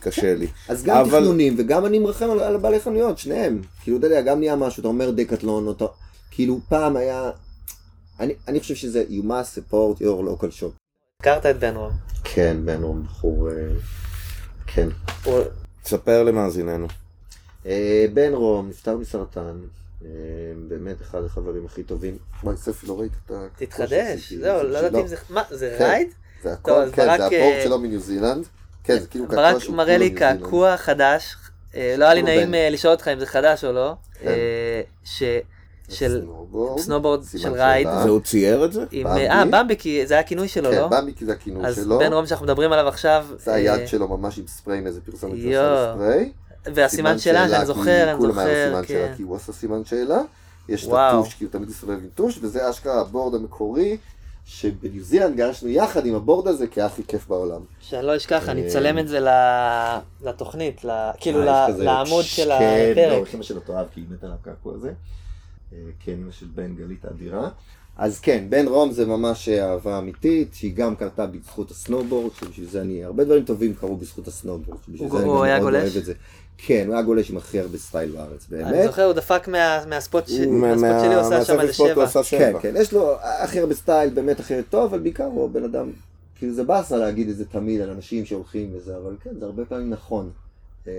קשה 0.00 0.34
לי. 0.34 0.46
אז 0.68 0.82
גם 0.84 0.96
אבל- 0.96 1.20
תכנונים 1.20 1.54
וגם 1.58 1.86
אני 1.86 1.98
מרחם 1.98 2.30
על, 2.30 2.40
על 2.40 2.56
בעלי 2.56 2.80
חנויות, 2.80 3.18
שניהם. 3.18 3.62
כאילו, 3.82 3.98
אתה 3.98 4.06
יודע, 4.06 4.20
גם 4.20 4.38
נהיה 4.38 4.56
משהו, 4.56 4.80
אתה 4.80 4.88
אומר 4.88 5.10
דקטלון, 5.10 5.66
או 5.66 5.72
אתה... 5.72 5.84
כאילו, 6.30 6.60
פעם 6.68 6.96
היה... 6.96 7.30
אני, 8.20 8.34
אני 8.48 8.60
חושב 8.60 8.74
שזה 8.74 9.04
you 9.10 9.24
must 9.24 9.58
support 9.58 9.98
your 10.00 10.02
local 10.42 10.60
shop. 10.60 10.72
הכרת 11.20 11.46
את 11.46 11.58
בן 11.58 11.76
רום. 11.76 11.90
כן, 12.24 12.56
בן 12.64 12.82
רום 12.82 13.02
בחור... 13.04 13.48
אה, 13.50 13.54
כן. 14.66 14.88
הוא- 15.24 15.34
תספר 15.82 16.22
למאזיננו. 16.22 16.86
אה, 17.66 18.06
בן 18.14 18.32
רום 18.34 18.68
נפטר 18.68 18.96
מסרטן, 18.96 19.56
אה, 20.04 20.08
באמת 20.68 21.02
אחד 21.02 21.24
החברים 21.24 21.66
הכי 21.66 21.82
טובים. 21.82 22.18
וואי, 22.44 22.56
ספי, 22.56 22.86
לא 22.86 23.00
ראית 23.00 23.12
את 23.26 23.30
ה... 23.30 23.46
תתחדש, 23.56 24.32
זהו, 24.32 24.62
לא 24.62 24.78
ידעתי 24.78 25.00
אם 25.00 25.06
זה... 25.06 25.16
מה, 25.30 25.42
זה 25.50 25.74
כן. 25.78 25.84
רייד? 25.84 26.08
זה 26.42 26.52
הכל, 26.52 26.84
כן, 26.92 27.06
ברק, 27.06 27.18
זה 27.20 27.36
אה, 27.36 27.42
הבורד 27.48 27.64
שלו 27.64 27.78
מניו 27.78 28.00
זילנד. 28.00 28.46
כן, 28.84 28.98
זה 28.98 29.06
כאילו 29.06 29.28
קעקוע 29.28 29.52
ברק 29.52 29.62
שהוא 29.62 29.76
מראה 29.76 29.94
כולו 29.96 30.04
לי. 30.08 30.14
קעקוע 30.14 30.76
חדש, 30.76 31.36
אה, 31.74 31.94
לא 31.98 32.04
היה 32.04 32.14
לי 32.14 32.22
נעים. 32.22 32.54
אה, 32.54 32.70
לשאול 32.70 32.92
אותך 32.92 33.08
אם 33.08 33.18
זה 33.18 33.26
חדש 33.26 33.64
או 33.64 33.72
לא, 33.72 33.94
כן. 34.14 34.28
אה, 34.28 34.82
ש- 35.04 35.22
של 35.90 36.22
סנובורד, 36.78 37.20
של. 37.36 37.52
Ride, 37.52 37.88
זה 38.02 38.08
הוא 38.08 38.20
צייר 38.20 38.64
את 38.64 38.72
זה? 38.72 38.84
עם... 38.90 39.06
במבי. 39.06 39.28
אה, 39.28 39.44
במבי, 39.44 39.76
כי 39.76 40.06
זה 40.06 40.14
היה 40.14 40.20
הכינוי 40.20 40.48
שלו, 40.48 40.70
כן, 40.70 40.76
לא? 40.76 40.88
במבי 40.88 41.14
כי 41.14 41.24
זה 41.24 41.32
הכינוי 41.32 41.66
אז 41.66 41.76
שלו. 41.76 41.98
בן 41.98 42.12
רום 42.12 42.26
שאנחנו 42.26 42.46
מדברים 42.46 42.72
עליו 42.72 42.88
עכשיו, 42.88 43.26
זה 43.38 43.50
אה, 43.50 43.56
היד 43.56 43.88
שלו 43.88 44.08
ממש 44.08 44.38
עם 44.38 44.46
ספריי 44.46 44.80
מאיזה 44.80 45.00
פרסומת 45.00 45.38
שהוא 45.40 45.52
ספריי. 45.94 46.32
והסימן 46.74 47.18
שאלה 47.18 47.48
שאני 47.48 47.60
כי 47.60 47.66
זוכר, 47.66 48.10
אני 48.10 48.18
כולם 48.18 48.38
היה 48.38 48.70
זוכר, 48.70 48.82
סימן 48.82 48.86
שאלה 48.86 49.08
כן. 49.08 49.14
כי 49.16 49.22
הוא 49.22 49.36
עשה 49.36 49.52
סימן 49.52 49.84
שאלה. 49.84 50.18
יש 50.68 50.86
את. 50.86 50.92
הטוש 50.96 51.34
כי 51.34 51.44
הוא 51.44 51.52
תמיד 51.52 51.68
הסתובב 51.68 51.92
עם 51.92 52.08
טוש, 52.14 52.38
וזה 52.42 52.70
אשכרה 52.70 53.00
ה 53.00 53.06
board 53.06 53.34
המקורי, 53.34 53.96
שבניו 54.44 55.02
זילנד 55.04 55.36
גלשנו 55.36 55.68
יחד 55.68 56.06
עם 56.06 56.14
ה 56.14 56.20
board 56.20 56.48
הזה 56.48 56.66
כהכי 56.66 57.02
כיף 57.08 57.28
בעולם. 57.28 57.60
שאני 57.80 58.06
לא 58.06 58.16
אשכח, 58.16 58.48
אני 58.48 58.62
אה, 58.62 58.66
אצלם 58.68 58.98
את 58.98 59.08
זה 59.08 59.20
ל- 59.20 59.98
לתוכנית, 60.28 60.84
ל- 60.84 61.10
כאילו 61.20 61.48
אה, 61.48 61.68
לעמוד 61.68 62.24
של 62.24 62.48
כן, 62.58 62.92
לא, 62.96 63.02
הפרק. 63.14 63.28
יש 63.28 63.34
אמא 63.34 63.42
שלו 63.42 63.60
תאהב 63.60 63.86
כי 63.94 64.00
היא 64.00 64.06
מתה 64.10 64.26
על 64.26 64.32
הקעקוע 64.42 64.74
הזה. 64.74 64.92
אה, 65.72 65.78
כן, 66.04 66.18
של 66.30 66.46
בן 66.54 66.74
גלית 66.74 67.04
האדירה. 67.04 67.50
אז 67.96 68.20
כן, 68.20 68.44
בן 68.48 68.66
רום 68.68 68.92
זה 68.92 69.06
ממש 69.06 69.48
אהבה 69.48 69.98
אמיתית, 69.98 70.54
שהיא 70.54 70.74
גם 70.74 70.96
קרתה 70.96 71.26
בזכות 71.26 71.70
הסנובורד, 71.70 72.32
שבשביל 72.34 72.68
זה 72.70 72.80
אני, 72.80 73.04
הרבה 73.04 73.24
דברים 73.24 73.44
טובים 73.44 73.74
קרו 73.74 73.96
בזכות 73.96 74.28
הסנובורד, 74.28 74.78
שבשביל 74.86 75.08
הוא- 75.08 75.18
זה 75.18 75.24
אני 75.24 75.32
הוא 75.32 75.44
היה 75.44 75.58
מאוד 75.58 75.70
גולש? 75.70 75.82
אוהב 75.82 75.96
את 75.96 76.04
זה. 76.04 76.12
כן, 76.58 76.84
הוא 76.86 76.94
היה 76.94 77.02
גולש 77.02 77.30
עם 77.30 77.36
הכי 77.36 77.60
הרבה 77.60 77.78
סטייל 77.78 78.10
בארץ, 78.12 78.46
אני 78.52 78.64
באמת. 78.64 78.84
זוכר, 78.86 79.04
הוא 79.04 79.12
דפק 79.12 79.48
מה- 79.48 79.84
מה 79.88 80.01
spot 80.01 80.28
ש- 80.28 80.30
מה- 80.32 80.74
מה 80.74 80.83
spot 80.83 81.00
שלי, 81.04 81.14
הוא 81.14 81.20
עשה 81.22 81.44
שם 81.44 81.60
איזה 81.60 81.72
שבע. 81.72 82.06
כן, 82.06 82.22
שבע. 82.22 82.60
כן, 82.60 82.74
יש 82.78 82.92
לו 82.92 83.14
הכי 83.20 83.60
הרבה 83.60 83.74
סטייל, 83.74 84.10
באמת 84.10 84.40
הכי 84.40 84.54
טוב, 84.70 84.84
אבל 84.94 84.98
בעיקר 85.02 85.24
הוא 85.24 85.50
בן 85.50 85.64
אדם, 85.64 85.90
כאילו 86.38 86.54
זה 86.54 86.64
באסה 86.64 86.96
להגיד 86.96 87.28
את 87.28 87.36
זה 87.36 87.44
תמיד 87.44 87.80
על 87.80 87.90
אנשים 87.90 88.26
שהולכים 88.26 88.70
וזה, 88.74 88.96
אבל 88.96 89.16
כן, 89.24 89.30
זה 89.38 89.44
הרבה 89.46 89.64
פעמים 89.64 89.90
נכון. 89.90 90.30
אמ, 90.86 90.90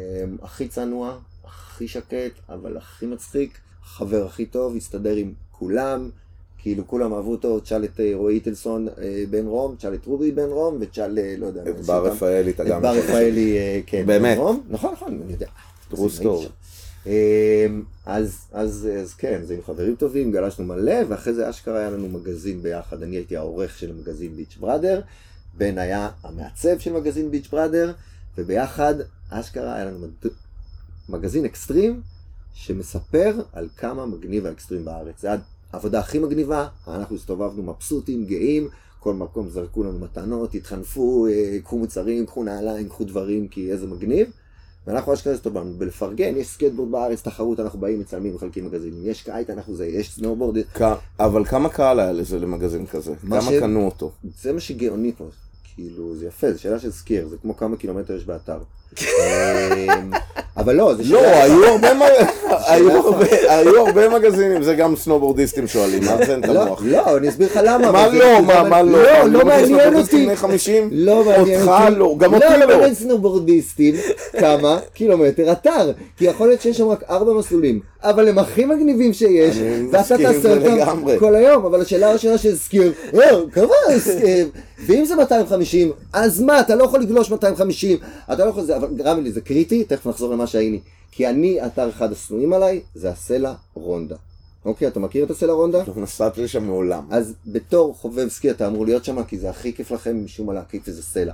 הכי 0.42 0.68
צנוע, 0.68 1.18
הכי 1.46 1.88
שקט, 1.88 2.16
אבל 2.50 2.78
הכי 2.78 3.06
מצחיק, 3.06 3.58
חבר 3.84 4.26
הכי 4.26 4.46
טוב, 4.46 4.76
הסתדר 4.76 5.16
עם 5.16 5.34
כולם, 5.52 6.10
כאילו 6.58 6.88
כולם 6.88 7.14
אהבו 7.14 7.32
אותו, 7.32 7.60
תשאל 7.60 7.84
את 7.84 8.00
אה, 8.00 8.12
רועי 8.14 8.36
איטלסון 8.36 8.88
אה, 8.88 9.24
בן 9.30 9.46
רום, 9.46 9.76
תשאל 9.76 9.94
את 9.94 10.06
רובי 10.06 10.32
בן 10.32 10.50
רום, 10.50 10.78
ותשאל, 10.80 11.20
אה, 11.20 11.36
לא 11.38 11.46
יודע, 11.46 11.62
את 11.70 11.86
בר 11.86 12.06
רפאלי 12.06 12.52
אתה 12.52 12.64
את 12.64 12.68
גם... 12.68 12.82
בר 12.82 12.98
רפאלי, 12.98 13.58
כן, 13.86 14.06
באמת. 14.06 14.38
בן 14.38 14.44
רום, 14.44 14.64
נכון, 14.70 14.94
נכון, 14.94 15.22
אני 15.24 15.34
יודע. 15.34 15.48
True 15.92 16.22
story. 16.22 16.48
אמ, 17.06 17.84
אז, 18.06 18.38
אז, 18.52 18.90
אז 19.02 19.14
כן, 19.14 19.42
זה 19.44 19.54
עם 19.54 19.60
חברים 19.66 19.96
טובים, 19.96 20.32
גלשנו 20.32 20.66
מלא, 20.66 20.96
ואחרי 21.10 21.34
זה 21.34 21.50
אשכרה 21.50 21.80
היה 21.80 21.90
לנו 21.90 22.10
מגזין 22.10 22.62
ביחד. 22.62 23.04
אני 23.04 23.16
הייתי 23.16 23.38
העורך 23.38 23.78
של 23.78 23.94
מגזין 23.94 24.36
ביץ' 24.36 24.58
בראדר, 24.60 25.02
בן 25.58 25.78
היה 25.78 26.10
המעצב 26.24 26.80
של 26.80 26.94
מגזין 26.94 27.32
ביץ' 27.32 27.48
בראדר, 27.48 27.94
וביחד 28.38 28.94
אשכרה 29.30 29.76
היה 29.76 29.86
לנו. 29.86 30.08
מגזין 31.10 31.46
אקסטרים, 31.46 32.02
שמספר 32.54 33.42
על 33.54 33.68
כמה 33.78 34.06
מגניב 34.06 34.46
האקסטרים 34.46 34.86
בארץ. 34.86 35.22
זה 35.22 35.30
העבודה 35.74 36.00
הכי 36.00 36.20
מגניבה, 36.20 36.68
אנחנו 36.88 37.16
הסתובבנו 37.16 37.64
מבסוטים, 37.64 38.26
גאים, 38.26 38.68
כל 39.00 39.14
מקום 39.14 39.50
זרקו 39.50 39.84
לנו 39.84 40.00
מתנות, 40.00 40.56
התחנפו, 40.56 41.28
אה, 41.28 41.58
קחו 41.64 41.78
מוצרים, 41.78 42.26
קחו 42.26 42.44
נעליים, 42.44 42.90
קחו 42.90 43.04
דברים, 43.04 43.48
כי 43.48 43.72
איזה 43.72 43.88
מגניב. 43.88 44.28
ואנחנו 44.88 45.14
אשכרה 45.14 45.34
הסתובבנו 45.34 45.74
בלפרגן, 45.78 46.38
יש 46.38 46.48
סקייטבורד 46.48 46.92
בארץ, 46.92 47.22
תחרות, 47.22 47.60
אנחנו 47.60 47.80
באים, 47.80 48.00
מצלמים, 48.00 48.36
מחלקים 48.36 48.66
מגזינים, 48.66 49.00
יש 49.06 49.22
קייט, 49.22 49.50
אנחנו 49.50 49.76
זה, 49.76 49.86
יש 49.86 50.16
סנובורד, 50.16 50.58
כ- 50.74 50.82
אבל 51.20 51.46
כמה 51.46 51.70
קהל 51.70 52.00
היה 52.00 52.12
לזה 52.12 52.40
למגזין 52.40 52.86
כזה? 52.88 53.14
מה 53.24 53.42
כמה 53.42 53.52
ש- 53.52 53.60
קנו 53.60 53.86
אותו? 53.86 54.12
זה 54.42 54.54
מה 54.54 54.60
שגאוני 54.60 55.12
פה, 55.18 55.28
כאילו, 55.76 56.16
זה 56.16 56.26
יפה, 56.28 56.54
זו 56.54 56.62
שאלה 56.62 56.80
של 56.80 56.92
skier, 56.92 57.28
זה 57.28 57.38
כמו 57.38 57.58
כמה 57.58 57.78
קילומטר 57.78 58.16
יש 58.16 58.26
באתר. 58.26 58.60
אמ, 59.00 60.12
אבל 60.58 60.76
לא, 60.76 60.94
זה 60.96 61.04
לא. 61.06 61.22
היו 63.48 63.88
הרבה 63.88 64.10
מגזינים, 64.10 64.64
זה 64.64 64.76
גם 64.76 64.96
סנובורדיסטים 64.96 65.68
שואלים, 65.68 66.06
מה 66.06 66.18
זה 66.26 66.34
אין 66.34 66.44
את 66.44 66.50
לא, 66.50 66.62
המוח? 66.62 66.82
לא, 66.86 67.18
אני 67.18 67.30
אסביר 67.30 67.48
לך 67.48 67.60
למה. 67.64 67.92
מה 67.92 68.08
לא, 68.08 68.42
מה, 68.42 68.82
לא? 68.82 69.04
לא, 69.04 69.26
לא 69.30 69.46
מעניין 69.46 69.66
סנובורדיסטים 69.66 70.20
אותי. 70.20 70.26
בני 70.26 70.36
50? 70.36 70.90
לא 70.92 71.24
מעניין 71.26 71.62
אותך 71.62 71.72
אותי. 71.82 71.96
לא, 71.96 72.16
גם 72.18 72.34
אותי 72.34 72.46
לא, 72.46 72.56
לא. 72.56 72.64
אבל 72.64 72.84
אין 72.84 72.94
סנובורדיסטים 72.94 73.96
כמה 74.40 74.80
קילומטר 74.94 75.52
אתר. 75.52 75.92
כי 76.18 76.26
יכול 76.26 76.48
להיות 76.48 76.62
שיש 76.62 76.78
שם 76.78 76.88
רק 76.88 77.04
ארבע 77.10 77.34
מסלולים, 77.34 77.80
אבל 78.04 78.28
הם 78.28 78.38
הכי 78.38 78.66
מגניבים 78.66 79.14
שיש, 79.14 79.56
ואתה 79.92 80.18
תעשה 80.18 80.58
אותם. 80.58 81.20
כל 81.20 81.36
היום. 81.36 81.66
אבל 81.66 81.82
השאלה 81.82 82.10
הראשונה 82.10 82.38
של 82.38 82.56
skier, 82.56 82.94
כמה 83.52 83.74
skier? 84.00 84.50
ואם 84.86 85.06
זה 85.06 85.16
250, 85.16 85.92
אז 86.14 86.42
מה, 86.42 86.60
אתה 86.60 86.76
לא 86.76 86.84
יכול 86.84 87.00
לגלוש 87.00 87.32
250, 87.32 87.98
אתה 88.34 88.46
לא 88.46 88.50
יכול 88.50 88.64
זה, 88.64 88.78
אבל 88.78 88.88
רמי 89.06 89.22
לי, 89.22 89.32
זה 89.32 89.42
קריטי, 89.42 89.84
תכף 89.84 90.08
נחזור 90.08 90.34
למה 90.34 90.48
שהיינו. 90.48 90.80
כי 91.12 91.28
אני, 91.28 91.66
אתר 91.66 91.90
אחד 91.90 92.12
השנואים 92.12 92.54
עליי, 92.54 92.82
זה 92.96 93.10
הסלה 93.10 93.54
רונדה. 93.74 94.16
אוקיי, 94.66 94.88
אתה 94.88 95.00
מכיר 95.00 95.26
את 95.26 95.32
הסלה 95.32 95.54
רונדה? 95.54 95.84
לא 95.88 95.94
נסעתי 96.04 96.44
לשם 96.44 96.64
מעולם. 96.64 97.04
אז 97.10 97.34
בתור 97.48 97.96
חובב 98.02 98.28
סקי 98.28 98.52
אתה 98.52 98.68
אמור 98.68 98.86
להיות 98.86 99.06
שם, 99.06 99.24
כי 99.24 99.38
זה 99.38 99.50
הכי 99.50 99.74
כיף 99.74 99.92
לכם 99.92 100.26
משום 100.26 100.48
מה 100.48 100.54
להקיף 100.54 100.88
איזה 100.88 101.04
סלע. 101.04 101.34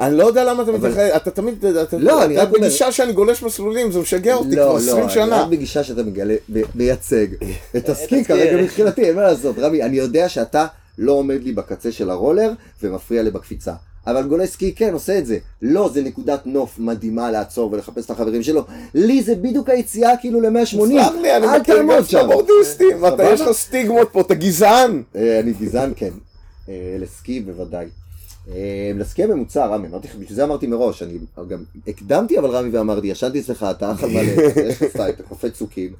אני 0.00 0.16
לא 0.16 0.24
יודע 0.24 0.44
למה 0.44 0.62
אתה 0.62 0.70
אבל- 0.70 0.78
מתייחס, 0.90 1.16
אתה 1.16 1.30
תמיד, 1.30 1.64
אתה- 1.64 1.96
לא, 1.98 2.24
אני 2.24 2.34
אתה 2.34 2.42
רק 2.42 2.48
אומר- 2.48 2.60
בגישה 2.60 2.92
שאני 2.92 3.12
גולש 3.12 3.42
מסלולים, 3.42 3.92
זה 3.92 3.98
משגע 4.00 4.34
אותי 4.34 4.56
לא, 4.56 4.62
כבר 4.62 4.72
לא, 4.72 4.76
20 4.78 5.02
אני 5.04 5.10
שנה. 5.12 5.42
רק 5.42 5.48
בגישה 5.48 5.84
שאתה 5.84 6.02
מגלה, 6.02 6.34
ב- 6.52 6.62
מייצג 6.74 7.26
את 7.76 7.88
הסקי 7.88 8.04
הסקי. 8.20 8.24
כרגע 8.24 8.62
מבחינתי, 8.62 9.04
אין 9.04 9.14
מה 9.16 9.22
לעשות. 9.22 9.58
רמי, 9.58 9.82
אני 9.82 9.96
יודע 9.96 10.28
שאתה 10.28 10.66
לא 10.98 11.12
עומד 11.12 11.42
לי 11.42 11.52
בקצה 11.52 11.92
של 11.92 12.10
הרולר 12.10 12.50
ומפריע 12.82 13.22
לי 13.22 13.30
בקפיצה. 13.30 13.72
אבל 14.06 14.22
גולש 14.22 14.48
סקי 14.48 14.72
כן 14.74 14.92
עושה 14.92 15.18
את 15.18 15.26
זה. 15.26 15.38
לא, 15.62 15.90
זה 15.94 16.02
נקודת 16.02 16.40
נוף 16.46 16.78
מדהימה 16.78 17.30
לעצור 17.30 17.72
ולחפש 17.72 18.04
את 18.04 18.10
החברים 18.10 18.42
שלו. 18.42 18.64
לי 18.94 19.22
זה 19.22 19.34
בדיוק 19.34 19.68
היציאה 19.70 20.10
כאילו 20.20 20.40
ל-180. 20.40 20.64
סלח 20.66 21.12
לי, 21.22 21.36
אני 21.36 21.46
מכיר 21.60 21.78
גם. 21.82 22.02
סנובורדיסטים, 22.04 23.06
אתה? 23.08 23.22
יש 23.24 23.40
לך 23.40 23.52
סטיגמות 23.52 24.08
פה, 24.12 24.20
אתה 24.20 24.34
גזען. 24.34 25.02
אה, 25.16 25.40
אני 25.40 25.52
גזען, 25.60 25.92
כן. 25.96 26.10
אה, 26.68 26.74
לסקי 26.98 27.40
בוודאי. 27.40 27.86
אה, 28.54 28.92
לשקיע 28.94 29.26
ממוצע, 29.26 29.66
רמי, 29.66 29.88
אמרתי 29.88 30.08
לך, 30.08 30.14
בשביל 30.14 30.36
זה 30.36 30.44
אמרתי 30.44 30.66
מראש, 30.66 31.02
אני 31.02 31.18
גם 31.48 31.62
הקדמתי 31.88 32.38
אבל 32.38 32.50
רמי 32.50 32.70
ואמרתי, 32.70 33.06
ישנתי 33.06 33.40
אצלך, 33.40 33.66
אתה 33.70 33.92
אכל 33.92 34.06
מלא, 34.06 34.20
יש 34.68 34.82
לך 34.82 34.90
סטייל, 34.90 35.10
אתה 35.10 35.22
קופץ 35.22 35.52
צוקים, 35.52 35.92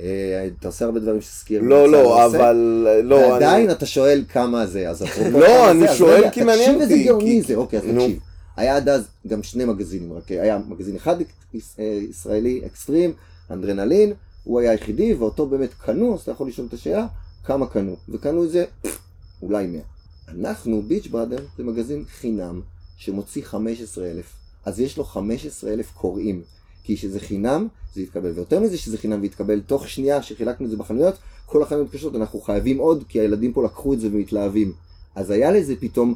אה, 0.00 0.48
אתה 0.58 0.68
עושה 0.68 0.84
הרבה 0.84 1.00
דברים 1.00 1.20
שסקיע 1.20 1.60
לא, 1.62 1.88
לא, 1.92 2.26
אבל... 2.26 2.56
לא, 3.04 3.14
ועדיין 3.14 3.70
אתה 3.70 3.86
שואל 3.86 4.24
כמה 4.28 4.66
זה, 4.66 4.90
אז 4.90 5.02
אפרופו 5.04 5.38
לא, 5.38 5.70
אני 5.70 5.86
שואל 5.98 6.20
רגע, 6.20 6.30
כי 6.30 6.42
מעניין 6.44 6.78
תקשיב 6.78 6.80
איזה 6.80 6.94
אותי, 6.94 7.04
גאוני 7.04 7.42
זה, 7.42 7.54
אוקיי, 7.54 7.78
אז. 7.78 7.84
תקשיב. 7.84 8.18
היה 8.56 8.76
עד 8.76 8.88
אז 8.88 9.02
גם 9.26 9.42
שני 9.42 9.64
מגזינים, 9.64 10.12
רק 10.12 10.30
היה 10.30 10.58
מגזין 10.68 10.96
אחד 10.96 11.16
יש- 11.54 11.62
אה, 11.78 11.98
ישראלי, 12.10 12.60
אקסטרים, 12.66 13.12
אנדרנלין, 13.50 14.12
הוא 14.44 14.60
היה 14.60 14.70
היחידי, 14.70 15.14
ואותו 15.14 15.46
באמת 15.46 15.70
קנו, 15.84 16.14
אז 16.14 16.20
אתה 16.20 16.30
יכול 16.30 16.48
לשאול 16.48 16.66
את 16.68 16.74
השאלה, 16.74 17.06
כמה 17.44 17.66
קנו, 17.66 17.96
וקנו 18.08 18.44
את 18.44 18.50
זה 18.50 18.64
אולי 19.42 19.66
100. 19.66 19.80
אנחנו, 20.28 20.82
Beach 20.82 21.06
Brother, 21.06 21.44
זה 21.56 21.64
מגזין 21.64 22.04
חינם, 22.08 22.60
שמוציא 22.96 23.42
15,000, 23.44 24.32
אז 24.64 24.80
יש 24.80 24.96
לו 24.96 25.04
15,000 25.04 25.90
קוראים, 25.94 26.42
כי 26.84 26.96
שזה 26.96 27.20
חינם, 27.20 27.68
זה 27.94 28.02
יתקבל, 28.02 28.30
ויותר 28.34 28.60
מזה 28.60 28.78
שזה 28.78 28.98
חינם 28.98 29.22
ויתקבל, 29.22 29.60
תוך 29.60 29.88
שנייה 29.88 30.22
שחילקנו 30.22 30.66
את 30.66 30.70
זה 30.70 30.76
בחנויות, 30.76 31.14
כל 31.46 31.62
החנויות 31.62 31.90
קשות, 31.90 32.16
אנחנו 32.16 32.40
חייבים 32.40 32.78
עוד, 32.78 33.04
כי 33.08 33.20
הילדים 33.20 33.52
פה 33.52 33.64
לקחו 33.64 33.92
את 33.92 34.00
זה 34.00 34.08
ומתלהבים. 34.12 34.72
אז 35.14 35.30
היה 35.30 35.52
לזה 35.52 35.74
פתאום 35.80 36.14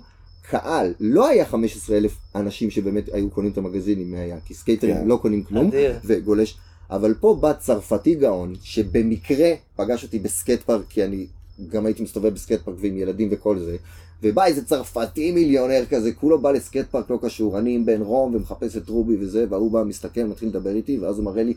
קהל, 0.50 0.94
לא 1.00 1.28
היה 1.28 1.46
15,000 1.46 2.18
אנשים 2.34 2.70
שבאמת 2.70 3.08
היו 3.12 3.30
קונים 3.30 3.52
את 3.52 3.58
המגזינים, 3.58 4.14
היה, 4.14 4.40
כי 4.40 4.54
סקייטרים 4.54 4.94
כן. 4.94 5.08
לא 5.08 5.16
קונים 5.16 5.44
כלום, 5.44 5.66
אדיר. 5.66 5.98
וגולש, 6.04 6.58
אבל 6.90 7.14
פה 7.20 7.38
בא 7.40 7.52
צרפתי 7.52 8.14
גאון, 8.14 8.54
שבמקרה 8.62 9.52
פגש 9.76 10.04
אותי 10.04 10.18
בסקייט 10.18 10.62
פארק, 10.62 10.84
כי 10.88 11.04
אני 11.04 11.26
גם 11.68 11.86
הייתי 11.86 12.02
מסתובב 12.02 12.34
בסקייט 12.34 12.60
פארק 12.62 12.76
ועם 12.80 12.96
ילדים 12.96 13.28
וכל 13.30 13.58
זה, 13.58 13.76
ובא 14.22 14.44
איזה 14.44 14.64
צרפתי 14.64 15.32
מיליונר 15.32 15.84
כזה, 15.90 16.12
כולו 16.12 16.38
בא 16.38 16.50
לסקייט 16.50 16.86
פארק 16.90 17.10
לא 17.10 17.18
קשור, 17.22 17.58
אני 17.58 17.74
עם 17.74 17.86
בן 17.86 18.02
רום 18.02 18.34
ומחפש 18.34 18.76
את 18.76 18.88
רובי 18.88 19.16
וזה, 19.20 19.46
וההוא 19.48 19.70
בא 19.70 19.82
מסתכל, 19.82 20.24
מתחיל 20.24 20.48
לדבר 20.48 20.74
איתי, 20.74 20.98
ואז 20.98 21.18
הוא 21.18 21.24
מראה 21.24 21.42
לי 21.42 21.54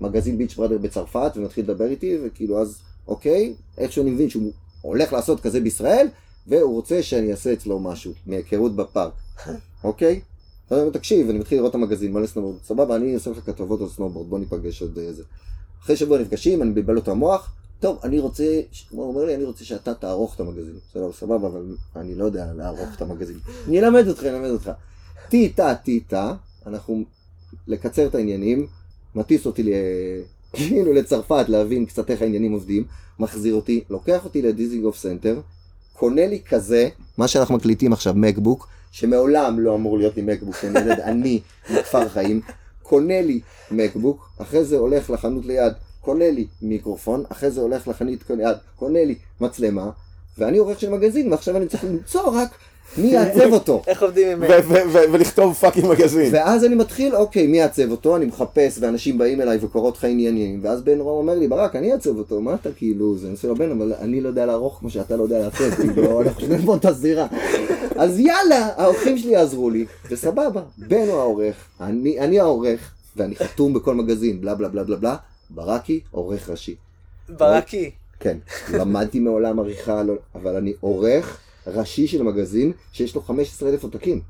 מגזין 0.00 0.38
Beach 0.38 0.54
Brother 0.54 0.78
בצרפת, 0.78 1.32
ומתחיל 1.36 1.64
לדבר 1.64 1.90
איתי, 1.90 2.18
וכאילו 2.24 2.60
אז, 2.60 2.78
אוקיי, 3.08 3.54
איכשהו 3.78 4.02
אני 4.02 4.10
מבין 4.10 4.30
שהוא 4.30 4.52
הולך 4.82 5.12
לעשות 5.12 5.40
כזה 5.40 5.60
בישראל, 5.60 6.06
והוא 6.46 6.74
רוצה 6.74 7.02
שאני 7.02 7.30
אעשה 7.30 7.52
אצלו 7.52 7.78
משהו, 7.78 8.12
מהיכרות 8.26 8.76
בפארק, 8.76 9.12
אוקיי? 9.84 10.20
תקשיב, 10.92 11.28
אני 11.28 11.38
מתחיל 11.38 11.58
לראות 11.58 11.70
את 11.70 11.74
המגזין, 11.74 12.12
מלא 12.12 12.26
סנובורד, 12.26 12.56
סבבה, 12.64 12.96
אני 12.96 13.14
עושה 13.14 13.30
לך 13.30 13.38
כתבות 13.46 13.80
על 13.80 13.88
סנובורד, 13.88 14.30
בוא 14.30 14.38
ניפגש 14.38 14.82
עוד 14.82 14.98
איזה. 14.98 15.22
אחרי 15.82 15.96
שבוע 15.96 16.18
נפגשים, 16.18 16.62
אני 16.62 16.70
מבלבל 16.70 16.94
לו 16.94 17.00
את 17.00 17.08
המוח, 17.08 17.52
טוב, 17.80 17.98
אני 18.04 18.18
רוצה, 18.18 18.60
הוא 18.90 19.08
אומר 19.08 19.24
לי, 19.24 19.34
אני 19.34 19.44
רוצה 19.44 19.64
שאתה 19.64 19.94
תערוך 19.94 20.34
את 20.34 20.40
המגזין. 20.40 20.74
בסדר, 20.90 21.12
סבבה, 21.12 21.48
אבל 21.48 21.76
אני 21.96 22.14
לא 22.14 22.24
יודע 22.24 22.46
לערוך 22.56 22.88
את 22.96 23.02
המגזין. 23.02 23.38
אני 23.68 23.80
אלמד 23.80 24.08
אותך, 24.08 24.20
אני 24.20 24.30
אלמד 24.30 24.50
אותך. 24.50 24.70
טיטה, 25.28 25.74
טיטה, 25.74 26.34
אנחנו, 26.66 27.04
לקצר 27.66 28.06
את 28.06 28.14
העניינים, 28.14 28.66
מטיס 29.14 29.46
אותי. 29.46 29.72
כאילו 30.52 30.92
לצרפת 30.92 31.48
להבין 31.48 31.86
קצת 31.86 32.10
איך 32.10 32.22
העניינים 32.22 32.52
עובדים, 32.52 32.84
מחזיר 33.18 33.54
אותי, 33.54 33.84
לוקח 33.90 34.24
אותי 34.24 34.42
לדיזינגוף 34.42 34.96
סנטר, 34.96 35.40
קונה 35.92 36.26
לי 36.26 36.40
כזה, 36.48 36.88
מה 37.18 37.28
שאנחנו 37.28 37.56
מקליטים 37.56 37.92
עכשיו, 37.92 38.14
MacBook, 38.16 38.68
שמעולם 38.92 39.60
לא 39.60 39.74
אמור 39.74 39.98
להיות 39.98 40.16
לי 40.16 40.22
MacBook, 40.22 40.56
אני 40.64 40.80
ילד 40.80 41.00
עני 41.00 41.40
מכפר 41.70 42.08
חיים, 42.08 42.40
קונה 42.82 43.22
לי 43.22 43.40
MacBook, 43.70 44.30
אחרי 44.38 44.64
זה 44.64 44.76
הולך 44.76 45.10
לחנות 45.10 45.46
ליד, 45.46 45.72
קונה 46.00 46.30
לי 46.30 46.46
מיקרופון, 46.62 47.24
אחרי 47.28 47.50
זה 47.50 47.60
הולך 47.60 47.88
לחנות 47.88 48.30
ליד, 48.30 48.56
קונה 48.76 49.04
לי 49.04 49.14
מצלמה, 49.40 49.90
ואני 50.38 50.58
עורך 50.58 50.80
של 50.80 50.90
מגזין, 50.90 51.32
ועכשיו 51.32 51.56
אני 51.56 51.66
צריך 51.66 51.84
למצוא 51.84 52.22
רק 52.34 52.48
מי 52.98 53.08
יעצב 53.08 53.52
אותו. 53.52 53.82
איך 53.86 54.02
עובדים 54.02 54.28
עם... 54.28 54.50
ולכתוב 55.12 55.54
fucking 55.54 55.86
מגזין. 55.86 56.34
ואז 56.34 56.64
אני 56.64 56.74
מתחיל, 56.74 57.16
אוקיי, 57.16 57.46
מי 57.46 57.58
יעצב 57.58 57.90
אותו? 57.90 58.16
אני 58.16 58.26
מחפש, 58.26 58.78
ואנשים 58.80 59.18
באים 59.18 59.40
אליי 59.40 59.58
וקורות 59.60 59.96
לך 59.96 60.04
עניינים, 60.04 60.60
ואז 60.62 60.82
בן 60.82 61.00
רום 61.00 61.18
אומר 61.18 61.34
לי, 61.34 61.48
ברק, 61.48 61.76
אני 61.76 61.92
אעצב 61.92 62.18
אותו, 62.18 62.40
מה 62.40 62.54
אתה 62.54 62.72
כאילו, 62.72 63.18
זה 63.18 63.28
נושא 63.28 63.46
לבן, 63.46 63.70
אבל 63.70 63.92
אני 64.00 64.20
לא 64.20 64.28
יודע 64.28 64.46
לערוך 64.46 64.78
כמו 64.78 64.90
שאתה 64.90 65.16
לא 65.16 65.22
יודע 65.22 65.38
לעצב, 65.38 65.74
כאילו, 65.80 66.22
אנחנו 66.22 66.40
שנינו 66.40 66.62
באותה 66.62 66.92
זירה. 66.92 67.26
אז 67.96 68.20
יאללה, 68.20 68.68
האורחים 68.76 69.18
שלי 69.18 69.32
יעזרו 69.32 69.70
לי, 69.70 69.86
וסבבה, 70.10 70.62
בן 70.78 71.08
הוא 71.08 71.18
העורך, 71.18 71.56
אני, 71.80 72.20
אני 72.20 72.40
העורך, 72.40 72.92
ואני 73.16 73.36
חתום 73.36 73.74
בכל 73.74 73.94
מגזין, 73.94 74.40
בלה 74.40 74.54
בלה 74.54 74.68
בלה 74.68 74.84
בלה 74.84 74.96
בלה, 74.96 75.16
ברקי, 75.50 76.00
עורך 76.10 76.50
ראשי. 76.50 76.74
ברקי. 77.28 77.90
כן, 78.20 78.38
למדתי 78.72 79.20
מעולם 79.20 79.58
עריכה, 79.58 80.02
לא, 80.02 80.14
אבל 80.34 80.56
אני 80.56 80.72
עורך 80.80 81.38
ראשי 81.66 82.06
של 82.06 82.22
מגזין 82.22 82.72
שיש 82.92 83.14
לו 83.14 83.22
15,000 83.22 83.82
עותקים. 83.82 84.20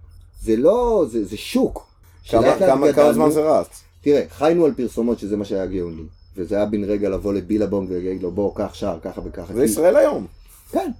זה 0.42 0.56
לא, 0.56 1.04
זה, 1.10 1.24
זה 1.24 1.36
שוק. 1.36 1.86
כמה- 2.28 2.58
כמה- 2.58 2.92
כמה. 2.92 3.12
זמן 3.12 3.30
זה 3.30 3.40
רץ? 3.50 3.82
תראה, 4.02 4.24
חיינו 4.30 4.64
על 4.64 4.74
פרסומות 4.74 5.18
שזה 5.18 5.36
מה 5.36 5.44
שהיה 5.44 5.66
גאוני. 5.66 6.02
וזה 6.36 6.56
היה 6.56 6.66
בן 6.66 6.84
רגע 6.84 7.08
לבוא 7.08 7.32
לבילבום 7.32 7.86
ולהגיד 7.88 8.22
לו 8.22 8.30
בוא, 8.30 8.54
קח 8.54 8.74
שער, 8.74 8.98
ככה 9.02 9.20
וככה. 9.24 9.54
זה 9.54 9.60
כי- 9.60 9.64
ישראל 9.70 9.96
היום. 9.96 10.26
כן. 10.70 10.90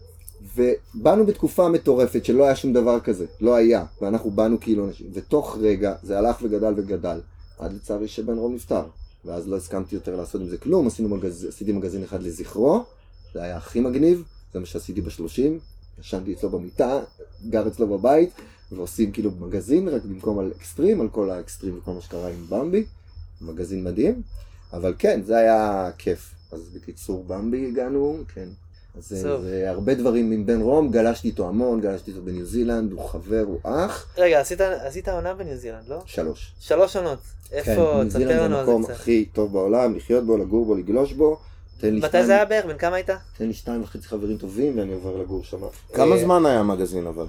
ובאנו 0.56 1.26
בתקופה 1.26 1.68
מטורפת 1.68 2.24
שלא 2.24 2.44
היה 2.44 2.56
שום 2.56 2.72
דבר 2.72 3.00
כזה, 3.00 3.26
לא 3.40 3.54
היה, 3.54 3.84
ואנחנו 4.02 4.30
באנו 4.30 4.60
כאילו 4.60 4.86
אנשים, 4.88 5.06
ותוך 5.12 5.58
רגע 5.60 5.94
זה 6.02 6.18
הלך 6.18 6.36
וגדל 6.42 6.74
וגדל, 6.76 7.20
עד 7.58 7.72
לצערי 7.72 8.08
שבן 8.08 8.34
רום 8.38 8.54
נפטר, 8.54 8.82
ואז 9.24 9.48
לא 9.48 9.56
הסכמתי 9.56 9.94
יותר 9.94 10.16
לעשות 10.16 10.40
עם 10.40 10.48
זה 10.48 10.58
כלום, 10.58 10.86
עשינו 10.86 11.08
מגז... 11.08 11.44
עשיתי 11.44 11.72
מגזין 11.72 12.04
אחד 12.04 12.22
לזכרו, 12.22 12.84
זה 13.34 13.42
היה 13.42 13.56
הכי 13.56 13.80
מגניב, 13.80 14.24
זה 14.52 14.60
מה 14.60 14.66
שעשיתי 14.66 15.00
בשלושים, 15.00 15.58
ישנתי 16.00 16.32
אצלו 16.32 16.50
במיטה, 16.50 17.00
גר 17.48 17.68
אצלו 17.68 17.98
בבית, 17.98 18.30
ועושים 18.72 19.12
כאילו 19.12 19.30
מגזין, 19.30 19.88
רק 19.88 20.04
במקום 20.04 20.38
על 20.38 20.52
אקסטרים, 20.56 21.00
על 21.00 21.08
כל 21.08 21.30
האקסטרים 21.30 21.78
וכל 21.78 21.92
מה 21.92 22.00
שקרה 22.00 22.28
עם 22.28 22.46
במבי, 22.48 22.84
מגזין 23.40 23.84
מדהים, 23.84 24.22
אבל 24.72 24.94
כן, 24.98 25.20
זה 25.24 25.38
היה 25.38 25.90
כיף. 25.98 26.34
אז 26.52 26.68
בקיצור, 26.74 27.24
במבי 27.24 27.68
הגענו, 27.68 28.18
כן. 28.34 28.48
אז 28.98 29.08
זה, 29.08 29.28
טוב. 29.28 29.42
זה 29.42 29.70
הרבה 29.70 29.94
דברים 29.94 30.32
עם 30.32 30.46
בן 30.46 30.60
רום, 30.60 30.90
גלשתי 30.90 31.28
איתו 31.28 31.48
המון, 31.48 31.80
גלשתי 31.80 32.10
איתו 32.10 32.22
בניו 32.22 32.46
זילנד, 32.46 32.92
הוא 32.92 33.08
חבר, 33.08 33.44
הוא 33.46 33.58
אח. 33.62 34.06
רגע, 34.18 34.40
עשית- 34.40 34.60
עשית 34.60 35.08
עונה 35.08 35.34
בניו 35.34 35.56
זילנד, 35.56 35.88
לא? 35.88 36.02
שלוש. 36.06 36.52
שלוש 36.60 36.96
עונות. 36.96 37.18
כן, 37.48 37.56
איפה? 37.56 37.70
זילנד 37.72 38.08
תספר 38.08 38.18
זה 38.18 38.34
לנו 38.48 38.54
על 38.56 38.60
המקום 38.60 38.82
זה 38.82 38.88
קצת. 38.88 39.00
הכי 39.00 39.24
טוב 39.32 39.52
בעולם, 39.52 39.96
לחיות 39.96 40.26
בו, 40.26 40.36
לגור 40.36 40.64
בו, 40.66 40.74
לגלוש 40.74 41.12
בו. 41.12 41.38
תן 41.80 41.94
לי 41.94 41.98
מתי 41.98 42.08
שניים- 42.10 42.26
זה 42.26 42.32
היה 42.34 42.44
בערך? 42.44 42.66
בן 42.66 42.78
כמה 42.78 42.96
היית? 42.96 43.10
תן 43.38 43.46
לי 43.46 43.54
שתיים 43.54 43.82
וחצי 43.82 44.08
חברים 44.08 44.36
טובים 44.36 44.78
ואני 44.78 44.92
עובר 44.92 45.16
לגור 45.16 45.44
שם. 45.44 45.58
כמה 45.92 46.14
אה, 46.16 46.20
זמן 46.20 46.46
היה 46.46 46.60
המגזין 46.60 47.06
אבל? 47.06 47.26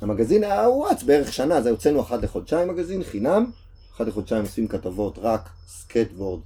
המגזין 0.00 0.44
היה 0.44 0.64
הוא 0.64 0.88
רץ 0.88 1.02
בערך 1.02 1.32
שנה, 1.32 1.56
אז 1.56 1.66
הוצאנו 1.66 2.00
אחת 2.00 2.22
לחודשיים 2.22 2.68
מגזין, 2.68 3.02
חינם. 3.02 3.50
אחת 3.96 4.06
לחודשיים 4.06 4.42
עושים 4.42 4.68
כתבות 4.68 5.18
רק 5.22 5.48
סקייטבורד, 5.68 6.40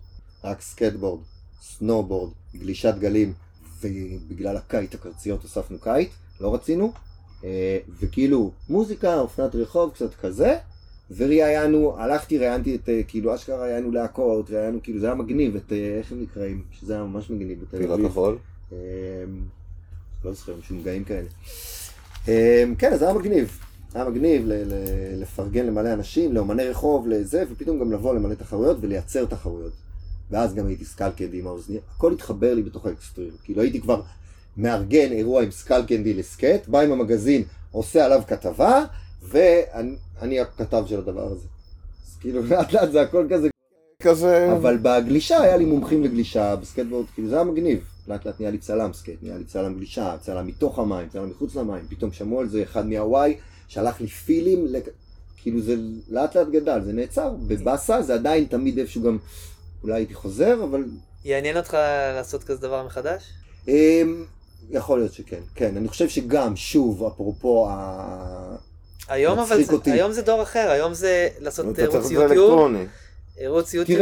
רק 0.45 0.61
סקייטבורד, 0.61 1.21
סנובורד, 1.63 2.31
גלישת 2.55 2.95
גלים, 2.99 3.33
ובגלל 3.81 4.57
הקייט 4.57 4.95
הקרציות 4.95 5.43
הוספנו 5.43 5.79
קייט, 5.79 6.09
לא 6.41 6.55
רצינו. 6.55 6.93
אה, 7.45 7.79
וכאילו 8.01 8.51
מוזיקה, 8.69 9.19
אופנת 9.19 9.55
רחוב, 9.55 9.91
קצת 9.95 10.15
כזה. 10.15 10.57
וראיינו, 11.17 11.97
הלכתי, 11.99 12.39
ראיינתי 12.39 12.75
את, 12.75 12.89
אה, 12.89 13.01
כאילו 13.09 13.35
אשכרה 13.35 13.59
ראיינו 13.63 13.91
להקות, 13.91 14.51
ראיינו, 14.51 14.79
כאילו 14.83 15.01
זה 15.01 15.07
היה 15.07 15.15
מגניב, 15.15 15.57
את, 15.57 15.73
אה, 15.73 15.99
איך 15.99 16.13
הם 16.13 16.23
נקראים? 16.23 16.63
שזה 16.73 16.95
היה 16.95 17.03
ממש 17.05 17.31
מגניב 17.31 17.61
בתל 17.61 17.77
אביב. 17.93 18.09
כחול? 18.09 18.39
אמ, 18.73 18.77
לא 20.25 20.33
זוכר, 20.33 20.55
משוגעים 20.61 21.05
כאלה. 21.05 21.29
אמ, 22.29 22.75
כן, 22.79 22.97
זה 22.97 23.05
היה 23.05 23.15
מגניב. 23.15 23.59
היה 23.95 24.05
מגניב 24.05 24.43
ל- 24.47 24.53
ל- 24.53 25.23
לפרגן 25.23 25.67
למלא 25.67 25.93
אנשים, 25.93 26.33
לאומני 26.35 26.65
רחוב, 26.69 27.09
לזה, 27.09 27.45
ופתאום 27.51 27.79
גם 27.81 27.93
לבוא 27.93 28.15
למלא 28.15 28.35
תחרויות 28.35 28.77
ולייצר 28.81 29.25
תחרויות. 29.25 29.73
ואז 30.31 30.55
גם 30.55 30.67
הייתי 30.67 30.85
Skullcandy 30.85 31.39
עם 31.39 31.47
האוזניה, 31.47 31.81
הכל 31.97 32.13
התחבר 32.13 32.55
לי 32.55 32.63
בתוך 32.63 32.87
האקסטרים. 32.87 33.31
כאילו 33.45 33.63
הייתי 33.63 33.81
כבר 33.81 34.03
מארגן 34.57 35.13
אירוע 35.13 35.43
עם 35.43 35.51
Skullcandy 35.51 36.15
לסקייט, 36.15 36.69
בא 36.69 36.81
עם 36.81 36.93
המגזין, 36.93 37.45
עושה 37.71 38.05
עליו 38.05 38.23
כתבה, 38.27 38.85
ואני 39.23 39.97
אני 40.23 40.41
הכתב 40.41 40.85
של 40.87 40.99
הדבר 40.99 41.27
הזה. 41.27 41.47
אז 42.07 42.17
כאילו 42.21 42.43
לאט 42.51 42.73
לאט 42.73 42.93
זה 42.93 43.03
הכל 43.03 43.27
כזה 43.31 43.49
כזה... 44.03 44.53
אבל 44.53 44.79
בגלישה 44.83 45.41
היה 45.41 45.57
לי 45.57 45.65
מומחים 45.65 46.03
לגלישה, 46.05 46.57
בסקייטבורד, 46.57 47.07
כאילו 47.15 47.29
זה 47.29 47.35
היה 47.35 47.45
מגניב. 47.45 47.85
לאט 48.09 48.27
לאט 48.27 48.41
נהיה 48.41 48.51
לי 48.51 48.59
צלם 48.59 48.93
סקייט, 48.93 49.23
נהיה 49.23 49.39
לי 49.39 49.45
צלם 49.45 49.75
גלישה, 49.75 50.17
צלם 50.21 50.47
מתוך 50.47 50.79
המים, 50.79 51.09
צלם 51.09 51.31
מחוץ 51.31 51.55
למים, 51.55 51.85
פתאום 51.89 52.13
שמעו 52.13 52.41
על 52.41 52.49
זה 52.49 52.63
אחד 52.63 52.87
מהוואי, 52.87 53.37
שלח 53.69 54.01
לי 54.01 54.07
פילים, 54.07 54.67
לק... 54.67 54.85
כאילו 55.37 55.61
זה 55.61 55.77
לאט 56.09 56.37
לאט 56.37 56.49
גדל, 56.49 56.81
זה 56.85 56.93
נעצר, 56.93 57.35
בבאסה 57.47 58.03
זה 58.03 58.15
עדיין 58.15 58.45
תמיד 58.45 58.79
איפשהו 58.79 59.03
גם, 59.03 59.19
אולי 59.83 59.95
הייתי 59.95 60.15
חוזר, 60.15 60.65
אבל 60.65 60.85
יעניין 61.25 61.57
אותך 61.57 61.77
לעשות 62.15 62.45
כזה 62.45 62.61
דבר 62.61 62.87
מחדש? 62.87 63.23
אמ, 63.69 64.25
יכול 64.71 64.99
להיות 64.99 65.13
שכן, 65.13 65.41
כן, 65.55 65.77
אני 65.77 65.89
חושב 65.89 66.09
שגם, 66.09 66.57
שוב, 66.57 67.05
אפרופו 67.05 67.67
ה... 67.71 68.57
היום 69.09 69.39
אבל, 69.39 69.63
זה- 69.63 69.73
אותי. 69.73 69.91
היום 69.91 70.13
זה 70.13 70.23
דור 70.23 70.43
אחר, 70.43 70.69
היום 70.71 70.95
זה 70.95 71.29
לעשות 71.41 71.67
אתה 71.67 71.75
צריך 71.75 71.89
ערוץ 71.95 72.03
את 72.05 72.09
זה 72.09 72.15
יוטיוב, 72.15 72.33
אלקטרוני. 72.51 72.85
ערוץ. 73.39 73.75
יוטיוב 73.75 74.01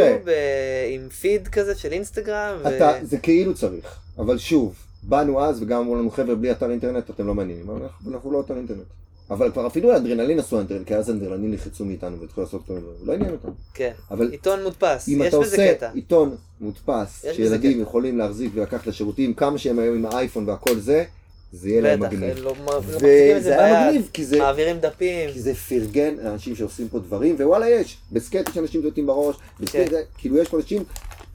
עם 0.95 1.09
פיד 1.09 1.49
כזה 1.49 1.75
של 1.75 1.93
אינסטגרם, 1.93 2.57
ו- 2.64 2.77
אתה, 2.77 2.93
זה 3.03 3.18
כאילו 3.18 3.55
צריך, 3.55 3.97
אבל 4.18 4.39
שוב, 4.39 4.75
באנו 5.03 5.45
אז 5.45 5.62
וגם 5.62 5.81
אמרו 5.81 5.95
לנו 5.97 6.11
חבר'ה 6.11 6.35
בלי 6.35 6.53
אתר 6.53 6.70
אינטרנט 6.70 7.11
אתם 7.11 7.27
לא 7.27 7.35
מעניינים, 7.35 7.70
אנחנו, 7.70 8.12
אנחנו 8.12 8.33
לא 8.33 8.41
אתר 8.41 8.57
אינטרנט. 8.57 8.87
אבל 9.31 9.51
כבר 9.53 9.66
אפילו 9.66 9.93
האדרנלין 9.93 10.39
עשו 10.39 10.61
אדרנלין, 10.61 10.85
כי 10.85 10.95
אז 10.95 11.09
האדרנלין 11.09 11.51
נלחצו 11.51 11.85
מאיתנו 11.85 12.20
והתחילו 12.20 12.45
לעשות 12.45 12.62
כל 12.66 12.72
מיני 12.72 12.87
דברים, 12.87 13.07
לא 13.09 13.12
עניין 13.12 13.31
אותם. 13.31 13.49
כן. 13.75 13.91
אבל 14.11 14.31
עיתון 14.31 14.62
מודפס, 14.62 15.09
אם 15.09 15.22
יש 15.22 15.29
אתה 15.29 15.39
בזה 15.39 15.51
עושה 15.51 15.75
קטע. 15.75 15.91
עיתון 15.95 16.37
מודפס, 16.61 17.25
יש 17.25 17.31
בזה 17.31 17.35
שילדים 17.35 17.72
קטע. 17.72 17.83
יכולים 17.83 18.18
להחזיק 18.18 18.53
ולקחת 18.55 18.87
לשירותים, 18.87 19.35
כמה 19.35 19.59
שהם 19.59 19.79
היום 19.79 19.95
עם 19.95 20.07
האייפון 20.07 20.49
והכל 20.49 20.79
זה, 20.79 21.05
זה 21.53 21.68
יהיה 21.68 21.81
להם 21.81 22.01
בטח, 22.01 22.12
מגניב. 22.12 22.39
לא 22.39 22.45
לא 22.45 22.55
מחזיקים 22.79 23.37
את 23.37 23.43
זה 23.43 23.57
ביד, 23.57 23.89
מגניב, 23.89 24.11
כי 24.12 24.25
זה, 24.25 24.39
מעבירים 24.39 24.79
דפים. 24.79 25.33
כי 25.33 25.41
זה 25.41 25.55
פרגן 25.55 26.14
לאנשים 26.22 26.57
שעושים 26.57 26.89
פה 26.89 26.99
דברים, 26.99 27.35
ווואלה 27.35 27.68
יש, 27.68 27.97
בסקייט 28.12 28.49
יש 28.49 28.59
אנשים 28.59 28.83
דותים 28.83 29.07
בראש, 29.07 29.37
כן. 29.66 29.85
זה, 29.91 30.03
כאילו 30.18 30.39
יש 30.39 30.49
פה 30.49 30.57
אנשים, 30.57 30.83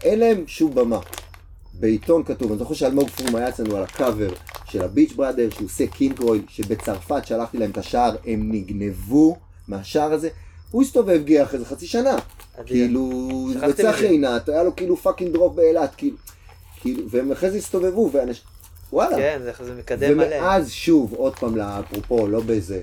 אין 0.03 0.19
להם 0.19 0.43
שום 0.47 0.75
במה. 0.75 0.99
בעיתון 1.79 2.23
כתוב, 2.23 2.51
אני 2.51 2.59
זוכר 2.59 2.73
שאלמוג 2.73 3.09
פרום 3.09 3.35
היה 3.35 3.49
אצלנו 3.49 3.75
על 3.77 3.83
הקאבר 3.83 4.29
של 4.65 4.81
הביץ' 4.83 5.13
בראדר, 5.13 5.49
שהוא 5.49 5.65
עושה 5.65 5.87
קינקרוי, 5.87 6.41
שבצרפת 6.47 7.25
שלחתי 7.25 7.57
להם 7.57 7.71
את 7.71 7.77
השער, 7.77 8.15
הם 8.25 8.51
נגנבו 8.51 9.37
מהשער 9.67 10.13
הזה, 10.13 10.29
הוא 10.71 10.81
הסתובב 10.83 11.21
גיח 11.23 11.47
אחרי 11.47 11.59
זה 11.59 11.65
חצי 11.65 11.87
שנה. 11.87 12.15
כאילו, 12.65 13.09
שכחתי 13.53 13.71
בצח 13.73 13.95
מזה. 13.97 14.09
עינת, 14.09 14.49
היה 14.49 14.63
לו 14.63 14.75
כאילו 14.75 14.97
פאקינג 14.97 15.33
דרופ 15.33 15.55
באילת, 15.55 15.95
כאילו, 15.95 16.17
כאילו, 16.81 17.03
והם 17.09 17.31
אחרי 17.31 17.51
זה 17.51 17.57
הסתובבו, 17.57 18.09
ואנשים, 18.13 18.43
וואלה. 18.93 19.17
כן, 19.17 19.41
זה- 19.43 19.75
מקדם 19.79 20.17
מלא. 20.17 20.25
ומאז 20.25 20.71
שוב, 20.71 21.13
עוד 21.13 21.35
פעם, 21.35 21.55
לאפרופו, 21.55 22.27
לא 22.27 22.39
באיזה, 22.39 22.79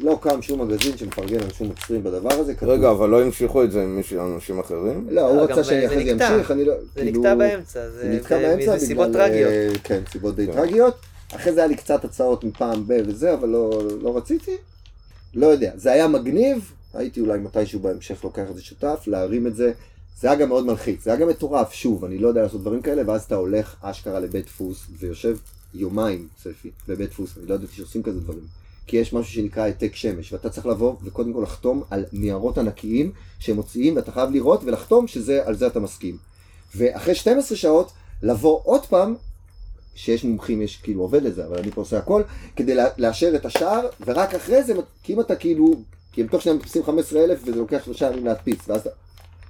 לא 0.00 0.18
קם 0.22 0.42
שום 0.42 0.60
מגזין 0.62 0.96
שמפרגן 0.96 1.40
על 1.42 1.52
שום 1.52 1.68
מצרים 1.68 2.04
בדבר 2.04 2.32
הזה, 2.32 2.54
כתוב. 2.54 2.68
רגע, 2.68 2.90
אבל 2.90 3.08
לא 3.08 3.22
המשיכו 3.22 3.64
את 3.64 3.72
זה 3.72 3.82
עם 3.82 3.96
מישהו- 3.96 4.34
אנשים 4.36 4.58
אחרים? 4.58 5.06
לא, 5.10 5.20
הוא 5.28 5.36
לא, 5.36 5.42
רצה 5.42 5.64
שאני 5.64 5.80
זה 5.80 5.86
אחרי 5.86 6.04
זה 6.04 6.14
נקטע. 6.14 6.34
אמשיך, 6.34 6.50
אני 6.50 6.64
לא, 6.64 6.74
זה 6.94 7.00
כאילו, 7.02 7.20
נקטע 7.20 7.34
באמצע, 7.34 7.80
זה 7.90 7.92
זה 7.92 8.18
זה- 8.22 8.28
באמצע, 8.28 8.78
סיבות 8.78 9.08
בגלל, 9.08 9.28
טרגיות. 9.28 9.50
אה, 9.50 9.68
כן, 9.84 10.02
סיבות 10.12 10.36
די 10.36 10.46
כן. 10.46 10.52
טרגיות. 10.52 10.94
אחרי 11.36 11.52
זה 11.52 11.60
היה 11.60 11.66
לי 11.68 11.76
קצת 11.76 12.04
הצעות 12.04 12.44
מפעם 12.44 12.84
ב 12.86 13.00
וזה, 13.06 13.34
אבל 13.34 13.48
לא, 13.48 13.82
לא 14.02 14.16
רציתי. 14.16 14.56
לא 15.34 15.46
יודע, 15.46 15.72
זה 15.76 15.92
היה 15.92 16.08
מגניב, 16.08 16.72
הייתי 16.94 17.20
אולי 17.20 17.38
מתישהו 17.38 17.80
בהמשך 17.80 18.24
לוקח 18.24 18.44
את 18.50 18.56
זה 18.56 18.62
שותף, 18.62 19.04
להרים 19.06 19.46
את 19.46 19.56
זה. 19.56 19.72
זה 20.20 20.28
היה 20.30 20.36
גם 20.36 20.48
מאוד 20.48 20.66
מלחיץ, 20.66 21.04
זה 21.04 21.10
היה 21.10 21.20
גם 21.20 21.28
מטורף, 21.28 21.72
שוב, 21.72 22.04
אני 22.04 22.18
לא 22.18 22.28
יודע 22.28 22.42
לעשות 22.42 22.60
דברים 22.60 22.82
כאלה, 22.82 23.02
ואז 23.06 23.22
אתה 23.22 23.34
הולך 23.34 23.74
אשכרה 23.82 24.20
לבית 24.20 24.44
דפוס, 24.46 24.86
ויושב 24.98 25.36
יומיים, 25.74 26.28
צפי, 26.42 26.70
בבית 26.88 27.10
דפוס, 27.10 27.30
אני 27.38 27.46
לא 27.46 27.54
ידעתי 27.54 27.72
שעושים 27.74 28.02
כזה 28.02 28.20
דברים. 28.20 28.57
כי 28.88 28.96
יש 28.96 29.12
משהו 29.12 29.32
שנקרא 29.32 29.62
העתק 29.62 29.94
שמש, 29.94 30.32
ואתה 30.32 30.50
צריך 30.50 30.66
לבוא 30.66 30.94
וקודם 31.02 31.32
כל 31.32 31.42
לחתום 31.42 31.82
על 31.90 32.04
ניירות 32.12 32.58
ענקיים 32.58 33.12
שהם 33.38 33.56
מוציאים, 33.56 33.96
ואתה 33.96 34.12
חייב 34.12 34.30
לראות 34.30 34.60
ולחתום 34.64 35.06
שעל 35.06 35.54
זה 35.54 35.66
אתה 35.66 35.80
מסכים. 35.80 36.16
ואחרי 36.76 37.14
12 37.14 37.58
שעות, 37.58 37.92
לבוא 38.22 38.60
עוד 38.64 38.86
פעם, 38.86 39.14
שיש 39.94 40.24
מומחים, 40.24 40.62
יש 40.62 40.76
כאילו 40.76 41.02
עובד 41.02 41.22
לזה, 41.22 41.46
אבל 41.46 41.58
אני 41.58 41.70
פה 41.70 41.80
עושה 41.80 41.98
הכל, 41.98 42.22
כדי 42.56 42.74
לאשר 42.98 43.32
את 43.34 43.46
השער, 43.46 43.86
ורק 44.06 44.34
אחרי 44.34 44.62
זה, 44.62 44.74
כי 45.02 45.14
אם 45.14 45.20
אתה 45.20 45.36
כאילו, 45.36 45.74
כי 46.12 46.20
הם 46.20 46.26
תוך 46.26 46.42
שניה 46.42 46.54
מדפיסים 46.54 46.84
15,000 46.84 47.38
וזה 47.42 47.58
לוקח 47.58 47.84
שלושה 47.84 48.06
ימים 48.06 48.26
להדפיס, 48.26 48.58
ואז 48.68 48.80
אתה... 48.80 48.90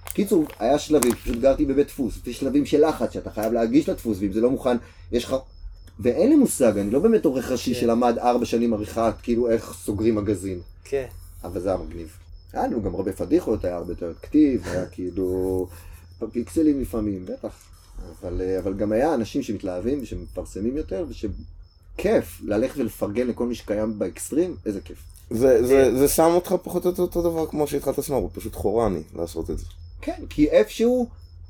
קיצור, 0.05 0.45
היה 0.59 0.79
שלבים, 0.79 1.15
פשוט 1.15 1.37
גרתי 1.37 1.65
בבית 1.65 1.87
דפוס, 1.87 2.19
יש 2.27 2.41
שלבים 2.41 2.67
של 2.67 2.89
לחץ, 2.89 3.13
שאתה 3.13 3.31
חייב 3.31 3.53
להגיש 3.53 3.89
לדפוס, 3.89 4.19
ואם 4.21 4.33
זה 4.33 4.41
לא 4.41 4.51
מוכן, 4.51 4.77
יש 5.13 5.25
לך... 5.25 5.37
ואין 6.01 6.29
לי 6.29 6.37
מושג, 6.37 6.79
אני 6.79 6.91
לא 6.91 6.99
באמת 6.99 7.25
עורך 7.25 7.51
ראשי 7.51 7.75
כן. 7.75 7.81
שלמד 7.81 8.19
ארבע 8.19 8.45
שנים 8.45 8.75
עריכה, 8.75 9.13
כאילו 9.23 9.51
איך 9.51 9.75
סוגרים 9.85 10.15
מגזין. 10.15 10.61
כן. 10.85 11.07
אבל 11.45 11.61
זה 11.61 11.69
היה 11.69 11.79
מגניב. 11.79 12.17
היה 12.53 12.67
לנו 12.67 12.83
גם 12.83 12.95
הרבה 12.95 13.13
פדיחות, 13.13 13.65
היה 13.65 13.77
הרבה 13.77 13.93
יותר 13.93 14.13
כתיב, 14.23 14.67
היה 14.67 14.87
כאילו 14.87 15.69
פיקסלים 16.33 16.81
לפעמים, 16.81 17.27
בטח. 17.27 17.69
אבל, 18.23 18.41
אה, 18.41 18.59
אבל 18.59 18.75
גם 18.75 18.93
היה 18.93 19.15
אנשים 19.15 19.43
שמתלהבים 19.43 19.99
ושמפרסמים 20.03 20.77
יותר, 20.77 21.07
ושכיף 21.09 22.41
ללכת 22.45 22.79
ולפרגן 22.79 23.27
לכל 23.27 23.47
מי 23.47 23.55
שקיים 23.55 23.99
באקסטרים, 23.99 24.57
איזה 24.67 24.81
כיף. 24.81 24.99
זה, 25.31 25.67
זה, 25.67 25.99
זה 25.99 26.09
שם 26.09 26.31
אותך 26.35 26.55
פחות 26.63 26.85
או 26.85 26.91
יותר 26.91 27.03
אותו 27.03 27.23
דבר 27.23 27.47
כמו 27.47 27.67
שהתחלת 27.67 28.01
סנורוד, 28.01 28.31
פשוט 28.33 28.55
חורני 28.55 29.03
לעשות 29.17 29.51
את 29.51 29.59
זה. 29.59 29.65
כן, 30.01 30.23
כי 30.31 30.51
איפשהו 30.51 31.09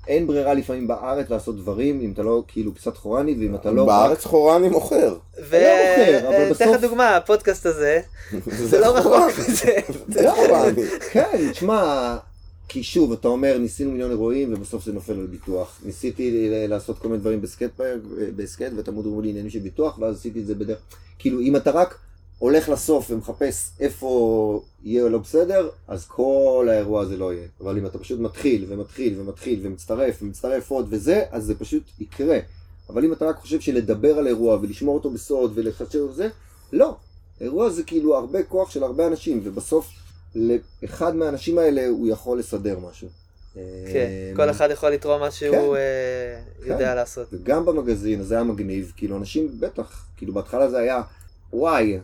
אין 0.08 0.26
ברירה 0.26 0.54
לפעמים 0.54 0.86
בארץ 0.86 1.30
לעשות 1.30 1.56
דברים, 1.56 2.00
אם 2.00 2.12
אתה 2.12 2.22
לא 2.22 2.42
כאילו 2.48 2.74
קצת 2.74 2.96
חורני, 2.96 3.36
ואם 3.40 3.54
אתה 3.54 3.70
לא... 3.70 3.86
בארץ 3.86 4.24
חורני 4.24 4.68
מוכר. 4.68 5.16
מוכר, 5.38 6.28
אבל 6.28 6.50
בסוף- 6.50 6.66
לך 6.74 6.80
דוגמה, 6.80 7.16
הפודקאסט 7.16 7.66
הזה, 7.66 8.00
זה 8.70 8.78
לא 8.80 8.96
רחוק 8.96 9.38
מזה. 9.38 9.72
זה 10.14 10.30
חורני. 10.32 10.82
כן, 11.12 11.50
תשמע, 11.52 12.16
כי 12.68 12.82
שוב, 12.82 13.12
אתה 13.12 13.28
אומר, 13.28 13.58
ניסינו 13.58 13.90
מיליון 13.90 14.10
אירועים, 14.10 14.54
ובסוף 14.54 14.84
זה 14.84 14.92
נופל 14.92 15.12
על 15.12 15.26
ביטוח. 15.26 15.80
ניסיתי 15.84 16.48
לעשות 16.68 16.98
כל 16.98 17.08
מיני 17.08 17.20
דברים 17.20 17.40
בסקייט 17.40 17.70
בסקייט, 18.36 18.72
ותמוד 18.76 19.06
אמרו 19.06 19.20
לי 19.20 19.28
עניינים 19.28 19.50
של 19.50 19.58
ביטוח, 19.58 19.98
ואז 19.98 20.16
עשיתי 20.16 20.40
את 20.40 20.46
זה 20.46 20.54
בדרך... 20.54 20.78
כאילו, 21.18 21.40
אם 21.40 21.56
אתה 21.56 21.70
רק 21.70 21.98
הולך 22.38 22.68
לסוף 22.68 23.10
ומחפש 23.10 23.70
איפה 23.80 24.62
יהיה 24.82 25.08
לא 25.08 25.18
בסדר, 25.18 25.68
אז 25.88 26.06
כל 26.06 26.66
האירוע 26.70 27.02
הזה 27.02 27.16
לא 27.16 27.32
יהיה. 27.32 27.46
אבל 27.60 27.78
אם 27.78 27.86
אתה 27.86 27.98
פשוט 27.98 28.20
מתחיל, 28.20 28.64
ומתחיל, 28.68 29.20
ומתחיל, 29.20 29.60
ומצטרף, 29.62 30.18
ומצטרף 30.22 30.70
עוד 30.70 30.86
וזה, 30.90 31.24
אז 31.30 31.44
זה 31.44 31.58
פשוט 31.58 31.82
יקרה. 32.00 32.38
אבל 32.90 33.04
אם 33.04 33.12
אתה 33.12 33.24
רק 33.24 33.36
חושב 33.36 33.60
שלדבר 33.60 34.18
על 34.18 34.26
אירוע, 34.26 34.58
ולשמור 34.62 34.94
אותו 34.94 35.10
בסוד, 35.10 35.52
ולחשב 35.54 35.98
וזה, 35.98 36.28
לא. 36.72 36.96
אירוע 37.40 37.70
זה 37.70 37.82
כאילו 37.82 38.16
הרבה 38.16 38.42
כוח 38.42 38.70
של 38.70 38.82
הרבה 38.82 39.06
אנשים, 39.06 39.40
ובסוף 39.44 39.90
לאחד 40.34 41.16
מהאנשים 41.16 41.58
האלה 41.58 41.88
הוא 41.88 42.08
יכול 42.08 42.38
לסדר 42.38 42.78
משהו. 42.78 43.08
כן, 43.54 43.60
אה, 43.94 44.32
כל 44.36 44.50
אחד 44.50 44.68
יכול 44.72 44.90
לתרום 44.90 45.20
מה 45.20 45.30
שהוא 45.30 45.56
כן. 45.56 45.60
אה, 45.60 46.40
כן. 46.64 46.72
יודע 46.72 46.94
לעשות. 46.94 47.28
וגם 47.32 47.64
במגזין, 47.64 48.22
זה 48.22 48.34
היה 48.34 48.44
מגניב, 48.44 48.92
כאילו 48.96 49.16
אנשים, 49.16 49.60
בטח, 49.60 50.06
כאילו 50.16 50.34
בהתחלה 50.34 50.70
זה 50.70 50.78
היה, 50.78 51.02
וואי, 51.52 51.98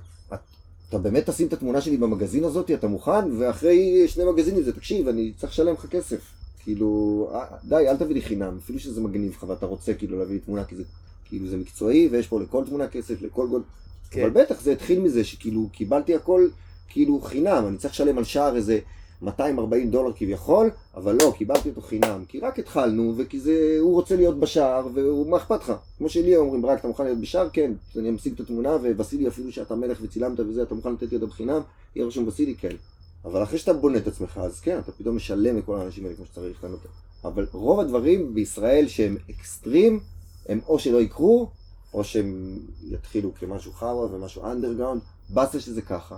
אתה 0.95 1.03
באמת 1.03 1.31
תשים 1.31 1.47
את 1.47 1.53
התמונה 1.53 1.81
שלי 1.81 1.97
במגזין 1.97 2.45
הזאת, 2.45 2.71
אתה 2.71 2.89
מוכן? 2.89 3.39
ואחרי 3.39 4.09
שני 4.09 4.25
מגזינים 4.25 4.63
זה, 4.63 4.73
תקשיב, 4.73 5.09
אני 5.09 5.33
צריך 5.37 5.53
לשלם 5.53 5.73
לך 5.73 5.87
כסף. 5.87 6.21
כאילו, 6.63 7.31
אה, 7.35 7.45
די, 7.65 7.89
אל 7.89 7.97
תביא 7.97 8.15
לי 8.15 8.23
חינם, 8.23 8.59
אפילו 8.65 8.79
שזה 8.79 9.01
מגניב 9.01 9.33
לך 9.33 9.45
ואתה 9.49 9.67
רוצה 9.67 9.95
כאילו 9.95 10.19
להביא 10.19 10.35
לי 10.35 10.41
תמונה, 10.41 10.65
כי 10.65 10.77
זה, 10.77 10.83
כאילו 11.25 11.49
זה 11.49 11.57
מקצועי, 11.57 12.09
ויש 12.13 12.27
פה 12.27 12.41
לכל 12.41 12.65
תמונה 12.67 12.89
כסף, 12.89 13.23
לכל 13.23 13.47
גול. 13.49 13.63
כן. 14.11 14.21
אבל 14.21 14.31
בטח 14.31 14.61
זה 14.61 14.73
התחיל 14.73 15.01
מזה 15.01 15.25
שכאילו 15.25 15.69
קיבלתי 15.73 16.15
הכל 16.15 16.49
כאילו 16.89 17.21
חינם, 17.21 17.65
אני 17.69 17.77
צריך 17.77 17.95
לשלם 17.95 18.19
על 18.19 18.25
שער 18.25 18.57
איזה 18.57 18.79
240 19.25 19.91
דולר 19.91 20.12
כביכול, 20.16 20.70
אבל 20.95 21.16
לא, 21.22 21.33
קיבלתי 21.37 21.68
אותו 21.68 21.81
חינם, 21.81 22.25
כי 22.29 22.41
רק 22.41 22.59
התחלנו, 22.59 23.14
וכי 23.16 23.41
זה, 23.41 23.77
הוא 23.81 23.95
רוצה 23.95 24.16
להיות 24.16 24.41
בשער, 24.41 24.89
ומה 24.95 25.37
אכפת 25.37 25.61
לך? 25.61 25.72
כמו 25.99 26.09
שלי 26.09 26.37
אומרים, 26.37 26.62
ברק, 26.62 26.79
אתה 26.79 26.89
מוכן 26.89 27.05
להיות 27.05 27.18
בשער? 27.18 27.49
כן, 27.53 27.72
אני 27.99 28.09
אמשיג 28.09 28.33
את 28.35 28.41
התמונה, 28.41 28.77
ובסילי 28.83 29.29
אפילו 29.29 29.53
שאתה 29.53 29.75
מלך 29.75 29.99
וצילמת 30.03 30.41
וזה, 30.41 30.62
אתה 30.62 30.75
מוכן 30.75 30.93
לתת 30.93 31.11
לי 31.11 31.16
אותה 31.16 31.27
בחינם? 31.27 31.61
יהיה 31.97 32.07
רשום 32.07 32.27
בסילי, 32.27 32.55
כן. 32.55 32.77
אבל 33.25 33.43
אחרי 33.43 33.59
שאתה 33.59 33.72
בונה 33.72 33.99
את 33.99 34.07
עצמך, 34.07 34.41
אז 34.43 34.61
כן, 34.61 34.79
אתה 34.79 34.93
פתאום 34.93 35.16
משלם 35.16 35.59
לכל 35.59 35.77
האנשים 35.77 36.05
האלה 36.05 36.16
כמו 36.16 36.27
שצריך 36.27 36.64
לענות. 36.64 36.81
אבל 37.25 37.47
רוב 37.53 37.81
הדברים 37.81 38.35
בישראל 38.35 38.89
שהם 38.89 39.16
אקסטרים, 39.31 40.01
הם 40.49 40.61
או 40.68 40.79
שלא 40.79 41.01
יקרו, 41.01 41.49
או 41.95 42.05
שהם 42.05 42.59
יתחילו 42.91 43.35
כמשהו 43.35 43.72
חרא 43.72 43.93
ומשהו 43.93 44.45
אנדרגאונד, 44.45 45.01
באסה 45.29 45.61
שזה 45.61 45.83
ככה. 45.83 46.16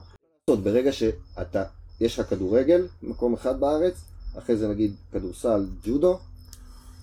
ברגע 0.51 0.93
שאתה, 0.93 1.65
יש 2.01 2.19
לך 2.19 2.31
כדורגל, 2.31 2.89
מקום 3.03 3.35
אחד 3.35 3.61
בארץ, 3.61 3.95
אחרי 4.39 4.57
זה 4.57 4.69
נגיד 4.69 4.95
כדורסל, 5.13 5.67
ג'ודו, 5.85 6.19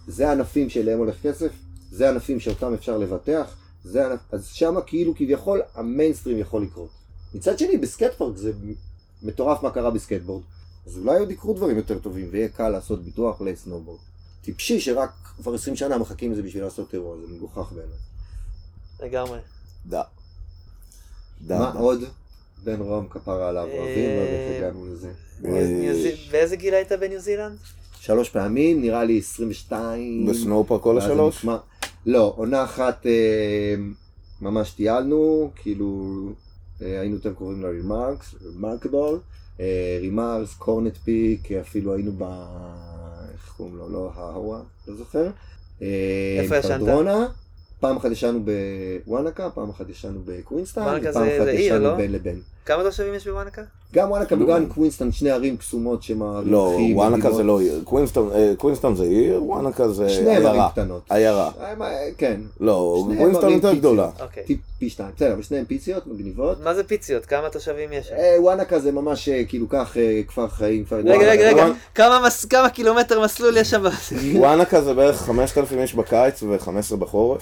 זה 0.08 0.30
הענפים 0.30 0.70
שאליהם 0.70 1.00
הולך 1.00 1.16
כסף, 1.22 1.52
זה 1.92 2.08
הענפים 2.08 2.40
שאותם 2.40 2.74
אפשר 2.74 2.98
לבטח, 2.98 3.56
זה 3.84 4.06
ענפ... 4.06 4.20
אז 4.32 4.48
שמה 4.48 4.82
כאילו 4.82 5.16
כביכול 5.16 5.62
המיינסטרים 5.76 6.40
יכול 6.40 6.64
לקרות. 6.64 6.90
מצד 7.34 7.60
שני, 7.60 7.78
בסקייט 7.78 8.14
פארק 8.14 8.38
זה 8.38 8.52
מטורף 9.24 9.64
מה 9.64 9.72
קרה 9.72 9.92
בסקייטבורד. 9.92 10.44
אז 10.88 10.98
אולי 10.98 11.20
עוד 11.20 11.32
יקרו 11.32 11.54
דברים 11.54 11.78
יותר 11.78 12.00
טובים, 12.00 12.28
ויהיה 12.32 12.50
קל 12.50 12.70
לעשות 12.70 13.04
ביטוח 13.04 13.42
לסנובורד. 13.42 14.00
טיפשי 14.42 14.80
שרק 14.80 15.12
כבר 15.38 15.54
20 15.54 15.76
שנה 15.76 15.98
מחכים 15.98 16.32
לזה 16.32 16.44
בשביל 16.44 16.64
לעשות 16.64 16.94
אירוע, 16.94 17.18
זה 17.18 17.28
מגוחך 17.28 17.72
בעיניי. 17.72 17.98
לגמרי. 19.00 19.40
דה. 19.86 20.02
דה. 21.42 21.60
מה 21.60 21.72
דה. 21.72 21.80
עוד? 21.80 22.00
בן 22.64 22.80
רום 22.80 23.08
כפרה 23.10 23.50
עליו, 23.50 23.64
אוהבים, 23.64 24.10
לא 24.10 24.22
יודע 24.22 24.34
איך 24.34 24.58
הגענו 24.58 24.86
לזה. 24.88 25.12
באיזה 26.32 26.56
גיל 26.56 26.74
היית 26.74 26.92
בניו 26.92 27.20
זילנד? 27.20 27.58
שלוש 28.00 28.30
פעמים, 28.30 28.82
נראה 28.82 29.04
לי 29.04 29.18
22. 29.18 30.26
ב 30.26 30.32
Snow 30.32 30.57
Park 30.57 30.82
כל 30.82 30.98
השלוש? 30.98 31.46
לא, 32.06 32.34
עונה 32.38 32.64
אחת 32.64 33.06
אה, 33.06 33.76
ממש 34.42 34.72
טיילנו, 34.72 35.52
כאילו 35.56 36.14
אה, 36.82 37.00
היינו 37.00 37.16
יותר 37.16 37.34
קרובים 37.34 37.62
ל 37.62 37.70
Remarks, 37.70 38.36
Remarkable, 38.46 39.20
Remarks, 40.00 40.54
Coronet 40.54 40.98
Peak, 40.98 41.52
אפילו 41.52 41.94
היינו 41.94 42.12
ב... 42.18 42.24
איך 43.34 43.54
קוראים 43.58 43.76
לו? 43.76 43.90
לא 43.90 44.12
ההווה, 44.16 44.62
לא 44.88 44.96
זוכר. 44.96 45.30
אה, 45.82 46.38
איפה 46.40 46.58
ישנת? 46.58 46.82
פעם 47.80 47.98
אחת 47.98 48.12
ישנו 48.12 48.40
בוואנקה, 49.06 49.50
פעם 49.50 49.70
אחת 49.70 49.90
ישנו 49.90 50.20
בקווינסטאון, 50.26 50.88
וואנקה 50.88 51.10
ופעם 51.10 51.24
אחת 51.24 51.48
ישנו 51.54 51.80
לא? 51.80 51.96
בין 51.96 52.12
לבין. 52.12 52.42
כמה 52.66 52.84
תושבים 52.84 53.14
יש 53.14 53.28
בוואנקה? 53.28 53.62
גם 53.94 54.12
וואנקה. 54.12 54.36
וגם 54.36 54.66
קווינסטון, 54.70 55.12
שני 55.12 55.30
ערים 55.32 55.58
קסומות 55.58 56.04
שמעריכים. 56.04 56.52
לא, 56.54 56.78
וואנקה. 56.94 57.32
זה 57.32 57.44
לא 57.44 57.60
עיר. 57.62 57.82
קווינסטון- 57.84 58.32
אה, 58.34 58.96
זה 58.96 59.04
עיר, 59.04 59.44
וואנקה 59.44 59.90
זה 59.90 60.10
שניהם 60.10 60.28
ערים 60.46 60.48
עיירה. 60.48 60.70
קטנות. 60.72 61.02
עיירה. 61.10 61.52
אה, 61.62 61.76
מה, 61.76 61.90
כן, 62.18 62.42
לא, 62.60 63.04
קווינסטון 63.18 63.44
ערים 63.44 63.56
יותר. 63.56 63.74
גדולה. 63.74 64.10
אוקיי. 64.22 64.44
פי 64.80 64.90
שתיים. 64.90 65.10
בסדר, 65.16 65.34
אבל 65.34 65.42
שניהם 65.42 65.66
פיציות, 65.66 66.08
מגניבות. 66.08 66.64
מה 66.64 66.74
זה 66.74 66.84
פיציות? 66.84 67.26
כמה 67.26 67.50
תושבים 67.50 67.94
יש 67.94 68.08
שם? 68.08 68.16
אה, 68.16 68.36
וואנקה 68.40 68.80
זה 68.80 68.92
ממש 68.92 69.30
אה, 69.30 69.44
כאילו 69.48 69.70
כך 69.70 69.98
אה, 69.98 70.22
כפר 70.28 70.48
חיים, 70.48 70.86
כפר... 70.86 70.96
רגע. 70.96 71.12
רגע, 71.18 71.50
רגע, 71.50 71.56
וואן- 71.58 71.72
כמה 71.96 72.20
מס- 72.28 72.46
כמה 72.46 72.70
קילומטר 72.70 73.22
מסלול 73.24 73.58
יש 73.58 73.70
שם? 73.70 73.84
וואנקה 74.40 74.82
זה 74.82 74.94
בערך 74.94 75.16
5,000 75.22 75.80
איש 75.80 75.96
בקיץ 75.96 76.44
ו-15 76.44 76.96
בחורף. 76.96 77.42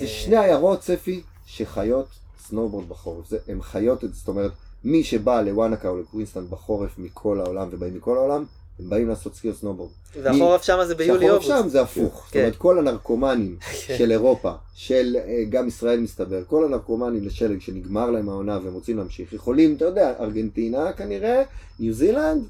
זה 0.00 0.06
שני 0.06 0.36
עיירות, 0.38 0.80
צפי, 0.80 1.20
שחיות 1.46 2.06
סנובורד 2.48 2.88
בחורף. 2.88 3.28
זה, 3.28 3.38
הם 3.48 3.62
חיות 3.62 4.04
את 4.04 4.14
זה, 4.14 4.18
זאת 4.18 4.28
אומרת, 4.28 4.50
מי 4.84 5.04
שבא 5.04 5.40
לוואנקה 5.40 5.88
או 5.88 6.00
לקווינסטון 6.00 6.46
בחורף 6.50 6.98
מכל 6.98 7.40
העולם, 7.40 7.68
ובאים 7.70 7.94
מכל 7.96 8.16
העולם, 8.16 8.44
הם 8.78 8.90
באים 8.90 9.08
לעשות 9.08 9.34
סקי 9.34 9.56
וסנובורד. 9.56 9.90
והחורף 10.22 10.62
שם 10.62 10.78
זה 10.86 10.94
ביולי 10.94 11.26
שהחורף. 11.26 11.42
שם 11.42 11.68
זה 11.68 11.82
הפוך. 11.82 12.22
זאת 12.24 12.32
כן. 12.32 12.40
אומרת, 12.40 12.56
כל 12.56 12.78
הנרקומנים 12.78 13.56
כן. 13.60 13.98
של 13.98 14.12
אירופה, 14.12 14.52
של 14.74 15.16
אה, 15.16 15.44
גם 15.50 15.68
ישראל 15.68 16.00
מסתבר, 16.00 16.42
כל 16.46 16.64
הנרקומנים 16.64 17.24
לשלג 17.24 17.60
שנגמר 17.60 18.10
להם 18.10 18.28
העונה 18.28 18.58
והם 18.64 18.74
רוצים 18.74 18.98
להמשיך, 18.98 19.32
יכולים, 19.32 19.76
אתה 19.76 19.84
יודע, 19.84 20.12
ארגנטינה 20.20 20.92
כנראה, 20.92 21.42
ניו 21.80 21.92
זילנד, 21.94 22.42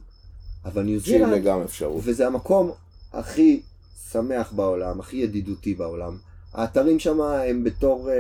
אבל 0.64 0.82
ניו 0.82 1.01
זילנד. 1.01 1.47
וזה 2.03 2.26
המקום 2.26 2.70
הכי 3.12 3.61
שמח 4.12 4.53
בעולם, 4.53 5.01
הכי 5.01 5.16
ידידותי 5.16 5.74
בעולם. 5.74 6.16
האתרים 6.57 6.99
שם 6.99 7.21
הם 7.21 7.65
בתור, 7.65 8.11
אה, 8.11 8.15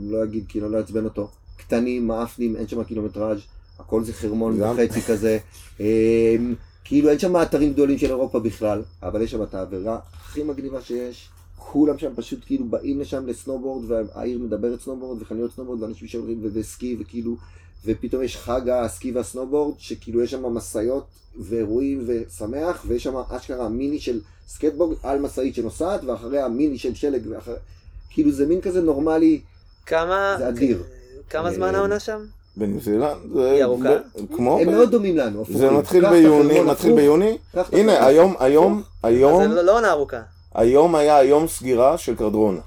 לא 0.00 0.24
אגיד, 0.24 0.44
כאילו, 0.48 0.68
לא 0.68 0.78
אעצבן 0.78 1.04
אותו, 1.04 1.28
קטנים, 1.56 2.06
מאפנים, 2.06 2.56
אין 2.56 2.68
שם 2.68 2.84
קילומטראז', 2.84 3.40
הכל 3.78 4.04
זה 4.04 4.12
חרמון. 4.12 4.62
וחצי 4.62 5.02
כזה. 5.02 5.38
אה, 5.80 6.36
כאילו 6.84 7.10
אין 7.10 7.18
שם 7.18 7.42
אתרים 7.42 7.72
גדולים 7.72 7.98
של 7.98 8.06
אירופה 8.06 8.40
בכלל, 8.40 8.82
אבל 9.02 9.22
יש 9.22 9.30
שם 9.30 9.42
את 9.42 9.54
האווירה 9.54 9.98
הכי 10.12 10.42
מגניבה 10.42 10.82
שיש. 10.82 11.28
כולם 11.56 11.98
שם 11.98 12.10
פשוט 12.16 12.38
כאילו 12.46 12.64
באים 12.64 13.00
לשם 13.00 13.26
לסנובורד, 13.26 13.90
והעיר 13.90 14.38
מדברת 14.38 14.80
סנובורד 14.80 15.22
וחנויות 15.22 15.52
סנובורד, 15.52 15.82
ואנשים 15.82 16.08
שהולכים 16.08 16.40
וסקי, 16.42 16.96
וכאילו, 17.00 17.36
ופתאום 17.86 18.22
יש 18.22 18.36
חג 18.36 18.68
הסקי 18.68 19.12
והסנובורד, 19.12 19.74
שכאילו 19.78 20.22
יש 20.22 20.30
שם 20.30 20.46
משאיות 20.46 21.04
ואירועים 21.40 22.04
ושמח, 22.06 22.84
ויש 22.88 23.02
שם 23.04 23.14
אשכרה 23.30 23.68
מיני 23.68 23.98
של 24.00 24.20
סקייטבורד 24.48 24.96
על 25.02 25.18
משאית 25.18 25.54
שנוסעת, 25.54 26.04
ואחריה 26.04 26.48
מיני 26.48 26.78
של 26.78 26.94
שלג, 26.94 27.22
ואחר... 27.30 27.54
כאילו 28.10 28.32
זה 28.32 28.46
מין 28.46 28.60
כזה 28.60 28.80
נורמלי, 28.82 29.40
כמה... 29.86 30.34
זה 30.38 30.48
אדיר. 30.48 30.82
כמה 31.30 31.52
זמן 31.52 31.74
העונה 31.74 32.00
שם? 32.00 32.24
בניו 32.56 32.80
זילנד 32.80 33.16
זה... 33.34 33.50
היא 33.50 33.62
ארוכה? 33.64 33.88
ב- 33.98 34.36
כמו... 34.36 34.58
הם 34.58 34.70
מאוד 34.70 34.90
דומים 34.90 35.16
לנו, 35.16 35.42
הפוכים. 35.42 35.58
זה 35.58 35.70
מתחיל 35.70 36.10
ביוני, 36.10 36.60
מתחיל 36.60 36.94
ביוני. 36.94 37.38
הנה, 37.72 38.06
היום. 38.06 38.34
היום, 38.40 38.82
היום, 39.02 39.42
זה 39.48 39.54
לא- 39.54 39.62
לא 39.62 39.76
עונה 39.76 39.90
ארוכה. 39.90 40.20
היום 40.54 40.94
היה 40.94 41.22
יום 41.22 41.48
סגירה 41.48 41.98
של 41.98 42.16
קרדרונה. 42.16 42.60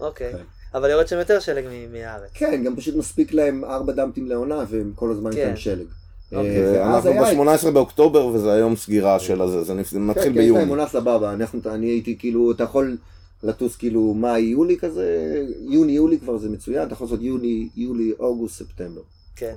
אוקיי. 0.00 0.32
כן. 0.74 0.78
אבל 0.78 0.90
יורד 0.90 1.08
שם 1.08 1.18
יותר 1.18 1.40
שלג 1.40 1.64
מהארץ. 1.92 2.30
כן, 2.34 2.62
גם 2.64 2.76
פשוט 2.76 2.96
מספיק 2.96 3.32
להם 3.32 3.64
ארבע 3.64 3.92
דמפטים 3.92 4.26
לעונה, 4.26 4.64
והם 4.68 4.92
כל 4.94 5.10
הזמן 5.10 5.32
כן. 5.32 5.38
איתם 5.38 5.56
שלג. 5.56 5.86
אוקיי. 6.32 6.64
אה, 6.64 6.72
ואז 6.72 7.06
אנחנו 7.06 7.50
היה... 7.50 7.58
ב-18 7.58 7.70
באוקטובר 7.70 8.26
וזה 8.26 8.52
היום 8.52 8.76
סגירה 8.76 9.18
של 9.18 9.42
הזה, 9.42 9.64
זה 9.64 9.74
זה 9.90 9.98
מתחיל 9.98 10.24
כן, 10.24 10.34
כן, 10.34 10.40
יש 10.40 10.50
להם 10.50 10.54
ביוני. 10.54 10.70
עונה 10.70 10.86
סבבה, 10.86 11.32
אנחנו, 11.32 11.60
אני 11.66 11.86
הייתי 11.86 12.18
כאילו, 12.18 12.52
אתה 12.52 12.64
יכול 12.64 12.96
לטוס 13.42 13.76
כאילו 13.76 14.14
מאי, 14.14 14.40
יולי 14.40 14.78
כזה, 14.78 15.36
יוני, 15.60 15.92
יולי 15.92 16.18
כבר 16.18 16.38
זה 16.38 16.48
מצוין, 16.48 16.86
אתה 16.86 16.92
יכול 16.92 17.04
לעשות 17.04 17.22
יוני, 17.22 17.68
יולי, 17.76 18.12
אוגוסט, 18.18 18.58
ספטמבר. 18.58 19.00
כן. 19.36 19.54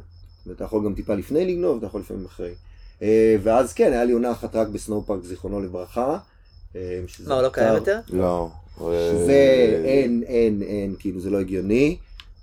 ואתה 0.48 0.64
יכול 0.64 0.86
גם 0.86 0.94
טיפה 0.94 1.16
לפני 1.16 1.46
לגנוב, 1.46 1.78
אתה 1.78 1.86
יכול 1.86 2.02
לפעמים 2.02 2.26
אחרי. 2.26 2.52
אה, 3.02 3.36
ואז 3.44 3.74
כן, 3.74 3.92
היה 3.92 4.06
לי 4.06 4.12
עונה 4.12 4.32
אחת 4.32 4.56
רק 4.56 4.68
בסנואו 4.68 5.06
פארק, 5.06 5.24
זיכרונו 5.24 5.62
לברכה. 5.62 6.18
אה, 6.76 7.00
מה, 7.28 7.36
הוא 7.36 7.44
לא 7.44 7.50
קיים 7.50 7.74
יותר? 7.74 8.00
לא. 8.10 8.50
שזה 8.78 9.32
אה, 9.32 9.82
אין, 9.86 10.24
אין, 10.28 10.62
אין, 10.62 10.96
כאילו 11.00 11.20
זה 11.20 11.30
לא 11.30 11.40
הגיוני. 11.40 11.98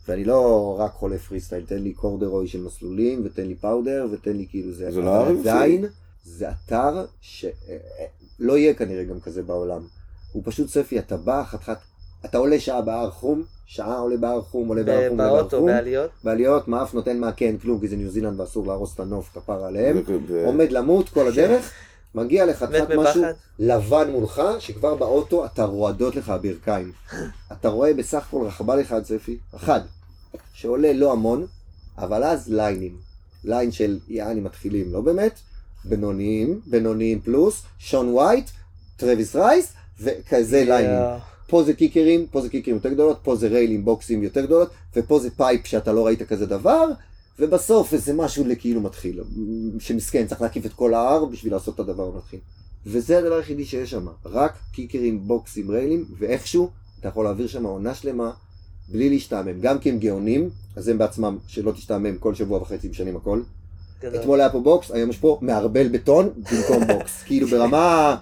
ואני 0.08 0.24
לא 0.24 0.76
רק 0.78 0.92
חולה 0.92 1.18
פרי 1.18 1.40
סטייל, 1.40 1.64
תן 1.66 1.78
לי 1.78 1.92
קורדרוי 1.92 2.48
של 2.48 2.62
מסלולים, 2.62 3.22
ותן 3.24 3.42
לי 3.46 3.54
פאודר, 3.54 4.06
ותן 4.12 4.36
לי 4.36 4.46
כאילו 4.50 4.72
זה... 4.72 4.90
זה 4.90 5.00
לא. 5.00 5.26
עדיין, 5.26 5.84
זה 6.24 6.46
אתר 6.50 7.04
שלא 7.20 8.58
יהיה 8.58 8.74
כנראה 8.74 9.04
גם 9.04 9.20
כזה 9.20 9.42
בעולם. 9.42 9.82
הוא 10.32 10.42
פשוט 10.46 10.68
צפי, 10.68 10.98
אתה 10.98 11.16
בא, 11.16 11.44
חתיכת... 11.44 11.76
אתה 12.24 12.38
עולה 12.38 12.60
שעה 12.60 12.82
בהר 12.82 13.10
חום, 13.10 13.42
שעה 13.66 13.98
עולה 13.98 14.16
בהר 14.16 14.42
חום, 14.42 14.68
עולה 14.68 14.82
בהר 14.82 15.08
חום, 15.08 15.18
באוטו. 15.18 15.66
בעליות. 15.66 16.10
בעליות, 16.24 16.68
מאף 16.68 16.94
נותן 16.94 17.18
מה 17.18 17.32
כן, 17.32 17.58
כלום, 17.58 17.80
כי 17.80 17.88
זה 17.88 17.96
ניו 17.96 18.10
זילנד 18.10 18.40
ואסור 18.40 18.66
להרוס 18.66 18.94
את 18.94 19.00
הנוף, 19.00 19.30
כפרה 19.34 19.68
עליהם. 19.68 20.02
עומד 20.44 20.72
למות 20.72 21.08
כל 21.08 21.28
הדרך, 21.28 21.72
מגיע 22.14 22.46
קצת 22.52 22.90
משהו. 22.96 23.22
לבן 23.58 24.10
מולך, 24.10 24.42
שכבר 24.58 24.94
באוטו 24.94 25.44
אתה 25.44 25.64
רועדות 25.64 26.16
לך 26.16 26.28
הברכיים. 26.28 26.92
אתה 27.52 27.68
רואה 27.68 27.94
בסך 27.94 28.26
הכל 28.28 28.46
רכבל 28.46 28.80
אחד 28.80 29.02
צפי, 29.02 29.38
אחד, 29.56 29.80
שעולה 30.52 30.92
לא 30.92 31.12
המון, 31.12 31.46
אבל 31.98 32.24
אז 32.24 32.48
ליינים. 32.48 32.96
line 33.44 33.72
של 33.72 33.98
יעני 34.08 34.40
מתחילים, 34.40 34.92
לא 34.92 35.00
באמת, 35.00 35.38
בינוניים, 35.84 36.60
בינוניים 36.66 37.20
פלוס, 37.20 37.62
שון 37.78 38.14
וייט, 38.14 38.50
טרוויס 38.96 39.36
רייס, 39.36 39.72
וכזה 40.00 40.64
ליינים. 40.64 41.00
יואו. 41.00 41.18
פה 41.46 41.62
זה 41.62 41.72
קיקרים, 41.74 42.26
פה 42.26 42.40
זה 42.40 42.48
קיקרים 42.48 42.76
יותר 42.76 42.88
גדולות, 42.88 43.18
פה 43.22 43.36
זה 43.36 43.48
ריילים 43.48 43.84
בוקסים 43.84 44.22
יותר 44.22 44.44
גדולות, 44.44 44.70
ופה 44.96 45.18
זה 45.18 45.30
pipe 45.30 45.66
שאתה 45.66 45.92
לא 45.92 46.06
ראית 46.06 46.22
כזה 46.22 46.46
דבר, 46.46 46.88
ובסוף 47.38 47.92
איזה 47.92 48.12
משהו 48.12 48.44
לכאילו 48.44 48.80
מתחיל, 48.80 49.20
שמסכן, 49.78 50.26
צריך 50.26 50.42
להקיף 50.42 50.66
את 50.66 50.72
כל 50.72 50.94
ההר 50.94 51.24
בשביל 51.24 51.52
לעשות 51.52 51.74
את 51.74 51.80
הדבר 51.80 52.10
המתחיל. 52.14 52.40
וזה 52.86 53.18
הדבר 53.18 53.34
היחידי 53.34 53.64
שיש 53.64 53.90
שם, 53.90 54.06
רק 54.24 54.58
קיקרים, 54.72 55.28
בוקסים, 55.28 55.70
ריילים, 55.70 56.04
ואיכשהו 56.18 56.70
אתה 57.00 57.08
יכול 57.08 57.24
להעביר 57.24 57.46
שם 57.46 57.64
עונה 57.64 57.94
שלמה 57.94 58.30
בלי 58.88 59.10
להשתעמם, 59.10 59.60
גם 59.60 59.78
כי 59.78 59.90
הם 59.90 59.98
גאונים, 59.98 60.50
אז 60.76 60.88
הם 60.88 60.98
בעצמם, 60.98 61.38
שלא 61.46 61.72
תשתעמם 61.72 62.18
כל 62.18 62.34
שבוע 62.34 62.62
וחצי 62.62 62.88
משנים 62.88 63.16
הכל. 63.16 63.40
גדול. 64.00 64.20
אתמול 64.20 64.40
היה 64.40 64.50
פה 64.50 64.60
box, 64.60 64.90
היום 64.90 65.10
יש 65.10 65.16
פה 65.16 65.38
מערבל 65.42 65.88
בטון 65.88 66.28
במקום 66.36 66.86
box. 66.86 67.22
כאילו 67.26 67.46
ברמה, 67.46 68.16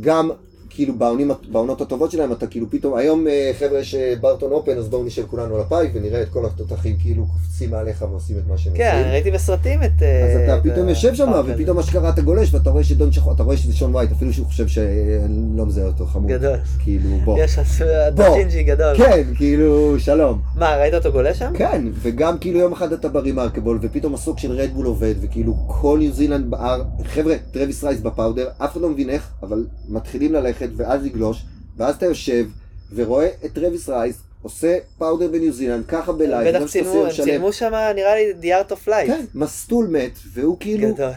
גם 0.00 0.30
כאילו 0.74 0.94
בעונים, 0.94 1.30
בעונות 1.52 1.80
הטובות 1.80 2.10
שלהם, 2.10 2.32
אתה 2.32 2.46
כאילו 2.46 2.70
פתאום, 2.70 2.94
היום 2.94 3.26
אה, 3.28 3.50
חבר'ה 3.58 3.78
יש 3.78 3.94
Burton 4.20 4.52
Open, 4.52 4.78
אז 4.78 4.88
בואו 4.88 5.04
נשב 5.04 5.26
כולנו 5.26 5.54
על 5.54 5.60
ה 5.60 5.66
pipe 5.66 5.90
ונראה 5.94 6.22
את 6.22 6.28
כל 6.28 6.46
התותחים 6.46 6.96
כאילו 6.98 7.26
קופצים 7.26 7.70
מעליך 7.70 8.04
ועושים 8.10 8.36
את 8.38 8.42
מה 8.48 8.58
שהם 8.58 8.72
כן, 8.76 8.96
עושים. 8.98 9.12
ראיתי 9.12 9.30
בסרטים 9.30 9.82
את... 9.82 10.02
אז 10.02 10.36
אה, 10.36 10.44
אתה 10.44 10.58
את 10.58 10.72
פתאום 10.72 10.88
יושב 10.88 11.14
שם. 11.14 11.32
ופתאום 11.46 11.78
אשכרה 11.78 12.08
אתה 12.08 12.22
גולש, 12.22 12.54
ואתה 12.54 12.70
רואה 12.70 12.84
שדון 12.84 13.12
שחור, 13.12 13.32
אתה 13.32 13.42
רואה 13.42 13.56
שזה 13.56 13.76
שון 13.76 13.94
וייט, 13.94 14.12
אפילו 14.12 14.32
שהוא 14.32 14.46
חושב 14.46 14.68
שאני 14.68 15.56
לא 15.56 15.66
מזהה 15.66 15.86
אותו, 15.86 16.06
חמוד. 16.06 16.30
גדול. 16.30 16.56
כאילו, 16.78 17.08
בוא. 17.24 17.38
יש 17.38 17.58
לך 17.58 17.84
בוא. 18.14 18.36
ג'ינג'י 18.36 18.62
גדול. 18.62 18.96
כן, 18.96 19.22
כאילו, 19.36 19.98
שלום. 19.98 20.40
מה, 20.54 20.76
ראית 20.76 20.94
אותו 20.94 21.12
גולה 21.12 21.34
שם? 21.34 21.52
כן, 21.54 21.84
וגם 22.02 22.38
כאילו 22.38 22.58
יום 22.58 22.72
אחד 22.72 22.92
אתה 22.92 23.08
ברימרקבול, 23.08 23.78
ופתאום 23.82 24.14
המסוק 24.14 24.38
של 24.38 24.52
רדבול 24.52 24.86
עובד, 24.86 25.14
וכאילו 25.20 25.54
כל 25.66 25.98
ניו 25.98 26.12
זילנד 26.12 26.50
בהר, 26.50 26.82
חבר'ה, 27.04 27.34
טרוויס 27.50 27.84
רייס 27.84 28.00
ב 28.00 28.06
powder, 28.06 28.48
אף 28.58 28.72
אחד 28.72 28.80
לא 28.80 28.88
מבין 28.88 29.10
איך, 29.10 29.30
אבל 29.42 29.64
מתחילים 29.88 30.32
ללכת, 30.32 30.63
ואז 30.76 31.04
לגלוש, 31.04 31.44
ואז 31.76 31.94
אתה 31.94 32.06
יושב, 32.06 32.46
ורואה 32.94 33.28
את 33.44 33.52
טרוויס 33.52 33.88
רייס, 33.88 34.16
עושה 34.42 34.78
powder 34.98 35.28
בניו 35.28 35.52
זילנד, 35.52 35.86
ככה 35.86 36.12
ב 36.12 36.19
live, 36.19 36.56
בטח 36.56 36.66
צילמו, 36.70 37.06
הם. 37.10 37.24
צילמו 37.24 37.52
שם 37.52 37.72
נראה 37.94 38.14
לי 38.14 38.32
The 38.42 38.68
Art 38.68 38.72
of 38.72 38.88
Flight. 38.88 39.06
כן, 39.06 39.24
מסטול 39.34 39.86
מת, 39.86 40.18
והוא 40.32 40.56
כאילו 40.60 40.94
גדול. 40.94 41.10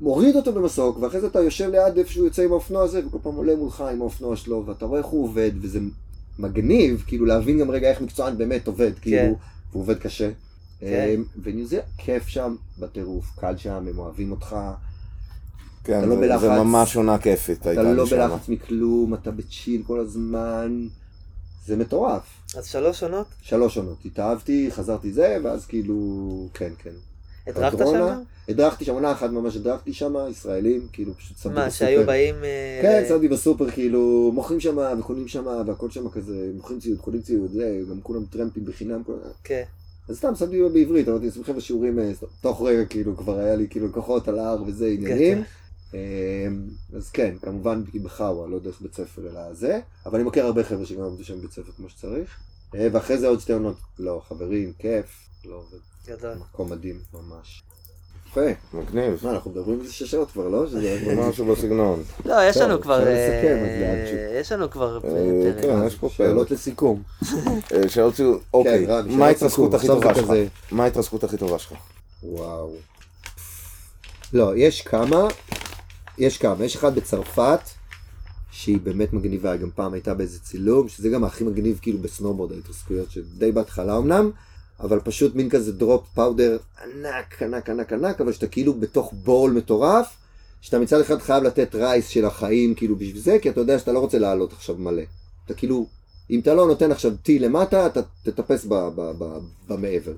מוריד 0.00 0.36
אותו 0.36 0.52
במסוק, 0.52 0.98
ואחרי 0.98 1.20
זה 1.20 1.26
אתה 1.26 1.40
יושב 1.40 1.70
ליד 1.70 1.98
איפה 1.98 2.12
שהוא 2.12 2.24
יוצא 2.24 2.42
עם 2.42 2.52
האופנוע 2.52 2.82
הזה, 2.82 3.06
וכל 3.06 3.18
פעם 3.22 3.34
עולה 3.34 3.56
מולך 3.56 3.80
עם 3.80 4.00
האופנוע 4.00 4.36
שלו, 4.36 4.64
ואתה 4.66 4.84
רואה 4.84 4.98
איך 4.98 5.06
הוא 5.06 5.24
עובד, 5.24 5.50
וזה 5.60 5.78
מגניב, 6.38 7.04
כאילו 7.06 7.26
להבין 7.26 7.58
גם 7.58 7.70
רגע 7.70 7.90
איך 7.90 8.00
מקצוען 8.00 8.38
באמת 8.38 8.66
עובד, 8.66 8.92
כאילו, 9.00 9.22
והוא 9.70 9.82
עובד 9.82 9.98
קשה. 9.98 10.30
כן. 10.80 11.08
אמ, 11.14 11.24
וניו 11.42 11.66
זילנד, 11.66 11.84
כיף 11.98 12.28
שם 12.28 12.56
בטירוף, 12.78 13.24
קל 13.40 13.56
שם, 13.56 13.86
הם 13.88 13.98
אוהבים 13.98 14.30
אותך, 14.30 14.56
כן, 15.84 15.98
אתה 15.98 16.06
לא 16.06 16.14
זה- 16.14 16.20
בלחץ. 16.20 16.40
זה 16.40 16.48
ממש 16.48 16.96
עונה 16.96 17.18
כיפית 17.18 17.60
אתה 17.60 17.68
הייתה 17.70 17.82
לא 17.82 18.02
לי 18.02 18.08
שם. 18.10 18.16
בלחץ 18.16 18.48
מכלום, 18.48 19.14
אתה 19.14 19.30
בצ'יל 19.30 19.82
כל 19.86 20.00
הזמן, 20.00 20.86
זה 21.66 21.76
מטורף. 21.76 22.22
אז 22.56 22.66
שלוש 22.66 23.02
עונות? 23.02 23.26
שלוש 23.42 23.76
עונות, 23.76 23.96
התאהבתי, 24.04 24.68
חזרתי 24.70 25.12
זה, 25.12 25.36
ואז 25.44 25.66
כאילו, 25.66 25.96
כן, 26.54 26.72
כן. 26.82 26.90
הדרכת 27.46 27.78
שם? 27.78 28.22
הדרכתי 28.48 28.84
שם, 28.84 28.92
עונה 28.92 29.12
אחת 29.12 29.30
ממש 29.30 29.56
הדרכתי 29.56 29.92
שם, 29.92 30.14
ישראלים, 30.30 30.86
כאילו 30.92 31.14
פשוט 31.14 31.36
שמתי 31.38 31.54
מה, 31.54 31.66
בסופר. 31.66 31.78
שהיו 31.86 32.06
באים... 32.06 32.34
אה, 32.44 32.78
כן, 32.82 33.02
ל- 33.04 33.08
שמתי 33.08 33.28
בסופר, 33.28 33.70
כאילו, 33.70 34.30
מוכרים 34.34 34.60
שם 34.60 34.76
וקונים 34.98 35.28
שם 35.28 35.46
והכל 35.66 35.90
שם 35.90 36.08
כזה, 36.08 36.50
מוכרים 36.54 36.80
ציוד, 36.80 36.98
קונים 36.98 37.20
ציוד, 37.22 37.50
זה, 37.52 37.80
גם 37.90 38.00
כולם 38.02 38.24
טרמפים 38.30 38.64
בחינם, 38.64 39.02
כל... 39.04 39.12
כן. 39.44 39.62
אז 40.08 40.16
סתם 40.16 40.34
שמתי 40.34 40.62
בעברית, 40.74 41.08
אמרתי, 41.08 41.26
עושים 41.26 41.44
חבר'ה 41.44 41.60
שיעורים, 41.60 41.98
אה, 41.98 42.10
תוך 42.40 42.62
רגע 42.62 42.84
כאילו 42.84 43.16
כבר 43.16 43.38
היה 43.38 43.56
לי 43.56 43.66
כאילו 43.70 43.86
לקוחות 43.86 44.28
על 44.28 44.38
ההר 44.38 44.62
וזה 44.66 44.86
עניינים. 44.86 45.42
כן. 45.92 45.98
אמ, 46.48 46.68
אז 46.96 47.10
כן, 47.10 47.34
כמובן 47.42 47.82
בחאווה, 48.02 48.48
לא 48.48 48.58
דרך 48.58 48.80
בית 48.80 48.94
ספר 48.94 49.22
אלא 49.30 49.54
זה, 49.54 49.80
אבל 50.06 50.18
אני 50.18 50.28
מכיר 50.28 50.46
הרבה 50.46 50.64
חבר'ה 50.64 50.86
שגם 50.86 51.02
עבדו 51.02 51.24
שם 51.24 51.38
בבית 51.38 51.52
ספר 51.52 51.72
כמו 51.76 51.88
שצריך. 51.88 52.38
אה, 52.74 52.88
ואחרי 52.92 53.18
זה 53.18 53.28
עוד 53.28 53.40
שתי 53.40 53.52
עונות, 53.52 53.76
לא, 53.98 54.22
חברים, 54.28 54.72
כיף, 54.78 55.28
לא 55.44 55.54
עובד, 55.54 55.78
גדול. 56.06 56.34
מקום 56.34 56.70
מדהים, 56.70 56.98
ממש. 57.14 57.62
יפה. 58.32 58.40
מגניב. 58.74 59.20
מה, 59.22 59.30
אנחנו 59.30 59.50
מדברים 59.50 59.80
איזה 59.80 59.92
שש 59.92 60.10
שעות 60.10 60.30
כבר, 60.30 60.48
לא? 60.48 60.66
שזה 60.66 61.14
משהו 61.28 61.46
בסגנון. 61.46 62.02
לא, 62.24 62.34
יש 62.48 62.56
לנו 62.56 62.80
כבר... 62.80 62.98
אפשר 62.98 63.10
לסכם, 63.10 63.58
אז 63.62 63.82
אה, 63.82 64.40
יש 64.40 64.52
לנו 64.52 64.70
כבר... 64.70 64.96
אה. 64.96 65.62
כן, 65.62 65.86
יש 65.86 65.94
פה 65.94 66.08
שאלות. 66.08 66.50
לסיכום. 66.50 67.02
שאלות 67.88 68.16
ש... 68.16 68.20
אוקיי, 68.54 68.86
רן, 68.86 69.08
מה 69.08 69.26
ההתרסקות 69.26 69.74
הכי 69.74 69.86
סיכום, 69.86 70.00
טובה 70.00 70.14
שלך? 70.14 70.26
זה 70.26 70.46
מה 70.70 70.84
ההתרסקות 70.84 71.24
הכי 71.24 71.36
טובה 71.36 71.58
שלך? 71.58 71.72
וואו. 72.22 72.72
לא, 74.32 74.56
יש 74.56 74.82
כמה, 74.82 75.28
יש 76.18 76.38
כמה, 76.38 76.64
יש 76.64 76.76
אחד 76.76 76.94
בצרפת, 76.94 77.60
שהיא 78.50 78.78
באמת 78.82 79.12
מגניבה, 79.12 79.56
גם 79.56 79.70
פעם 79.74 79.92
הייתה 79.92 80.14
באיזה 80.14 80.40
צילום, 80.40 80.88
שזה 80.88 81.08
גם 81.08 81.24
הכי 81.24 81.44
מגניב 81.44 81.78
כאילו 81.82 81.98
בסנובורד, 81.98 82.52
ההתרסקויות, 82.52 83.10
שדי 83.10 83.52
בהתחלה 83.52 83.98
אמנם, 83.98 84.30
אבל 84.80 85.00
פשוט 85.00 85.34
מין 85.34 85.50
כזה 85.50 85.72
drop 85.72 86.06
powder 86.14 86.56
ענק, 86.84 87.42
ענק, 87.42 87.70
ענק, 87.70 87.92
ענק, 87.92 88.20
אבל 88.20 88.32
שאתה 88.32 88.46
כאילו 88.46 88.74
בתוך 88.74 89.12
bowl 89.12 89.50
מטורף, 89.52 90.16
שאתה 90.60 90.78
מצד 90.78 91.00
אחד 91.00 91.18
חייב 91.18 91.42
לתת 91.44 91.74
race 91.74 92.08
של 92.08 92.24
החיים 92.24 92.74
כאילו 92.74 92.96
בשביל 92.96 93.18
זה, 93.18 93.38
כי 93.42 93.50
אתה 93.50 93.60
יודע 93.60 93.78
שאתה 93.78 93.92
לא 93.92 93.98
רוצה 93.98 94.18
לעלות 94.18 94.52
עכשיו 94.52 94.76
מלא. 94.76 95.02
אתה 95.44 95.54
כאילו, 95.54 95.86
אם 96.30 96.40
אתה 96.40 96.54
לא 96.54 96.66
נותן 96.66 96.92
עכשיו 96.92 97.12
טיל 97.26 97.28
למטה, 97.40 97.86
אתה 97.86 98.00
תטפס 98.22 98.66
במעבר. 99.68 100.14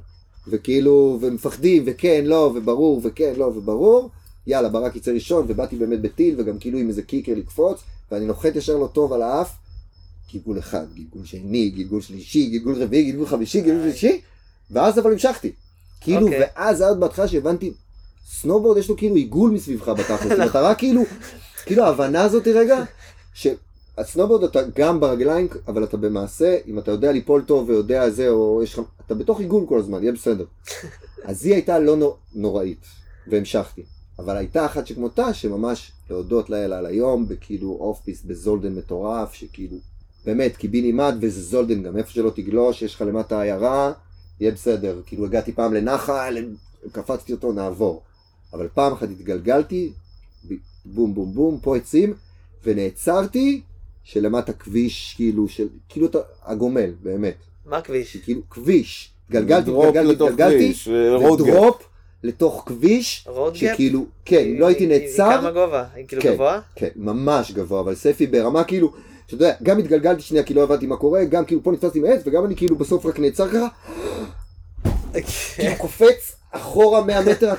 וכאילו, 0.48 1.18
ומפחדים, 1.20 1.82
וכן, 1.86 2.24
לא, 2.26 2.52
וברור, 2.54 3.00
וכן, 3.04 3.32
לא, 3.36 3.44
וברור, 3.44 4.10
יאללה, 4.46 4.68
ברק 4.68 4.96
יצא 4.96 5.10
ראשון, 5.10 5.44
ובאתי 5.48 5.76
באמת 5.76 6.00
בטיל, 6.00 6.34
וגם 6.38 6.58
כאילו 6.58 6.78
עם 6.78 6.88
איזה 6.88 7.02
kicker 7.02 7.32
לקפוץ, 7.36 7.80
ואני 8.10 8.26
נוחת 8.26 8.56
ישר 8.56 8.76
לא 8.76 8.86
טוב 8.92 9.12
על 9.12 9.22
האף, 9.22 9.52
גלגול 10.34 10.58
אחד, 10.58 10.86
גלגול 10.94 11.24
שני, 11.24 11.70
גלגול 11.70 12.00
שלישי, 12.00 12.46
גלגול 12.46 12.82
רביעי, 12.82 13.10
גלגול 13.10 13.26
חמישי, 13.26 13.60
גלגול 13.60 13.82
שלישי, 13.82 14.20
ואז 14.70 14.98
אבל 14.98 15.12
המשכתי. 15.12 15.52
כאילו, 16.00 16.26
אוקיי. 16.26 16.40
ואז 16.40 16.80
עד 16.80 17.00
בהתחלה 17.00 17.28
שהבנתי, 17.28 17.72
סנובורד 18.26 18.78
יש 18.78 18.88
לו 18.88 18.96
כאילו 18.96 19.14
עיגול 19.14 19.50
מסביבך 19.50 19.88
בתכלס, 19.88 20.32
אם 20.38 20.42
אתה 20.42 20.60
רק 20.60 20.78
כאילו, 20.78 21.02
כאילו 21.66 21.84
ההבנה 21.84 22.22
הזאת 22.22 22.48
רגע, 22.48 22.84
שהסנובורד 23.34 24.44
אתה 24.44 24.60
גם 24.76 25.00
ברגליים, 25.00 25.48
אבל 25.68 25.84
אתה 25.84 25.96
במעשה, 25.96 26.58
אם 26.66 26.78
אתה 26.78 26.90
יודע 26.90 27.12
ליפול 27.12 27.42
טוב 27.42 27.68
ויודע 27.68 28.10
זה, 28.10 28.28
או 28.28 28.60
יש 28.62 28.74
לך, 28.74 28.80
אתה 29.06 29.14
בתוך 29.14 29.40
עיגול 29.40 29.64
כל 29.68 29.78
הזמן, 29.78 30.02
יהיה 30.02 30.12
בסדר. 30.12 30.44
אז 31.24 31.44
היא 31.44 31.54
הייתה 31.54 31.78
לא 31.78 31.96
נו- 31.96 32.16
נוראית, 32.34 32.84
והמשכתי. 33.26 33.82
אבל 34.18 34.36
הייתה 34.36 34.66
אחת 34.66 34.86
שכמותה, 34.86 35.34
שממש 35.34 35.92
להודות 36.10 36.50
לאל 36.50 36.72
על 36.72 36.86
היום, 36.86 37.28
בכאילו 37.28 37.76
off-piste 37.80 38.22
בזולדן 38.22 38.74
מטורף, 38.74 39.32
שכאילו, 39.32 39.76
באמת, 40.26 40.56
קיבינימט 40.56 41.14
וזה 41.20 41.42
זולדן, 41.42 41.82
גם 41.82 41.96
איפה 41.96 42.10
שלא 42.10 42.30
תגלוש, 42.30 42.82
יש 42.82 42.94
לך 42.94 43.00
למטה 43.00 43.42
עיירה, 43.42 43.92
יהיה 44.40 44.52
בסדר. 44.52 45.00
כאילו 45.06 45.24
הגעתי 45.24 45.52
פעם 45.52 45.74
לנחל, 45.74 46.46
קפצתי 46.92 47.32
אותו, 47.32 47.52
נעבור. 47.52 48.02
אבל 48.52 48.68
פעם 48.74 48.92
אחת 48.92 49.08
התגלגלתי, 49.10 49.92
בום 50.84 51.14
בום 51.14 51.34
בום, 51.34 51.58
פה 51.62 51.76
עצים, 51.76 52.14
ונעצרתי, 52.64 53.60
שלמטה 54.04 54.52
כביש, 54.52 55.14
כאילו, 55.16 55.48
של, 55.48 55.68
כאילו 55.88 56.06
אתה, 56.06 56.18
הגומל, 56.44 56.90
באמת. 57.02 57.36
מה 57.66 57.76
הכביש? 57.76 58.16
כאילו, 58.16 58.40
כביש. 58.50 59.10
גלגלתי, 59.30 59.70
גלגלתי, 59.70 60.14
גלגלתי, 60.14 60.74
כביש. 60.74 60.88
ודרופ 60.88 61.82
לתוך 62.24 62.62
כביש, 62.66 63.24
רודגר? 63.28 63.72
שכאילו, 63.74 64.06
כן, 64.24 64.44
אם 64.48 64.60
לא 64.60 64.66
הייתי 64.66 64.84
היא- 64.84 64.92
היא 64.92 65.08
נעצר, 65.10 65.38
כמה 65.40 65.50
גובה? 65.50 65.84
היא 65.94 66.04
כאילו 66.08 66.22
כן. 66.22 66.32
גבוהה? 66.34 66.60
כן, 66.76 66.88
ממש 66.96 67.52
גבוה, 67.52 67.80
אבל 67.80 67.94
ספי 67.94 68.26
ברמה 68.26 68.64
כאילו, 68.64 68.92
שאתה 69.26 69.34
יודע, 69.34 69.54
גם 69.62 69.78
התגלגלתי 69.78 70.22
שנייה 70.22 70.44
כי 70.44 70.54
לא 70.54 70.62
הבנתי 70.62 70.86
מה 70.86 70.96
קורה, 70.96 71.24
גם 71.24 71.44
כאילו 71.44 71.62
פה 71.62 71.72
נתפסתי 71.72 72.00
מעץ, 72.00 72.20
וגם 72.26 72.44
אני 72.44 72.56
כאילו 72.56 72.76
בסוף 72.76 73.06
רק 73.06 73.18
נעצר 73.18 73.48
ככה, 73.48 73.66
כאילו 75.56 75.76
קופץ 75.82 76.36
אחורה 76.50 77.04
100 77.04 77.20
מטר, 77.30 77.52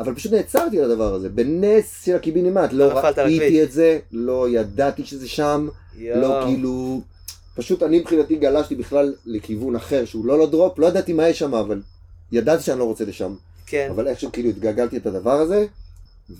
אבל 0.00 0.14
פשוט 0.14 0.32
נעצרתי 0.32 0.80
על 0.80 0.90
הדבר 0.90 1.14
הזה, 1.14 1.28
בנס 1.28 2.04
של 2.04 2.16
הקיבינימט, 2.16 2.72
לא. 2.72 2.84
ראיתי 3.16 3.62
את 3.62 3.72
זה, 3.72 3.98
לא 4.12 4.48
ידעתי 4.48 5.04
שזה 5.04 5.28
שם, 5.28 5.68
לא 6.00 6.40
כאילו, 6.46 7.00
פשוט 7.56 7.82
אני 7.82 7.98
מבחינתי 7.98 8.36
גלשתי 8.36 8.74
בכלל 8.74 9.14
לכיוון 9.26 9.76
אחר, 9.76 10.04
שהוא 10.04 10.26
לא 10.26 10.38
לא 10.38 10.46
דרופ, 10.50 10.78
לא 10.78 10.86
ידעתי 10.86 11.12
מה 11.12 11.28
יש 11.28 11.38
שם, 11.38 11.54
אבל 11.54 11.82
ידעתי 12.32 12.62
שאני 12.62 12.78
לא 12.78 12.84
רוצה 12.84 13.04
לשם. 13.04 13.34
כן. 13.72 13.90
אבל 13.90 14.08
איכשהו 14.08 14.32
כאילו 14.32 14.48
התגלגלתי 14.48 14.96
את 14.96 15.06
הדבר 15.06 15.32
הזה, 15.40 15.66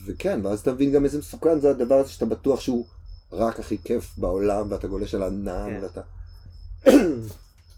וכן, 0.06 0.46
ואז 0.46 0.60
אתה 0.60 0.72
מבין 0.72 0.92
גם 0.92 1.04
איזה 1.04 1.18
מסוכן 1.18 1.60
זה 1.60 1.70
הדבר 1.70 1.94
הזה 1.94 2.10
שאתה 2.10 2.26
בטוח 2.26 2.60
שהוא 2.60 2.86
רק 3.32 3.60
הכי 3.60 3.78
כיף 3.84 4.14
בעולם, 4.18 4.66
ואתה 4.70 4.86
גולש 4.86 5.14
על 5.14 5.22
ענן, 5.22 5.68
כן. 5.68 5.80
ואתה... 5.82 6.00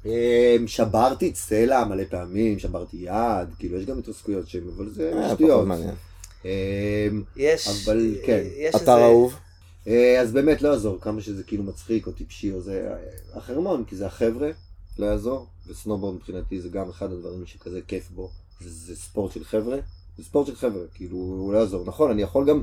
אמ, 0.06 0.66
שברתי 0.66 1.32
צלע 1.32 1.84
מלא 1.84 2.04
פעמים, 2.10 2.58
שברתי 2.58 2.96
יד, 2.96 3.48
כאילו 3.58 3.78
יש 3.78 3.86
גם 3.86 3.98
התרסקויות 3.98 4.48
שהן, 4.48 4.62
אבל 4.76 4.90
זה 4.90 5.12
אה, 5.14 5.34
שטויות. 5.34 5.68
אמ, 6.44 6.48
יש... 7.36 7.68
אבל 7.88 8.14
כן. 8.26 8.42
יש 8.56 8.74
אתר 8.74 8.80
איזה- 8.80 9.04
אהוב? 9.04 9.34
אה, 9.86 10.20
אז 10.20 10.32
באמת 10.32 10.62
לא 10.62 10.68
יעזור, 10.68 10.98
כמה 11.00 11.20
שזה 11.20 11.42
כאילו 11.42 11.64
מצחיק 11.64 12.06
או 12.06 12.12
טיפשי 12.12 12.52
או 12.52 12.60
זה, 12.60 12.90
החרמון, 13.34 13.84
כי 13.84 13.96
זה 13.96 14.06
החבר'ה, 14.06 14.50
לא 14.98 15.06
יעזור, 15.06 15.46
וסנובורד 15.66 16.14
מבחינתי 16.14 16.60
זה 16.60 16.68
גם 16.68 16.88
אחד 16.88 17.12
הדברים 17.12 17.46
שכזה 17.46 17.80
כיף 17.88 18.10
בו, 18.10 18.30
זה, 18.60 18.96
ספורט 18.96 19.32
של 19.32 19.44
חבר'ה, 19.44 19.76
זה 20.16 20.24
ספורט 20.24 20.46
של 20.46 20.54
חבר'ה, 20.54 20.82
כאילו 20.94 21.16
הוא 21.16 21.52
לא 21.52 21.58
יעזור, 21.58 21.84
נכון, 21.86 22.10
אני 22.10 22.22
יכול 22.22 22.48
גם, 22.48 22.62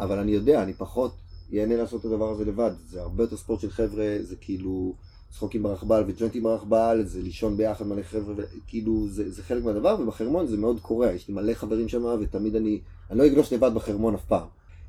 אבל 0.00 0.18
אני 0.18 0.30
יודע, 0.30 0.62
אני 0.62 0.72
פחות 0.72 1.14
ייהנה 1.50 1.76
לעשות 1.76 2.00
את 2.00 2.04
הדבר 2.04 2.30
הזה 2.30 2.44
לבד, 2.44 2.70
זה 2.88 3.02
הרבה 3.02 3.24
יותר 3.24 3.36
ספורט 3.36 3.60
של 3.60 3.70
חבר'ה, 3.70 4.16
זה 4.20 4.36
כאילו 4.36 4.94
צחוקים 5.30 5.62
ברכבל 5.62 6.04
וג'וינטים 6.06 6.42
ברכבל, 6.42 7.02
זה 7.04 7.22
לישון 7.22 7.56
ביחד 7.56 7.86
מלא 7.86 8.02
חבר'ה, 8.02 8.34
כאילו 8.66 9.08
זה, 9.08 9.30
זה 9.30 9.42
חלק 9.42 9.64
מהדבר, 9.64 9.96
ובחרמון 10.00 10.46
זה 10.46 10.56
מאוד 10.56 10.80
קורה, 10.80 11.12
יש 11.12 11.28
לי 11.28 11.34
מלא 11.34 11.54
חברים 11.54 11.88
שם, 11.88 12.04
ותמיד 12.20 12.56
אני, 12.56 12.80
אני 13.10 13.18
לא 13.18 13.26
אגלוש 13.26 13.52
לבד 13.52 13.74
בחרמון 13.74 14.14
אף 14.14 14.24
פעם. 14.24 14.46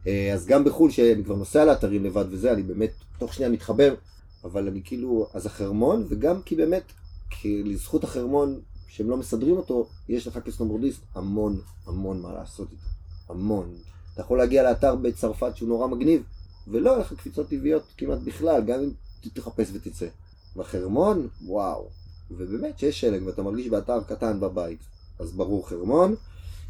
אה, 0.07 0.33
אז 0.33 0.45
גם 0.45 0.63
בחו"ל, 0.63 0.91
שאני 0.91 1.23
כבר 1.23 1.35
נוסע 1.35 1.65
לאתרים 1.65 2.05
לבד 2.05 2.25
וזה, 2.29 2.53
אני 2.53 2.63
באמת 2.63 2.91
תוך 3.17 3.33
שנייה 3.33 3.51
מתחבר, 3.51 3.95
אבל 4.43 4.67
אני 4.67 4.81
כאילו, 4.83 5.27
אז 5.33 5.45
החרמון, 5.45 6.05
וגם 6.09 6.41
כי 6.41 6.55
באמת, 6.55 6.83
כי 7.29 7.63
לזכות 7.63 8.03
החרמון, 8.03 8.59
שהם 8.91 9.09
לא 9.09 9.17
מסדרים 9.17 9.57
אותו, 9.57 9.87
יש 10.09 10.27
לך 10.27 10.39
כסנובורדיסט 10.45 11.01
המון 11.15 11.59
המון 11.87 12.21
מה 12.21 12.33
לעשות 12.33 12.67
איתו. 12.71 12.83
המון. 13.29 13.73
אתה 14.13 14.21
יכול 14.21 14.37
להגיע 14.37 14.63
לאתר 14.63 14.95
בצרפת 14.95 15.57
שהוא 15.57 15.69
נורא 15.69 15.87
מגניב, 15.87 16.21
ולא 16.67 16.89
יהיה 16.89 16.99
לך 16.99 17.13
קפיצות 17.13 17.49
טבעיות 17.49 17.83
כמעט 17.97 18.19
בכלל, 18.23 18.61
גם 18.63 18.79
אם 18.79 18.89
תחפש 19.33 19.67
ותצא. 19.73 20.07
בחרמון, 20.55 21.27
וואו. 21.45 21.87
ובאמת 22.31 22.79
שיש 22.79 23.01
שלג 23.01 23.21
ואתה 23.25 23.41
מרגיש 23.41 23.67
באתר 23.67 24.03
קטן 24.03 24.39
בבית, 24.39 24.79
אז 25.19 25.31
ברור 25.31 25.69
חרמון. 25.69 26.15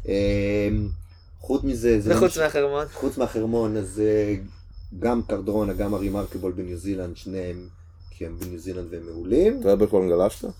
אה, 0.08 0.68
חוץ 1.40 1.64
מזה, 1.64 2.00
זה 2.00 2.10
וחוץ 2.16 2.22
ממש- 2.22 2.38
מהחרמון. 2.38 2.86
חוץ 2.92 3.18
מהחרמון, 3.18 3.76
אז 3.76 4.00
אה, 4.04 4.36
גם 4.98 5.22
קרדרונה, 5.22 5.72
גם 5.72 5.94
הרימרקבול 5.94 6.52
בניו 6.52 6.76
זילנד, 6.78 7.16
שניהם, 7.16 7.68
כי 8.10 8.26
הם 8.26 8.36
בניו 8.38 8.58
זילנד 8.58 8.86
והם 8.90 9.02
מעולים. 9.06 9.62
טראבלקון 9.62 10.08
גלשת? 10.08 10.44
אה, 10.44 10.50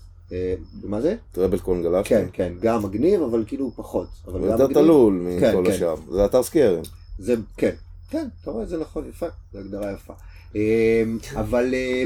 מה 0.83 1.01
זה? 1.01 1.15
טראבלקון 1.31 1.83
גלשת? 1.83 2.09
כן, 2.09 2.25
כן, 2.33 2.53
גם 2.61 2.83
מגניב, 2.83 3.21
אבל 3.21 3.43
כאילו 3.47 3.71
פחות. 3.75 4.07
אבל 4.27 4.41
גם 4.41 4.47
יותר. 4.47 4.67
תלול 4.67 5.27
כן, 5.39 5.57
מכל 5.57 5.65
כן. 5.65 5.71
השאר. 5.71 5.95
זה 6.11 6.25
אתר 6.25 6.43
סקיירים. 6.43 6.83
זה, 7.19 7.35
כן, 7.57 7.75
כן, 8.09 8.27
אתה 8.41 8.51
רואה, 8.51 8.65
זה 8.65 8.77
נכון, 8.77 9.09
יפה, 9.09 9.27
זו 9.53 9.59
הגדרה 9.59 9.91
יפה. 9.91 10.13
אה, 10.55 11.03
אבל 11.35 11.73
אה, 11.73 12.03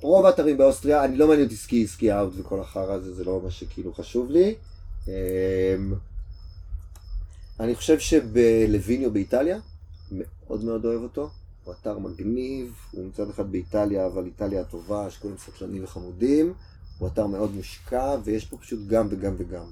רוב 0.00 0.26
האתרים 0.26 0.58
באוסטריה, 0.58 1.04
אני 1.04 1.16
לא 1.16 1.28
מעניין 1.28 1.44
אותי 1.44 1.56
סקי, 1.56 1.86
סקי 1.86 2.12
אאוט 2.12 2.32
וכל 2.38 2.60
החרא 2.60 2.92
הזה, 2.92 3.14
זה 3.14 3.24
לא 3.24 3.40
מה 3.44 3.50
שכאילו 3.50 3.94
חשוב 3.94 4.30
לי. 4.30 4.54
אה, 5.08 5.76
אני 7.60 7.74
חושב 7.74 7.98
שבלוויניו 7.98 9.10
באיטליה, 9.10 9.58
מאוד 10.12 10.64
מאוד 10.64 10.84
אוהב 10.84 11.02
אותו. 11.02 11.30
הוא 11.64 11.74
אתר 11.80 11.98
מגניב, 11.98 12.74
הוא 12.92 13.06
מצד 13.06 13.30
אחד 13.30 13.52
באיטליה, 13.52 14.06
אבל 14.06 14.24
איטליה 14.24 14.60
הטובה, 14.60 15.10
שכולם 15.10 15.34
סקרנים 15.38 15.84
וחמודים. 15.84 16.52
הוא 16.98 17.08
אתר 17.08 17.26
מאוד 17.26 17.54
מושקע, 17.54 18.16
ויש 18.24 18.44
פה 18.44 18.56
פשוט 18.56 18.78
גם 18.86 19.08
וגם 19.10 19.34
וגם. 19.38 19.64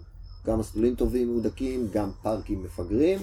גם 0.46 0.58
מסלולים 0.58 0.94
טובים 0.94 1.28
מהודקים, 1.28 1.88
גם 1.92 2.10
פארקים 2.22 2.62
מפגרים, 2.62 3.18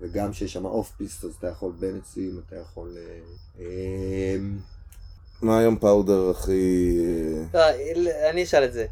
וגם 0.00 0.32
שיש 0.32 0.52
שם 0.52 0.64
off-piste, 0.64 1.24
אז 1.24 1.34
אתה 1.38 1.48
יכול 1.48 1.72
בין 1.78 2.00
עצים, 2.02 2.40
אתה 2.46 2.56
יכול... 2.56 2.96
אה, 2.96 3.18
אה, 3.60 4.36
מה 5.42 5.58
היום 5.58 5.78
powder 5.78 6.30
הכי... 6.30 6.98
לא, 7.54 7.60
אני 8.30 8.42
אשאל 8.42 8.64
את 8.64 8.72
זה. 8.72 8.86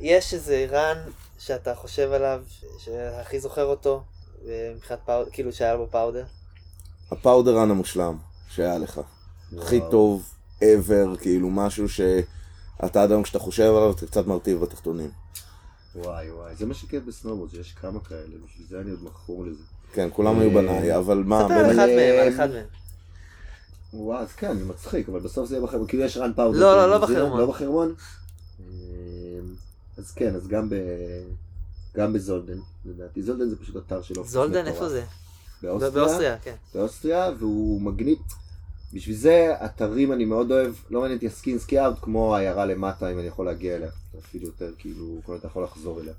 יש 0.00 0.34
איזה 0.34 0.66
run 0.70 0.98
שאתה 1.38 1.74
חושב 1.74 2.12
עליו, 2.12 2.42
שהכי 2.78 3.40
זוכר 3.40 3.64
אותו, 3.64 4.02
אה, 4.46 4.72
מבחינת 4.76 5.00
powder, 5.04 5.30
כאילו 5.32 5.52
שהיה 5.52 5.76
בו 5.76 5.86
powder? 5.90 6.24
ה 7.10 7.16
powder 7.16 7.52
run 7.52 7.70
המושלם 7.70 8.16
שהיה 8.48 8.78
לך. 8.78 9.00
הכי. 9.58 9.80
טוב 9.90 10.34
ever, 10.60 11.18
כאילו 11.20 11.50
משהו 11.50 11.88
שאתה 12.82 13.02
עד 13.02 13.10
היום 13.10 13.22
כשאתה 13.22 13.38
חושב 13.38 13.62
עליו 13.62 13.90
אתה 13.90 14.06
קצת 14.06 14.26
מרטיב 14.26 14.60
בתחתונים. 14.60 15.10
וואי 15.94 16.30
וואי, 16.30 16.56
זה 16.56 16.66
מה 16.66 16.74
שכיף 16.74 17.04
בסנובורד, 17.04 17.50
שיש 17.50 17.72
כמה 17.72 18.00
כאלה, 18.00 18.36
בשביל 18.46 18.66
זה 18.68 18.80
אני 18.80 18.90
עוד 18.90 19.04
מכור 19.04 19.44
לזה. 19.44 19.62
כן, 19.92 20.08
כולם 20.12 20.38
היו 20.38 20.50
אה, 20.50 20.54
בניי, 20.54 20.96
אבל 20.96 21.22
מה, 21.26 21.44
ספר 21.44 21.54
על 21.54 21.70
אחד 21.70 21.86
מהם, 21.86 22.20
על 22.20 22.34
אחד 22.34 22.50
מהם. 22.50 22.66
וואו, 23.92 24.18
אז 24.18 24.32
כן, 24.32 24.58
זה 24.58 24.64
מצחיק, 24.64 25.08
אבל 25.08 25.20
בסוף 25.20 25.48
זה 25.48 25.54
יהיה 25.54 25.66
בחרמון, 25.66 25.86
כאילו 25.86 26.02
יש 26.02 26.16
רן 26.16 26.32
פאודר. 26.32 26.58
לא, 26.58 26.76
לא, 26.76 26.90
לא 26.90 27.06
זילנד, 27.06 27.20
בחרמון. 27.20 27.40
לא 27.40 27.46
בחרמון? 27.46 27.94
אה, 28.60 28.64
אז 29.98 30.10
כן, 30.10 30.34
אז 30.34 30.48
גם 30.48 30.68
ב... 30.68 30.74
גם 31.96 32.12
בזולדן, 32.12 32.58
לדעתי. 32.84 33.22
זולדן 33.22 33.48
זה 33.48 33.56
פשוט 33.56 33.76
אתר 33.76 34.02
של 34.02 34.18
אופס 34.18 34.30
זולדן. 34.30 34.66
איפה 34.66 34.88
זה? 34.88 35.04
באוסטריה. 35.62 35.90
באוסטריה, 35.90 36.38
כן. 36.38 36.54
באוסטריה, 36.74 37.30
והוא 37.38 37.80
מגניב. 37.80 38.18
בשביל 38.92 39.16
זה 39.16 39.54
אתרים 39.64 40.12
אני 40.12 40.24
מאוד 40.24 40.52
אוהב, 40.52 40.74
לא 40.90 41.00
מעניין 41.00 41.16
אותי 41.16 41.26
ה 41.26 41.31
ski 41.31 41.47
in 41.47 41.58
ski 41.58 41.80
out, 41.80 41.96
כמו 42.02 42.36
העיירה 42.36 42.66
למטה, 42.66 43.12
אם 43.12 43.18
אני 43.18 43.26
יכול 43.26 43.46
להגיע 43.46 43.76
אליה. 43.76 43.88
אפילו 44.18 44.46
יותר, 44.46 44.70
כאילו, 44.78 45.04
כל 45.26 45.36
אתה 45.36 45.46
יכול 45.46 45.64
לחזור 45.64 46.00
אליה. 46.00 46.12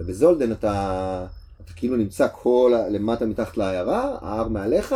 ובזולדן 0.00 0.52
אתה, 0.52 1.26
אתה 1.64 1.72
כאילו 1.72 1.96
נמצא 1.96 2.26
כל 2.32 2.74
למטה 2.90 3.26
מתחת 3.26 3.56
לעיירה, 3.56 4.16
ההר 4.20 4.48
מעליך, 4.48 4.94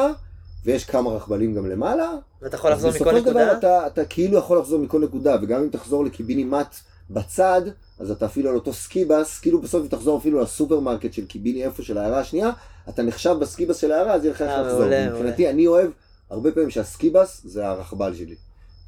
ויש 0.65 0.85
כמה 0.85 1.11
רכבלים 1.11 1.55
גם 1.55 1.67
למעלה. 1.67 2.11
ואתה 2.43 2.57
יכול 2.57 2.71
לחזור 2.71 2.91
מכל 2.91 2.99
בסופו 2.99 3.19
של 3.19 3.25
דבר 3.25 3.41
נקודה? 3.41 3.59
אתה, 3.59 3.87
אתה 3.87 4.05
כאילו 4.05 4.39
יכול 4.39 4.59
לחזור 4.59 4.79
מכל 4.79 5.01
נקודה, 5.01 5.37
וגם 5.43 5.63
אם 5.63 5.69
תחזור 5.69 6.05
לקיבינימט 6.05 6.77
בצד, 7.11 7.63
אז 7.99 8.11
אתה 8.11 8.27
אפילו 8.27 8.51
על 8.51 8.55
אותו 8.55 8.73
ski 8.73 9.02
bus, 9.02 9.41
כאילו 9.41 9.61
בסוף 9.61 9.83
אם 9.83 9.89
תחזור 9.89 10.19
אפילו 10.19 10.41
לסופרמרקט 10.41 11.13
של 11.13 11.27
קיביני 11.27 11.65
איפה 11.65 11.83
של 11.83 11.99
העיירה 11.99 12.21
השנייה, 12.21 12.51
אתה 12.89 13.03
נחשב 13.03 13.37
בסקיבס 13.41 13.77
של 13.77 13.93
העיירה, 13.93 14.15
אז 14.15 14.25
יהיה 14.25 14.35
לך 14.35 14.43
איך 14.43 14.51
אה, 14.51 14.63
לחזור. 14.63 14.85
מבחינתי, 15.11 15.51
אני 15.51 15.67
אוהב 15.67 15.91
הרבה 16.33 16.53
פעמים 16.53 16.71
שהסקיבס 16.71 17.43
זה 17.45 17.69
הרכבל 17.69 18.15
שלי. 18.15 18.37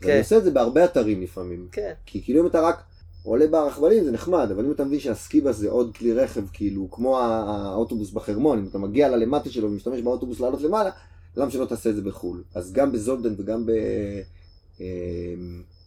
כן. 0.00 0.08
ואני 0.08 0.18
עושה 0.18 0.38
את 0.38 0.44
זה 0.44 0.50
בהרבה 0.50 0.84
אתרים 0.84 1.22
לפעמים. 1.22 1.68
כן. 1.72 1.92
כי 2.06 2.22
כאילו 2.22 2.42
אם 2.42 2.46
אתה 2.46 2.60
רק 2.60 2.82
עולה 3.22 3.46
ברכבלים 3.46 4.04
זה 4.04 4.12
נחמד, 4.12 4.48
אבל 4.50 4.64
אם 4.64 4.72
אתה 4.72 4.84
מבין 4.84 5.00
שהסקיבס 5.00 5.56
זה 5.56 5.70
עוד 5.70 5.96
כלי 5.96 6.12
רכב, 6.12 6.44
כאילו 6.52 6.90
כמו 6.90 7.18
האוטובוס 7.20 8.10
בחרמון, 8.10 8.58
אם 8.58 8.66
אתה 8.66 8.78
מגיע 8.78 9.08
ללמטה 9.08 9.50
שלו 9.50 9.70
ומשתמש 9.70 10.00
באוטובוס 10.00 10.40
לעלות 10.40 10.60
למעלה, 10.60 10.90
למה 11.36 11.50
שלא 11.50 11.64
תעשה 11.64 11.90
את 11.90 11.94
זה 11.94 12.02
בחו"ל? 12.02 12.42
אז 12.54 12.72
גם 12.72 12.92
בזולדן 12.92 13.34
וגם 13.36 13.66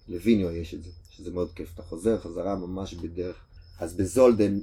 בלוויניו 0.07 0.51
יש 0.51 0.73
את 0.73 0.84
זה, 0.84 0.89
שזה 1.09 1.31
מאוד 1.31 1.51
כיף. 1.55 1.69
אתה 1.73 1.84
חוזר 1.84 2.17
חזרה 2.17 2.55
ממש 2.55 2.93
בדרך. 2.93 3.35
אז 3.79 3.93
בזולדן 3.93 4.59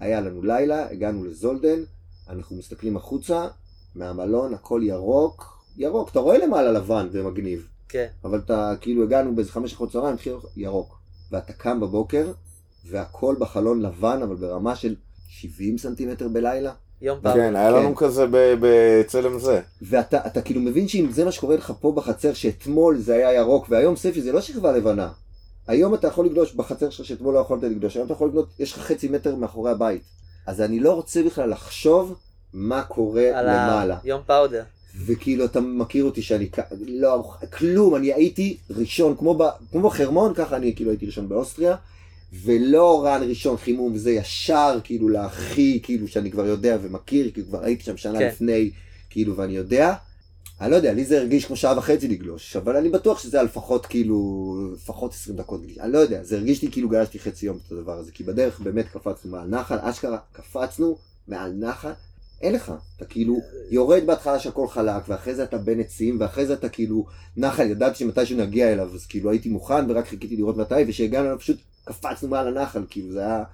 היה 0.00 0.20
לנו 0.20 0.42
לילה, 0.42 0.90
הגענו 0.90 1.24
לזולדן, 1.24 1.82
אנחנו 2.28 2.56
מסתכלים 2.56 2.96
החוצה, 2.96 3.48
מהמלון 3.94 4.54
הכל 4.54 4.80
ירוק, 4.84 5.55
ירוק, 5.78 6.10
אתה 6.10 6.20
רואה 6.20 6.38
למעלה 6.38 6.72
לבן 6.72 7.08
ומגניב. 7.12 7.66
כן. 7.88 8.06
אבל 8.24 8.38
אתה, 8.38 8.74
כאילו 8.80 9.02
הגענו 9.02 9.34
באיזה 9.34 9.52
חמש 9.52 9.72
אחרות 9.72 9.92
צהריים, 9.92 10.14
התחיל 10.14 10.32
ירוק. 10.56 10.98
ואתה 11.32 11.52
קם 11.52 11.80
בבוקר, 11.80 12.32
והכל 12.90 13.34
בחלון 13.38 13.82
לבן, 13.82 14.20
אבל 14.22 14.36
ברמה 14.36 14.76
של 14.76 14.94
70 15.28 15.78
סנטימטר 15.78 16.28
בלילה. 16.28 16.72
יום 17.02 17.18
פעם. 17.22 17.34
כן, 17.34 17.56
היה 17.56 17.70
לנו 17.70 17.96
כן. 17.96 18.06
כזה 18.06 18.26
ב- 18.30 18.54
בצלם 18.60 19.38
זה. 19.38 19.60
ואתה 19.82 20.26
אתה 20.26 20.42
כאילו 20.42 20.60
מבין 20.60 20.88
שאם 20.88 21.08
זה 21.10 21.24
מה 21.24 21.32
שקורה 21.32 21.56
לך 21.56 21.72
פה 21.80 21.92
בחצר, 21.92 22.32
שאתמול 22.32 22.98
זה 22.98 23.14
היה 23.14 23.32
ירוק, 23.32 23.66
והיום 23.70 23.96
ספי 23.96 24.22
זה 24.22 24.32
לא 24.32 24.40
שכבה 24.40 24.72
לבנה. 24.72 25.08
היום 25.68 25.94
אתה 25.94 26.06
יכול 26.08 26.26
לגלוש 26.26 26.54
בחצר 26.54 26.90
שלך 26.90 27.06
שאתמול 27.06 27.34
לא 27.34 27.38
יכולת 27.38 27.62
לגלוש, 27.62 27.96
היום 27.96 28.06
אתה 28.06 28.12
יכול 28.14 28.28
לגלוש, 28.28 28.46
יש 28.58 28.72
לך 28.72 28.78
חצי 28.78 29.08
מטר 29.08 29.34
מאחורי 29.36 29.70
הבית. 29.70 30.02
אז 30.46 30.60
אני 30.60 30.80
לא 30.80 30.92
רוצה 30.92 31.22
בכלל 31.22 31.50
לחשוב 31.50 32.14
מה 32.52 32.82
קורה 32.82 33.30
על 33.34 33.44
למעלה. 33.46 33.94
ה... 33.94 33.98
יום 34.04 34.20
פאודר. 34.26 34.62
וכאילו 35.04 35.44
אתה 35.44 35.60
מכיר 35.60 36.04
אותי 36.04 36.22
שאני 36.22 36.48
לא 36.86 37.32
כלום 37.58 37.96
אני 37.96 38.12
הייתי 38.12 38.56
ראשון 38.70 39.16
כמו, 39.18 39.34
ב, 39.38 39.42
כמו 39.72 39.88
בחרמון 39.88 40.34
ככה 40.34 40.56
אני 40.56 40.74
כאילו 40.74 40.90
הייתי 40.90 41.06
ראשון 41.06 41.28
באוסטריה 41.28 41.76
ולא 42.44 43.06
רן 43.06 43.22
ראשון 43.28 43.56
חימום 43.56 43.92
וזה 43.94 44.10
ישר 44.10 44.78
כאילו 44.84 45.08
להכי 45.08 45.80
כאילו 45.82 46.08
שאני 46.08 46.30
כבר 46.30 46.46
יודע 46.46 46.76
ומכיר 46.82 47.30
כי 47.30 47.42
כבר 47.44 47.64
הייתי 47.64 47.84
שם 47.84 47.96
שנה 47.96 48.18
כן. 48.18 48.26
לפני 48.26 48.70
כאילו 49.10 49.36
ואני 49.36 49.56
יודע. 49.56 49.94
אני 50.60 50.70
לא 50.70 50.76
יודע 50.76 50.92
לי 50.92 51.04
זה 51.04 51.18
הרגיש 51.18 51.44
כמו 51.44 51.56
שעה 51.56 51.78
וחצי 51.78 52.08
לגלוש 52.08 52.56
אבל 52.56 52.76
אני 52.76 52.88
בטוח 52.88 53.18
שזה 53.18 53.36
היה 53.36 53.44
לפחות 53.44 53.86
כאילו 53.86 54.56
לפחות 54.74 55.12
20 55.12 55.36
דקות 55.36 55.62
גלישה 55.62 55.84
אני 55.84 55.92
לא 55.92 55.98
יודע 55.98 56.22
זה 56.22 56.36
הרגיש 56.36 56.62
לי 56.62 56.70
כאילו 56.70 56.88
גלשתי 56.88 57.18
חצי 57.18 57.46
יום 57.46 57.58
את 57.66 57.72
הדבר 57.72 57.98
הזה 57.98 58.12
כי 58.12 58.24
בדרך 58.24 58.60
באמת 58.60 58.86
קפצנו 58.88 59.30
מעל 59.30 59.48
נחל 59.48 59.76
אשכרה 59.80 60.18
קפצנו 60.32 60.98
מעל 61.28 61.52
נחל 61.52 61.92
אין 62.42 62.54
לך, 62.54 62.72
אתה 62.96 63.04
כאילו 63.04 63.36
יורד 63.70 64.06
בהתחלה 64.06 64.38
שהכל 64.38 64.68
חלק, 64.68 65.08
ואחרי 65.08 65.34
זה 65.34 65.44
אתה 65.44 65.58
בין 65.58 65.80
עצים, 65.80 66.16
ואחרי 66.20 66.46
זה 66.46 66.54
אתה 66.54 66.68
כאילו 66.68 67.06
נחל, 67.36 67.70
ידעתי 67.70 67.98
שמתישהו 67.98 68.38
נגיע 68.38 68.72
אליו, 68.72 68.94
אז 68.94 69.06
כאילו 69.06 69.30
הייתי 69.30 69.48
מוכן 69.48 69.90
ורק 69.90 70.06
חיכיתי 70.06 70.36
לראות 70.36 70.56
מתי, 70.56 70.74
וכשהגענו 70.88 71.26
אליו 71.26 71.38
פשוט 71.38 71.56
קפצנו 71.84 72.28
מעל 72.28 72.48
הנחל, 72.48 72.84
כאילו 72.90 73.12
זה 73.12 73.20
היה 73.20 73.44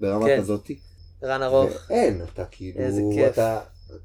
ברמה 0.00 0.26
כן. 0.26 0.40
כזאתי. 0.40 0.78
רן 1.22 1.42
ארוך. 1.42 1.90
אין, 1.90 2.22
אתה 2.34 2.44
כאילו, 2.44 2.80
איזה 2.80 3.02
כיף. 3.14 3.32
אתה... 3.32 3.60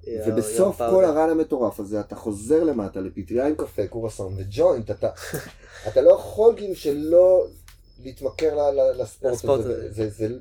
יום 0.08 0.22
ובסוף 0.28 0.78
פאודר. 0.78 0.94
כל 0.94 1.06
הרן 1.06 1.30
המטורף 1.30 1.80
הזה, 1.80 2.00
אתה 2.00 2.16
חוזר 2.16 2.64
למטה 2.64 3.00
לפטריה 3.00 3.48
עם 3.48 3.56
קפה, 3.56 3.88
קורסון 3.88 4.34
וג'וינט, 4.38 4.92
אתה, 4.92 5.10
אתה 5.88 6.02
לא 6.02 6.12
יכול 6.12 6.54
כאילו 6.58 6.76
שלא 6.76 7.48
להתמכר 8.04 8.58
לספורט 8.98 9.44
הזה. 9.44 9.54
הזה. 9.54 9.92
זה, 9.92 10.10
זה, 10.10 10.36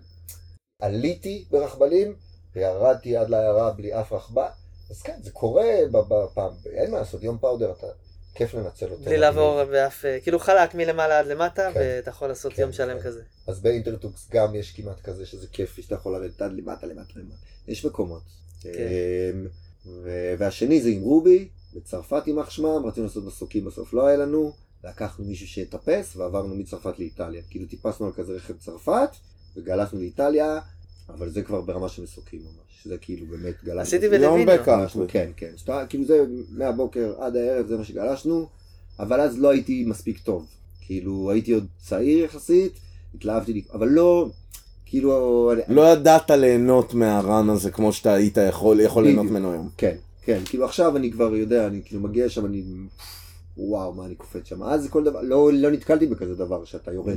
עליתי 0.82 1.44
ברכבלים, 1.50 2.14
וירדתי 2.56 3.16
עד 3.16 3.30
לעיירה 3.30 3.70
בלי 3.70 4.00
אף 4.00 4.12
רכבל, 4.12 4.42
אז 4.90 5.02
כן, 5.02 5.16
זה 5.22 5.30
קורה 5.30 5.70
בפעם, 5.90 6.52
אין 6.66 6.90
מה 6.90 6.98
לעשות, 6.98 7.22
יום 7.22 7.38
פאודר, 7.38 7.72
אתה, 7.72 7.86
כיף 8.34 8.54
לנצל 8.54 8.90
אותו. 8.90 9.04
בלי 9.04 9.16
לעבור 9.16 9.64
באף... 9.64 10.04
כאילו 10.22 10.38
חלק 10.38 10.74
מלמעלה 10.74 11.18
עד 11.18 11.26
למטה, 11.26 11.70
כן. 11.74 11.80
ואתה 11.80 12.10
יכול 12.10 12.28
לעשות 12.28 12.52
כן, 12.52 12.62
יום 12.62 12.72
שלם 12.72 12.98
כן. 12.98 13.04
כזה. 13.04 13.22
אז 13.46 13.60
באינטרטוקס 13.60 14.28
גם 14.30 14.54
יש 14.54 14.72
כמעט 14.72 15.00
כזה 15.00 15.26
שזה 15.26 15.46
כיף, 15.52 15.76
שאתה 15.80 15.94
יכול 15.94 16.12
לרדת 16.12 16.42
עד 16.42 16.52
למטה, 16.52 16.86
למטה, 16.86 17.12
למטה. 17.16 17.34
יש 17.68 17.84
מקומות. 17.86 18.22
כן. 18.60 18.68
אמ, 18.70 19.46
ו- 19.86 20.34
והשני 20.38 20.82
זה 20.82 20.88
עם 20.88 21.02
רובי, 21.02 21.48
בצרפת 21.74 22.26
יימח 22.26 22.50
שמם, 22.50 22.86
רצינו 22.86 23.06
לעשות 23.06 23.24
מסוקים, 23.24 23.64
בסוף 23.64 23.92
לא 23.92 24.06
היה 24.06 24.16
לנו, 24.16 24.52
לקחנו 24.84 25.24
מישהו 25.24 25.46
שיטפס 25.46 26.16
ועברנו 26.16 26.54
מצרפת 26.54 26.98
לאיטליה. 26.98 27.42
כאילו 27.50 27.66
טיפסנו 27.68 28.06
על 28.06 28.12
כזה 28.12 28.32
רכב 28.32 28.54
צרפת, 28.58 29.10
וגלשנו 29.56 29.98
לאיטליה, 29.98 30.60
אבל 31.08 31.30
זה 31.30 31.42
כבר 31.42 31.60
ברמה 31.60 31.88
של 31.88 32.02
מסוקים 32.02 32.40
ממש. 32.40 32.86
זה 32.86 32.96
כאילו 32.98 33.26
באמת 33.26 33.54
גלשנו. 33.64 33.80
עשיתי 33.80 34.04
יום 34.06 34.14
בלוויניו. 34.14 34.46
בקאנטרי. 34.54 34.76
גלשנו, 34.82 35.04
כן, 35.08 35.30
כן. 35.36 35.50
שאתה, 35.56 35.84
כאילו 35.88 36.04
זה 36.04 36.24
מהבוקר 36.50 37.12
עד 37.18 37.36
הערב, 37.36 37.66
זה 37.66 37.76
מה 37.76 37.84
שגלשנו, 37.84 38.46
אבל 38.98 39.20
אז 39.20 39.38
לא 39.38 39.48
הייתי 39.50 39.84
מספיק 39.86 40.18
טוב. 40.18 40.46
כאילו 40.80 41.30
הייתי 41.30 41.52
עוד 41.52 41.66
צעיר 41.86 42.24
יחסית, 42.24 42.72
התלהבתי, 43.14 43.52
לי- 43.52 43.62
אבל 43.72 43.88
לא, 43.88 44.28
כאילו... 44.86 45.52
אני- 45.52 45.74
לא 45.74 45.92
ידעת 45.92 46.30
ליהנות 46.30 46.94
מהרן 46.94 47.50
הזה 47.50 47.70
כמו 47.70 47.92
שאתה 47.92 48.12
היית 48.14 48.38
יכול 48.48 48.80
יכול 48.80 49.04
ליהנות. 49.04 49.26
ממנו 49.26 49.52
היום. 49.52 49.68
כן, 49.76 49.96
כן, 50.24 50.40
כאילו 50.44 50.64
עכשיו 50.64 50.96
אני 50.96 51.12
כבר 51.12 51.36
יודע, 51.36 51.66
אני 51.66 51.80
כאילו 51.84 52.00
מגיע 52.00 52.28
שם, 52.28 52.46
אני... 52.46 52.62
וואו, 53.56 53.92
מה 53.92 54.06
אני 54.06 54.14
קופץ 54.14 54.48
שם. 54.48 54.62
אז 54.62 54.88
כל 54.90 55.04
דבר, 55.04 55.20
לא, 55.22 55.50
לא 55.52 55.70
נתקלתי 55.70 56.06
בכזה 56.06 56.34
דבר 56.34 56.64
שאתה 56.64 56.92
יורד. 56.92 57.16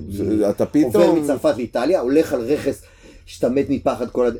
אתה 0.49 0.63
עובר 0.63 0.89
פתאום... 0.89 1.23
מצרפת 1.23 1.57
לאיטליה, 1.57 1.99
הולך 1.99 2.33
על 2.33 2.41
רכס, 2.41 2.81
שאתה 3.27 3.49
מת 3.49 3.65
מפחד 3.69 4.09
כל 4.11 4.25
הד... 4.25 4.35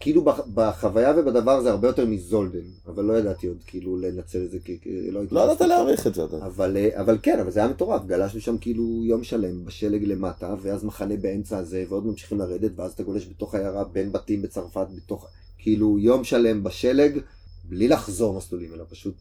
כאילו 0.00 0.24
בח- 0.24 0.46
בחוויה 0.54 1.12
ובדבר 1.16 1.50
הזה 1.50 1.70
הרבה 1.70 1.88
יותר 1.88 2.06
מזולדן, 2.06 2.58
אבל 2.86 3.04
לא 3.04 3.18
ידעתי 3.18 3.46
עוד 3.46 3.56
כאילו 3.66 3.96
לנצל 3.96 4.44
את 4.44 4.50
זה, 4.50 4.58
כי 4.64 4.78
לא 5.10 5.20
הייתי... 5.20 5.34
לא 5.34 5.40
ידעת. 5.40 5.60
להעריך 5.60 6.06
את 6.06 6.14
זה. 6.14 6.22
אבל, 6.46 6.76
אה, 6.76 7.00
אבל 7.00 7.18
כן, 7.22 7.38
אבל 7.40 7.50
זה 7.50 7.60
היה 7.60 7.68
מטורף, 7.68 8.04
גלשנו 8.06 8.40
שם 8.40 8.58
כאילו 8.58 9.04
יום 9.04 9.24
שלם 9.24 9.64
בשלג 9.64 10.04
למטה, 10.04 10.54
ואז 10.62 10.84
מחנה 10.84 11.16
באמצע 11.16 11.58
הזה, 11.58 11.84
ועוד 11.88 12.06
ממשיכים 12.06 12.38
לרדת, 12.38 12.70
ואז 12.76 12.92
אתה 12.92 13.02
גולש 13.02 13.26
בתוך 13.26 13.54
העיירה 13.54 13.84
בין 13.84 14.12
בתים 14.12 14.42
בצרפת, 14.42 14.86
בתוך, 14.96 15.26
כאילו 15.58 15.98
יום 15.98 16.24
שלם 16.24 16.62
בשלג, 16.64 17.18
בלי 17.64 17.88
לחזור 17.88 18.34
מסלולים, 18.36 18.74
אלא 18.74 18.84
פשוט 18.90 19.14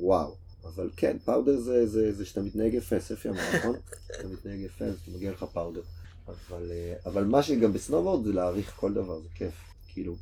וואו. 0.00 0.34
אבל 0.74 0.90
כן, 0.96 1.16
פאודר 1.24 1.60
זה, 1.60 1.86
זה, 1.86 2.12
זה 2.12 2.24
שאתה 2.24 2.42
מתנהג 2.42 2.74
יפה, 2.74 3.00
ספי 3.00 3.28
אמר, 3.28 3.56
נכון? 3.58 3.76
אתה 4.20 4.28
מתנהג 4.28 4.60
יפה, 4.60 4.84
אז 4.84 4.94
מגיע 5.14 5.30
לך 5.30 5.44
פאודר. 5.52 5.80
אבל, 6.28 6.70
אה, 6.70 6.94
אבל 7.06 7.24
מה 7.24 7.42
שגם 7.42 7.72
בסנובורד 7.72 8.24
זה 8.24 8.32
להעריך 8.32 8.72
כל 8.76 8.92
דבר, 8.92 9.20
זה 9.20 9.28
כיף. 9.34 9.54
כאילו, 9.88 10.14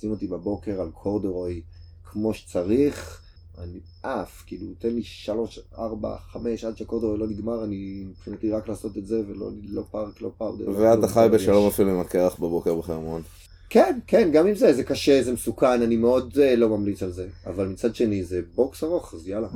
שים 0.00 0.10
אותי 0.10 0.26
בבוקר 0.26 0.80
על 0.80 0.90
קורדרוי 0.90 1.62
כמו 2.04 2.34
שצריך, 2.34 3.22
אני 3.58 3.78
עף, 4.02 4.42
כאילו, 4.46 4.66
תן 4.78 4.94
לי 4.94 5.02
שלוש, 5.02 5.60
ארבע, 5.78 6.16
חמש, 6.32 6.64
עד 6.64 6.76
שהקורדרוי 6.76 7.18
לא 7.18 7.26
נגמר, 7.26 7.64
אני 7.64 8.04
מבחינתי 8.10 8.50
רק 8.50 8.68
לעשות 8.68 8.98
את 8.98 9.06
זה, 9.06 9.20
ולא 9.28 9.50
לא 9.68 9.82
פארק, 9.90 10.20
לא 10.22 10.30
פאודר. 10.38 10.70
ואתה 10.70 11.00
לא 11.00 11.06
חי 11.06 11.26
יש. 11.26 11.32
בשלום 11.32 11.66
אפילו 11.66 11.90
עם 11.90 12.00
הקרח 12.00 12.36
בבוקר 12.36 12.74
בחרמון. 12.74 13.22
כן, 13.70 13.98
כן, 14.06 14.30
גם 14.32 14.46
עם 14.46 14.54
זה, 14.54 14.72
זה 14.72 14.84
קשה, 14.84 15.22
זה 15.22 15.32
מסוכן, 15.32 15.82
אני 15.82 15.96
מאוד 15.96 16.38
אה, 16.42 16.56
לא 16.56 16.68
ממליץ 16.68 17.02
על 17.02 17.12
זה. 17.12 17.26
אבל 17.46 17.66
מצד 17.66 17.94
שני, 17.94 18.24
זה 18.24 18.40
box 18.54 18.84
ארוך, 18.84 19.14
אז 19.14 19.28
יאללה. 19.28 19.48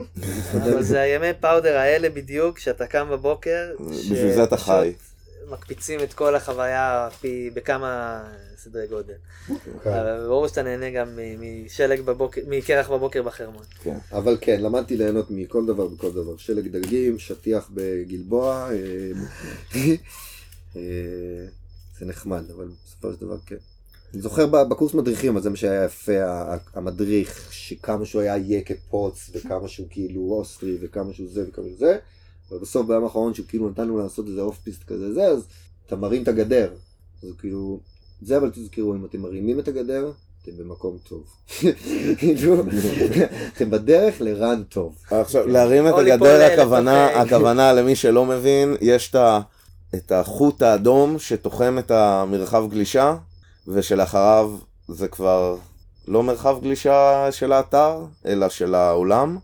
אבל 0.52 0.82
זה 0.82 1.00
הימי 1.00 1.32
powder 1.40 1.76
האלה 1.76 2.10
בדיוק, 2.10 2.58
שאתה 2.58 2.86
קם 2.86 3.06
בבוקר. 3.10 3.74
בשביל 3.90 4.32
זה 4.32 4.44
אתה 4.44 4.56
חי. 4.56 4.92
מקפיצים 5.52 6.00
את 6.00 6.12
כל 6.12 6.34
החוויה 6.34 7.08
פי 7.20 7.50
בכמה 7.54 8.22
סדרי 8.56 8.86
גודל. 8.86 9.14
כן. 9.46 9.90
אבל 9.90 10.26
ברור 10.26 10.48
שאתה 10.48 10.62
נהנה 10.62 10.90
גם 10.90 11.18
משלג 11.38 12.00
בבוקר, 12.00 12.40
מקרח 12.48 12.90
בבוקר 12.90 13.22
בחרמון. 13.22 13.64
כן. 13.82 13.98
אבל 14.12 14.36
כן, 14.40 14.60
למדתי 14.60 14.96
ליהנות 14.96 15.30
מכל 15.30 15.66
דבר 15.66 15.92
וכל 15.92 16.12
דבר. 16.12 16.36
שלג 16.36 16.68
דגים, 16.68 17.18
שטיח 17.18 17.70
בגלבוע, 17.74 18.68
אה, 18.70 18.76
אה, 20.76 20.80
זה 21.98 22.06
נחמד, 22.06 22.50
אבל 22.56 22.68
בסופו 22.84 23.12
של 23.12 23.20
דבר 23.20 23.36
כן. 23.46 23.56
אני 24.14 24.22
זוכר 24.22 24.46
בקורס 24.46 24.94
מדריכים, 24.94 25.36
אז 25.36 25.42
זה 25.42 25.50
מה 25.50 25.56
שהיה 25.56 25.84
יפה, 25.84 26.12
המדריך, 26.74 27.52
שכמה 27.52 28.04
שהוא 28.04 28.22
היה 28.22 28.36
יקה 28.36 28.74
פוץ, 28.90 29.30
וכמה 29.34 29.68
שהוא 29.68 29.86
כאילו 29.90 30.20
אוסטרי, 30.30 30.76
וכמה 30.80 31.12
שהוא 31.12 31.28
זה 31.32 31.44
וכמה 31.48 31.64
שהוא 31.64 31.78
זה, 31.78 31.98
אבל 32.52 32.60
בסוף 32.60 32.86
ביום 32.86 33.04
האחרון 33.04 33.34
שהוא 33.34 33.46
כאילו 33.48 33.68
נתן 33.70 33.82
לנו 33.82 33.98
לעשות 33.98 34.26
איזה 34.28 34.40
off-piste 34.40 34.82
כזה 34.84 35.12
זה, 35.14 35.24
אז 35.24 35.44
אתה 35.86 35.96
מרים 35.96 36.22
את 36.22 36.28
הגדר. 36.28 36.70
אז 37.22 37.28
כאילו, 37.38 37.80
זה 38.22 38.36
אבל 38.36 38.50
תזכרו, 38.50 38.94
אם 38.94 39.04
אתם 39.04 39.20
מרימים 39.20 39.58
את 39.60 39.68
הגדר, 39.68 40.10
אתם 40.42 40.52
במקום 40.58 40.96
טוב. 41.08 41.22
כאילו, 42.18 42.62
אתם 43.56 43.70
בדרך 43.70 44.20
ל 44.20 44.31
run 44.31 44.62
טוב. 44.68 44.94
עכשיו, 45.10 45.46
להרים 45.48 45.88
את 45.88 45.94
הגדר, 45.98 46.52
הכוונה, 46.52 47.06
הכוונה 47.06 47.72
למי 47.72 47.96
שלא 47.96 48.26
מבין, 48.26 48.76
יש 48.80 49.10
את 49.10 49.14
ה- 49.14 49.40
את 49.94 50.12
החוט 50.12 50.62
האדום 50.62 51.18
שתוחם 51.18 51.76
את 51.78 51.90
המרחב 51.90 52.64
גלישה, 52.70 53.16
ושלאחריו 53.68 54.50
זה 54.88 55.08
כבר 55.08 55.56
לא 56.08 56.22
מרחב 56.22 56.56
גלישה 56.62 57.28
של 57.30 57.52
האתר, 57.52 58.04
אלא 58.26 58.48
של 58.48 58.74
האולם, 58.74 59.38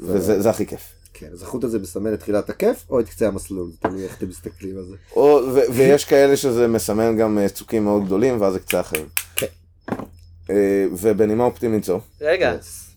וזה 0.00 0.42
זה 0.42 0.50
הכי 0.50 0.66
כיף. 0.66 0.80
כן, 1.18 1.26
אז 1.32 1.42
החוט 1.42 1.64
הזה 1.64 1.78
מסמל 1.78 2.14
את 2.14 2.20
תחילת 2.20 2.50
הכיף, 2.50 2.84
או 2.90 3.00
את 3.00 3.08
קצה 3.08 3.28
המסלול, 3.28 3.70
תלוי 3.80 4.04
איך 4.04 4.16
אתם 4.18 4.28
מסתכלים 4.28 4.76
על 4.76 4.84
זה. 4.84 4.96
או, 5.16 5.40
ו- 5.54 5.72
ויש 5.74 6.04
כאלה 6.04 6.36
שזה 6.36 6.66
מסמן 6.68 7.16
גם 7.16 7.38
אה, 7.38 7.48
צוקים 7.48 7.84
מאוד 7.84 8.04
גדולים, 8.04 8.40
ואז 8.40 8.52
זה 8.52 8.60
קצה 8.60 8.80
החיים. 8.80 9.06
כן. 9.36 9.46
אה, 10.50 10.86
ובנימה 10.92 11.44
אופטימית 11.44 11.84
זו, 11.84 12.00
רגע. 12.20 12.56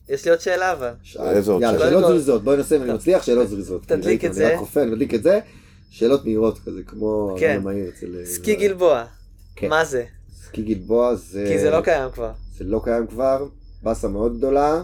יש 0.09 0.25
לי 0.25 0.31
עוד 0.31 0.39
שאלה 0.39 0.71
אבל. 0.71 0.91
איזה 1.19 1.51
עוד 1.51 1.61
יאללה, 1.61 1.79
שאלה? 1.79 1.89
שאלות 1.89 2.07
זריזות, 2.07 2.43
בואי 2.43 2.57
נעשה 2.57 2.75
אם 2.75 2.81
אני 2.81 2.93
מצליח, 2.93 3.23
שאלות 3.23 3.49
זריזות. 3.49 3.81
תדליק 3.85 4.19
את 4.19 4.25
אני 4.25 4.33
זה. 4.33 4.53
רק 4.53 4.59
חופן, 4.59 4.89
מדליק 4.91 5.13
את 5.13 5.23
זה. 5.23 5.39
שאלות 5.89 6.25
מהירות 6.25 6.59
כזה, 6.65 6.81
כמו 6.87 7.35
כן. 7.39 7.61
אה, 7.67 8.25
סקי 8.25 8.55
גלבוע, 8.55 9.05
כן. 9.55 9.69
מה 9.69 9.85
זה? 9.85 10.03
סקי 10.45 10.61
גלבוע 10.61 11.15
זה... 11.15 11.45
כי 11.47 11.59
זה 11.59 11.69
לא 11.69 11.81
קיים 11.81 12.11
כבר. 12.11 12.31
זה 12.57 12.63
לא 12.63 12.81
קיים 12.83 13.07
כבר, 13.07 13.45
באסה 13.83 14.07
מאוד 14.07 14.37
גדולה. 14.37 14.81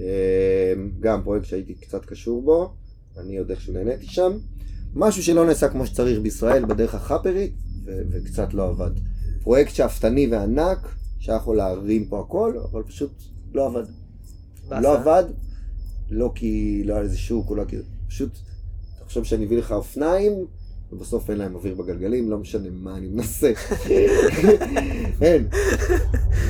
אה, 0.00 0.74
גם 1.00 1.22
פרויקט 1.22 1.46
שהייתי 1.46 1.74
קצת 1.74 2.04
קשור 2.04 2.42
בו, 2.42 2.72
אני 3.18 3.38
עוד 3.38 3.50
איכשהו 3.50 3.72
נהניתי 3.72 4.06
שם. 4.06 4.32
משהו 4.94 5.22
שלא 5.22 5.46
נעשה 5.46 5.68
כמו 5.68 5.86
שצריך 5.86 6.20
בישראל 6.20 6.64
בדרך 6.64 6.94
החאפרית, 6.94 7.52
ו- 7.84 8.02
וקצת 8.10 8.54
לא 8.54 8.68
עבד. 8.68 8.90
פרויקט 9.42 9.74
שאפתני 9.74 10.26
וענק, 10.26 10.88
שהיה 11.18 11.36
יכול 11.36 11.56
להרים 11.56 12.04
פה 12.04 12.20
הכל, 12.20 12.58
אבל 12.70 12.82
פשוט 12.82 13.12
לא 13.54 13.66
עבד. 13.66 13.84
באסה. 14.68 14.80
לא 14.80 14.98
עבד, 14.98 15.24
לא 16.10 16.32
כי 16.34 16.82
לא 16.84 16.94
היה 16.94 17.02
לזה 17.02 17.18
שוק, 17.18 17.50
לא 17.50 17.64
כי... 17.64 17.76
פשוט, 18.08 18.30
תחשוב 19.04 19.24
שאני 19.24 19.44
אביא 19.44 19.58
לך 19.58 19.72
אופניים, 19.72 20.32
ובסוף 20.92 21.30
אין 21.30 21.38
להם 21.38 21.54
אוויר 21.54 21.74
בגלגלים, 21.74 22.30
לא 22.30 22.38
משנה 22.38 22.68
מה 22.82 22.96
אני 22.96 23.06
מנסה. 23.06 23.52
אין. 25.22 25.46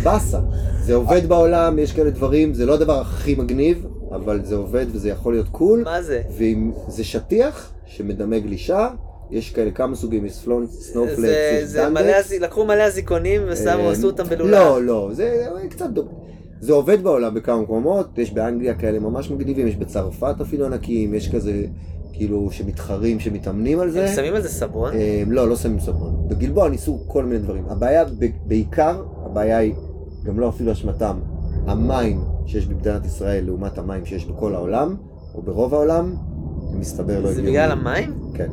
באסה. 0.03 0.41
זה 0.81 0.95
עובד 0.95 1.29
בעולם, 1.29 1.79
יש 1.79 1.93
כאלה 1.93 2.11
דברים, 2.11 2.55
זה 2.55 2.67
לא 2.67 2.75
הדבר 2.75 3.01
הכי 3.01 3.35
מגניב, 3.35 3.87
אבל 4.11 4.41
זה 4.45 4.55
עובד 4.55 4.87
וזה 4.93 5.09
יכול 5.09 5.33
להיות 5.33 5.49
קול. 5.49 5.83
מה 5.85 6.03
זה? 6.03 6.23
ואם 6.39 6.73
זה 6.89 7.05
שטיח 7.05 7.73
שמדמה 7.87 8.39
גלישה, 8.39 8.89
יש 9.31 9.51
כאלה 9.51 9.71
כמה 9.71 9.97
סוגים, 9.97 10.27
יש 10.27 10.33
סלון, 10.33 10.67
סנופלקס, 10.67 11.21
יש 11.63 11.73
דנדקס. 11.73 12.33
לקחו 12.33 12.65
מלא 12.65 12.83
אזיקונים 12.83 13.43
ושמו, 13.49 13.69
אה, 13.69 13.91
עשו 13.91 14.07
אותם 14.07 14.25
בלולב. 14.25 14.51
לא, 14.51 14.83
לא, 14.83 15.11
זה 15.13 15.47
קצת 15.71 15.91
דומה. 15.91 16.11
זה 16.61 16.73
עובד 16.73 17.03
בעולם 17.03 17.35
בכמה 17.35 17.63
מקומות, 17.63 18.19
יש 18.19 18.33
באנגליה 18.33 18.75
כאלה 18.75 18.99
ממש 18.99 19.31
מגניבים, 19.31 19.67
יש 19.67 19.77
בצרפת 19.77 20.35
אפילו 20.41 20.67
ענקיים, 20.67 21.15
יש 21.15 21.31
כזה, 21.35 21.65
כאילו, 22.17 22.51
שמתחרים, 22.51 23.21
שמתאמנים 23.21 23.81
על 23.81 23.91
זה. 23.91 24.09
הם 24.09 24.17
שמים 24.17 24.35
על 24.35 24.43
זה 24.43 24.49
סבון? 24.49 24.93
אה, 24.93 25.23
לא, 25.27 25.49
לא 25.49 25.57
שמים 25.57 25.81
סבון. 25.81 26.29
בגלבוע 26.29 26.69
ניסו 26.69 26.99
כל 27.07 27.25
מיני 27.25 27.39
דברים. 27.39 27.65
הבעיה, 27.69 28.05
בעיקר, 28.47 29.03
הבעיה 29.25 29.59
היא, 29.59 29.75
גם 30.25 30.41
לא 30.41 30.49
אפילו 30.49 30.73
אשמתם, 30.73 31.19
המים 31.67 32.21
שיש 32.47 32.67
במדינת 32.67 33.07
ישראל 33.07 33.45
לעומת 33.45 33.79
המים 33.79 34.07
שיש 34.07 34.27
בכל 34.27 34.55
העולם, 34.55 34.97
או 35.35 35.43
ברוב 35.43 35.75
העולם, 35.75 36.15
מסתבר 36.73 37.21
לא 37.21 37.27
זה 37.27 37.31
הגיוני. 37.33 37.51
בגלל 37.51 37.71
המים? 37.73 38.15
כן. 38.35 38.51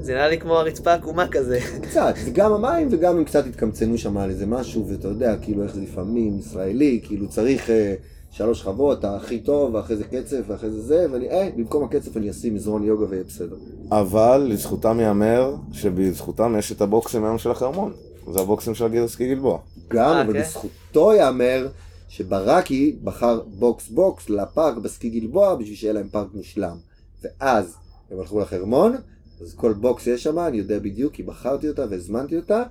זה 0.00 0.12
נראה 0.12 0.28
לי 0.28 0.38
כמו 0.40 0.54
הרצפה 0.54 0.92
עקומה 0.92 1.28
כזה. 1.28 1.58
קצת, 1.88 2.14
זה 2.24 2.30
גם 2.30 2.52
המים 2.52 2.88
וגם 2.90 3.16
הם 3.16 3.24
קצת 3.24 3.46
התקמצנו 3.46 3.98
שם 3.98 4.16
על 4.16 4.30
איזה 4.30 4.46
משהו, 4.46 4.88
ואתה 4.88 5.08
יודע, 5.08 5.36
כאילו 5.36 5.62
איך 5.62 5.74
זה 5.74 5.80
לפעמים 5.80 6.38
ישראלי, 6.38 7.00
כאילו 7.02 7.28
צריך 7.28 7.70
אה, 7.70 7.94
שלוש 8.32 8.60
שכבות, 8.60 9.04
הכי 9.04 9.40
טוב, 9.40 9.74
ואחרי 9.74 9.96
זה 9.96 10.04
קצף, 10.04 10.40
ואחרי 10.46 10.70
זה 10.70 10.80
זה, 10.82 11.06
ואני, 11.12 11.30
אה, 11.30 11.48
במקום 11.56 11.84
הקצף 11.84 12.16
אני 12.16 12.30
אשים 12.30 12.54
מזרון 12.54 12.84
יוגה 12.84 13.06
ויהיה 13.08 13.24
בסדר. 13.24 13.56
אבל 13.90 14.46
לזכותם 14.48 15.00
ייאמר 15.00 15.54
שבזכותם 15.72 16.54
יש 16.58 16.72
את 16.72 16.80
הבוקסים 16.80 17.24
היום 17.24 17.38
של 17.38 17.50
החרמון. 17.50 17.92
זה 18.32 18.40
הבוקסים 18.40 18.74
של 18.74 18.84
הגרסקי 18.84 19.28
גלבוע. 19.28 19.58
גם, 19.88 20.16
אה, 20.16 20.22
אבל 20.22 20.32
כן? 20.32 20.40
בזכותו 20.40 21.12
ייאמר 21.12 21.68
שברקי 22.08 22.96
בחר 23.04 23.40
box 23.58 23.88
box 23.88 24.30
לפארק 24.30 24.76
בסקי 24.76 25.10
גלבוע 25.10 25.54
בשביל 25.54 25.76
שיהיה 25.76 25.92
להם 25.92 26.08
פארק 26.08 26.28
מושלם. 26.34 26.76
ואז 27.22 27.76
הם 28.10 28.20
הלכו 28.20 28.40
לחרמון, 28.40 28.96
אז 29.42 29.54
כל 29.54 29.72
בוקס 29.72 30.06
יש 30.06 30.22
שם, 30.22 30.38
אני 30.38 30.56
יודע 30.56 30.78
בדיוק, 30.78 31.12
כי 31.12 31.22
בחרתי 31.22 31.68
אותה 31.68 31.84
והזמנתי 31.90 32.36
אותה. 32.36 32.62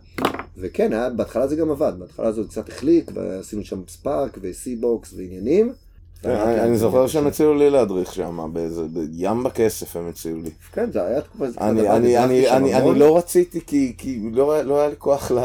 וכן, 0.57 0.93
היה, 0.93 1.10
בהתחלה 1.10 1.48
זה 1.48 1.56
גם 1.56 1.72
עבד, 1.72 1.93
בהתחלה 1.99 2.31
זה 2.31 2.41
קצת 2.49 2.69
החליק, 2.69 3.11
ועשינו 3.14 3.64
שם 3.64 3.81
ספארק 3.88 4.38
וסי 4.41 4.76
בוקס 4.76 5.14
ועניינים. 5.18 5.73
כן, 6.22 6.30
אני 6.30 6.77
זוכר 6.77 7.07
שהם 7.07 7.27
הציעו 7.27 7.53
לי 7.53 7.69
להדריך 7.69 8.14
שם, 8.14 8.49
באיזה 8.53 8.81
בים 8.84 9.43
בכסף 9.43 9.95
הם 9.95 10.07
הציעו 10.10 10.38
לי. 10.43 10.49
כן, 10.73 10.91
זה 10.91 11.03
היה 11.06 11.22
תקופה, 11.22 11.45
אני, 11.60 12.99
לא 12.99 13.18
רציתי 13.18 13.60
כי, 13.68 13.93
כי 13.98 14.19
לא, 14.34 14.61
לא 14.61 14.80
היה 14.80 14.89
לי 14.89 14.95
כוח 14.98 15.31
ל... 15.31 15.39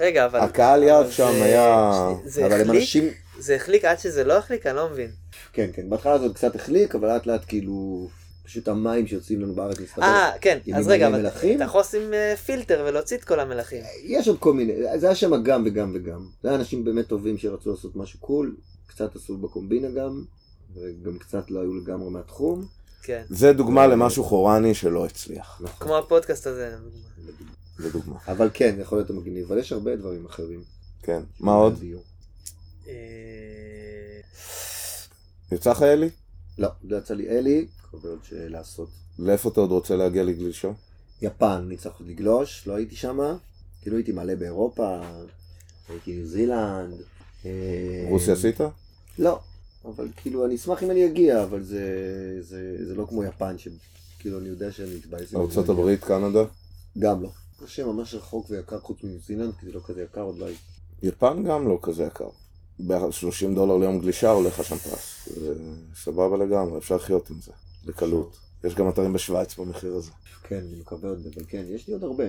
רגע, 0.00 0.26
אבל... 0.26 0.38
הקהל 0.40 0.82
יעד 0.82 1.04
אבל 1.04 1.10
שם 1.10 1.28
זה- 1.32 1.44
היה- 1.44 1.92
זה 2.24 2.46
אבל 2.46 2.54
הם 2.54 2.60
החליק? 2.60 2.80
אנשים, 2.80 3.04
זה 3.38 3.54
החליק 3.56 3.84
עד 3.84 3.98
שזה 3.98 4.24
לא 4.24 4.38
החליק? 4.38 4.66
אני 4.66 4.76
לא 4.76 4.88
מבין. 4.90 5.10
כן, 5.52 5.66
כן, 5.72 5.90
בהתחלה 5.90 6.18
זה 6.18 6.28
קצת 6.34 6.54
החליק, 6.54 6.94
אבל 6.94 7.08
לאט 7.08 7.26
לאט 7.26 7.44
כאילו, 7.48 8.08
פשוט 8.46 8.68
המים 8.68 9.06
שיוצאים 9.06 9.40
לנו 9.40 9.54
בארץ 9.54 9.80
מסתבר. 9.80 10.04
אה, 10.04 10.30
כן, 10.40 10.58
אז 10.74 10.88
רגע, 10.88 11.08
אבל 11.08 11.22
מלחים? 11.22 11.56
אתה 11.56 11.64
יכול 11.64 11.80
לשים 11.80 12.14
אה, 12.14 12.36
פילטר 12.36 12.84
ולהוציא 12.88 13.16
את 13.16 13.24
כל 13.24 13.40
המלחים. 13.40 13.82
יש 14.02 14.28
עוד 14.28 14.38
כל 14.38 14.54
מיני, 14.54 14.72
זה 14.98 15.06
היה 15.06 15.14
שם 15.14 15.42
גם 15.42 15.62
וגם 15.66 15.92
וגם. 15.94 16.26
זה 16.42 16.48
היה 16.48 16.58
אנשים 16.58 16.84
באמת 16.84 17.06
טובים 17.06 17.38
שרצו 17.38 17.70
לעשות 17.70 17.96
משהו 17.96 18.20
קול, 18.20 18.56
קצת 18.86 19.16
עשו 19.16 19.36
בקומבינה 19.36 19.88
גם, 19.90 20.24
וגם 20.74 21.18
קצת 21.18 21.50
לא 21.50 21.60
היו 21.60 21.74
לגמרי 21.74 22.10
מהתחום. 22.10 22.64
כן. 23.02 23.22
זה 23.28 23.52
דוגמה 23.52 23.86
למשהו 23.86 24.24
חורני 24.24 24.74
שלא 24.74 25.06
הצליח, 25.06 25.60
נכון. 25.64 25.86
כמו 25.86 25.98
הפודקאסט 25.98 26.46
הזה. 26.46 26.76
זה 27.78 27.90
דוגמה. 27.90 28.16
אבל 28.28 28.50
כן, 28.54 28.76
יכול 28.80 28.98
להיות 28.98 29.10
מגניב, 29.10 29.46
אבל 29.46 29.58
יש 29.58 29.72
הרבה 29.72 29.96
דברים 29.96 30.26
אחרים. 30.26 30.62
כן. 31.02 31.20
מה 31.40 31.52
עוד? 31.52 31.84
אה, 32.88 32.94
יצא 35.52 35.70
לך 35.70 35.82
אלי? 35.82 36.10
לא, 36.58 36.68
לא 36.84 36.96
יצא 36.96 37.14
לי 37.14 37.28
אלי, 37.28 37.66
עוד 38.04 38.20
לעשות. 38.32 38.88
לאיפה 39.18 39.48
אתה 39.48 39.60
עוד 39.60 39.70
רוצה 39.70 39.96
להגיע 39.96 40.24
לגלישה? 40.24 40.70
יפן, 41.22 41.62
אני 41.66 41.76
צריך 41.76 41.94
לגלוש, 42.00 42.66
לא 42.66 42.74
הייתי 42.74 42.96
שם. 42.96 43.36
כאילו 43.82 43.96
הייתי 43.96 44.12
מלא 44.12 44.34
באירופה, 44.34 45.00
הייתי 45.88 46.16
ניו 46.16 46.26
זילנד. 46.26 46.94
אה, 47.44 48.06
רוסיה 48.10 48.34
עשית? 48.34 48.60
לא, 49.18 49.38
אבל 49.84 50.08
כאילו 50.16 50.46
אני 50.46 50.54
אשמח 50.54 50.82
אם 50.82 50.90
אני 50.90 51.06
אגיע, 51.06 51.42
אבל 51.42 51.62
זה, 51.62 51.82
זה, 52.40 52.86
זה 52.86 52.94
לא 52.94 53.06
כמו 53.08 53.24
יפן, 53.24 53.56
שכאילו 53.58 54.38
אני 54.38 54.48
יודע 54.48 54.72
שאני 54.72 54.96
אתבאס. 55.00 55.34
אם 55.34 55.40
ארצות 55.40 55.68
הברית, 55.68 56.04
קנדה? 56.04 56.44
גם 56.98 57.22
לא. 57.22 57.28
קשה 57.64 57.86
ממש 57.86 58.14
רחוק 58.14 58.46
ויקר 58.50 58.80
חוץ 58.80 58.98
מניו 59.04 59.18
זילנד, 59.26 59.52
כי 59.60 59.66
זה 59.66 59.72
לא 59.72 59.80
כזה 59.86 60.02
יקר 60.02 60.20
עוד 60.20 60.38
לא 60.38 60.46
הייתי. 60.46 60.60
יפן 61.02 61.44
גם 61.44 61.68
לא 61.68 61.78
כזה 61.82 62.02
יקר. 62.02 62.28
ב-30 62.86 63.54
דולר 63.54 63.76
ליום 63.76 63.98
גלישה 63.98 64.30
הולך 64.30 64.58
לך 64.58 64.66
שם 64.66 64.76
פרס. 64.76 65.28
זה 65.34 65.54
סבבה 66.02 66.36
לגמרי, 66.36 66.78
אפשר 66.78 66.96
לחיות 66.96 67.30
עם 67.30 67.36
זה, 67.40 67.52
בקלות. 67.86 68.36
יש 68.64 68.74
גם 68.74 68.88
אתרים 68.88 69.12
בשוויץ 69.12 69.58
במחיר 69.58 69.94
הזה. 69.94 70.10
כן, 70.42 70.56
אני 70.56 70.80
מקווה 70.80 71.08
עוד, 71.08 71.26
אבל 71.34 71.44
כן, 71.48 71.64
יש 71.68 71.88
לי 71.88 71.94
עוד 71.94 72.04
הרבה. 72.04 72.24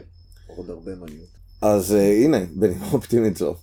עוד 0.47 0.69
הרבה 0.69 0.95
מה 0.95 1.05
להיות. 1.05 1.29
אז 1.61 1.95
אה, 1.95 2.11
הנה, 2.11 2.37
בנימה 2.55 2.91
אופטימית 2.91 3.37
זו, 3.37 3.55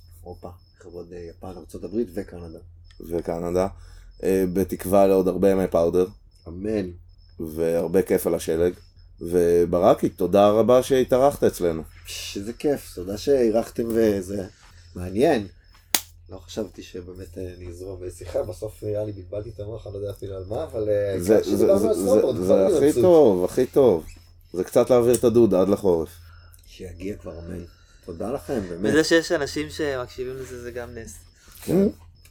חברות 0.78 1.06
אה, 1.12 1.18
יפן, 1.18 1.46
ארה"ב 1.46 1.96
וקנדה. 2.14 2.58
וקנדה, 3.00 3.66
אה, 4.24 4.44
בתקווה 4.52 5.06
לעוד 5.06 5.28
הרבה 5.28 5.50
ימי 5.50 5.66
פאודר, 5.66 6.06
אמן. 6.48 6.90
והרבה 7.40 8.02
כיף 8.02 8.26
על 8.26 8.34
השלג. 8.34 8.72
וברקי, 9.20 10.08
תודה 10.08 10.48
רבה 10.48 10.82
שהתארחת 10.82 11.44
אצלנו. 11.44 11.82
איזה 12.36 12.52
כיף, 12.52 12.94
תודה 12.94 13.18
שאירחתם 13.18 13.84
וזה 13.88 14.46
מעניין. 14.94 15.46
לא 16.28 16.38
חשבתי 16.38 16.82
שבאמת 16.82 17.38
אה, 17.38 17.54
אני 17.56 17.68
אזרום 17.68 18.00
בשיחה, 18.06 18.42
בסוף 18.42 18.82
היה 18.82 19.04
לי 19.04 19.12
בלבלתי 19.12 19.50
את 19.50 19.60
המוח, 19.60 19.86
אני 19.86 19.94
לא 19.94 19.98
יודע 19.98 20.10
אפילו 20.10 20.36
על 20.36 20.44
מה, 20.48 20.64
אבל... 20.64 20.88
אה, 20.88 21.20
זה, 21.20 21.38
אני 21.38 21.72
הכי 21.72 22.86
מבסוט. 22.86 23.02
טוב, 23.02 23.44
הכי 23.44 23.66
טוב. 23.66 24.04
זה 24.52 24.64
קצת 24.64 24.90
להעביר 24.90 25.14
את 25.14 25.24
הדודה 25.24 25.60
עד 25.60 25.68
לחורף. 25.68 26.08
שיגיע 26.66 27.16
כבר 27.16 27.38
אמן. 27.38 27.64
תודה 28.04 28.32
לכם, 28.32 28.60
באמת. 28.68 28.90
וזה 28.92 29.04
שיש 29.04 29.32
אנשים 29.32 29.70
שמקשיבים 29.70 30.36
לזה 30.36 30.62
זה 30.62 30.70
גם 30.70 30.88
נס. 30.94 31.14
כן. 31.62 31.88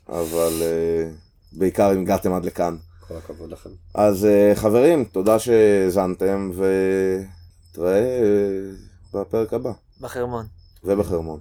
אבל 0.10 0.54
אה, 0.62 1.10
בעיקר 1.52 1.94
אם 1.94 2.02
הגעתם 2.02 2.34
עד 2.34 2.46
לכאן. 2.46 2.78
כל 3.08 3.18
הכבוד 3.18 3.52
לכם. 3.52 3.70
אז 3.94 4.26
אה, 4.26 4.52
חברים, 4.56 5.06
תודה 5.06 5.40
שהאזנתם, 5.40 6.52
ונתראה 6.56 8.00
אה, 8.00 8.72
בפרק 9.14 9.54
הבא, 9.54 9.72
בחרמון. 10.02 10.46
ובחרמון. 10.84 11.40